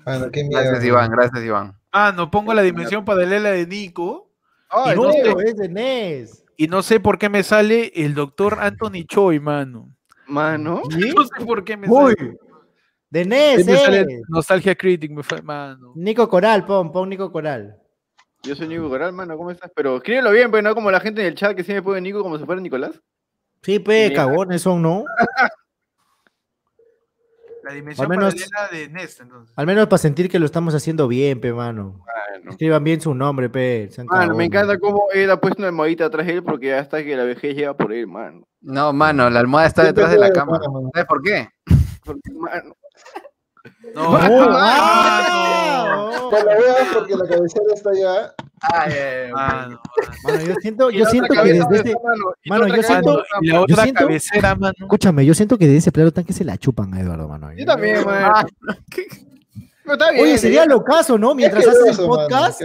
Mano, 0.06 0.30
qué 0.30 0.42
miedo. 0.42 0.62
Gracias, 0.62 0.84
Iván, 0.84 1.10
gracias, 1.10 1.44
Iván. 1.44 1.74
Ah, 1.98 2.12
no 2.14 2.30
pongo 2.30 2.52
la 2.52 2.60
dimensión 2.62 3.04
paralela 3.06 3.50
de 3.52 3.66
Nico. 3.66 4.30
Ay, 4.68 4.92
Y 4.92 4.96
no, 5.00 5.12
sé. 5.12 5.34
es 5.46 5.56
de 5.56 5.68
NES. 5.70 6.44
Y 6.58 6.66
no 6.68 6.82
sé 6.82 7.00
por 7.00 7.18
qué 7.18 7.28
me 7.30 7.42
sale 7.42 7.90
el 7.94 8.14
doctor 8.14 8.58
Anthony 8.60 9.04
Choi, 9.06 9.40
mano. 9.40 9.90
Mano. 10.26 10.82
¿Sí? 10.90 11.12
No 11.16 11.24
sé 11.24 11.44
por 11.46 11.64
qué 11.64 11.76
me 11.76 11.88
Uy, 11.88 12.14
sale. 12.18 12.36
de 13.08 13.24
NES, 13.24 13.64
me 13.66 13.76
sale 13.78 14.00
eh. 14.02 14.20
Nostalgia 14.28 14.74
Critic, 14.74 15.10
me 15.10 15.22
fue, 15.22 15.40
mano. 15.40 15.92
Nico 15.94 16.28
Coral, 16.28 16.66
pon, 16.66 16.92
pon 16.92 17.08
Nico 17.08 17.32
Coral. 17.32 17.78
Yo 18.42 18.54
soy 18.54 18.68
Nico 18.68 18.88
Coral, 18.90 19.12
mano, 19.14 19.36
¿cómo 19.36 19.50
estás? 19.50 19.70
Pero 19.74 19.96
escríbelo 19.96 20.30
bien, 20.32 20.50
pues 20.50 20.62
no 20.62 20.74
como 20.74 20.90
la 20.90 21.00
gente 21.00 21.22
en 21.22 21.28
el 21.28 21.34
chat 21.34 21.56
que 21.56 21.64
siempre 21.64 21.82
pone 21.82 22.00
Nico 22.02 22.22
como 22.22 22.36
si 22.38 22.44
fuera 22.44 22.60
Nicolás. 22.60 23.00
Sí, 23.62 23.78
pe, 23.78 24.10
Mira. 24.10 24.26
cagones 24.26 24.60
son, 24.62 24.82
¿no? 24.82 25.04
La 27.66 27.72
dimensión 27.72 28.04
Al 28.04 28.08
menos- 28.16 28.34
paralela 28.34 28.68
de 28.70 28.88
Nest, 28.90 29.20
entonces. 29.20 29.52
Al 29.56 29.66
menos 29.66 29.88
para 29.88 29.98
sentir 29.98 30.30
que 30.30 30.38
lo 30.38 30.46
estamos 30.46 30.72
haciendo 30.72 31.08
bien, 31.08 31.40
pe, 31.40 31.52
mano. 31.52 32.00
Escriban 32.48 32.84
bien 32.84 33.00
su 33.00 33.12
nombre, 33.12 33.50
pe. 33.50 33.90
Mano, 34.04 34.36
me 34.36 34.44
encanta 34.44 34.78
cómo 34.78 35.06
él 35.12 35.28
ha 35.32 35.40
puesto 35.40 35.58
una 35.62 35.66
almohadita 35.68 36.04
atrás 36.04 36.26
de 36.28 36.34
él 36.34 36.44
porque 36.44 36.68
ya 36.68 36.78
está 36.78 37.02
que 37.02 37.16
la 37.16 37.24
vejez 37.24 37.56
llega 37.56 37.76
por 37.76 37.92
él, 37.92 38.06
mano. 38.06 38.46
No, 38.60 38.92
mano, 38.92 39.28
la 39.30 39.40
almohada 39.40 39.66
está 39.66 39.82
detrás 39.82 40.12
de 40.12 40.18
la 40.18 40.30
cama. 40.30 40.60
¿Sabes 40.94 41.08
por 41.08 41.20
qué? 41.22 41.48
Porque, 42.04 42.30
mano. 42.34 42.76
No, 43.94 44.08
¡Oh, 44.08 44.12
mano. 44.12 44.48
ah! 44.50 46.28
Por 46.30 46.44
la 46.44 46.52
wea, 46.56 46.74
porque 46.92 47.14
la 47.14 47.26
cabecera 47.28 47.64
está 47.74 47.90
allá. 47.90 48.34
Mano, 49.32 49.80
Mano, 50.24 50.40
yo 50.44 50.54
siento, 50.60 50.90
yo 50.90 51.04
la 51.04 51.10
siento 51.10 51.32
otra 51.32 51.42
que 51.44 51.52
desde 51.52 51.68
de 51.68 51.76
ese... 51.78 51.88
esa 51.90 51.98
mano, 52.46 52.66
yo 52.68 52.82
siento- 52.82 53.22
la 53.42 53.60
otra 53.60 53.82
siento- 53.84 54.00
cabecera, 54.00 54.54
mano. 54.56 54.74
Escúchame, 54.78 55.24
yo 55.26 55.34
siento 55.34 55.58
que 55.58 55.66
de 55.68 55.76
ese 55.76 55.92
plato 55.92 56.12
tanque 56.12 56.32
se 56.32 56.44
la 56.44 56.56
chupan 56.58 56.92
a 56.94 57.00
Eduardo, 57.00 57.28
mano. 57.28 57.52
Yo 57.56 57.64
también, 57.64 58.04
mano. 58.04 58.46
Pero 59.84 59.92
está 59.92 60.10
bien. 60.10 60.24
Oye, 60.24 60.38
sería 60.38 60.64
ya. 60.64 60.66
locazo, 60.66 61.16
¿no? 61.18 61.34
Mientras 61.34 61.64
haces 61.66 61.98
el 61.98 62.06
mano, 62.06 62.08
podcast. 62.08 62.62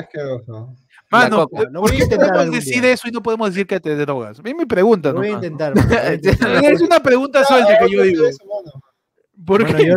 Mano, 1.12 1.48
coca. 1.48 1.68
Lo 1.70 1.82
voy 1.82 1.90
a 1.90 1.92
¿por 1.92 1.92
qué 1.92 2.04
intentar 2.04 2.32
podemos 2.34 2.56
decir 2.56 2.86
eso 2.86 3.08
y 3.08 3.12
no 3.12 3.22
podemos 3.22 3.50
decir 3.50 3.68
que 3.68 3.80
te 3.80 3.96
drogas? 3.98 4.40
A 4.40 4.42
mí 4.42 4.54
me 4.54 4.66
preguntan, 4.66 5.14
Lo 5.14 5.20
voy 5.20 5.30
a 5.30 5.34
¿no? 5.34 5.36
lo 5.42 5.44
voy 5.44 5.46
a 5.46 6.14
intentar. 6.14 6.64
Es 6.74 6.82
una 6.82 7.00
pregunta 7.02 7.44
suelta 7.44 7.78
que 7.78 7.90
yo 7.92 8.02
digo. 8.04 8.24
¿Por 9.46 9.66
qué? 9.66 9.94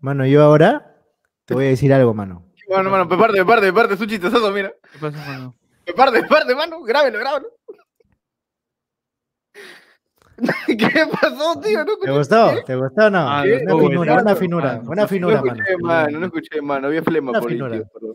Mano, 0.00 0.26
yo 0.26 0.42
ahora 0.42 0.96
te 1.44 1.54
voy 1.54 1.66
a 1.66 1.68
decir 1.68 1.92
algo, 1.92 2.14
mano. 2.14 2.44
Mano, 2.68 2.90
mano, 2.90 3.06
me 3.06 3.16
parte, 3.16 3.38
me 3.38 3.44
parte, 3.46 3.66
me 3.66 3.72
parte, 3.72 3.94
es 3.94 4.00
un 4.00 4.08
chistazo, 4.08 4.50
mira. 4.52 4.72
¿Qué 4.92 4.98
pasa, 4.98 5.16
mano? 5.26 5.54
Me 5.86 5.92
parte, 5.94 6.20
me 6.22 6.28
parte, 6.28 6.54
mano. 6.54 6.82
Grábelo, 6.82 7.18
grábelo. 7.18 7.48
¿Qué 10.66 11.04
pasó, 11.20 11.60
tío? 11.60 11.84
¿No 11.84 11.96
¿Te 11.98 12.10
gustó? 12.12 12.50
¿Te 12.64 12.76
gustó 12.76 13.06
o 13.06 13.10
no? 13.10 13.18
Ah, 13.18 13.42
Una 13.42 13.64
no, 13.64 13.78
finura, 13.78 14.12
bueno, 14.14 14.22
una 14.22 14.36
finura, 14.36 14.66
mano. 14.76 14.90
una 14.90 15.02
No 15.02 15.08
finura, 15.08 15.42
mano. 15.42 15.52
escuché, 15.62 15.76
mano, 15.82 16.18
no 16.20 16.26
escuché, 16.26 16.62
mano. 16.62 16.86
Había 16.86 17.02
flema 17.02 17.30
Una 17.30 17.40
por 17.40 17.50
ahí, 17.50 17.56
finura. 17.56 17.74
tío, 17.76 17.86
perdón. 17.92 18.14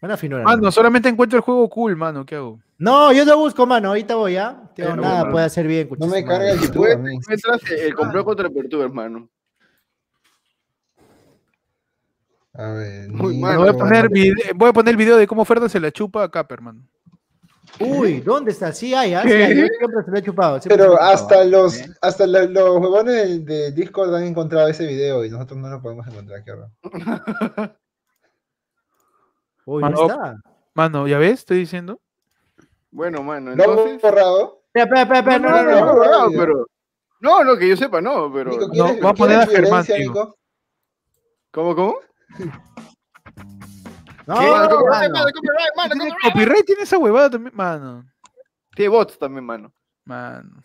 Buena 0.00 0.16
finura. 0.16 0.42
Mano, 0.44 0.54
hermano. 0.54 0.72
solamente 0.72 1.08
encuentro 1.08 1.36
el 1.36 1.42
juego 1.42 1.68
cool, 1.68 1.96
mano. 1.96 2.24
¿Qué 2.24 2.36
hago? 2.36 2.60
No, 2.78 3.12
yo 3.12 3.24
te 3.26 3.34
busco, 3.34 3.66
mano. 3.66 3.88
Ahorita 3.88 4.14
voy, 4.14 4.34
¿ya? 4.34 4.62
Tengo 4.76 4.90
Pero, 4.90 5.02
nada, 5.02 5.18
mano, 5.20 5.30
puede 5.32 5.44
hacer 5.46 5.66
bien. 5.66 5.88
No 5.98 6.06
me 6.06 6.24
concha 6.24 6.54
su 6.62 6.72
carga 6.72 6.92
el 6.92 6.92
a 6.92 6.96
mí. 6.98 7.14
Encuentras 7.16 7.70
el 7.70 7.94
complot 7.94 8.24
contra 8.24 8.48
el 8.48 8.80
hermano. 8.80 9.28
A 12.58 12.72
ver. 12.72 13.08
Muy 13.08 13.36
Nico, 13.36 13.46
malo. 13.46 13.60
Voy 13.60 13.68
a, 13.70 13.72
poner 13.72 14.08
vide- 14.10 14.52
voy 14.54 14.68
a 14.68 14.72
poner 14.72 14.90
el 14.92 14.96
video 14.96 15.16
de 15.16 15.26
cómo 15.26 15.44
Ferda 15.44 15.68
se 15.68 15.78
la 15.80 15.90
chupa 15.92 16.24
a 16.24 16.30
Cap, 16.30 16.50
hermano. 16.52 16.82
Uy, 17.80 18.20
¿dónde 18.20 18.50
está? 18.50 18.72
Sí 18.72 18.92
hay, 18.94 19.14
¿ah? 19.14 19.22
Sí 19.22 19.30
hay. 19.32 19.54
Siempre 19.54 20.04
se 20.04 20.10
lo 20.10 20.18
he 20.18 20.22
chupado. 20.22 20.58
Pero 20.68 20.76
lo 20.76 20.84
he 20.84 20.96
chupado. 20.96 21.10
hasta 21.12 21.44
los, 21.44 21.80
hasta 22.02 22.26
la- 22.26 22.44
los 22.46 22.78
huevones 22.80 23.14
de, 23.14 23.38
de 23.40 23.72
Discord 23.72 24.12
han 24.14 24.24
encontrado 24.24 24.66
ese 24.68 24.86
video 24.86 25.24
y 25.24 25.30
nosotros 25.30 25.58
no 25.58 25.68
lo 25.68 25.80
podemos 25.80 26.06
encontrar, 26.08 26.42
qué 26.44 26.50
horror. 26.52 26.70
Uy, 29.66 29.82
no 29.82 29.90
Mano, 29.90 30.06
está. 30.06 30.34
Mano, 30.74 31.06
¿ya 31.08 31.18
ves? 31.18 31.40
Estoy 31.40 31.58
diciendo. 31.58 32.00
Bueno, 32.90 33.22
mano, 33.22 33.54
¿Lo 33.54 33.62
hemos 33.64 33.78
entonces. 33.80 34.02
borrado? 34.02 34.62
Espera, 34.72 35.02
espera, 35.02 35.18
espera, 35.20 35.38
No, 35.38 35.48
no, 35.50 35.62
no, 35.62 35.62
no, 35.62 35.86
no, 35.86 35.94
no. 35.94 36.04
no, 36.04 36.30
no, 36.30 36.38
pero. 36.38 36.66
No, 37.20 37.44
no, 37.44 37.56
que 37.56 37.68
yo 37.68 37.76
sepa, 37.76 38.00
no, 38.00 38.32
pero. 38.32 38.50
Nico, 38.50 38.66
no, 38.66 38.72
¿quieres, 38.72 39.00
voy 39.02 39.10
a 39.10 39.14
poner 39.14 39.48
¿quieres 39.48 39.72
a 39.72 39.84
Germán? 39.84 40.32
¿Cómo, 41.52 41.74
cómo? 41.76 41.96
No, 44.26 44.34
Mano, 44.34 44.50
mano. 44.50 44.68
copyright, 44.76 45.10
mano, 45.12 45.30
copyright, 45.32 45.76
mano, 45.76 45.94
¿Tiene 45.94 46.10
copyright. 46.10 46.32
copyright 46.32 46.66
tiene 46.66 46.82
esa 46.82 46.98
huevada 46.98 47.30
también? 47.30 47.54
Mano. 47.56 48.04
Tiene 48.74 48.88
bots 48.90 49.18
también, 49.18 49.44
mano. 49.44 49.72
Mano. 50.04 50.62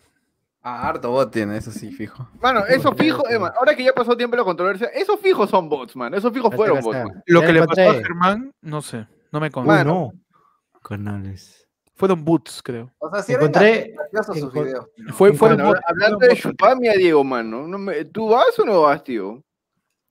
Ah, 0.62 0.88
harto 0.88 1.10
bot 1.10 1.30
tiene, 1.30 1.56
eso 1.58 1.70
sí, 1.70 1.90
fijo. 1.92 2.26
Mano, 2.40 2.64
esos 2.66 2.94
fijos, 2.96 3.22
eh, 3.30 3.38
man, 3.38 3.52
ahora 3.56 3.74
que 3.74 3.84
ya 3.84 3.92
pasó 3.92 4.16
tiempo 4.16 4.36
la 4.36 4.44
controversia, 4.44 4.86
esos 4.88 5.20
fijos 5.20 5.50
son 5.50 5.68
bots, 5.68 5.94
man. 5.96 6.14
Esos 6.14 6.32
fijos 6.32 6.54
fueron 6.54 6.80
bots, 6.80 6.96
man. 7.04 7.22
Lo 7.26 7.40
que 7.42 7.52
le 7.52 7.66
pasó 7.66 7.80
a 7.80 7.84
encontré. 7.84 8.04
Germán, 8.04 8.54
no 8.62 8.80
sé. 8.82 9.06
No 9.30 9.40
me. 9.40 9.50
Mano. 9.50 9.84
no. 9.84 10.12
Canales. 10.82 11.66
Fueron 11.96 12.24
boots, 12.24 12.62
creo. 12.62 12.90
O 12.98 13.08
sea, 13.10 13.22
sí 13.22 13.32
eran 13.32 13.46
Encontré- 13.48 13.94
graciosos 14.12 14.40
sus 14.40 14.52
videos. 14.52 14.86
Fue, 15.12 15.32
fueron 15.32 15.58
Mano, 15.58 15.68
bots. 15.70 15.80
hablando 15.86 16.18
de 16.18 16.36
chupamia, 16.36 16.92
Diego, 16.94 17.22
mano. 17.24 17.66
¿Tú 18.12 18.28
vas 18.30 18.58
o 18.58 18.64
no 18.64 18.82
vas, 18.82 19.02
tío? 19.04 19.42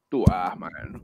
Tú 0.10 0.24
vas, 0.28 0.58
mano. 0.58 1.02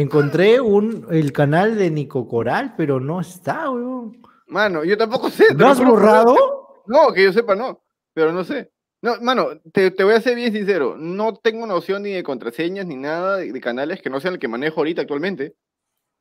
Encontré 0.00 0.60
un, 0.60 1.06
el 1.10 1.32
canal 1.32 1.78
de 1.78 1.90
Nico 1.90 2.28
Coral, 2.28 2.74
pero 2.76 3.00
no 3.00 3.20
está, 3.20 3.70
weón. 3.70 4.20
Mano, 4.48 4.84
yo 4.84 4.98
tampoco 4.98 5.30
sé. 5.30 5.54
¿Lo 5.54 5.68
has 5.68 5.82
borrado? 5.82 6.82
No, 6.86 7.12
que 7.14 7.24
yo 7.24 7.32
sepa, 7.32 7.54
no. 7.54 7.82
Pero 8.12 8.30
no 8.30 8.44
sé. 8.44 8.70
No, 9.00 9.18
mano, 9.22 9.48
te, 9.72 9.90
te 9.90 10.04
voy 10.04 10.14
a 10.14 10.20
ser 10.20 10.36
bien 10.36 10.52
sincero. 10.52 10.96
No 10.98 11.36
tengo 11.36 11.66
noción 11.66 12.02
ni 12.02 12.12
de 12.12 12.22
contraseñas 12.22 12.86
ni 12.86 12.96
nada 12.96 13.38
de, 13.38 13.52
de 13.52 13.60
canales 13.60 14.02
que 14.02 14.10
no 14.10 14.20
sean 14.20 14.34
el 14.34 14.40
que 14.40 14.48
manejo 14.48 14.80
ahorita 14.80 15.00
actualmente. 15.00 15.54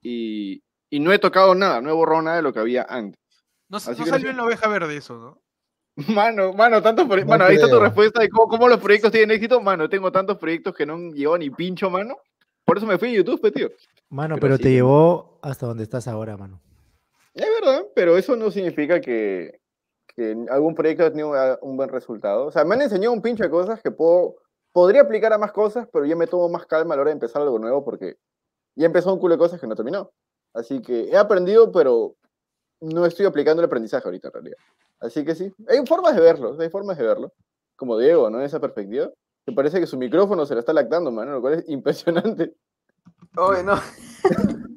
Y, 0.02 0.64
y 0.90 1.00
no 1.02 1.12
he 1.12 1.20
tocado 1.20 1.54
nada, 1.54 1.82
no 1.82 1.90
he 1.90 1.94
borrado 1.94 2.22
nada 2.22 2.38
de 2.38 2.44
lo 2.44 2.54
que 2.54 2.60
había 2.60 2.86
antes. 2.88 3.20
No, 3.68 3.78
Así 3.78 3.90
no 3.90 3.96
que 3.98 4.02
no 4.04 4.08
salió 4.08 4.28
sé. 4.28 4.32
en 4.32 4.38
la 4.38 4.46
oveja 4.46 4.70
verde 4.70 4.96
eso, 4.96 5.18
¿no? 5.18 5.42
Mano, 6.16 6.54
mano, 6.54 6.82
tantos 6.82 7.08
No 7.08 7.26
mano, 7.26 7.46
ahí 7.46 7.56
está 7.56 7.70
tu 7.70 7.80
respuesta 7.80 8.22
de 8.22 8.30
cómo, 8.30 8.48
cómo 8.48 8.68
los 8.68 8.80
proyectos 8.80 9.12
tienen 9.12 9.32
éxito. 9.32 9.60
Mano, 9.60 9.90
tengo 9.90 10.12
tantos 10.12 10.38
proyectos 10.38 10.76
que 10.76 10.86
no 10.86 10.94
han 10.94 11.12
llegado 11.12 11.38
ni 11.38 11.50
pincho, 11.50 11.90
mano. 11.90 12.18
Por 12.66 12.78
eso 12.78 12.88
me 12.88 12.98
fui 12.98 13.10
a 13.10 13.14
YouTube, 13.14 13.40
pues, 13.40 13.54
tío. 13.54 13.70
Mano, 14.10 14.36
Pero 14.36 14.42
pero 14.42 14.58
te 14.58 14.72
llevó 14.72 15.40
hasta 15.42 15.68
donde 15.68 15.84
estás 15.84 16.08
ahora, 16.08 16.36
mano. 16.36 16.62
Es 17.34 17.48
verdad, 17.62 17.86
pero 17.94 18.18
eso 18.18 18.36
no 18.36 18.50
significa 18.50 19.00
que, 19.00 19.60
que 20.16 20.36
algún 20.50 20.74
proyecto 20.74 21.06
ha 21.06 21.10
tenido 21.10 21.34
un 21.62 21.78
buen 21.78 21.90
resultado. 21.90 22.46
O 22.46 22.52
sea, 22.52 22.64
me 22.64 22.76
han 22.76 22.82
enseñado 22.82 23.14
un 23.14 23.22
pincho 23.22 23.44
de 23.44 23.50
cosas 23.50 23.82
que 23.82 23.92
puedo, 23.92 24.36
podría 24.72 25.02
aplicar 25.02 25.34
a 25.34 25.38
más 25.38 25.52
cosas, 25.52 25.88
pero 25.92 26.06
ya 26.06 26.16
me 26.16 26.28
tomo 26.28 26.50
más 26.50 26.66
calma 26.66 26.94
a 26.94 26.98
la 26.98 27.02
hora 27.02 27.10
de 27.10 27.16
empezar 27.16 27.42
algo 27.42 27.60
nuevo 27.60 27.84
porque 27.84 28.18
ya 28.76 28.86
empezó 28.86 29.14
un 29.14 29.20
culo 29.20 29.36
de 29.36 29.40
cosas 29.40 29.60
que 29.60 29.68
no 29.68 29.74
he 29.74 29.76
terminado. 29.76 30.12
Así 30.54 30.82
que 30.82 31.10
he 31.10 31.18
aprendido, 31.18 31.72
pero 31.72 32.16
no 32.82 33.06
estoy 33.06 33.26
aplicando 33.26 33.62
el 33.62 33.68
aprendizaje 33.68 34.08
ahorita 34.08 34.30
en 34.30 34.34
realidad. 34.34 34.58
Así 35.00 35.26
que 35.26 35.36
sí, 35.36 35.54
hay 35.68 35.86
formas 35.86 36.16
de 36.16 36.22
verlo, 36.22 36.56
hay 36.60 36.70
formas 36.70 36.98
de 36.98 37.06
verlo. 37.06 37.34
Como 37.76 37.98
Diego, 37.98 38.30
¿no? 38.30 38.40
En 38.40 38.46
esa 38.46 38.62
perspectiva. 38.62 39.12
Me 39.48 39.54
parece 39.54 39.80
que 39.80 39.88
su 39.88 39.98
micrófono 39.98 40.46
se 40.46 40.54
lo 40.56 40.60
está 40.60 40.74
lactando, 40.74 41.12
mano, 41.12 41.34
lo 41.34 41.42
cual 41.42 41.56
es 41.56 41.70
impresionante. 41.70 42.56
Oye, 43.38 43.64
no. 43.64 43.76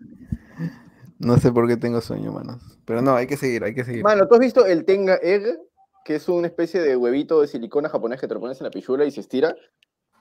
no 1.19 1.36
sé 1.39 1.53
por 1.53 1.66
qué 1.66 1.77
tengo 1.77 2.01
sueño, 2.01 2.32
manos. 2.32 2.62
Pero 2.85 3.03
no, 3.03 3.15
hay 3.15 3.27
que 3.27 3.36
seguir, 3.36 3.65
hay 3.65 3.74
que 3.74 3.85
seguir. 3.85 4.03
Mano, 4.03 4.27
¿tú 4.28 4.35
has 4.35 4.40
visto 4.40 4.66
el 4.66 4.85
Tenga 4.85 5.16
Egg? 5.16 5.59
Que 6.05 6.15
es 6.16 6.28
una 6.28 6.47
especie 6.47 6.81
de 6.81 6.97
huevito 6.97 7.40
de 7.40 7.49
silicona 7.49 7.89
japonés 7.89 8.20
que 8.20 8.28
te 8.28 8.35
lo 8.35 8.40
pones 8.40 8.59
en 8.61 8.65
la 8.65 8.70
pichula 8.70 9.05
y 9.05 9.11
se 9.11 9.20
estira. 9.20 9.55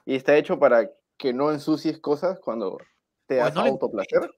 Y 0.04 0.14
está 0.16 0.36
hecho 0.36 0.58
para 0.58 0.90
que 1.16 1.32
no 1.32 1.50
ensucies 1.50 1.98
cosas 1.98 2.38
cuando 2.40 2.78
te 3.26 3.36
das 3.36 3.54
no 3.54 3.64
le- 3.64 3.70
autoplacer. 3.70 4.30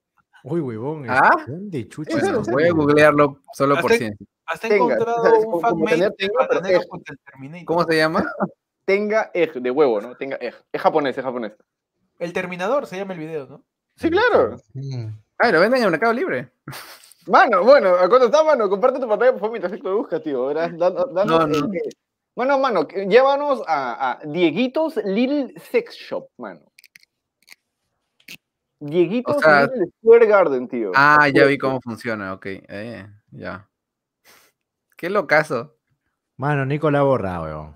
Uy, 0.43 0.59
huevón. 0.61 1.05
¿Ah? 1.09 1.45
¿Dónde 1.47 1.87
chucha? 1.87 2.17
Voy 2.51 2.63
a 2.67 2.71
googlearlo 2.71 3.41
solo 3.53 3.75
por 3.79 3.91
ciencia. 3.91 4.25
Hasta 4.45 4.67
he 4.67 4.71
Tenga, 4.71 4.95
encontrado 4.95 5.35
un 5.39 5.43
como- 5.45 5.59
fan 5.61 5.71
como 5.71 5.83
made 5.85 5.95
tener 5.97 6.09
de 6.11 6.15
tenga, 6.17 6.33
pero 6.47 6.59
Bananero 6.61 6.79
es. 6.81 6.87
contra 6.87 7.13
el 7.13 7.19
Terminator. 7.19 7.65
¿Cómo 7.65 7.83
se 7.85 7.95
llama? 7.97 8.25
Tenga 8.85 9.31
Egg, 9.33 9.53
de 9.61 9.71
huevo, 9.71 10.01
¿no? 10.01 10.15
Tenga 10.15 10.37
Egg. 10.37 10.55
Es 10.71 10.81
japonés, 10.81 11.17
es 11.17 11.23
japonés. 11.23 11.53
El 12.19 12.33
Terminador 12.33 12.85
se 12.87 12.97
llama 12.97 13.13
el 13.13 13.19
video, 13.19 13.47
¿no? 13.47 13.63
Sí, 13.95 14.09
claro. 14.09 14.57
Sí. 14.73 15.07
Ah, 15.39 15.51
lo 15.51 15.59
venden 15.59 15.79
en 15.79 15.85
el 15.85 15.91
mercado 15.91 16.13
libre. 16.13 16.51
Mano, 17.27 17.63
bueno, 17.63 17.89
¿a 17.95 18.07
cuánto 18.09 18.25
está, 18.25 18.43
mano? 18.43 18.69
Comparte 18.69 18.99
tu 18.99 19.07
pantalla 19.07 19.31
por 19.31 19.41
favor 19.41 19.59
mientras 19.59 19.79
lo 19.83 19.97
buscas, 19.97 20.21
tío. 20.23 20.53
Danos 20.53 21.07
No, 21.13 21.25
no. 21.25 21.45
el 21.45 21.71
que- 21.71 21.89
Mano, 22.35 22.87
llévanos 22.87 23.61
a, 23.67 24.11
a 24.11 24.19
Dieguitos 24.25 24.95
Little 25.03 25.53
Sex 25.59 25.93
Shop, 25.95 26.27
mano. 26.37 26.61
Dieguitos 28.79 29.37
sea- 29.41 29.63
Little 29.67 29.87
Square 29.99 30.25
Garden, 30.25 30.67
tío. 30.67 30.91
Ah, 30.95 31.27
ya 31.33 31.45
vi 31.45 31.57
cómo 31.57 31.79
funciona, 31.81 32.33
ok. 32.33 32.45
Eh, 32.47 33.07
ya. 33.31 33.69
Qué 34.97 35.09
locazo. 35.09 35.77
Mano, 36.37 36.65
Nico 36.65 36.89
la 36.89 36.99
ha 36.99 37.03
borrado, 37.03 37.43
weón. 37.43 37.75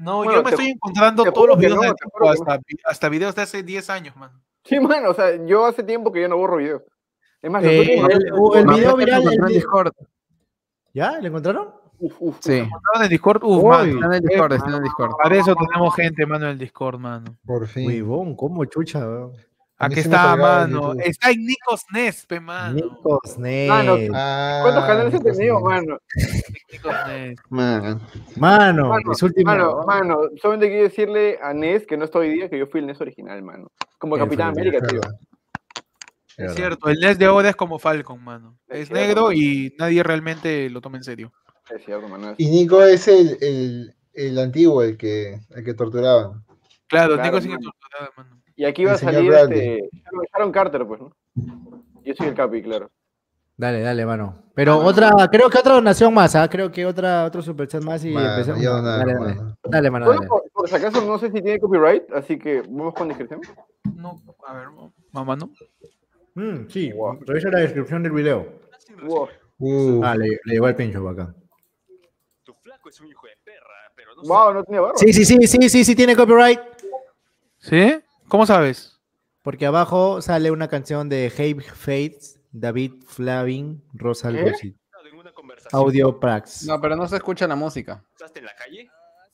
No, 0.00 0.16
Bueno, 0.18 0.32
yo 0.32 0.38
me 0.38 0.44
te 0.44 0.50
estoy 0.50 0.70
encontrando 0.70 1.24
todos 1.30 1.48
los 1.48 1.58
videos 1.58 1.76
no, 1.76 1.82
de 1.82 1.88
que 1.90 2.28
hasta, 2.30 2.58
hasta 2.86 3.08
videos 3.10 3.34
de 3.34 3.42
hace 3.42 3.62
10 3.62 3.90
años, 3.90 4.16
man. 4.16 4.30
Sí, 4.64 4.80
mano, 4.80 5.10
o 5.10 5.14
sea, 5.14 5.36
yo 5.44 5.66
hace 5.66 5.82
tiempo 5.82 6.10
que 6.10 6.22
yo 6.22 6.28
no 6.28 6.38
borro 6.38 6.56
videos. 6.56 6.82
Es 7.42 7.50
más, 7.50 7.62
Eh, 7.64 7.98
el- 7.98 8.00
el 8.56 8.66
video 8.66 8.96
viral, 8.96 9.24
lo 9.24 9.32
en 9.32 9.46
Discord. 9.46 9.92
¿Ya? 10.94 11.18
¿Le 11.18 11.28
encontraron? 11.28 11.68
Uf, 11.98 12.14
uf, 12.18 12.36
Sí. 12.40 12.52
Estaban 12.60 13.02
en 13.02 13.08
Discord, 13.10 13.44
uf, 13.44 13.62
Uy. 13.62 13.68
mano. 13.68 13.84
Está 13.92 14.06
en 14.06 14.12
el 14.14 14.20
Discord, 14.20 14.52
está 14.54 14.68
en 14.70 14.74
el 14.76 14.82
Discord. 14.82 15.10
Para 15.22 15.36
eso 15.36 15.54
tenemos 15.54 15.94
gente, 15.94 16.26
mano, 16.26 16.46
en 16.46 16.52
el 16.52 16.58
Discord, 16.58 16.98
mano. 16.98 17.36
Por 17.44 17.66
fin. 17.66 17.86
Huevón, 17.86 18.34
¿cómo 18.36 18.64
chucha, 18.64 19.00
weón? 19.00 19.32
Aquí 19.82 19.94
sí 19.94 20.00
está, 20.00 20.36
mano. 20.36 20.92
Está 21.02 21.30
en 21.30 21.44
Nicos 21.46 21.84
Nespe, 21.92 22.38
mano. 22.38 23.00
Mano, 23.68 23.96
Ah, 24.14 24.60
¿Cuántos 24.62 24.84
canales 24.84 25.14
he 25.14 25.16
entonces 25.16 25.36
tenido, 25.38 25.54
no. 25.58 25.64
mano? 25.66 25.98
Nicos 26.70 26.92
Nespe. 27.08 27.42
Man. 27.48 28.00
Mano, 28.36 28.88
Mano, 28.90 29.12
es 29.12 29.22
último. 29.22 29.50
Mano, 29.50 29.84
mano, 29.86 30.18
solamente 30.40 30.68
quiero 30.68 30.84
decirle 30.84 31.38
a 31.42 31.54
Nes 31.54 31.86
que 31.86 31.96
no 31.96 32.04
estoy 32.04 32.28
hoy 32.28 32.34
día, 32.34 32.50
que 32.50 32.58
yo 32.58 32.66
fui 32.66 32.80
el 32.80 32.86
Nes 32.86 33.00
original, 33.00 33.42
mano. 33.42 33.68
Como 33.98 34.16
Qué 34.16 34.20
Capitán 34.22 34.48
América, 34.50 34.86
tío. 34.86 35.00
Es 36.36 36.54
cierto, 36.54 36.88
el 36.88 36.98
NES 37.00 37.18
de 37.18 37.26
ahora 37.26 37.50
es 37.50 37.56
como 37.56 37.78
Falcon, 37.78 38.22
mano. 38.24 38.56
Es 38.68 38.90
negro 38.90 39.30
y 39.32 39.74
nadie 39.78 40.02
realmente 40.02 40.70
lo 40.70 40.80
toma 40.80 40.96
en 40.96 41.04
serio. 41.04 41.32
Es 41.68 41.84
cierto, 41.84 42.08
mano. 42.08 42.34
Y 42.38 42.46
Nico 42.48 42.82
es 42.82 43.08
el, 43.08 43.36
el, 43.42 43.94
el 44.14 44.38
antiguo, 44.38 44.82
el 44.82 44.96
que, 44.96 45.38
el 45.50 45.64
que 45.64 45.74
torturaban. 45.74 46.42
Claro, 46.86 47.14
Claro, 47.14 47.22
Nico 47.22 47.40
sigue 47.42 47.54
mano. 47.56 47.70
torturado, 47.72 48.12
mano. 48.16 48.39
Y 48.60 48.64
aquí 48.66 48.84
va 48.84 48.92
a 48.92 48.98
salir 48.98 49.30
Bradley. 49.30 49.78
este, 49.78 49.90
Sharon- 50.34 50.52
Carter, 50.52 50.86
pues, 50.86 51.00
¿no? 51.00 51.16
Yo 52.04 52.12
soy 52.14 52.26
el 52.26 52.34
Capi, 52.34 52.60
claro. 52.62 52.90
Dale, 53.56 53.80
dale, 53.80 54.04
mano. 54.04 54.42
Pero 54.54 54.76
Mano. 54.76 54.88
otra, 54.90 55.10
creo 55.32 55.48
que 55.48 55.56
otra 55.58 55.72
donación 55.76 56.12
más, 56.12 56.36
¿ah? 56.36 56.46
Creo 56.46 56.70
que 56.70 56.84
otra, 56.84 57.24
otro 57.24 57.40
superchat 57.40 57.82
más 57.82 58.04
y 58.04 58.10
Mano, 58.10 58.32
empezamos. 58.32 58.60
yo 58.62 58.82
nada, 58.82 58.98
dale, 58.98 59.14
dale. 59.14 59.34
mano. 59.34 59.56
Dale, 59.64 59.90
mano, 59.90 60.08
dale. 60.10 60.26
por, 60.26 60.42
por 60.52 60.68
si 60.68 60.74
acaso 60.74 61.00
no 61.06 61.16
sé 61.18 61.28
si 61.28 61.40
tiene 61.40 61.58
copyright, 61.58 62.12
así 62.12 62.38
que 62.38 62.60
vamos 62.68 62.92
con 62.92 63.08
descripción. 63.08 63.40
No, 63.96 64.20
a 64.46 64.52
ver, 64.54 64.66
mamá, 65.12 65.36
¿no? 65.36 65.50
Mm, 66.34 66.68
sí, 66.68 66.92
Wow. 66.92 67.20
revisa 67.26 67.48
la 67.48 67.60
descripción 67.60 68.02
del 68.02 68.12
video. 68.12 68.46
Wow. 69.04 69.28
Uh, 69.58 70.02
Ah, 70.04 70.16
le, 70.16 70.28
le 70.44 70.52
llegó 70.52 70.68
el 70.68 70.76
pincho 70.76 71.02
para 71.02 71.22
acá. 71.24 71.34
Tu 72.44 72.52
flaco 72.62 72.90
es 72.90 73.00
un 73.00 73.06
hijo 73.08 73.26
de 73.26 73.32
perra, 73.42 73.90
pero 73.96 74.14
no 74.16 74.22
Wow, 74.22 74.52
no 74.52 74.64
tenía 74.64 74.82
barba. 74.82 74.98
Sí, 74.98 75.14
sí, 75.14 75.24
sí, 75.24 75.46
sí, 75.46 75.68
sí, 75.70 75.82
sí, 75.82 75.96
tiene 75.96 76.14
copyright. 76.14 76.60
¿Sí? 77.58 77.94
¿Cómo 78.30 78.46
sabes? 78.46 79.00
Porque 79.42 79.66
abajo 79.66 80.22
sale 80.22 80.52
una 80.52 80.68
canción 80.68 81.08
de 81.08 81.32
Habe 81.36 81.62
Fates, 81.62 82.40
David 82.52 83.02
Flavin, 83.04 83.82
Rosa. 83.92 84.30
Audio 85.72 86.20
Prax. 86.20 86.62
No, 86.64 86.80
pero 86.80 86.94
no 86.94 87.08
se 87.08 87.16
escucha 87.16 87.48
la 87.48 87.56
música. 87.56 88.04
¿Estás 88.12 88.30
en 88.36 88.44
la 88.44 88.54
calle? 88.54 88.88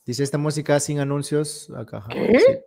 Dice 0.06 0.22
esta 0.22 0.38
música 0.38 0.80
sin 0.80 0.98
anuncios. 0.98 1.70
Acá. 1.76 2.06
¿Qué? 2.08 2.40
sí. 2.40 2.58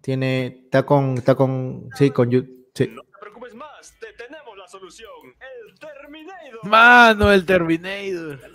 Tiene, 0.00 0.62
está 0.64 0.84
con, 0.84 1.18
está 1.18 1.36
con, 1.36 1.88
sí, 1.94 2.10
con 2.10 2.28
YouTube. 2.28 2.68
Sí. 2.74 2.88
No 2.88 3.04
te 3.04 3.18
preocupes 3.20 3.54
más, 3.54 3.94
te 4.00 4.12
tenemos 4.14 4.58
la 4.58 4.66
solución. 4.66 5.08
El 5.38 5.78
Terminator. 5.78 6.66
Mano, 6.66 7.32
el 7.32 7.46
Terminator. 7.46 8.40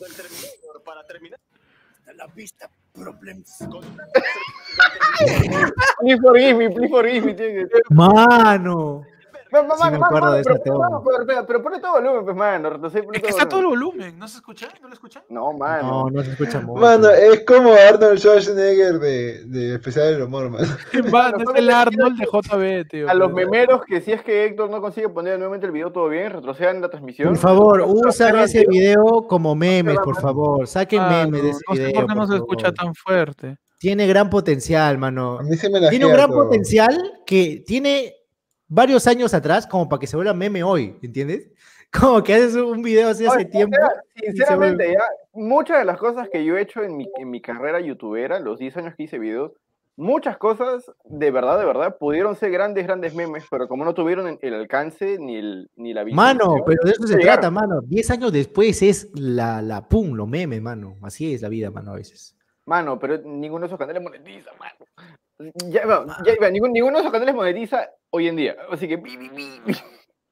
Del 0.00 0.14
Terminator 0.16 0.82
para 0.84 1.04
terminar. 1.04 1.38
la 2.16 2.26
pista, 2.26 2.68
problems. 3.02 3.62
Please 6.00 6.20
forgive 6.20 6.56
me, 6.58 6.68
please 6.68 6.90
forgive 6.90 7.24
me. 7.24 7.34
que- 7.34 7.68
Mano. 9.52 9.74
Sí 9.76 9.90
me 9.90 9.96
acuerdo 9.96 10.32
de 10.32 10.42
pero, 10.42 10.54
ese 10.54 10.64
tema. 10.64 11.44
pero, 11.46 11.62
pone 11.62 11.80
todo 11.80 11.92
volumen, 11.92 12.24
pues, 12.24 12.36
mano. 12.36 12.70
retrocede, 12.70 13.02
pone 13.02 13.16
Es 13.18 13.22
que 13.22 13.28
todo 13.28 13.38
está 13.38 13.48
todo 13.48 13.60
el 13.60 13.66
volumen. 13.66 14.18
¿No 14.18 14.28
se 14.28 14.36
escucha? 14.38 14.68
¿No 14.80 14.88
lo 14.88 14.94
escuchan? 14.94 15.22
No, 15.28 15.52
mano. 15.52 15.88
No, 15.88 16.10
no 16.10 16.22
se 16.22 16.32
escucha 16.32 16.60
mucho. 16.60 16.80
Mano, 16.80 17.08
es 17.10 17.44
como 17.44 17.72
Arnold 17.72 18.18
Schwarzenegger 18.18 18.98
de, 18.98 19.44
de 19.46 19.74
Especial 19.74 20.12
del 20.12 20.22
Humor, 20.22 20.50
mano. 20.50 20.66
Mano, 21.12 21.38
es 21.38 21.58
el 21.58 21.70
Arnold 21.70 22.18
de 22.18 22.26
JB, 22.26 22.88
tío. 22.88 23.08
A 23.10 23.14
los 23.14 23.32
pero- 23.32 23.48
memeros 23.50 23.84
que 23.84 24.00
si 24.00 24.12
es 24.12 24.22
que 24.22 24.44
Héctor 24.44 24.70
no 24.70 24.80
consigue 24.80 25.08
poner 25.08 25.38
nuevamente 25.38 25.66
el 25.66 25.72
video 25.72 25.90
todo 25.92 26.08
bien, 26.08 26.32
retrocedan 26.32 26.80
la 26.80 26.88
transmisión. 26.88 27.28
Por 27.28 27.38
favor, 27.38 27.84
usan 27.86 28.38
ese 28.38 28.66
video 28.66 29.26
como 29.28 29.54
memes, 29.54 29.98
por 29.98 30.20
favor. 30.20 30.66
Saquen 30.66 31.02
memes 31.08 31.42
de 31.42 31.50
ese 31.50 31.60
video. 31.72 31.92
por 31.92 32.06
qué 32.06 32.14
no 32.14 32.26
se 32.26 32.36
escucha 32.36 32.72
tan 32.72 32.94
fuerte. 32.94 33.56
Tiene 33.78 34.06
gran 34.08 34.28
potencial, 34.28 34.98
mano. 34.98 35.38
A 35.38 35.42
mí 35.44 35.56
se 35.56 35.70
me 35.70 35.78
la 35.78 35.88
Tiene 35.88 36.06
un 36.06 36.12
gran 36.12 36.30
potencial 36.30 37.20
que 37.24 37.62
tiene 37.64 38.12
varios 38.68 39.06
años 39.06 39.34
atrás 39.34 39.66
como 39.66 39.88
para 39.88 40.00
que 40.00 40.06
se 40.06 40.16
vuelva 40.16 40.34
meme 40.34 40.62
hoy, 40.62 40.96
¿entiendes? 41.02 41.50
Como 41.90 42.22
que 42.22 42.34
haces 42.34 42.54
un 42.54 42.82
video 42.82 43.08
así 43.08 43.24
hace 43.24 43.46
tiempo. 43.46 43.74
Sinceramente, 44.14 44.92
ya, 44.92 45.02
muchas 45.32 45.78
de 45.78 45.86
las 45.86 45.96
cosas 45.96 46.28
que 46.30 46.44
yo 46.44 46.58
he 46.58 46.60
hecho 46.60 46.82
en 46.82 46.98
mi, 46.98 47.08
en 47.18 47.30
mi 47.30 47.40
carrera 47.40 47.80
youtubera, 47.80 48.38
los 48.40 48.58
10 48.58 48.76
años 48.76 48.94
que 48.94 49.04
hice 49.04 49.18
videos, 49.18 49.52
muchas 49.96 50.36
cosas 50.36 50.84
de 51.04 51.30
verdad, 51.30 51.58
de 51.58 51.64
verdad, 51.64 51.96
pudieron 51.98 52.36
ser 52.36 52.50
grandes, 52.50 52.86
grandes 52.86 53.14
memes, 53.14 53.44
pero 53.50 53.68
como 53.68 53.86
no 53.86 53.94
tuvieron 53.94 54.38
el- 54.42 54.54
alcance 54.54 55.18
ni, 55.18 55.36
el, 55.36 55.70
ni 55.76 55.94
la 55.94 56.04
Mano, 56.04 56.56
pero 56.66 56.82
de 56.84 56.90
eso 56.90 57.06
se 57.06 57.16
llegaron. 57.16 57.40
trata, 57.40 57.50
mano. 57.50 57.80
Diez 57.80 58.10
años 58.10 58.32
después 58.32 58.82
es 58.82 59.08
la, 59.14 59.62
la 59.62 59.88
pum, 59.88 60.12
lo 60.14 60.26
meme, 60.26 60.60
mano. 60.60 60.96
Así 61.02 61.32
es 61.32 61.40
la 61.40 61.48
vida, 61.48 61.70
mano, 61.70 61.92
a 61.92 61.96
veces. 61.96 62.36
Mano, 62.66 62.98
pero 62.98 63.16
ninguno 63.24 63.60
de 63.62 63.66
esos 63.68 63.78
canales 63.78 64.02
monetiza, 64.02 64.50
mano. 64.60 64.84
Ya, 65.70 65.86
va, 65.86 66.04
ya, 66.26 66.34
va, 66.42 66.50
ningún- 66.50 66.72
ninguno 66.72 66.96
de 66.96 67.00
esos 67.02 67.12
canales 67.12 67.34
monetiza 67.34 67.88
hoy 68.10 68.26
en 68.28 68.36
día. 68.36 68.56
Así 68.70 68.88
que. 68.88 68.96
bi, 68.96 69.16
bi, 69.16 69.28
bi, 69.28 69.48
bi. 69.66 69.76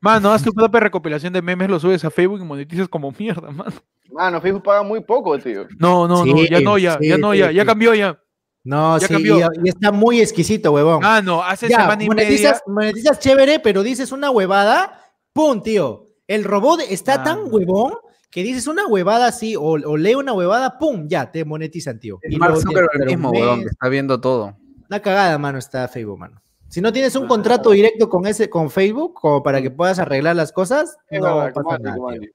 Mano, 0.00 0.30
haz 0.32 0.42
tu 0.42 0.52
propia 0.52 0.80
recopilación 0.80 1.32
de 1.32 1.40
memes, 1.42 1.68
lo 1.70 1.78
subes 1.80 2.04
a 2.04 2.10
Facebook 2.10 2.40
y 2.40 2.44
monetizas 2.44 2.88
como 2.88 3.12
mierda, 3.18 3.50
mano. 3.50 3.72
Mano, 4.10 4.40
Facebook 4.40 4.62
paga 4.64 4.82
muy 4.82 5.00
poco, 5.00 5.38
tío. 5.38 5.66
No, 5.78 6.06
no, 6.06 6.24
no, 6.24 6.36
Sí, 6.36 6.48
ya 6.50 6.60
no, 6.60 6.78
ya, 6.78 6.98
ya 7.00 7.14
sí, 7.16 7.20
no, 7.20 7.32
sí, 7.32 7.38
ya, 7.38 7.50
ya 7.52 7.62
sí. 7.62 7.66
cambió 7.66 7.94
ya. 7.94 8.20
No, 8.64 8.98
Ya 8.98 9.06
sí, 9.06 9.14
cambió. 9.14 9.38
y, 9.38 9.42
y 9.64 9.68
está 9.68 9.92
muy 9.92 10.20
exquisito, 10.20 10.72
huevón. 10.72 11.00
Mano, 11.00 11.42
hace 11.42 11.68
ya, 11.68 11.82
semana 11.82 12.02
y 12.02 12.08
monetizas, 12.08 12.62
media. 12.66 12.74
monetizas 12.74 13.18
chévere, 13.20 13.60
pero 13.60 13.82
dices 13.84 14.10
una 14.12 14.30
huevada, 14.30 15.00
¡pum, 15.32 15.62
tío! 15.62 16.08
El 16.26 16.42
robot 16.44 16.80
está 16.88 17.22
tan 17.22 17.42
Mano. 17.44 17.50
huevón 17.54 17.92
que 18.30 18.42
dices 18.42 18.66
una 18.66 18.86
huevada 18.86 19.28
así, 19.28 19.54
o, 19.56 19.62
o 19.62 19.96
lee 19.96 20.14
una 20.16 20.32
huevada, 20.32 20.78
¡pum! 20.78 21.06
Ya, 21.08 21.30
te 21.30 21.44
monetizan, 21.44 21.98
tío. 22.00 22.18
El 22.22 22.34
Y 22.34 22.36
Mark 22.38 22.56
Zuckerberg 22.58 23.06
mismo, 23.06 23.30
weón, 23.30 23.60
que 23.60 23.66
está 23.68 23.88
viendo 23.88 24.20
todo. 24.20 24.56
Una 24.88 25.00
cagada, 25.00 25.36
mano, 25.38 25.58
está 25.58 25.86
Facebook, 25.88 26.18
mano. 26.18 26.40
Si 26.68 26.80
no 26.80 26.92
tienes 26.92 27.14
un 27.16 27.26
contrato 27.28 27.70
directo 27.70 28.08
con 28.08 28.26
ese, 28.26 28.50
con 28.50 28.70
Facebook, 28.70 29.14
como 29.14 29.42
para 29.42 29.62
que 29.62 29.70
puedas 29.70 29.98
arreglar 29.98 30.34
las 30.36 30.52
cosas, 30.52 30.96
Es 31.08 31.20
no 31.20 31.36
verdad, 31.38 31.52
pasa 31.54 31.78
nada, 31.78 31.96
tío. 32.18 32.30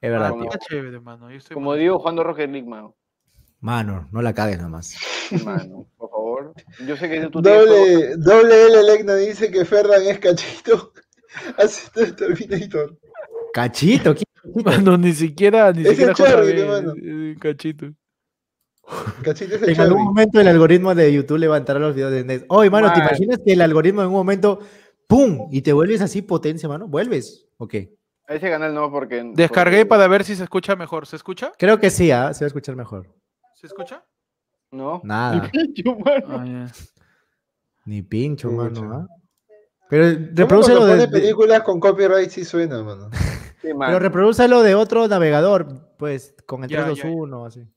Es 0.00 0.10
verdad, 0.10 0.30
Como- 0.30 0.42
tío. 0.42 0.50
Está 0.52 0.58
chévere, 0.66 1.00
mano. 1.00 1.30
Yo 1.30 1.36
estoy 1.36 1.54
Como 1.54 1.74
digo, 1.74 1.98
jugando 1.98 2.22
Rocket 2.24 2.50
League, 2.50 2.68
mano. 2.68 2.94
Mano, 3.60 4.08
no 4.12 4.22
la 4.22 4.32
cagues 4.32 4.60
nomás. 4.62 4.94
Mano, 5.44 5.86
por 5.98 6.10
favor. 6.10 6.54
Yo 6.86 6.96
sé 6.96 7.08
que 7.10 7.20
tú 7.28 7.40
Doble, 7.42 8.16
doble 8.16 8.66
L 8.66 8.82
Lecna 8.84 9.14
dice 9.16 9.50
que 9.50 9.64
Ferdan 9.64 10.02
es 10.06 10.18
cachito. 10.18 10.92
Así 11.58 11.88
de 11.94 12.12
Terminator. 12.12 12.96
Cachito, 13.52 14.14
¿quién? 14.14 14.64
Mano, 14.64 14.96
ni 14.96 15.12
siquiera, 15.12 15.70
ni 15.72 15.82
Ese 15.82 15.90
siquiera 15.90 16.14
Charlie, 16.14 16.52
JB, 16.54 16.58
hermano. 16.62 16.94
eh, 16.96 17.36
cachito. 17.38 17.86
En 19.24 19.34
Cherry. 19.34 19.74
algún 19.78 20.04
momento 20.04 20.40
el 20.40 20.48
algoritmo 20.48 20.94
de 20.94 21.12
YouTube 21.12 21.38
levantará 21.38 21.78
los 21.78 21.94
videos 21.94 22.12
de 22.12 22.24
Next. 22.24 22.46
Oye, 22.48 22.70
mano, 22.70 22.92
¿te 22.92 23.00
imaginas 23.00 23.38
que 23.44 23.52
el 23.52 23.60
algoritmo 23.62 24.02
en 24.02 24.08
un 24.08 24.14
momento, 24.14 24.60
¡pum! 25.06 25.48
y 25.50 25.62
te 25.62 25.72
vuelves 25.72 26.00
así 26.00 26.22
potencia, 26.22 26.68
mano? 26.68 26.88
¿Vuelves? 26.88 27.46
Ok. 27.58 27.74
A 28.26 28.34
ese 28.34 28.48
canal 28.50 28.72
no, 28.74 28.90
porque. 28.90 29.22
Descargué 29.34 29.78
porque- 29.78 29.86
para 29.88 30.08
ver 30.08 30.24
si 30.24 30.36
se 30.36 30.44
escucha 30.44 30.76
mejor. 30.76 31.06
¿Se 31.06 31.16
escucha? 31.16 31.52
Creo 31.58 31.78
que 31.78 31.90
sí, 31.90 32.10
¿ah? 32.10 32.32
se 32.32 32.44
va 32.44 32.46
a 32.46 32.48
escuchar 32.48 32.76
mejor. 32.76 33.06
¿Se 33.54 33.66
escucha? 33.66 34.04
No. 34.70 35.00
Nada, 35.04 35.50
Yo, 35.74 35.96
mano. 35.96 36.26
Ah, 36.28 36.44
ya. 36.46 36.66
ni 37.84 38.02
pincho, 38.02 38.50
mano. 38.52 38.92
¿ah? 38.92 39.06
Pero 39.88 40.04
¿Cómo 40.14 40.28
reprodúcelo 40.36 40.86
de, 40.86 41.08
películas 41.08 41.62
con 41.62 41.80
copyright 41.80 42.30
sí 42.30 42.44
suena, 42.44 42.82
mano. 42.82 43.10
Sí, 43.60 43.74
mano. 43.74 43.90
pero 43.90 43.98
reprodúcelo 43.98 44.62
de 44.62 44.74
otro 44.74 45.06
navegador, 45.06 45.94
pues, 45.98 46.34
con 46.46 46.64
el 46.64 46.70
Ya, 46.70 46.76
ya, 46.78 46.82
ya. 46.82 46.92
321, 46.94 47.44
así. 47.44 47.68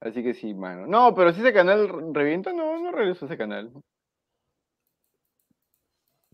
Así 0.00 0.22
que 0.22 0.34
sí, 0.34 0.54
mano. 0.54 0.86
No, 0.86 1.14
pero 1.14 1.32
si 1.32 1.40
ese 1.40 1.52
canal 1.52 1.88
re- 1.88 2.04
revienta, 2.12 2.52
no, 2.52 2.78
no 2.80 2.92
regreso 2.92 3.24
a 3.24 3.28
ese 3.28 3.36
canal. 3.36 3.72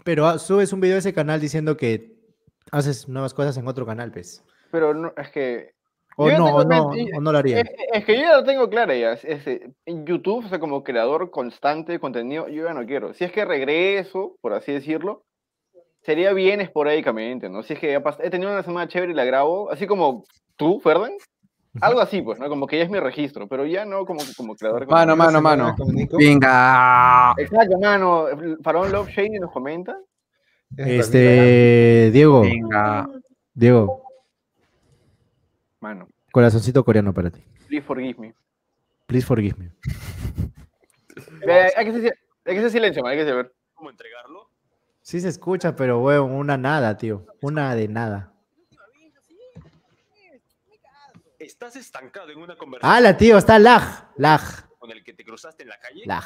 Pero 0.04 0.26
ah, 0.26 0.38
subes 0.38 0.72
un 0.72 0.80
video 0.80 0.94
de 0.96 1.00
ese 1.00 1.14
canal 1.14 1.40
diciendo 1.40 1.76
que 1.76 2.14
haces 2.70 3.08
nuevas 3.08 3.32
cosas 3.32 3.56
en 3.56 3.66
otro 3.66 3.86
canal, 3.86 4.12
pues. 4.12 4.44
Pero 4.70 4.92
no, 4.92 5.12
es 5.16 5.30
que. 5.30 5.72
O 6.16 6.30
no, 6.30 6.44
o 6.56 6.64
no, 6.64 6.86
o 7.16 7.20
no 7.20 7.32
lo 7.32 7.38
haría. 7.38 7.60
Es, 7.60 7.70
es 7.92 8.04
que 8.04 8.14
yo 8.14 8.20
ya 8.22 8.36
lo 8.36 8.44
tengo 8.44 8.68
clara 8.68 8.94
ya. 8.94 9.12
es- 9.14 9.24
es, 9.24 9.46
en 9.86 10.06
YouTube, 10.06 10.44
o 10.44 10.48
sea, 10.48 10.58
como 10.60 10.84
creador 10.84 11.30
constante 11.30 11.92
de 11.92 11.98
contenido, 12.00 12.48
yo 12.48 12.64
ya 12.66 12.74
no 12.74 12.84
quiero. 12.86 13.14
Si 13.14 13.24
es 13.24 13.32
que 13.32 13.44
regreso, 13.44 14.36
por 14.40 14.52
así 14.52 14.72
decirlo, 14.72 15.24
sería 16.02 16.32
bien 16.32 16.60
esporádicamente, 16.60 17.48
¿no? 17.48 17.62
Si 17.62 17.72
es 17.72 17.78
que 17.80 17.94
he 17.94 18.30
tenido 18.30 18.52
una 18.52 18.62
semana 18.62 18.86
chévere 18.88 19.12
y 19.12 19.16
la 19.16 19.24
grabo, 19.24 19.70
así 19.70 19.86
como 19.86 20.24
tú, 20.56 20.78
Ferdan. 20.80 21.12
Algo 21.80 22.00
así, 22.00 22.22
pues, 22.22 22.38
¿no? 22.38 22.48
Como 22.48 22.66
que 22.66 22.78
ya 22.78 22.84
es 22.84 22.90
mi 22.90 23.00
registro, 23.00 23.48
pero 23.48 23.66
ya 23.66 23.84
no 23.84 24.04
como, 24.06 24.20
como 24.36 24.54
creador 24.54 24.86
Mano, 24.88 25.16
mano, 25.16 25.40
mano. 25.42 25.74
Venga. 26.16 27.34
Exacto, 27.36 27.78
mano. 27.78 28.26
Farón 28.62 28.92
Love 28.92 29.08
Shady 29.10 29.40
nos 29.40 29.50
comenta. 29.50 29.96
Es 30.76 31.06
Este, 31.06 32.10
Diego, 32.12 32.42
Venga. 32.42 33.08
Diego, 33.52 34.02
Mano, 35.80 36.08
corazoncito 36.32 36.84
coreano 36.84 37.12
para 37.12 37.30
ti. 37.30 37.42
please 37.68 37.84
forgive 37.86 38.18
me. 38.18 38.34
Please 39.06 39.26
forgive 39.26 39.56
me. 39.58 39.70
Eh, 41.46 41.70
hay, 41.76 41.84
que 41.84 41.90
hacer, 41.90 42.18
hay 42.44 42.54
que 42.56 42.70
silencio, 42.70 43.02
man, 43.02 43.12
hay 43.12 43.18
que 43.18 43.24
saber. 43.26 43.52
¿Cómo 43.74 43.88
entregarlo? 43.90 44.48
Sí 45.02 45.20
se 45.20 45.28
escucha, 45.28 45.76
pero 45.76 46.00
weón, 46.00 46.32
una 46.32 46.56
nada, 46.56 46.96
tío. 46.96 47.26
Una 47.40 47.74
de 47.76 47.86
nada. 47.86 48.33
Estás 51.44 51.76
estancado 51.76 52.30
en 52.30 52.38
una 52.38 52.56
conversación 52.56 52.96
¡Hala, 52.96 53.16
tío! 53.16 53.36
Está 53.36 53.58
lag. 53.58 54.10
Lag. 54.16 54.40
con 54.78 54.90
el 54.90 55.04
que 55.04 55.12
te 55.12 55.24
cruzaste 55.24 55.62
en 55.62 55.68
la 55.68 55.78
calle. 55.78 56.02
Lag. 56.06 56.24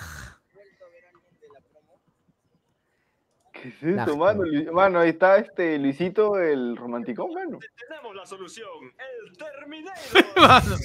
¿Qué 3.53 3.69
es 3.71 3.83
esto, 3.83 4.17
mano? 4.17 4.45
Mano, 4.73 5.01
ahí 5.01 5.11
está 5.11 5.39
este 5.39 5.77
Luisito, 5.79 6.39
el 6.39 6.77
romanticón, 6.77 7.33
mano. 7.35 7.59
Tenemos 7.89 8.15
la 8.15 8.25
solución. 8.25 8.69
El 8.97 9.37
Terminator. 9.37 10.25
Mano, 10.37 10.77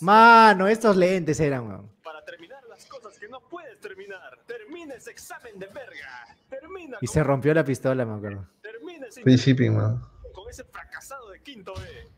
Mano, 0.00 0.68
estos 0.68 0.96
lentes 0.96 1.40
eran, 1.40 1.66
weón. 1.66 1.90
Para 2.04 2.24
terminar 2.24 2.62
las 2.68 2.84
cosas 2.86 3.18
que 3.18 3.28
no 3.28 3.40
puedes 3.48 3.80
terminar. 3.80 4.38
Termina 4.46 4.94
ese 4.94 5.10
examen 5.10 5.58
de 5.58 5.66
verga. 5.66 6.26
Termina 6.48 6.98
Y 7.00 7.06
con, 7.06 7.12
se 7.12 7.24
rompió 7.24 7.52
la 7.54 7.64
pistola, 7.64 8.04
me 8.04 8.14
acuerdo. 8.14 8.46
termina 8.60 9.06
ese 9.06 9.22
Free 9.22 9.36
shipping, 9.36 9.74
mano. 9.74 10.15
Ese 10.48 10.64
fracasado 10.64 11.30
de 11.30 11.42
quinto 11.42 11.74
B. 11.74 12.08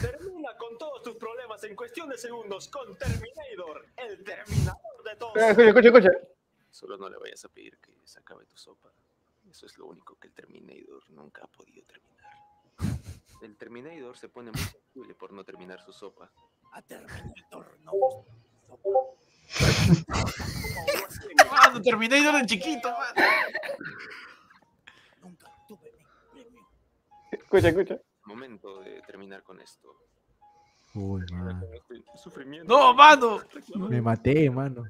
Termina 0.00 0.56
con 0.56 0.76
todos 0.76 1.02
tus 1.02 1.16
problemas 1.16 1.62
en 1.64 1.76
cuestión 1.76 2.08
de 2.08 2.18
segundos 2.18 2.68
con 2.68 2.96
Terminator, 2.96 3.86
el 3.96 4.24
terminador 4.24 5.02
de 5.04 5.16
todos. 5.16 5.36
Eh, 5.36 5.50
Escucha, 5.50 5.68
escucha, 5.68 5.88
escucha. 5.88 6.10
Solo 6.70 6.96
no 6.96 7.08
le 7.08 7.16
vayas 7.18 7.44
a 7.44 7.48
pedir 7.48 7.78
que 7.78 7.92
se 8.04 8.18
acabe 8.18 8.44
tu 8.46 8.56
sopa. 8.56 8.92
Eso 9.48 9.66
es 9.66 9.78
lo 9.78 9.86
único 9.86 10.16
que 10.16 10.26
el 10.26 10.34
Terminator 10.34 11.08
nunca 11.10 11.42
ha 11.44 11.46
podido 11.46 11.84
terminar. 11.84 12.34
El 13.40 13.56
Terminator 13.56 14.16
se 14.16 14.28
pone 14.28 14.50
muy 14.50 14.60
sensible 14.60 15.14
por 15.14 15.32
no 15.32 15.44
terminar 15.44 15.80
su 15.80 15.92
sopa. 15.92 16.32
A 16.72 16.82
Terminator, 16.82 17.78
no. 17.82 17.92
mano, 21.50 21.82
Terminator 21.82 22.40
de 22.40 22.46
chiquito, 22.46 22.90
mano. 22.90 23.14
Escucha, 27.54 27.68
escucha. 27.68 27.98
Momento 28.26 28.80
de 28.80 29.00
terminar 29.06 29.42
con 29.44 29.60
esto. 29.60 29.88
Uy, 30.94 31.22
mano. 31.32 31.62
Sufrimiento. 32.16 32.66
No, 32.76 32.92
mano. 32.94 33.38
Me 33.76 34.00
maté, 34.02 34.50
mano. 34.50 34.82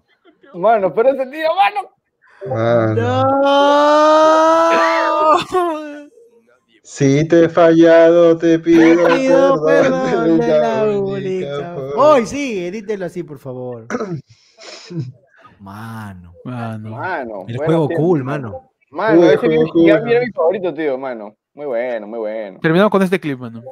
Mano, 0.54 0.94
pero 0.94 1.10
ese 1.10 1.26
tío, 1.26 1.48
mano. 1.54 1.90
Mano. 2.46 3.24
Si 6.82 7.26
te 7.28 7.44
he 7.44 7.48
fallado, 7.48 8.36
te 8.38 8.58
pido, 8.58 9.08
Pido 9.08 9.64
perdón. 9.64 10.04
perdón 10.10 10.38
de 10.40 10.58
la 10.58 10.84
única. 10.84 11.76
¡Ay, 11.98 12.26
sí! 12.26 12.64
Edítelo 12.66 13.06
así, 13.06 13.22
por 13.22 13.38
favor. 13.38 13.86
Mano. 15.58 16.32
Mano. 16.44 16.90
Mano. 16.90 17.44
El 17.48 17.56
bueno, 17.56 17.64
juego 17.66 17.88
tío. 17.88 17.96
cool, 17.96 18.24
mano. 18.24 18.70
Mano, 18.90 19.16
Cool, 19.16 19.26
ese 19.28 19.36
juego 19.38 19.64
mi- 19.74 19.86
ya 19.86 20.00
mira 20.00 20.20
mi 20.20 20.30
favorito, 20.32 20.74
tío, 20.74 20.98
mano. 20.98 21.36
Muy 21.54 21.66
bueno, 21.66 22.06
muy 22.06 22.18
bueno. 22.18 22.58
Terminamos 22.60 22.90
con 22.90 23.02
este 23.02 23.20
clip, 23.20 23.38
mano. 23.38 23.62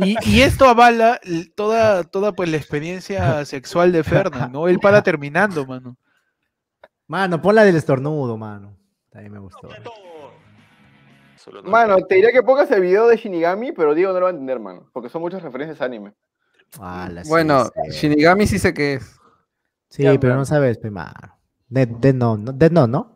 Y, 0.00 0.16
y 0.28 0.40
esto 0.42 0.66
avala 0.66 1.20
toda, 1.54 2.04
toda 2.04 2.32
pues 2.32 2.48
la 2.48 2.56
experiencia 2.56 3.44
sexual 3.44 3.92
de 3.92 4.02
Fernan, 4.04 4.52
¿no? 4.52 4.68
Él 4.68 4.78
para 4.78 5.02
terminando, 5.02 5.66
mano. 5.66 5.96
Mano, 7.06 7.40
pon 7.42 7.54
la 7.54 7.64
del 7.64 7.76
estornudo, 7.76 8.36
mano. 8.36 8.76
También 9.10 9.32
me 9.32 9.38
gustó. 9.38 9.68
Mano, 11.64 11.96
te 12.08 12.14
diría 12.14 12.32
que 12.32 12.42
pongas 12.42 12.70
el 12.70 12.80
video 12.80 13.06
de 13.06 13.16
Shinigami, 13.16 13.72
pero 13.72 13.94
Diego 13.94 14.12
no 14.12 14.20
lo 14.20 14.24
va 14.24 14.30
a 14.30 14.32
entender, 14.32 14.58
mano. 14.58 14.88
Porque 14.92 15.10
son 15.10 15.20
muchas 15.20 15.42
referencias 15.42 15.80
a 15.80 15.84
anime. 15.84 16.14
Bueno, 17.28 17.66
sí. 17.66 18.08
Shinigami 18.08 18.46
sí 18.46 18.58
sé 18.58 18.72
qué 18.72 18.94
es. 18.94 19.20
Sí, 19.90 20.02
Ya, 20.02 20.18
pero 20.18 20.34
no 20.34 20.44
sabes, 20.44 20.78
pe, 20.78 20.90
mano. 20.90 21.38
Dead, 21.68 22.14
no, 22.14 22.36
no, 22.36 22.52
no, 22.52 22.86
¿no? 22.86 23.13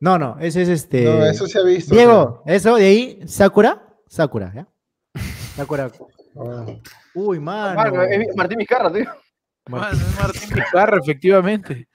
No, 0.00 0.18
no, 0.18 0.38
ese 0.40 0.62
es 0.62 0.68
este. 0.70 1.04
No, 1.04 1.24
eso 1.26 1.46
se 1.46 1.58
ha 1.58 1.62
visto. 1.62 1.94
Diego, 1.94 2.42
eso 2.46 2.76
de 2.76 2.84
ahí, 2.84 3.20
Sakura. 3.28 3.86
Sakura, 4.08 4.52
¿ya? 4.54 4.66
Sakura. 5.56 5.90
Ah. 6.36 6.66
Uy, 7.14 7.38
mano. 7.38 7.74
Mano, 7.76 8.02
es 8.02 8.34
Martín 8.36 8.58
Vizcarra, 8.58 8.90
tío. 8.92 9.02
Es 9.02 9.70
Martín 9.70 10.48
Vizcarra, 10.54 10.98
efectivamente. 10.98 11.86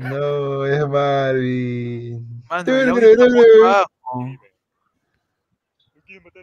No, 0.00 0.66
es 0.66 0.86
Marvin. 0.88 2.44
Mano, 2.50 2.98
el. 2.98 3.84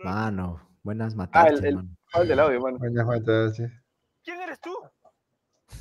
Mano, 0.03 0.67
buenas 0.83 1.15
matarse, 1.15 1.53
el- 1.59 1.65
el- 1.65 1.75
mano. 1.75 1.89
Habla 2.13 2.29
del 2.29 2.39
audio, 2.39 2.59
mano. 2.61 2.77
Buenas 2.79 3.05
matas, 3.05 3.55
sí. 3.55 3.63
¿Quién 4.23 4.41
eres 4.41 4.59
tú? 4.59 4.75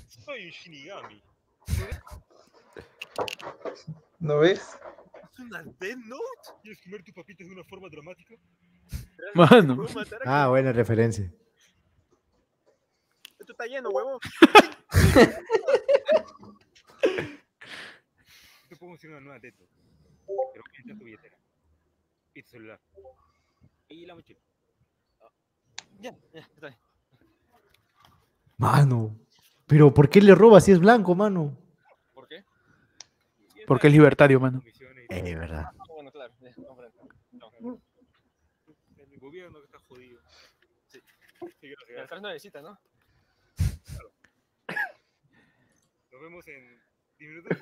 Soy 0.06 0.50
Shinigami. 0.50 1.22
¿No 4.18 4.38
ves? 4.38 4.60
¿Es 5.32 5.38
una 5.40 5.62
Death 5.62 5.96
Note? 6.06 6.22
¿Quieres 6.62 6.80
comer 6.82 7.02
tus 7.02 7.14
papitas 7.14 7.46
de 7.46 7.52
una 7.52 7.64
forma 7.64 7.88
dramática? 7.88 8.34
Mano. 9.34 9.76
¿Puedo 9.76 9.94
matar 9.94 10.20
Ah, 10.24 10.48
buena 10.48 10.72
referencia. 10.72 11.32
Esto 13.38 13.52
está 13.52 13.66
lleno, 13.66 13.88
huevón. 13.90 14.18
Te 18.68 18.76
puedo 18.76 18.94
hacer 18.94 19.10
una 19.10 19.20
nueva 19.20 19.38
Death 19.38 19.54
Note. 19.58 19.72
Pero 20.52 20.64
entra 20.78 20.96
tu 20.96 21.04
billetera. 21.04 21.36
Y 22.34 22.42
tu 22.42 22.48
celular. 22.50 22.80
Y 23.88 24.06
la 24.06 24.14
mochila. 24.14 24.38
Ya, 26.00 26.16
ya, 26.32 26.40
está 26.40 26.68
bien. 26.68 26.78
Mano. 28.58 29.16
Pero 29.66 29.92
¿por 29.92 30.08
qué 30.08 30.20
le 30.20 30.34
roba 30.34 30.60
si 30.60 30.72
es 30.72 30.78
blanco, 30.78 31.14
mano? 31.14 31.56
Porque 33.70 33.86
es 33.86 33.92
libertario, 33.92 34.40
mano. 34.40 34.60
Y 34.66 35.14
Eh, 35.14 35.36
verdad. 35.36 35.66
Ah, 35.68 35.84
Bueno, 35.94 36.10
claro, 36.10 36.34
ya. 36.40 36.50
No. 37.30 37.80
El 38.96 39.18
gobierno 39.20 39.60
que 39.60 39.66
está 39.66 39.78
jodido. 39.86 40.20
Sí. 40.88 41.00
Sí, 41.60 41.68
gracias, 41.68 42.10
Las 42.10 42.20
nuevecitas, 42.20 42.64
¿no? 42.64 42.76
Nos 46.10 46.20
vemos 46.20 46.48
en 46.48 46.82
10 47.16 47.30
minutos. 47.30 47.58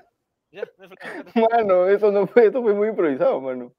Ya, 0.50 0.62
no 0.78 0.84
hay 0.84 0.88
problema. 0.88 1.48
Mano, 1.50 1.86
eso 1.88 2.10
no 2.10 2.26
fue, 2.26 2.46
esto 2.46 2.62
fue 2.62 2.72
muy 2.72 2.88
improvisado, 2.88 3.38
mano. 3.42 3.74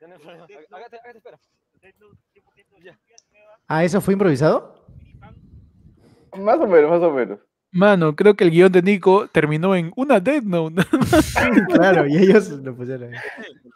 Ya 0.00 0.06
no 0.08 0.14
hay 0.14 0.20
problema. 0.20 0.46
Hágate, 0.70 0.96
hágate, 0.96 1.18
espera. 1.18 1.38
Ya. 2.82 2.98
Ah, 3.66 3.84
¿eso 3.84 4.00
fue 4.00 4.14
improvisado? 4.14 4.86
Más 6.38 6.58
o 6.58 6.66
menos, 6.66 6.90
más 6.90 7.02
o 7.02 7.10
menos. 7.12 7.40
Mano, 7.78 8.16
creo 8.16 8.34
que 8.34 8.42
el 8.42 8.50
guion 8.50 8.72
de 8.72 8.82
Nico 8.82 9.28
terminó 9.28 9.76
en 9.76 9.92
una 9.94 10.18
Death 10.18 10.42
Note. 10.42 10.82
claro, 11.72 12.08
y 12.08 12.16
ellos 12.16 12.48
lo 12.48 12.74
pusieron. 12.74 13.14
ahí. 13.14 13.20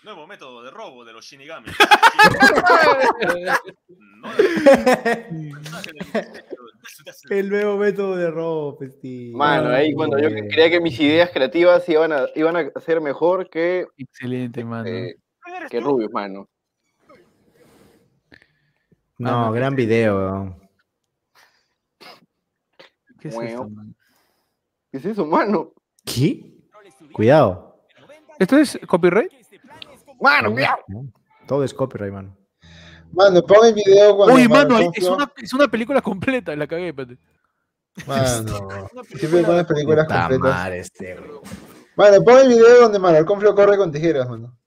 Nuevo 0.03 0.27
método 0.27 0.65
de 0.65 0.73
robo 0.73 1.05
de 1.05 1.13
los 1.13 1.25
Shinigami. 1.25 1.69
El 7.31 7.49
nuevo 7.49 7.79
método 7.79 8.17
de 8.17 8.29
robo, 8.31 8.77
pesti. 8.77 9.33
Mano, 9.37 9.69
ahí 9.71 9.95
cuando 9.95 10.19
yo 10.19 10.31
creía 10.31 10.69
que 10.69 10.81
mis 10.81 10.99
ideas 10.99 11.31
creativas 11.31 11.89
iban 11.89 12.13
a, 12.13 12.27
iban 12.35 12.57
a 12.57 12.81
ser 12.81 13.01
mejor 13.01 13.49
que, 13.51 13.87
Excelente, 13.97 14.65
mano. 14.65 14.89
eh, 14.89 15.17
¿Quién 15.43 15.57
eres 15.57 15.71
que? 15.71 15.81
Rubius, 15.81 16.11
mano. 16.11 16.49
No, 19.19 19.53
gran 19.53 19.77
video. 19.77 20.57
¿Qué 23.23 23.29
es 23.29 23.37
mano? 23.37 23.95
¿Qué 24.91 24.99
es 24.99 25.05
eso, 25.05 25.25
mano? 25.25 25.73
¿Qué? 26.05 26.57
Cuidado. 27.13 27.77
¿Esto 28.37 28.59
es 28.59 28.77
copyright? 28.89 29.31
Mano, 30.21 30.51
mira. 30.51 30.77
No, 30.89 31.07
Todo 31.47 31.63
es 31.63 31.73
copyright, 31.73 32.13
mano. 32.13 32.37
Mano, 33.13 33.43
pon 33.43 33.67
el 33.67 33.75
video 33.75 34.17
cuando. 34.17 34.35
Uy, 34.35 34.49
mano, 34.49 34.81
es 34.93 35.05
una, 35.05 35.31
es 35.37 35.53
una 35.53 35.69
película 35.69 36.03
completa, 36.03 36.57
la 36.57 36.67
cagué, 36.67 36.89
espérate. 36.89 37.17
Mano, 38.09 38.69
siempre 39.17 39.45
pones 39.45 39.67
películas 39.67 40.09
completas. 40.09 40.41
madre, 40.41 40.79
este. 40.81 41.17
Mano, 41.95 42.25
pon 42.25 42.39
el 42.39 42.49
video 42.49 42.81
donde 42.81 42.99
Marconfio 42.99 43.55
corre 43.55 43.77
con 43.77 43.93
tijeras, 43.93 44.29
mano. 44.29 44.59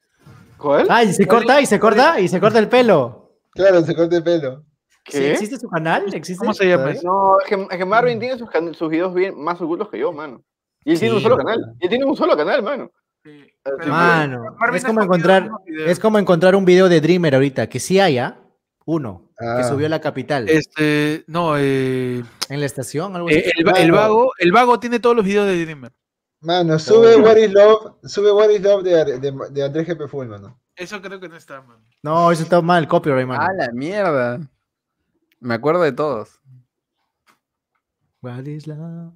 ¿Cuál? 0.58 0.88
Ah, 0.90 1.04
y 1.04 1.12
se 1.12 1.28
corta, 1.28 1.60
y 1.60 1.66
se 1.66 1.78
corta, 1.78 2.22
y 2.22 2.30
se 2.30 2.40
corta 2.40 2.60
el 2.60 2.70
pelo. 2.70 3.34
Claro, 3.52 3.82
se 3.82 3.94
corta 3.94 4.16
el 4.16 4.24
pelo. 4.24 4.64
Sí. 5.08 5.24
¿Existe 5.24 5.58
su 5.60 5.70
canal? 5.70 6.14
¿Existe? 6.14 6.40
¿Cómo 6.40 6.54
se 6.54 6.68
llama? 6.68 6.92
No, 7.04 7.40
es 7.40 7.48
que, 7.78 7.86
Marvin 7.86 8.20
tiene 8.20 8.38
sus, 8.38 8.50
can- 8.50 8.74
sus 8.74 8.90
videos 8.90 9.14
bien 9.14 9.40
más 9.40 9.62
ocultos 9.62 9.90
que 9.90 10.00
yo, 10.00 10.12
mano. 10.12 10.42
Y 10.84 10.94
él 10.94 11.00
tiene 11.00 11.16
un 11.16 11.22
solo 11.22 11.38
canal. 11.38 11.60
Y 11.80 11.84
él 11.86 11.90
tiene 11.90 12.06
un 12.06 12.16
solo 12.18 12.36
canal, 12.36 12.64
mano. 12.64 12.92
Mano, 13.88 14.56
Marvin 14.60 14.78
es 14.78 14.86
como 14.86 15.02
encontrar, 15.02 15.50
es 15.68 16.00
como 16.00 16.20
encontrar 16.20 16.56
un 16.56 16.66
video 16.66 16.88
de 16.90 17.02
Dreamer 17.02 17.34
ahorita, 17.36 17.68
que 17.68 17.80
sí 17.80 18.00
haya, 18.00 18.40
uno, 18.86 19.32
que 19.40 19.46
Ah. 19.46 19.64
subió 19.64 19.88
a 19.88 19.90
la 19.90 20.00
capital, 20.02 20.48
Este, 20.48 21.24
no, 21.28 21.56
eh, 21.58 22.24
en 22.50 22.60
la 22.60 22.66
estación, 22.66 23.16
algo 23.16 23.30
eh, 23.30 23.52
así. 23.52 23.82
el, 23.82 23.92
vago, 23.92 24.32
el 24.38 24.52
vago 24.52 24.80
tiene 24.80 25.00
todos 25.00 25.16
los 25.16 25.26
videos 25.26 25.48
de 25.48 25.64
Dreamer. 25.66 25.92
Mano, 26.42 26.78
sube 26.78 27.16
What 27.16 27.38
is 27.38 27.52
Love, 27.52 27.94
sube 28.04 28.32
What 28.32 28.50
is 28.52 28.62
Love 28.62 28.84
de, 28.84 29.20
de, 29.20 29.34
de 29.50 29.64
Andrés 29.64 29.88
GP 29.88 30.08
Full, 30.08 30.28
mano. 30.28 30.60
Eso 30.76 31.02
creo 31.02 31.20
que 31.20 31.28
no 31.30 31.36
está, 31.38 31.62
mano. 31.62 31.82
No, 32.04 32.32
eso 32.32 32.44
está 32.44 32.62
mal, 32.62 32.88
copyright, 32.88 33.26
mano. 33.28 33.42
¡A 33.42 33.52
la 33.54 33.72
mierda! 33.72 34.40
Me 35.46 35.54
acuerdo 35.54 35.84
de 35.84 35.92
todos. 35.92 36.40
What 38.24 38.46
is 38.48 38.66
love? 38.66 39.14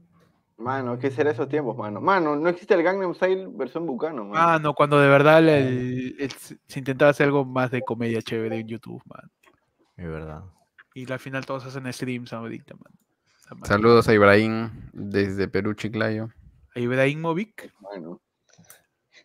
Mano, 0.57 0.99
¿qué 0.99 1.09
será 1.09 1.31
esos 1.31 1.49
tiempos, 1.49 1.75
mano? 1.75 1.99
Mano, 2.01 2.35
no 2.35 2.49
existe 2.49 2.75
el 2.75 2.83
Gangnam 2.83 3.15
Style 3.15 3.47
versión 3.51 3.87
Bucano, 3.87 4.25
mano. 4.25 4.35
Ah, 4.39 4.59
no, 4.59 4.75
cuando 4.75 4.99
de 4.99 5.07
verdad 5.07 5.39
el- 5.39 6.15
el- 6.19 6.31
se 6.33 6.59
se 6.67 6.79
intentaba 6.79 7.09
hacer 7.09 7.25
algo 7.25 7.45
más 7.45 7.71
de 7.71 7.81
comedia 7.81 8.21
chévere 8.21 8.59
en 8.59 8.67
YouTube, 8.67 9.01
man. 9.05 9.31
Es 9.97 10.05
verdad. 10.05 10.43
Y 10.93 11.11
al 11.11 11.17
final 11.17 11.47
todos 11.47 11.65
hacen 11.65 11.91
streams 11.91 12.31
ahorita, 12.31 12.75
man. 12.75 13.63
Saludos 13.65 14.07
a 14.07 14.13
Ibrahim 14.13 14.69
desde 14.93 15.47
Perú, 15.47 15.73
Chiclayo. 15.73 16.29
A 16.75 16.79
Ibrahimovic. 16.79 17.73
Mano. 17.81 18.21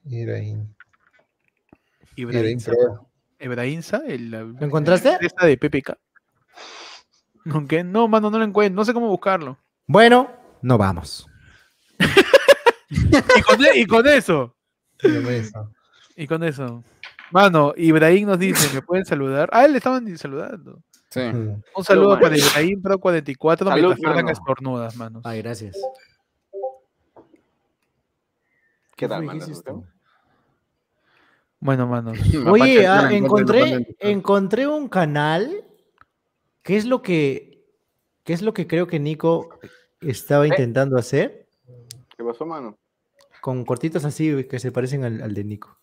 Ibrahim. 0.07 0.73
Ibrahim, 2.17 2.59
Ibrahim 2.59 2.61
Pro. 2.65 3.11
Ibrahimsa, 3.41 4.03
el, 4.07 4.31
¿Lo 4.31 4.49
encontraste? 4.65 5.09
la 5.09 5.15
empresa 5.17 5.45
de 5.47 5.59
PPK. 5.59 5.99
¿Con 7.51 7.69
qué? 7.69 7.85
No, 7.85 8.09
mano, 8.09 8.31
no 8.31 8.39
lo 8.39 8.45
encuentro. 8.45 8.77
No 8.77 8.85
sé 8.85 8.95
cómo 8.95 9.09
buscarlo. 9.09 9.59
Bueno, 9.87 10.31
no 10.63 10.79
vamos. 10.79 11.27
Y 12.91 13.43
con, 13.43 13.65
e- 13.65 13.79
y 13.81 13.87
con 13.87 14.07
eso. 14.07 14.55
Y 16.17 16.27
con 16.27 16.45
eso. 16.45 16.85
Mano, 17.33 17.73
Ibrahim 17.77 18.29
nos 18.29 18.39
dice, 18.39 18.73
¿me 18.73 18.83
pueden 18.83 19.05
saludar? 19.05 19.49
Ah, 19.53 19.65
él 19.65 19.73
le 19.73 19.79
estaban 19.79 20.17
saludando. 20.17 20.81
Sí. 21.11 21.21
Un 21.21 21.63
saludo 21.85 22.11
mano. 22.11 22.21
para 22.21 22.37
Ibrahim 22.37 22.83
Pro 22.83 22.99
44 22.99 23.69
Salud, 23.69 23.97
mano. 24.01 24.31
estornudas, 24.31 24.97
manos. 24.97 25.23
Ay, 25.25 25.43
gracias. 25.43 25.77
¿Qué 28.97 29.09
tal, 29.09 29.25
mano? 29.25 29.45
Bueno, 31.59 31.87
manos. 31.87 32.19
Oye, 32.49 32.87
ah, 32.87 33.09
encontré, 33.11 33.97
encontré 33.99 34.67
un 34.69 34.89
canal. 34.89 35.64
¿Qué 36.65 36.79
es 36.79 36.87
lo 36.87 37.03
que, 37.03 37.63
qué 38.25 38.33
es 38.33 38.41
lo 38.41 38.55
que 38.55 38.67
creo 38.67 38.87
que 38.87 38.99
Nico 38.99 39.61
estaba 40.01 40.47
intentando 40.47 40.97
hacer? 40.97 41.47
¿Qué 42.17 42.25
pasó, 42.25 42.47
mano? 42.47 42.79
Con 43.43 43.67
cortitos 43.67 44.07
así 44.07 44.45
que 44.45 44.59
se 44.59 44.73
parecen 44.73 45.05
al, 45.05 45.21
al 45.21 45.35
de 45.35 45.45
Nico. 45.45 45.79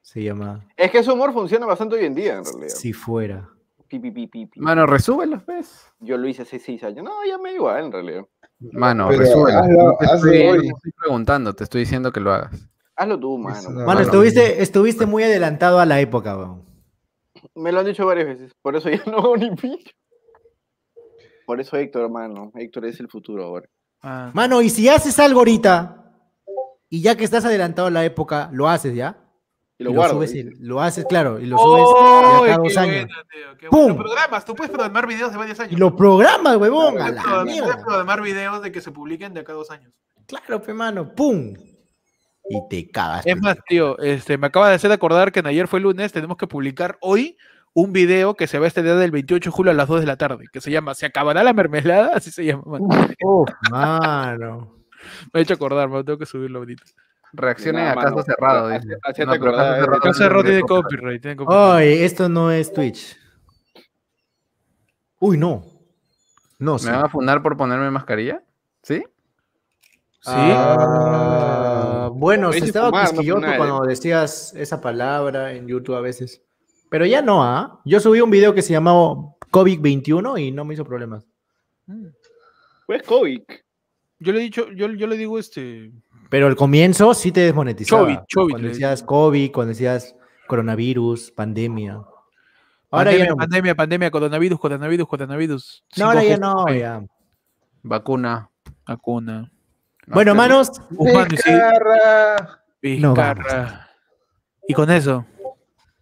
Se 0.00 0.22
llama 0.22 0.64
Es 0.76 0.92
que 0.92 1.02
su 1.02 1.12
humor 1.12 1.32
funciona 1.32 1.66
bastante 1.66 1.96
hoy 1.96 2.04
en 2.04 2.14
día, 2.14 2.36
en 2.36 2.44
realidad. 2.44 2.68
Si 2.68 2.92
fuera. 2.92 3.50
Pi, 3.88 3.98
pi, 3.98 4.12
pi, 4.12 4.28
pi, 4.28 4.46
pi. 4.46 4.60
Mano, 4.60 4.86
resúbelos, 4.86 5.42
pues. 5.42 5.86
Yo 5.98 6.16
lo 6.16 6.28
hice 6.28 6.42
hace 6.42 6.60
seis 6.60 6.84
años. 6.84 7.04
No, 7.04 7.24
ya 7.26 7.36
me 7.36 7.50
da 7.50 7.54
igual, 7.56 7.84
en 7.86 7.92
realidad. 7.92 8.24
Mano, 8.60 9.10
resúbelos. 9.10 9.66
No 9.68 9.96
te 9.98 10.04
estoy, 10.04 10.92
preguntando, 11.00 11.52
te 11.52 11.64
estoy 11.64 11.80
diciendo 11.80 12.12
que 12.12 12.20
lo 12.20 12.32
hagas. 12.32 12.68
Hazlo 12.94 13.18
tú, 13.18 13.38
mano. 13.38 13.70
Mano, 13.70 13.86
Mano, 13.86 14.00
estuviste, 14.02 14.62
estuviste 14.62 15.04
muy 15.04 15.24
adelantado 15.24 15.80
a 15.80 15.86
la 15.86 15.98
época, 15.98 16.36
weón. 16.36 16.71
Me 17.54 17.70
lo 17.72 17.80
han 17.80 17.86
dicho 17.86 18.06
varias 18.06 18.26
veces. 18.26 18.52
Por 18.62 18.76
eso 18.76 18.88
ya 18.90 19.02
no 19.06 19.18
hago 19.18 19.36
ni 19.36 19.50
pillo. 19.54 19.90
Por 21.46 21.60
eso 21.60 21.76
Héctor, 21.76 22.02
hermano. 22.04 22.50
Héctor 22.54 22.86
es 22.86 23.00
el 23.00 23.08
futuro 23.08 23.44
ahora. 23.44 23.68
Ah, 24.02 24.30
Mano, 24.34 24.62
y 24.62 24.70
si 24.70 24.88
haces 24.88 25.18
algo 25.18 25.40
ahorita, 25.40 26.12
y 26.88 27.02
ya 27.02 27.16
que 27.16 27.24
estás 27.24 27.44
adelantado 27.44 27.88
a 27.88 27.90
la 27.90 28.04
época, 28.04 28.48
lo 28.52 28.68
haces 28.68 28.94
ya. 28.94 29.18
Y 29.78 29.84
lo 29.84 29.90
y 29.90 29.94
guardo. 29.94 30.14
subes, 30.14 30.34
y- 30.34 30.42
lo 30.60 30.80
haces, 30.80 31.04
claro, 31.06 31.40
y 31.40 31.46
lo 31.46 31.58
subes 31.58 31.84
¡Oh, 31.86 32.42
de 32.44 32.50
cada 32.50 32.62
dos 32.62 32.76
años. 32.76 33.06
tío, 33.30 33.56
qué 33.58 33.68
¡Pum! 33.68 33.80
bueno! 33.94 33.96
Programas, 34.04 34.44
tú 34.44 34.54
puedes 34.54 34.70
programar 34.70 35.06
videos 35.06 35.32
de 35.32 35.38
varios 35.38 35.58
años. 35.60 35.72
Y 35.72 35.76
lo 35.76 35.94
programas, 35.96 36.56
huevón, 36.56 36.94
Puedes 36.94 37.14
programar- 37.84 38.22
videos 38.22 38.62
de 38.62 38.70
que 38.72 38.80
se 38.80 38.92
publiquen 38.92 39.34
de 39.34 39.40
acá 39.40 39.52
a 39.52 39.56
dos 39.56 39.70
años. 39.70 39.92
Claro, 40.26 40.60
pe 40.62 40.72
mano, 40.74 41.12
¡pum! 41.14 41.54
Y 42.48 42.68
te 42.68 42.90
cagas. 42.90 43.26
Es 43.26 43.40
más, 43.40 43.56
tío, 43.68 43.98
este, 43.98 44.36
me 44.36 44.48
acaba 44.48 44.68
de 44.68 44.74
hacer 44.74 44.90
acordar 44.92 45.32
que 45.32 45.40
en 45.40 45.46
ayer 45.46 45.68
fue 45.68 45.80
lunes, 45.80 46.12
tenemos 46.12 46.36
que 46.36 46.46
publicar 46.46 46.98
hoy 47.00 47.36
un 47.74 47.92
video 47.92 48.34
que 48.34 48.46
se 48.46 48.58
va 48.58 48.66
a 48.66 48.68
estrenar 48.68 49.00
el 49.02 49.10
28 49.10 49.50
de 49.50 49.54
julio 49.54 49.72
a 49.72 49.74
las 49.74 49.88
2 49.88 50.00
de 50.00 50.06
la 50.06 50.16
tarde, 50.16 50.46
que 50.52 50.60
se 50.60 50.70
llama 50.70 50.94
¿Se 50.94 51.06
acabará 51.06 51.42
la 51.42 51.52
mermelada? 51.52 52.10
Así 52.14 52.30
se 52.30 52.44
llama, 52.44 52.64
mano. 52.66 52.88
Uf, 53.22 53.48
mano. 53.70 54.76
Me 55.32 55.40
ha 55.40 55.42
hecho 55.42 55.54
acordar, 55.54 55.88
mano, 55.88 56.04
tengo 56.04 56.18
que 56.18 56.26
subirlo 56.26 56.60
ahorita. 56.60 56.84
Reaccionen 57.32 57.84
Nada, 57.84 57.92
a 58.00 58.04
caso 58.04 58.22
cerrado. 58.22 58.68
dice. 58.68 58.88
No, 59.24 59.32
acordar, 59.32 60.00
caso 60.00 60.12
cerrado 60.14 60.44
tiene 60.44 60.60
copyright. 60.60 60.82
copyright, 60.84 61.22
tiene 61.22 61.36
copyright. 61.36 61.64
Ay, 61.64 62.02
esto 62.02 62.28
no 62.28 62.50
es 62.50 62.72
Twitch. 62.72 63.16
Uy, 65.18 65.38
no. 65.38 65.64
No, 66.58 66.78
sí. 66.78 66.86
¿Me 66.86 66.92
van 66.92 67.06
a 67.06 67.08
fundar 67.08 67.42
por 67.42 67.56
ponerme 67.56 67.90
mascarilla? 67.90 68.42
¿Sí? 68.82 69.02
Sí. 70.22 70.30
Ah, 70.34 72.08
bueno, 72.14 72.46
Lo 72.46 72.52
se 72.52 72.60
estaba 72.60 72.90
fumar, 72.90 73.10
quisquilloso 73.10 73.46
cuando 73.56 73.80
decías 73.80 74.54
esa 74.54 74.80
palabra 74.80 75.52
en 75.52 75.66
YouTube 75.66 75.96
a 75.96 76.00
veces. 76.00 76.40
Pero 76.90 77.06
ya 77.06 77.22
no, 77.22 77.42
¿ah? 77.42 77.80
Yo 77.84 77.98
subí 77.98 78.20
un 78.20 78.30
video 78.30 78.54
que 78.54 78.62
se 78.62 78.72
llamaba 78.72 79.16
COVID-21 79.50 80.40
y 80.40 80.52
no 80.52 80.64
me 80.64 80.74
hizo 80.74 80.84
problemas. 80.84 81.26
Pues 82.86 83.02
COVID. 83.02 83.40
Yo 84.20 84.32
le 84.32 84.38
he 84.38 84.42
dicho, 84.42 84.70
yo, 84.70 84.88
yo 84.92 85.06
le 85.08 85.16
digo 85.16 85.38
este. 85.38 85.92
Pero 86.30 86.46
al 86.46 86.56
comienzo 86.56 87.12
sí 87.14 87.32
te 87.32 87.40
desmonetizaba. 87.40 88.02
Covid, 88.02 88.18
COVID, 88.32 88.50
cuando 88.52 88.68
decías. 88.68 89.02
COVID, 89.02 89.52
cuando 89.52 89.68
decías 89.70 90.16
coronavirus, 90.46 91.30
pandemia. 91.32 91.94
Ahora 91.94 93.10
pandemia, 93.10 93.24
ya 93.24 93.30
no. 93.30 93.36
pandemia, 93.36 93.74
pandemia, 93.74 94.10
coronavirus, 94.10 94.60
coronavirus, 94.60 95.08
coronavirus. 95.08 95.84
No, 95.96 96.06
ahora 96.06 96.24
ya 96.24 96.36
no, 96.36 96.68
ya. 96.72 97.04
Vacuna. 97.82 98.50
Vacuna. 98.86 99.51
Bueno, 100.06 100.34
manos, 100.34 100.70
Vizcarra. 100.90 102.60
No 102.82 103.12
Vizcarra. 103.14 103.88
Y 104.66 104.74
con 104.74 104.90
eso, 104.90 105.24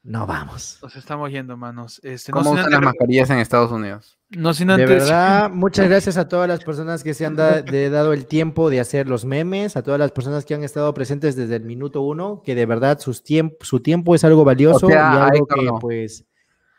no 0.02 0.27
vamos. 0.27 0.78
nos 0.82 0.97
estamos 0.97 1.31
yendo, 1.31 1.56
manos. 1.56 2.01
Este, 2.02 2.32
no, 2.32 2.39
¿Cómo 2.39 2.51
sin 2.51 2.55
usan 2.55 2.64
antes, 2.66 2.72
las 2.72 2.82
mascarillas 2.82 3.31
en 3.31 3.39
Estados 3.39 3.70
Unidos? 3.72 4.18
no 4.31 4.55
sin 4.55 4.68
De 4.68 4.74
antes- 4.74 4.89
verdad, 4.89 5.51
muchas 5.52 5.89
gracias 5.89 6.16
a 6.16 6.28
todas 6.28 6.48
las 6.48 6.62
personas 6.64 7.02
que 7.02 7.14
se 7.14 7.27
han 7.27 7.36
da- 7.36 7.62
de- 7.62 7.90
dado 7.90 8.12
el 8.12 8.27
tiempo 8.27 8.70
de 8.70 8.81
hacer 8.81 9.09
los 9.09 9.24
memes, 9.24 9.77
a 9.77 9.82
todas 9.82 9.98
las 10.01 10.12
personas 10.12 10.44
que 10.44 10.55
han 10.55 10.62
estado 10.64 10.93
presentes 10.94 11.36
desde 11.36 11.56
el 11.56 11.64
minuto 11.64 12.01
uno, 12.02 12.43
que 12.44 12.55
de 12.55 12.64
verdad 12.66 12.98
sus 13.01 13.24
tiemp- 13.24 13.56
su 13.62 13.81
tiempo 13.81 14.14
es 14.14 14.24
algo 14.24 14.44
valioso 14.44 14.86
sea, 14.86 15.12
y 15.28 15.32
algo 15.35 15.47
que, 15.47 15.62
no. 15.64 15.78
pues, 15.78 16.24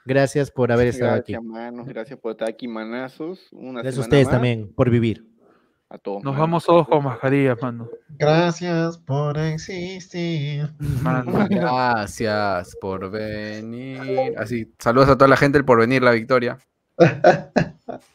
gracias 0.05 0.49
por 0.49 0.71
haber 0.71 0.87
estado 0.87 1.13
aquí. 1.13 1.33
Gracias, 1.33 1.51
manos. 1.51 1.87
Gracias 1.87 2.19
por 2.19 2.31
estar 2.31 2.49
aquí, 2.49 2.67
manazos. 2.67 3.47
Una 3.51 3.81
Gracias 3.81 3.97
a 3.99 4.01
ustedes 4.01 4.25
más. 4.25 4.31
también 4.33 4.73
por 4.73 4.89
vivir. 4.89 5.29
A 5.93 5.97
todos. 5.97 6.23
Nos 6.23 6.37
vamos 6.37 6.63
todos 6.63 6.87
con 6.87 7.03
mascarillas, 7.03 7.61
mano. 7.61 7.89
Gracias 8.17 8.97
por 8.97 9.37
existir. 9.37 10.69
Mano. 11.03 11.45
Gracias 11.49 12.77
por 12.79 13.11
venir. 13.11 14.33
Así, 14.37 14.71
saludos 14.79 15.09
a 15.09 15.17
toda 15.17 15.27
la 15.27 15.35
gente 15.35 15.61
por 15.65 15.79
venir, 15.79 16.01
la 16.01 16.11
victoria. 16.11 16.57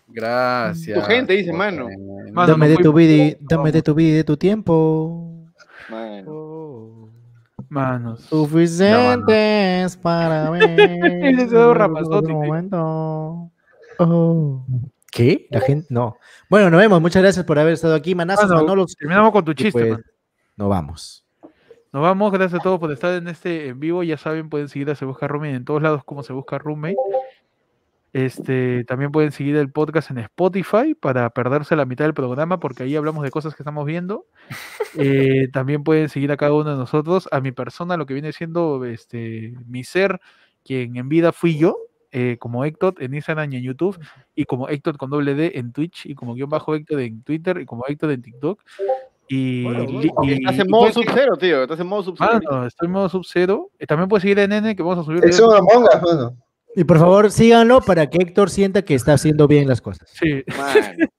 Gracias. 0.09 0.99
Tu 0.99 1.05
gente 1.05 1.35
dice, 1.35 1.53
mano. 1.53 1.87
dame 2.47 2.69
no 2.69 2.77
de 2.77 2.83
tu 2.83 2.95
vida, 2.95 3.13
y- 3.13 3.37
dame 3.41 3.71
de 3.73 3.83
tu 3.83 3.95
vida 3.95 4.09
y 4.09 4.15
de 4.15 4.25
tu 4.25 4.39
tiempo. 4.39 5.45
Mano. 5.91 7.11
Manos. 7.69 8.23
Suficientes 8.23 9.99
para 9.99 10.49
ver. 10.49 10.81
Ese 11.41 12.33
momento. 12.33 13.51
Oh. 13.99 14.65
¿Qué? 15.17 15.47
La 15.51 15.63
gente. 15.63 15.87
No. 15.89 16.19
Bueno, 16.51 16.69
nos 16.69 16.79
vemos. 16.79 17.01
Muchas 17.01 17.23
gracias 17.23 17.47
por 17.47 17.59
haber 17.59 17.73
estado 17.73 17.95
aquí, 17.95 18.15
manazos, 18.15 18.51
Mano, 18.51 18.61
Manolos. 18.61 18.95
terminamos 18.95 19.33
con 19.33 19.47
tu 19.47 19.55
chiste, 19.55 19.73
pues, 19.73 19.91
mano. 19.93 20.05
Nos 20.57 20.69
vamos. 20.69 21.25
Nos 21.91 22.03
vamos, 22.03 22.31
gracias 22.33 22.61
a 22.61 22.63
todos 22.63 22.79
por 22.79 22.93
estar 22.93 23.15
en 23.15 23.27
este 23.27 23.69
en 23.69 23.81
vivo. 23.81 24.03
Ya 24.03 24.19
saben, 24.19 24.51
pueden 24.51 24.69
seguir 24.69 24.91
a 24.91 24.95
Se 24.95 25.07
Busca 25.07 25.27
Roommate 25.27 25.55
en 25.55 25.65
todos 25.65 25.81
lados 25.81 26.05
como 26.05 26.23
Se 26.23 26.35
Busca 26.35 26.59
Roommate. 26.59 26.97
Este, 28.13 28.85
también 28.85 29.11
pueden 29.11 29.33
seguir 29.33 29.57
el 29.57 29.73
podcast 29.73 30.11
en 30.11 30.19
Spotify 30.19 30.95
para 30.95 31.31
perderse 31.31 31.77
la 31.77 31.87
mitad 31.87 32.05
del 32.05 32.13
programa, 32.13 32.61
porque 32.61 32.83
ahí 32.83 32.95
hablamos 32.95 33.25
de 33.25 33.31
cosas 33.31 33.55
que 33.55 33.63
estamos 33.63 33.87
viendo. 33.87 34.27
Eh, 34.99 35.49
también 35.53 35.85
pueden 35.85 36.09
seguir 36.09 36.33
a 36.33 36.39
cada 36.39 36.55
uno 36.55 36.71
de 36.71 36.77
nosotros, 36.77 37.29
a 37.31 37.43
mi 37.43 37.53
persona, 37.53 37.99
lo 37.99 38.07
que 38.07 38.15
viene 38.15 38.33
siendo 38.33 38.83
este, 38.87 39.53
mi 39.67 39.85
ser, 39.85 40.21
quien 40.65 40.97
en 40.97 41.11
vida 41.11 41.33
fui 41.33 41.59
yo, 41.59 41.77
eh, 42.13 42.37
como 42.39 42.65
Héctor 42.65 42.95
en 42.99 43.15
Instagram 43.15 43.53
y 43.53 43.57
en 43.57 43.63
YouTube, 43.63 43.99
y 44.35 44.45
como 44.45 44.69
Héctor 44.69 44.97
con 44.97 45.11
doble 45.11 45.35
D 45.35 45.53
en 45.57 45.73
Twitch, 45.73 46.07
y 46.07 46.15
como 46.15 46.35
guion 46.35 46.49
bajo 46.51 46.75
Héctor 46.75 47.01
en 47.01 47.23
Twitter, 47.23 47.59
y 47.61 47.67
como 47.67 47.85
Héctor 47.87 48.11
en 48.13 48.23
TikTok. 48.23 48.61
Y, 49.29 49.65
Bueno, 49.65 49.85
li- 49.87 50.09
bueno. 50.15 50.33
y- 50.33 50.35
Estás 50.35 50.59
en 50.61 50.71
modo 50.71 50.93
sub-zero, 50.93 51.37
tío. 51.37 51.63
Estás 51.63 51.81
en 51.81 51.87
modo 51.89 52.03
sub-zero. 52.05 52.41
Mano, 52.49 52.67
estoy 52.67 52.87
en 52.87 52.93
modo 52.93 53.09
sub-zero. 53.09 53.71
Eh, 53.79 53.87
También 53.87 54.09
puedes 54.09 54.23
seguir 54.23 54.39
a 54.41 54.47
Nene, 54.47 54.77
que 54.77 54.83
vamos 54.83 54.99
a 54.99 55.03
subir. 55.05 55.25
Es 55.25 55.41
un 55.41 55.53
Among 55.53 55.83
Us, 55.85 56.03
mano. 56.03 56.37
Y 56.77 56.85
por 56.85 56.99
favor, 56.99 57.31
síganlo 57.33 57.81
para 57.81 58.07
que 58.09 58.19
Héctor 58.19 58.51
sienta 58.51 58.83
que 58.83 58.95
está 58.95 59.15
haciendo 59.15 59.49
bien 59.49 59.67
las 59.67 59.81
cosas. 59.81 60.09
Sí. 60.13 60.45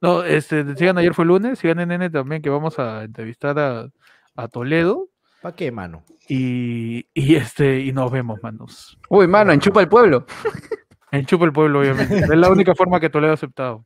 No, 0.00 0.24
este, 0.24 0.74
sigan 0.74 0.98
ayer 0.98 1.14
fue 1.14 1.24
lunes, 1.24 1.58
sigan 1.60 1.78
en 1.80 1.90
Nene 1.90 2.10
también, 2.10 2.42
que 2.42 2.50
vamos 2.50 2.78
a 2.80 3.04
entrevistar 3.04 3.56
a, 3.58 3.88
a 4.34 4.48
Toledo. 4.48 5.09
¿Para 5.42 5.56
qué, 5.56 5.72
mano? 5.72 6.04
Y, 6.28 7.06
y 7.14 7.34
este, 7.36 7.80
y 7.80 7.92
nos 7.92 8.10
vemos, 8.10 8.38
manos. 8.42 8.98
Uy, 9.08 9.26
mano, 9.26 9.52
enchupa 9.52 9.80
el 9.80 9.88
pueblo. 9.88 10.26
En 11.12 11.26
Chupa 11.26 11.44
el 11.44 11.52
Pueblo, 11.52 11.80
obviamente. 11.80 12.18
Es 12.20 12.28
la 12.28 12.48
única 12.50 12.72
forma 12.72 13.00
que 13.00 13.10
Toledo 13.10 13.32
ha 13.32 13.34
aceptado. 13.34 13.84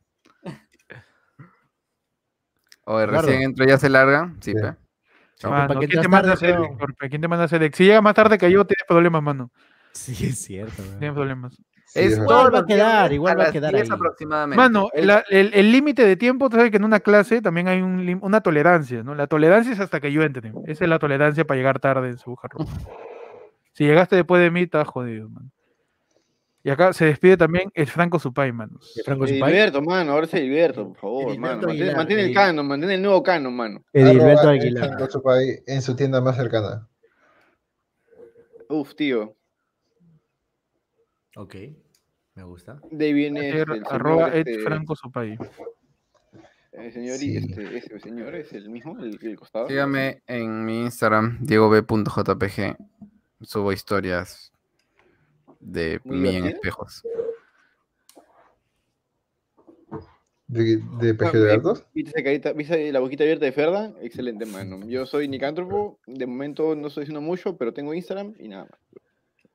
Oye, 2.83 3.07
recién 3.07 3.41
entro 3.41 3.65
y 3.65 3.69
ya 3.69 3.77
se 3.79 3.89
larga. 3.89 4.31
Sí, 4.41 4.51
Sí. 4.51 4.61
pe. 4.61 4.75
Mano, 5.49 5.67
¿para 5.67 5.79
qué 5.79 5.87
¿quién 5.87 6.01
te 6.03 6.07
manda 6.07 6.29
a 6.29 6.33
hacer? 6.35 6.55
¿Quién 7.09 7.21
te 7.21 7.27
manda 7.27 7.41
a 7.41 7.45
hacer? 7.45 7.73
Si 7.75 7.83
llega 7.83 7.99
más 8.01 8.13
tarde 8.13 8.37
que 8.37 8.51
yo, 8.51 8.63
tienes 8.65 8.85
problemas, 8.87 9.23
mano. 9.23 9.51
Sí, 9.91 10.27
es 10.27 10.39
cierto. 10.43 10.83
Tienes 10.99 11.13
problemas. 11.13 11.59
Es. 11.95 12.17
Igual 12.17 12.53
va 12.53 12.59
a 12.59 12.65
quedar, 12.65 13.13
igual 13.13 13.39
a 13.39 13.43
va 13.43 13.49
a 13.49 13.51
quedar 13.51 13.73
10 13.73 13.89
ahí. 13.89 13.95
aproximadamente. 13.95 14.57
Mano, 14.57 14.89
el 14.93 15.09
el 15.53 15.71
límite 15.71 16.05
de 16.05 16.17
tiempo, 16.17 16.49
tú 16.49 16.57
sabes 16.57 16.69
que 16.69 16.77
en 16.77 16.83
una 16.83 16.99
clase 16.99 17.41
también 17.41 17.67
hay 17.69 17.81
un 17.81 18.19
una 18.21 18.41
tolerancia, 18.41 19.01
¿no? 19.01 19.15
La 19.15 19.27
tolerancia 19.27 19.73
es 19.73 19.79
hasta 19.79 19.99
que 20.01 20.11
yo 20.11 20.21
entre. 20.23 20.51
Esa 20.67 20.83
es 20.83 20.89
la 20.89 20.99
tolerancia 20.99 21.45
para 21.45 21.57
llegar 21.57 21.79
tarde 21.79 22.09
en 22.09 22.17
su 22.17 22.31
bujarro. 22.31 22.59
Si 23.71 23.85
llegaste 23.85 24.17
después 24.17 24.41
de 24.41 24.51
mí, 24.51 24.61
estás 24.61 24.87
jodido, 24.87 25.29
man. 25.29 25.51
Y 26.63 26.69
acá 26.71 26.93
se 26.93 27.05
despide 27.05 27.37
también 27.37 27.69
el 27.75 27.85
Franco 27.85 28.17
Supay, 28.17 28.51
manos. 28.51 28.93
De 28.95 29.03
Franco 29.03 29.27
Supay. 29.27 29.53
Edilberto, 29.53 29.81
mano. 29.81 30.13
Ahora 30.13 30.25
sí, 30.25 30.37
Edilberto, 30.37 30.87
por 30.87 30.97
favor, 30.97 31.29
Edilberto 31.29 31.57
mano. 31.57 31.71
Aguilar, 31.71 31.95
mantén 31.95 32.19
el 32.19 32.33
canon, 32.33 32.67
mantén 32.67 32.91
el 32.91 33.01
nuevo 33.01 33.21
canon, 33.21 33.55
mano. 33.55 33.83
Edilberto 33.93 34.49
Aguilar. 34.49 34.87
Franco 34.87 35.07
Chupay 35.07 35.63
en 35.67 35.81
su 35.81 35.95
tienda 35.95 36.19
más 36.21 36.35
cercana. 36.35 36.87
Uf, 38.67 38.95
tío. 38.95 39.35
Ok, 41.35 41.55
me 42.35 42.43
gusta. 42.43 42.79
De 42.91 43.05
ahí 43.05 43.13
viene 43.13 43.47
este, 43.49 43.61
el 43.61 43.65
señor, 43.67 43.87
arroba 43.93 44.27
Ed 44.29 44.47
este, 44.47 44.59
Franco 44.63 44.95
Supay. 44.95 45.37
el 46.73 46.91
señor, 46.93 47.15
y 47.15 47.19
Sí. 47.19 47.37
este, 47.37 47.77
ese 47.77 47.99
señor 47.99 48.35
es 48.35 48.51
el 48.53 48.69
mismo, 48.69 48.99
el, 48.99 49.17
el 49.21 49.35
costado. 49.37 49.67
Sígame 49.67 50.21
en 50.27 50.65
mi 50.65 50.81
Instagram, 50.81 51.37
diegob.jpg. 51.41 52.77
Subo 53.41 53.71
historias 53.71 54.51
de 55.59 55.99
Muy 56.03 56.17
mí 56.17 56.35
en 56.35 56.45
espejos. 56.47 57.03
¿De, 60.47 60.77
de 60.99 61.09
Ah, 61.11 61.15
PG 61.17 61.31
de 61.39 61.47
Gatos? 61.47 61.85
¿Viste, 61.93 62.11
esa 62.11 62.23
carita- 62.23 62.53
viste 62.53 62.91
la 62.91 62.99
boquita 62.99 63.23
abierta 63.23 63.45
de 63.45 63.51
Ferda? 63.51 63.93
Excelente, 64.01 64.45
mano. 64.45 64.85
Yo 64.87 65.05
soy 65.07 65.27
Nicántropo. 65.27 65.99
De 66.05 66.27
momento 66.27 66.75
no 66.75 66.87
estoy 66.87 67.01
diciendo 67.01 67.21
mucho, 67.21 67.57
pero 67.57 67.73
tengo 67.73 67.93
Instagram 67.93 68.33
y 68.39 68.47
nada 68.49 68.65
más. 68.69 68.79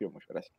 Mucho, 0.01 0.19
gracias. 0.29 0.55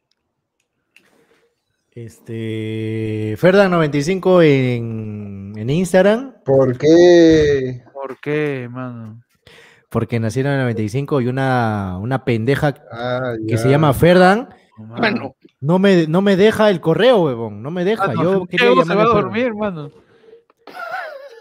Este. 1.93 3.35
Ferdan95 3.37 4.43
en, 4.43 5.53
en 5.57 5.69
Instagram, 5.69 6.35
¿Por 6.45 6.77
qué? 6.77 7.83
¿Por 7.93 8.19
qué, 8.19 8.67
mano? 8.71 9.21
porque 9.89 10.21
nacieron 10.21 10.53
en 10.53 10.59
el 10.59 10.63
95 10.67 11.19
y 11.19 11.27
una, 11.27 11.97
una 11.99 12.23
pendeja 12.23 12.75
Ah, 12.93 13.33
que 13.45 13.57
se 13.57 13.69
llama 13.69 13.93
Ferdan 13.93 14.47
No, 14.77 14.85
Mano, 14.85 15.35
no 15.59 15.79
me, 15.79 16.07
no 16.07 16.21
me 16.21 16.37
deja 16.37 16.69
el 16.69 16.79
correo, 16.79 17.23
huevón. 17.23 17.61
No 17.61 17.71
me 17.71 17.83
deja. 17.83 18.07
Mano, 18.07 18.23
Yo 18.23 18.45
quería 18.45 18.67
Diego 18.67 18.85
se 18.85 18.95
va 18.95 19.03
a 19.03 19.07
dormir, 19.07 19.53
mano. 19.53 19.91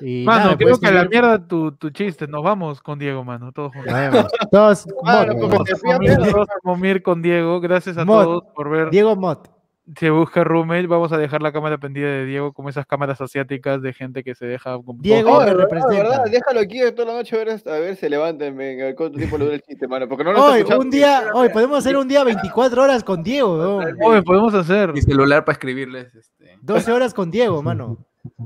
Y 0.00 0.24
Mano, 0.24 0.44
nada, 0.46 0.56
creo 0.56 0.68
pues, 0.70 0.80
que 0.80 0.86
a 0.88 0.90
la 0.90 1.04
mierda 1.04 1.46
tu, 1.46 1.72
tu 1.72 1.90
chiste. 1.90 2.26
Nos 2.26 2.42
vamos 2.42 2.80
con 2.82 2.98
Diego, 2.98 3.22
mano. 3.22 3.52
Todos 3.52 3.72
juntos. 3.72 4.32
Todos, 4.50 4.86
Mot, 5.04 5.28
como 5.28 5.48
Mot. 5.48 6.48
comer 6.62 7.02
con 7.02 7.22
Diego. 7.22 7.60
Gracias 7.60 7.96
a 7.96 8.04
todos 8.04 8.42
por 8.54 8.68
ver. 8.68 8.90
Diego 8.90 9.14
Mot. 9.14 9.59
Se 9.96 10.10
busca 10.10 10.44
roommate, 10.44 10.86
vamos 10.86 11.12
a 11.12 11.18
dejar 11.18 11.42
la 11.42 11.52
cámara 11.52 11.78
prendida 11.78 12.06
de 12.06 12.24
Diego 12.24 12.52
como 12.52 12.68
esas 12.68 12.86
cámaras 12.86 13.20
asiáticas 13.20 13.82
de 13.82 13.92
gente 13.92 14.22
que 14.22 14.34
se 14.34 14.46
deja 14.46 14.78
con 14.84 14.98
Diego 14.98 15.44
de 15.44 15.54
verdad, 15.54 16.24
déjalo 16.30 16.60
aquí 16.60 16.78
toda 16.94 17.08
la 17.12 17.18
noche 17.18 17.34
a 17.34 17.44
ver, 17.44 17.60
a 17.66 17.78
ver, 17.78 17.96
se 17.96 18.08
levanten, 18.08 18.56
venga, 18.56 18.84
a 18.84 18.86
ver 18.86 18.94
cuánto 18.94 19.18
tiempo 19.18 19.36
le 19.38 19.44
dura 19.44 19.56
el 19.56 19.62
chiste, 19.62 19.88
mano, 19.88 20.08
porque 20.08 20.22
no 20.24 20.32
lo 20.32 20.44
Hoy, 20.44 20.62
un 20.78 20.90
día, 20.90 21.30
hoy 21.34 21.48
podemos 21.48 21.78
hacer 21.78 21.96
un 21.96 22.06
día 22.06 22.22
24 22.24 22.82
horas 22.82 23.02
con 23.02 23.22
Diego, 23.22 23.58
weón. 23.58 23.96
Oye, 24.04 24.22
podemos 24.22 24.54
hacer. 24.54 24.92
Mi 24.92 25.02
celular 25.02 25.44
para 25.44 25.54
escribirles. 25.54 26.14
Este. 26.14 26.56
12 26.62 26.92
horas 26.92 27.12
con 27.14 27.30
Diego, 27.30 27.62
mano. 27.62 27.98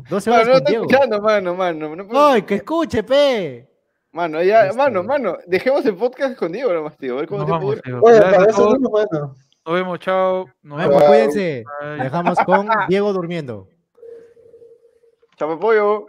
12 0.09 0.31
Mano, 0.31 0.43
horas 0.43 0.47
no 0.49 0.53
con 0.55 0.59
está 0.62 0.71
Diego. 0.71 0.85
escuchando, 0.89 1.21
mano, 1.21 1.55
mano. 1.55 1.97
No 1.97 2.07
puedo- 2.07 2.27
Ay, 2.27 2.43
que 2.43 2.55
escuche, 2.57 3.03
pe. 3.03 3.69
Mano, 4.12 4.41
ya, 4.43 4.71
mano, 4.77 5.03
mano, 5.03 5.37
dejemos 5.47 5.85
el 5.87 5.97
podcast 5.97 6.37
con 6.37 6.53
Diego 6.53 6.73
nomás, 6.73 6.97
tío, 6.97 7.15
a 7.15 7.16
ver 7.16 7.29
cuánto 7.29 7.47
tiempo 7.47 7.66
vamos, 7.66 7.83
dura. 7.83 8.01
Gracias 8.01 8.35
para 8.37 8.51
eso 8.51 8.71
mismo, 8.71 8.91
mano. 8.91 9.35
Nos 9.66 9.74
vemos, 9.74 9.99
chao. 9.99 10.47
Nos 10.62 10.78
vemos. 10.78 10.97
Bye. 10.99 11.07
cuídense. 11.09 11.65
Bye. 11.81 12.03
Dejamos 12.05 12.39
con 12.45 12.69
Diego 12.89 13.12
durmiendo. 13.12 13.69
Chapa 15.36 15.59
pollo. 15.59 16.07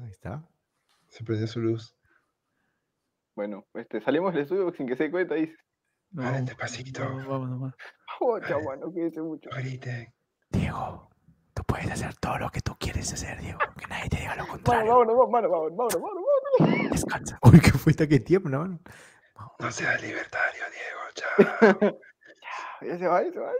Ahí 0.00 0.10
está. 0.10 0.42
Se 1.08 1.24
prendió 1.24 1.46
su 1.46 1.60
luz. 1.60 1.94
Bueno, 3.36 3.64
este, 3.74 4.00
salimos 4.00 4.32
del 4.34 4.42
estudio 4.42 4.72
sin 4.76 4.86
que 4.86 4.96
se 4.96 5.04
dé 5.04 5.10
cuenta, 5.10 5.34
dice. 5.34 5.56
No, 6.10 6.26
Hablen 6.26 6.44
despacito. 6.44 7.00
vamos, 7.02 7.26
vamos 7.26 7.48
nomás. 7.50 7.74
Oh, 8.20 8.38
chao, 8.40 8.60
mano, 8.62 8.90
cuídense 8.92 9.20
mucho. 9.20 9.50
Griten. 9.50 10.12
Diego, 10.50 11.10
tú 11.52 11.64
puedes 11.64 11.90
hacer 11.90 12.14
todo 12.16 12.38
lo 12.38 12.50
que 12.50 12.60
tú 12.60 12.76
quieres 12.78 13.12
hacer, 13.12 13.40
Diego. 13.40 13.58
Que 13.76 13.86
nadie 13.88 14.08
te 14.08 14.18
diga 14.18 14.36
lo 14.36 14.46
contrario. 14.46 14.90
vámonos, 14.92 15.16
vámonos, 15.16 15.50
vámonos, 15.50 15.76
vámonos, 15.76 16.00
vámonos, 16.00 16.24
vámonos. 16.60 16.90
Descansa. 16.92 17.38
Uy, 17.42 17.60
¿qué 17.60 17.70
fue 17.72 17.90
esta 17.90 18.06
que 18.06 18.20
tiempo, 18.20 18.48
no? 18.48 18.64
No 19.58 19.70
seas 19.72 20.00
libertario, 20.02 20.62
Diego. 20.70 21.00
Chao. 21.16 22.00
Ya 22.82 22.98
se 22.98 23.08
va, 23.08 23.22
se 23.32 23.38
va. 23.40 23.52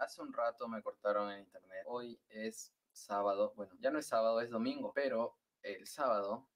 Hace 0.00 0.22
un 0.22 0.32
rato 0.32 0.68
me 0.68 0.82
cortaron 0.82 1.30
el 1.30 1.40
internet. 1.40 1.84
Hoy 1.86 2.20
es 2.28 2.72
sábado. 2.92 3.52
Bueno, 3.56 3.74
ya 3.80 3.90
no 3.90 3.98
es 3.98 4.06
sábado, 4.06 4.40
es 4.40 4.50
domingo. 4.50 4.92
Pero 4.94 5.38
el 5.62 5.86
sábado 5.86 6.48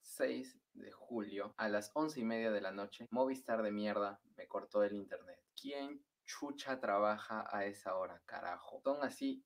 6 0.00 0.58
de 0.74 0.92
julio 0.92 1.54
a 1.56 1.68
las 1.68 1.90
once 1.94 2.20
y 2.20 2.24
media 2.24 2.50
de 2.50 2.60
la 2.60 2.72
noche, 2.72 3.06
Movistar 3.10 3.62
de 3.62 3.72
mierda 3.72 4.20
me 4.36 4.46
cortó 4.46 4.82
el 4.82 4.94
internet. 4.94 5.42
¿Quién 5.60 6.04
chucha 6.24 6.80
trabaja 6.80 7.46
a 7.50 7.64
esa 7.64 7.96
hora, 7.96 8.22
carajo? 8.26 8.80
Son 8.82 9.02
así 9.02 9.44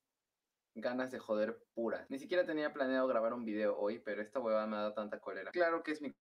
ganas 0.74 1.10
de 1.10 1.18
joder 1.18 1.62
puras. 1.74 2.08
Ni 2.10 2.18
siquiera 2.18 2.44
tenía 2.44 2.72
planeado 2.72 3.06
grabar 3.06 3.34
un 3.34 3.44
video 3.44 3.76
hoy, 3.78 3.98
pero 3.98 4.22
esta 4.22 4.40
huevada 4.40 4.66
me 4.66 4.76
ha 4.76 4.80
dado 4.80 4.94
tanta 4.94 5.20
cólera. 5.20 5.50
Claro 5.50 5.82
que 5.82 5.92
es 5.92 6.00
mi 6.00 6.14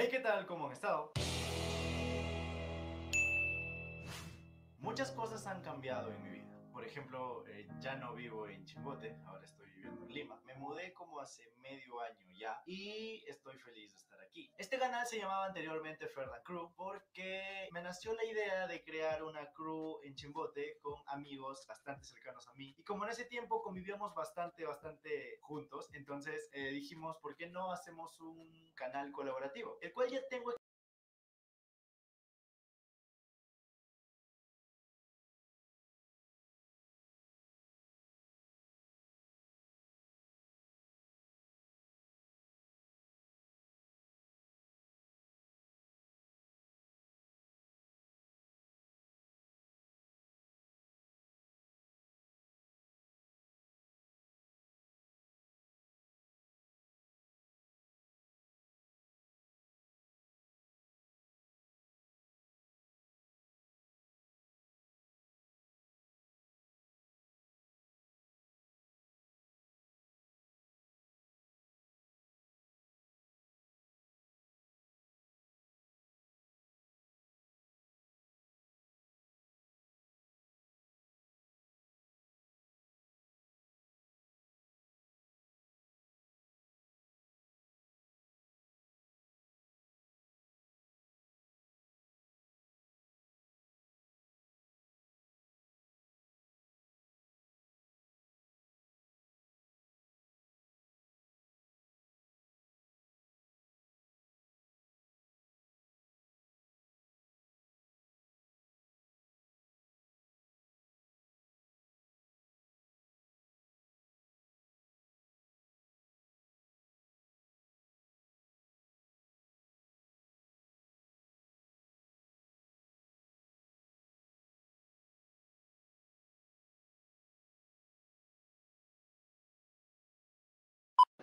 Hey, 0.00 0.06
¿qué 0.12 0.20
tal? 0.20 0.46
¿Cómo 0.46 0.66
han 0.66 0.72
estado? 0.74 1.10
Muchas 4.78 5.10
cosas 5.10 5.44
han 5.48 5.60
cambiado 5.60 6.12
en 6.12 6.22
mi 6.22 6.30
vida. 6.30 6.57
Por 6.72 6.84
ejemplo, 6.84 7.46
eh, 7.46 7.68
ya 7.80 7.96
no 7.96 8.14
vivo 8.14 8.48
en 8.48 8.64
Chimbote, 8.64 9.16
ahora 9.26 9.44
estoy 9.44 9.68
viviendo 9.70 10.04
en 10.04 10.12
Lima. 10.12 10.40
Me 10.44 10.54
mudé 10.54 10.92
como 10.92 11.20
hace 11.20 11.50
medio 11.60 12.00
año 12.00 12.26
ya 12.38 12.60
y 12.66 13.24
estoy 13.26 13.58
feliz 13.58 13.92
de 13.92 13.98
estar 13.98 14.20
aquí. 14.20 14.50
Este 14.56 14.78
canal 14.78 15.06
se 15.06 15.18
llamaba 15.18 15.46
anteriormente 15.46 16.08
Ferda 16.08 16.42
Crew 16.42 16.72
porque 16.76 17.68
me 17.72 17.82
nació 17.82 18.14
la 18.14 18.24
idea 18.24 18.66
de 18.66 18.82
crear 18.82 19.22
una 19.22 19.50
crew 19.52 20.00
en 20.02 20.14
Chimbote 20.14 20.78
con 20.80 20.94
amigos 21.08 21.64
bastante 21.66 22.04
cercanos 22.04 22.46
a 22.48 22.54
mí. 22.54 22.74
Y 22.76 22.84
como 22.84 23.04
en 23.04 23.10
ese 23.10 23.24
tiempo 23.24 23.62
convivíamos 23.62 24.14
bastante, 24.14 24.64
bastante 24.64 25.38
juntos, 25.40 25.88
entonces 25.92 26.48
eh, 26.52 26.70
dijimos, 26.70 27.16
¿por 27.20 27.36
qué 27.36 27.48
no 27.48 27.72
hacemos 27.72 28.20
un 28.20 28.72
canal 28.74 29.10
colaborativo? 29.12 29.78
El 29.80 29.92
cual 29.92 30.10
ya 30.10 30.20
tengo 30.28 30.52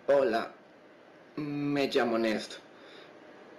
Hola, 0.08 0.54
me 1.34 1.88
llamo 1.88 2.16
Nest. 2.16 2.58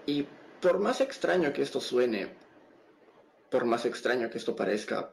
Y 0.05 0.25
por 0.61 0.79
más 0.79 1.01
extraño 1.01 1.51
que 1.51 1.61
esto 1.61 1.81
suene, 1.81 2.29
por 3.51 3.65
más 3.65 3.85
extraño 3.85 4.29
que 4.29 4.37
esto 4.37 4.55
parezca, 4.55 5.11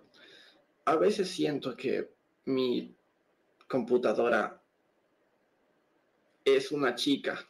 a 0.85 0.95
veces 0.95 1.29
siento 1.29 1.77
que 1.77 2.15
mi 2.45 2.95
computadora 3.67 4.63
es 6.45 6.71
una 6.71 6.95
chica. 6.95 7.45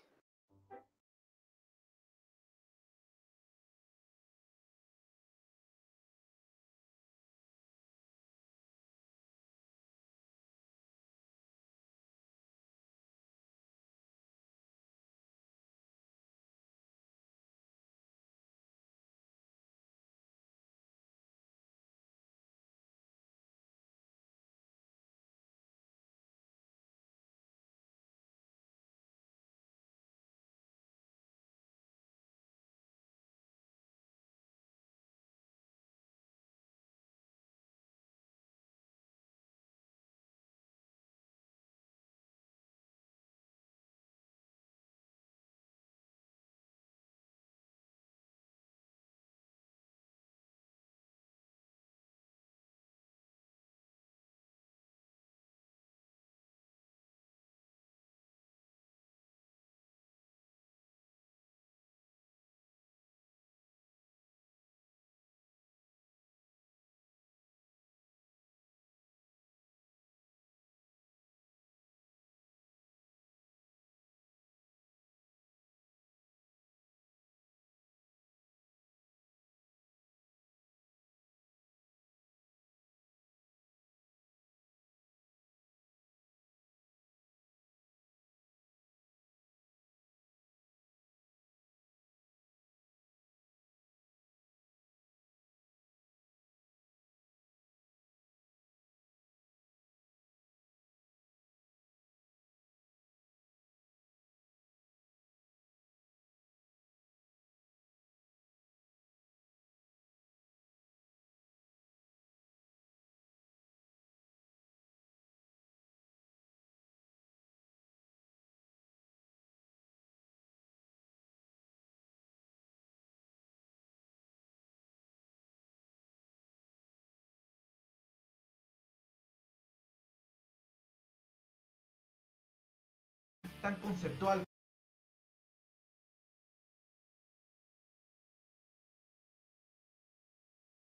Tan 133.64 133.76
conceptual 133.76 134.44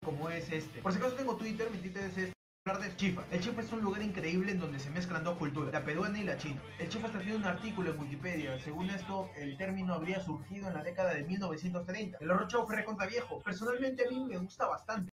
como 0.05 0.28
es 0.28 0.51
este. 0.51 0.83
Por 0.83 0.93
si 0.93 0.99
acaso 0.99 1.15
tengo 1.15 1.36
Twitter, 1.36 1.70
mi 1.70 1.78
Twitter 1.78 2.03
es 2.03 2.19
este. 2.19 2.33
Hablar 2.67 2.83
de 2.83 2.97
Chifa. 2.97 3.25
El 3.31 3.41
Chifa 3.41 3.61
es 3.61 3.73
un 3.73 3.83
lugar 3.83 4.03
increíble 4.03 4.51
en 4.51 4.59
donde 4.59 4.81
se 4.81 4.91
mezclan 4.91 5.23
dos 5.23 5.39
culturas, 5.39 5.73
la 5.73 5.85
peruana 5.85 6.19
y 6.19 6.25
la 6.25 6.36
china. 6.36 6.61
El 6.81 6.89
Chifa 6.89 7.07
está 7.07 7.19
haciendo 7.19 7.39
un 7.39 7.44
artículo 7.44 7.93
en 7.93 8.01
Wikipedia. 8.01 8.59
Según 8.59 8.91
esto, 8.91 9.31
el 9.36 9.57
término 9.57 9.94
habría 9.94 10.19
surgido 10.19 10.67
en 10.67 10.75
la 10.75 10.83
década 10.83 11.15
de 11.15 11.23
1930. 11.23 12.19
El 12.20 12.28
show 12.49 12.67
fue 12.67 12.75
recontra 12.75 13.07
viejo. 13.07 13.41
Personalmente 13.41 14.05
a 14.05 14.11
mí 14.11 14.25
me 14.25 14.39
gusta 14.39 14.67
bastante. 14.67 15.14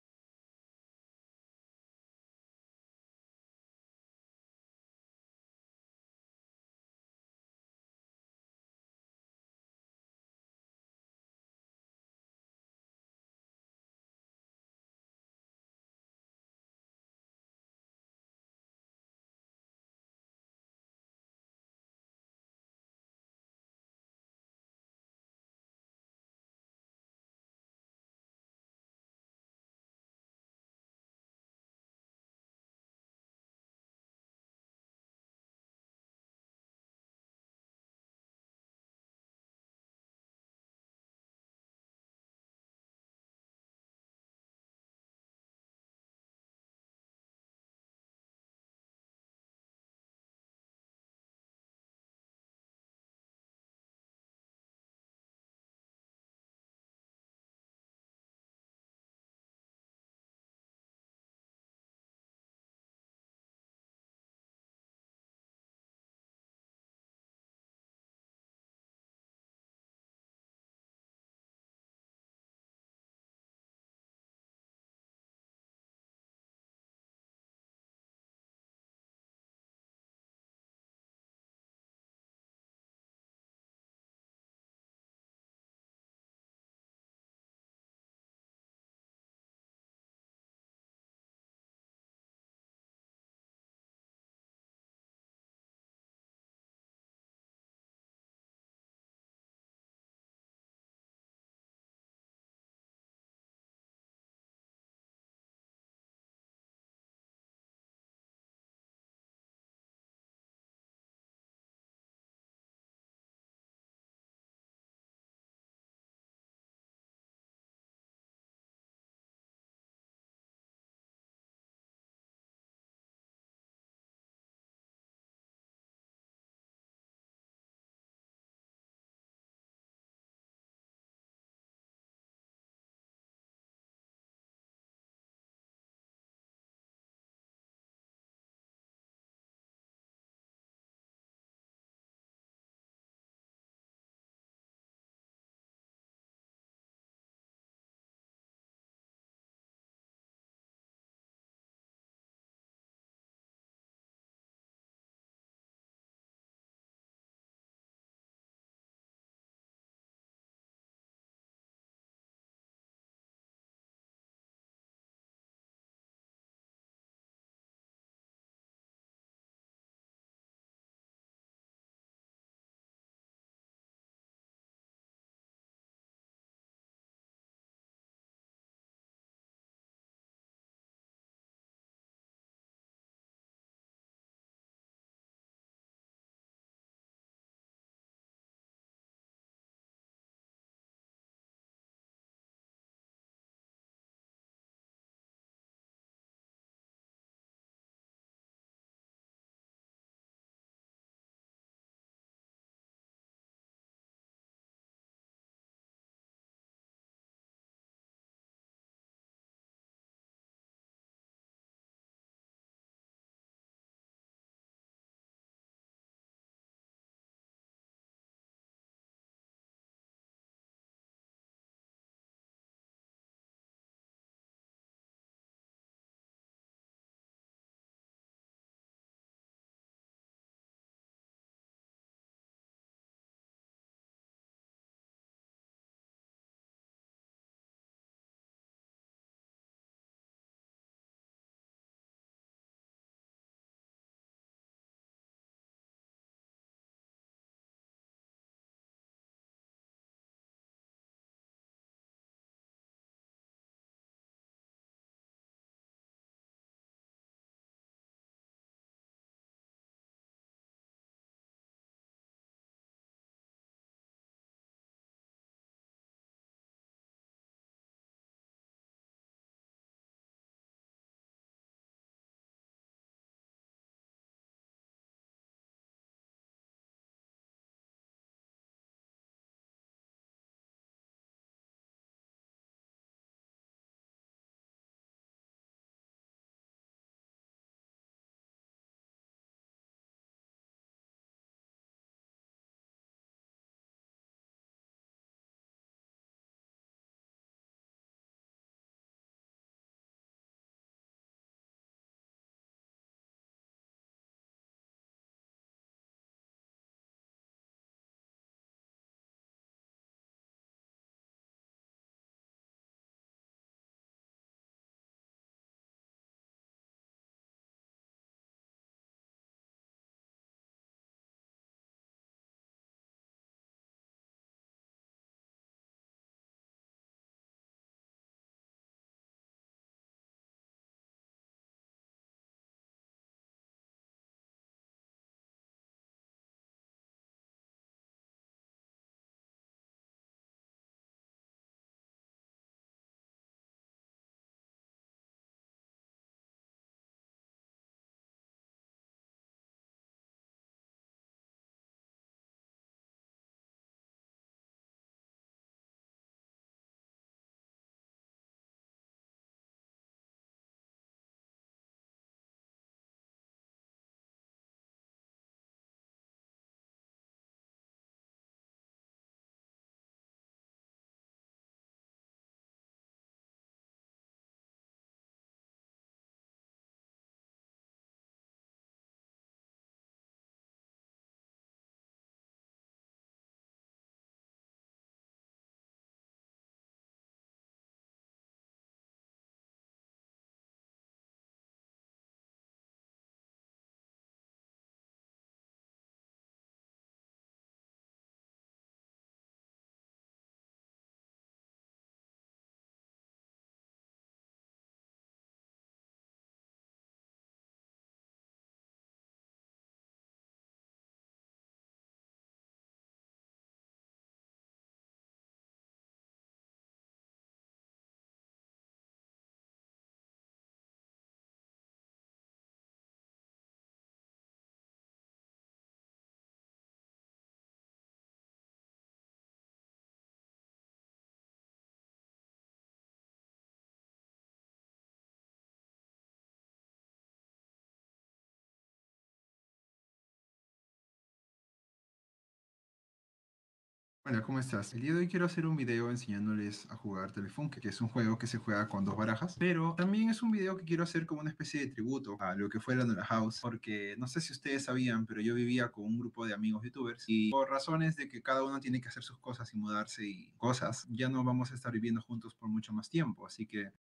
Hola, 444.31 444.43
¿cómo 444.43 444.61
estás? 444.61 444.95
El 444.95 445.01
día 445.01 445.13
de 445.13 445.19
hoy 445.19 445.29
quiero 445.29 445.45
hacer 445.45 445.67
un 445.67 445.75
video 445.75 446.09
enseñándoles 446.09 446.89
a 446.89 446.95
jugar 446.95 447.33
Telefunke, 447.33 447.81
que 447.81 447.89
es 447.89 448.01
un 448.01 448.07
juego 448.07 448.39
que 448.39 448.47
se 448.47 448.59
juega 448.59 448.89
con 448.89 449.05
dos 449.05 449.17
barajas, 449.17 449.57
pero 449.59 449.97
también 449.97 450.31
es 450.31 450.41
un 450.41 450.53
video 450.53 450.77
que 450.77 450.85
quiero 450.85 451.03
hacer 451.03 451.27
como 451.27 451.41
una 451.41 451.51
especie 451.51 451.81
de 451.81 451.89
tributo 451.89 452.37
a 452.39 452.55
lo 452.55 452.69
que 452.69 452.79
fue 452.79 452.95
la 452.95 453.05
Nora 453.05 453.25
House, 453.25 453.59
porque 453.61 454.15
no 454.19 454.29
sé 454.29 454.41
si 454.41 454.53
ustedes 454.53 454.85
sabían, 454.85 455.27
pero 455.27 455.41
yo 455.41 455.57
vivía 455.57 455.89
con 455.89 456.05
un 456.05 456.17
grupo 456.17 456.47
de 456.47 456.55
amigos 456.55 456.85
youtubers 456.85 457.25
y 457.27 457.51
por 457.51 457.69
razones 457.69 458.15
de 458.15 458.29
que 458.29 458.41
cada 458.41 458.63
uno 458.63 458.79
tiene 458.79 459.01
que 459.01 459.09
hacer 459.09 459.25
sus 459.25 459.37
cosas 459.39 459.75
y 459.75 459.79
mudarse 459.79 460.25
y 460.25 460.53
cosas, 460.59 461.09
ya 461.11 461.29
no 461.29 461.43
vamos 461.43 461.73
a 461.73 461.75
estar 461.75 461.91
viviendo 461.91 462.23
juntos 462.23 462.55
por 462.55 462.69
mucho 462.69 462.93
más 462.93 463.11
tiempo, 463.11 463.49
así 463.49 463.67
que 463.67 463.91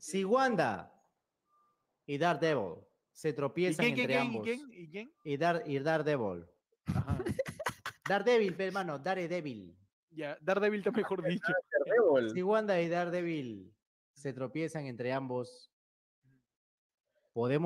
Si 0.00 0.24
Wanda 0.24 0.92
y 2.06 2.18
Daredevil 2.18 2.86
se 3.12 3.30
¿Y 3.30 3.32
tropiezan 3.32 3.86
quién, 3.86 3.98
entre 3.98 4.06
quién, 4.06 4.18
y 4.18 4.26
ambos. 4.26 4.44
quién, 4.44 4.70
y 4.72 4.90
quién? 4.90 5.12
Y, 5.24 5.36
Dar, 5.36 5.62
y 5.66 5.78
Daredevil. 5.78 6.46
Daredevil, 8.08 8.54
pe, 8.54 8.66
hermano, 8.66 8.98
Daredevil. 8.98 9.76
Ya, 10.10 10.38
Daredevil 10.40 10.80
está 10.80 10.92
mejor 10.92 11.22
dicho. 11.24 11.52
Si 12.32 12.42
Wanda 12.42 12.80
y 12.80 12.88
Daredevil 12.88 13.74
se 14.14 14.32
tropiezan 14.32 14.86
entre 14.86 15.12
ambos, 15.12 15.72
podemos 17.32 17.64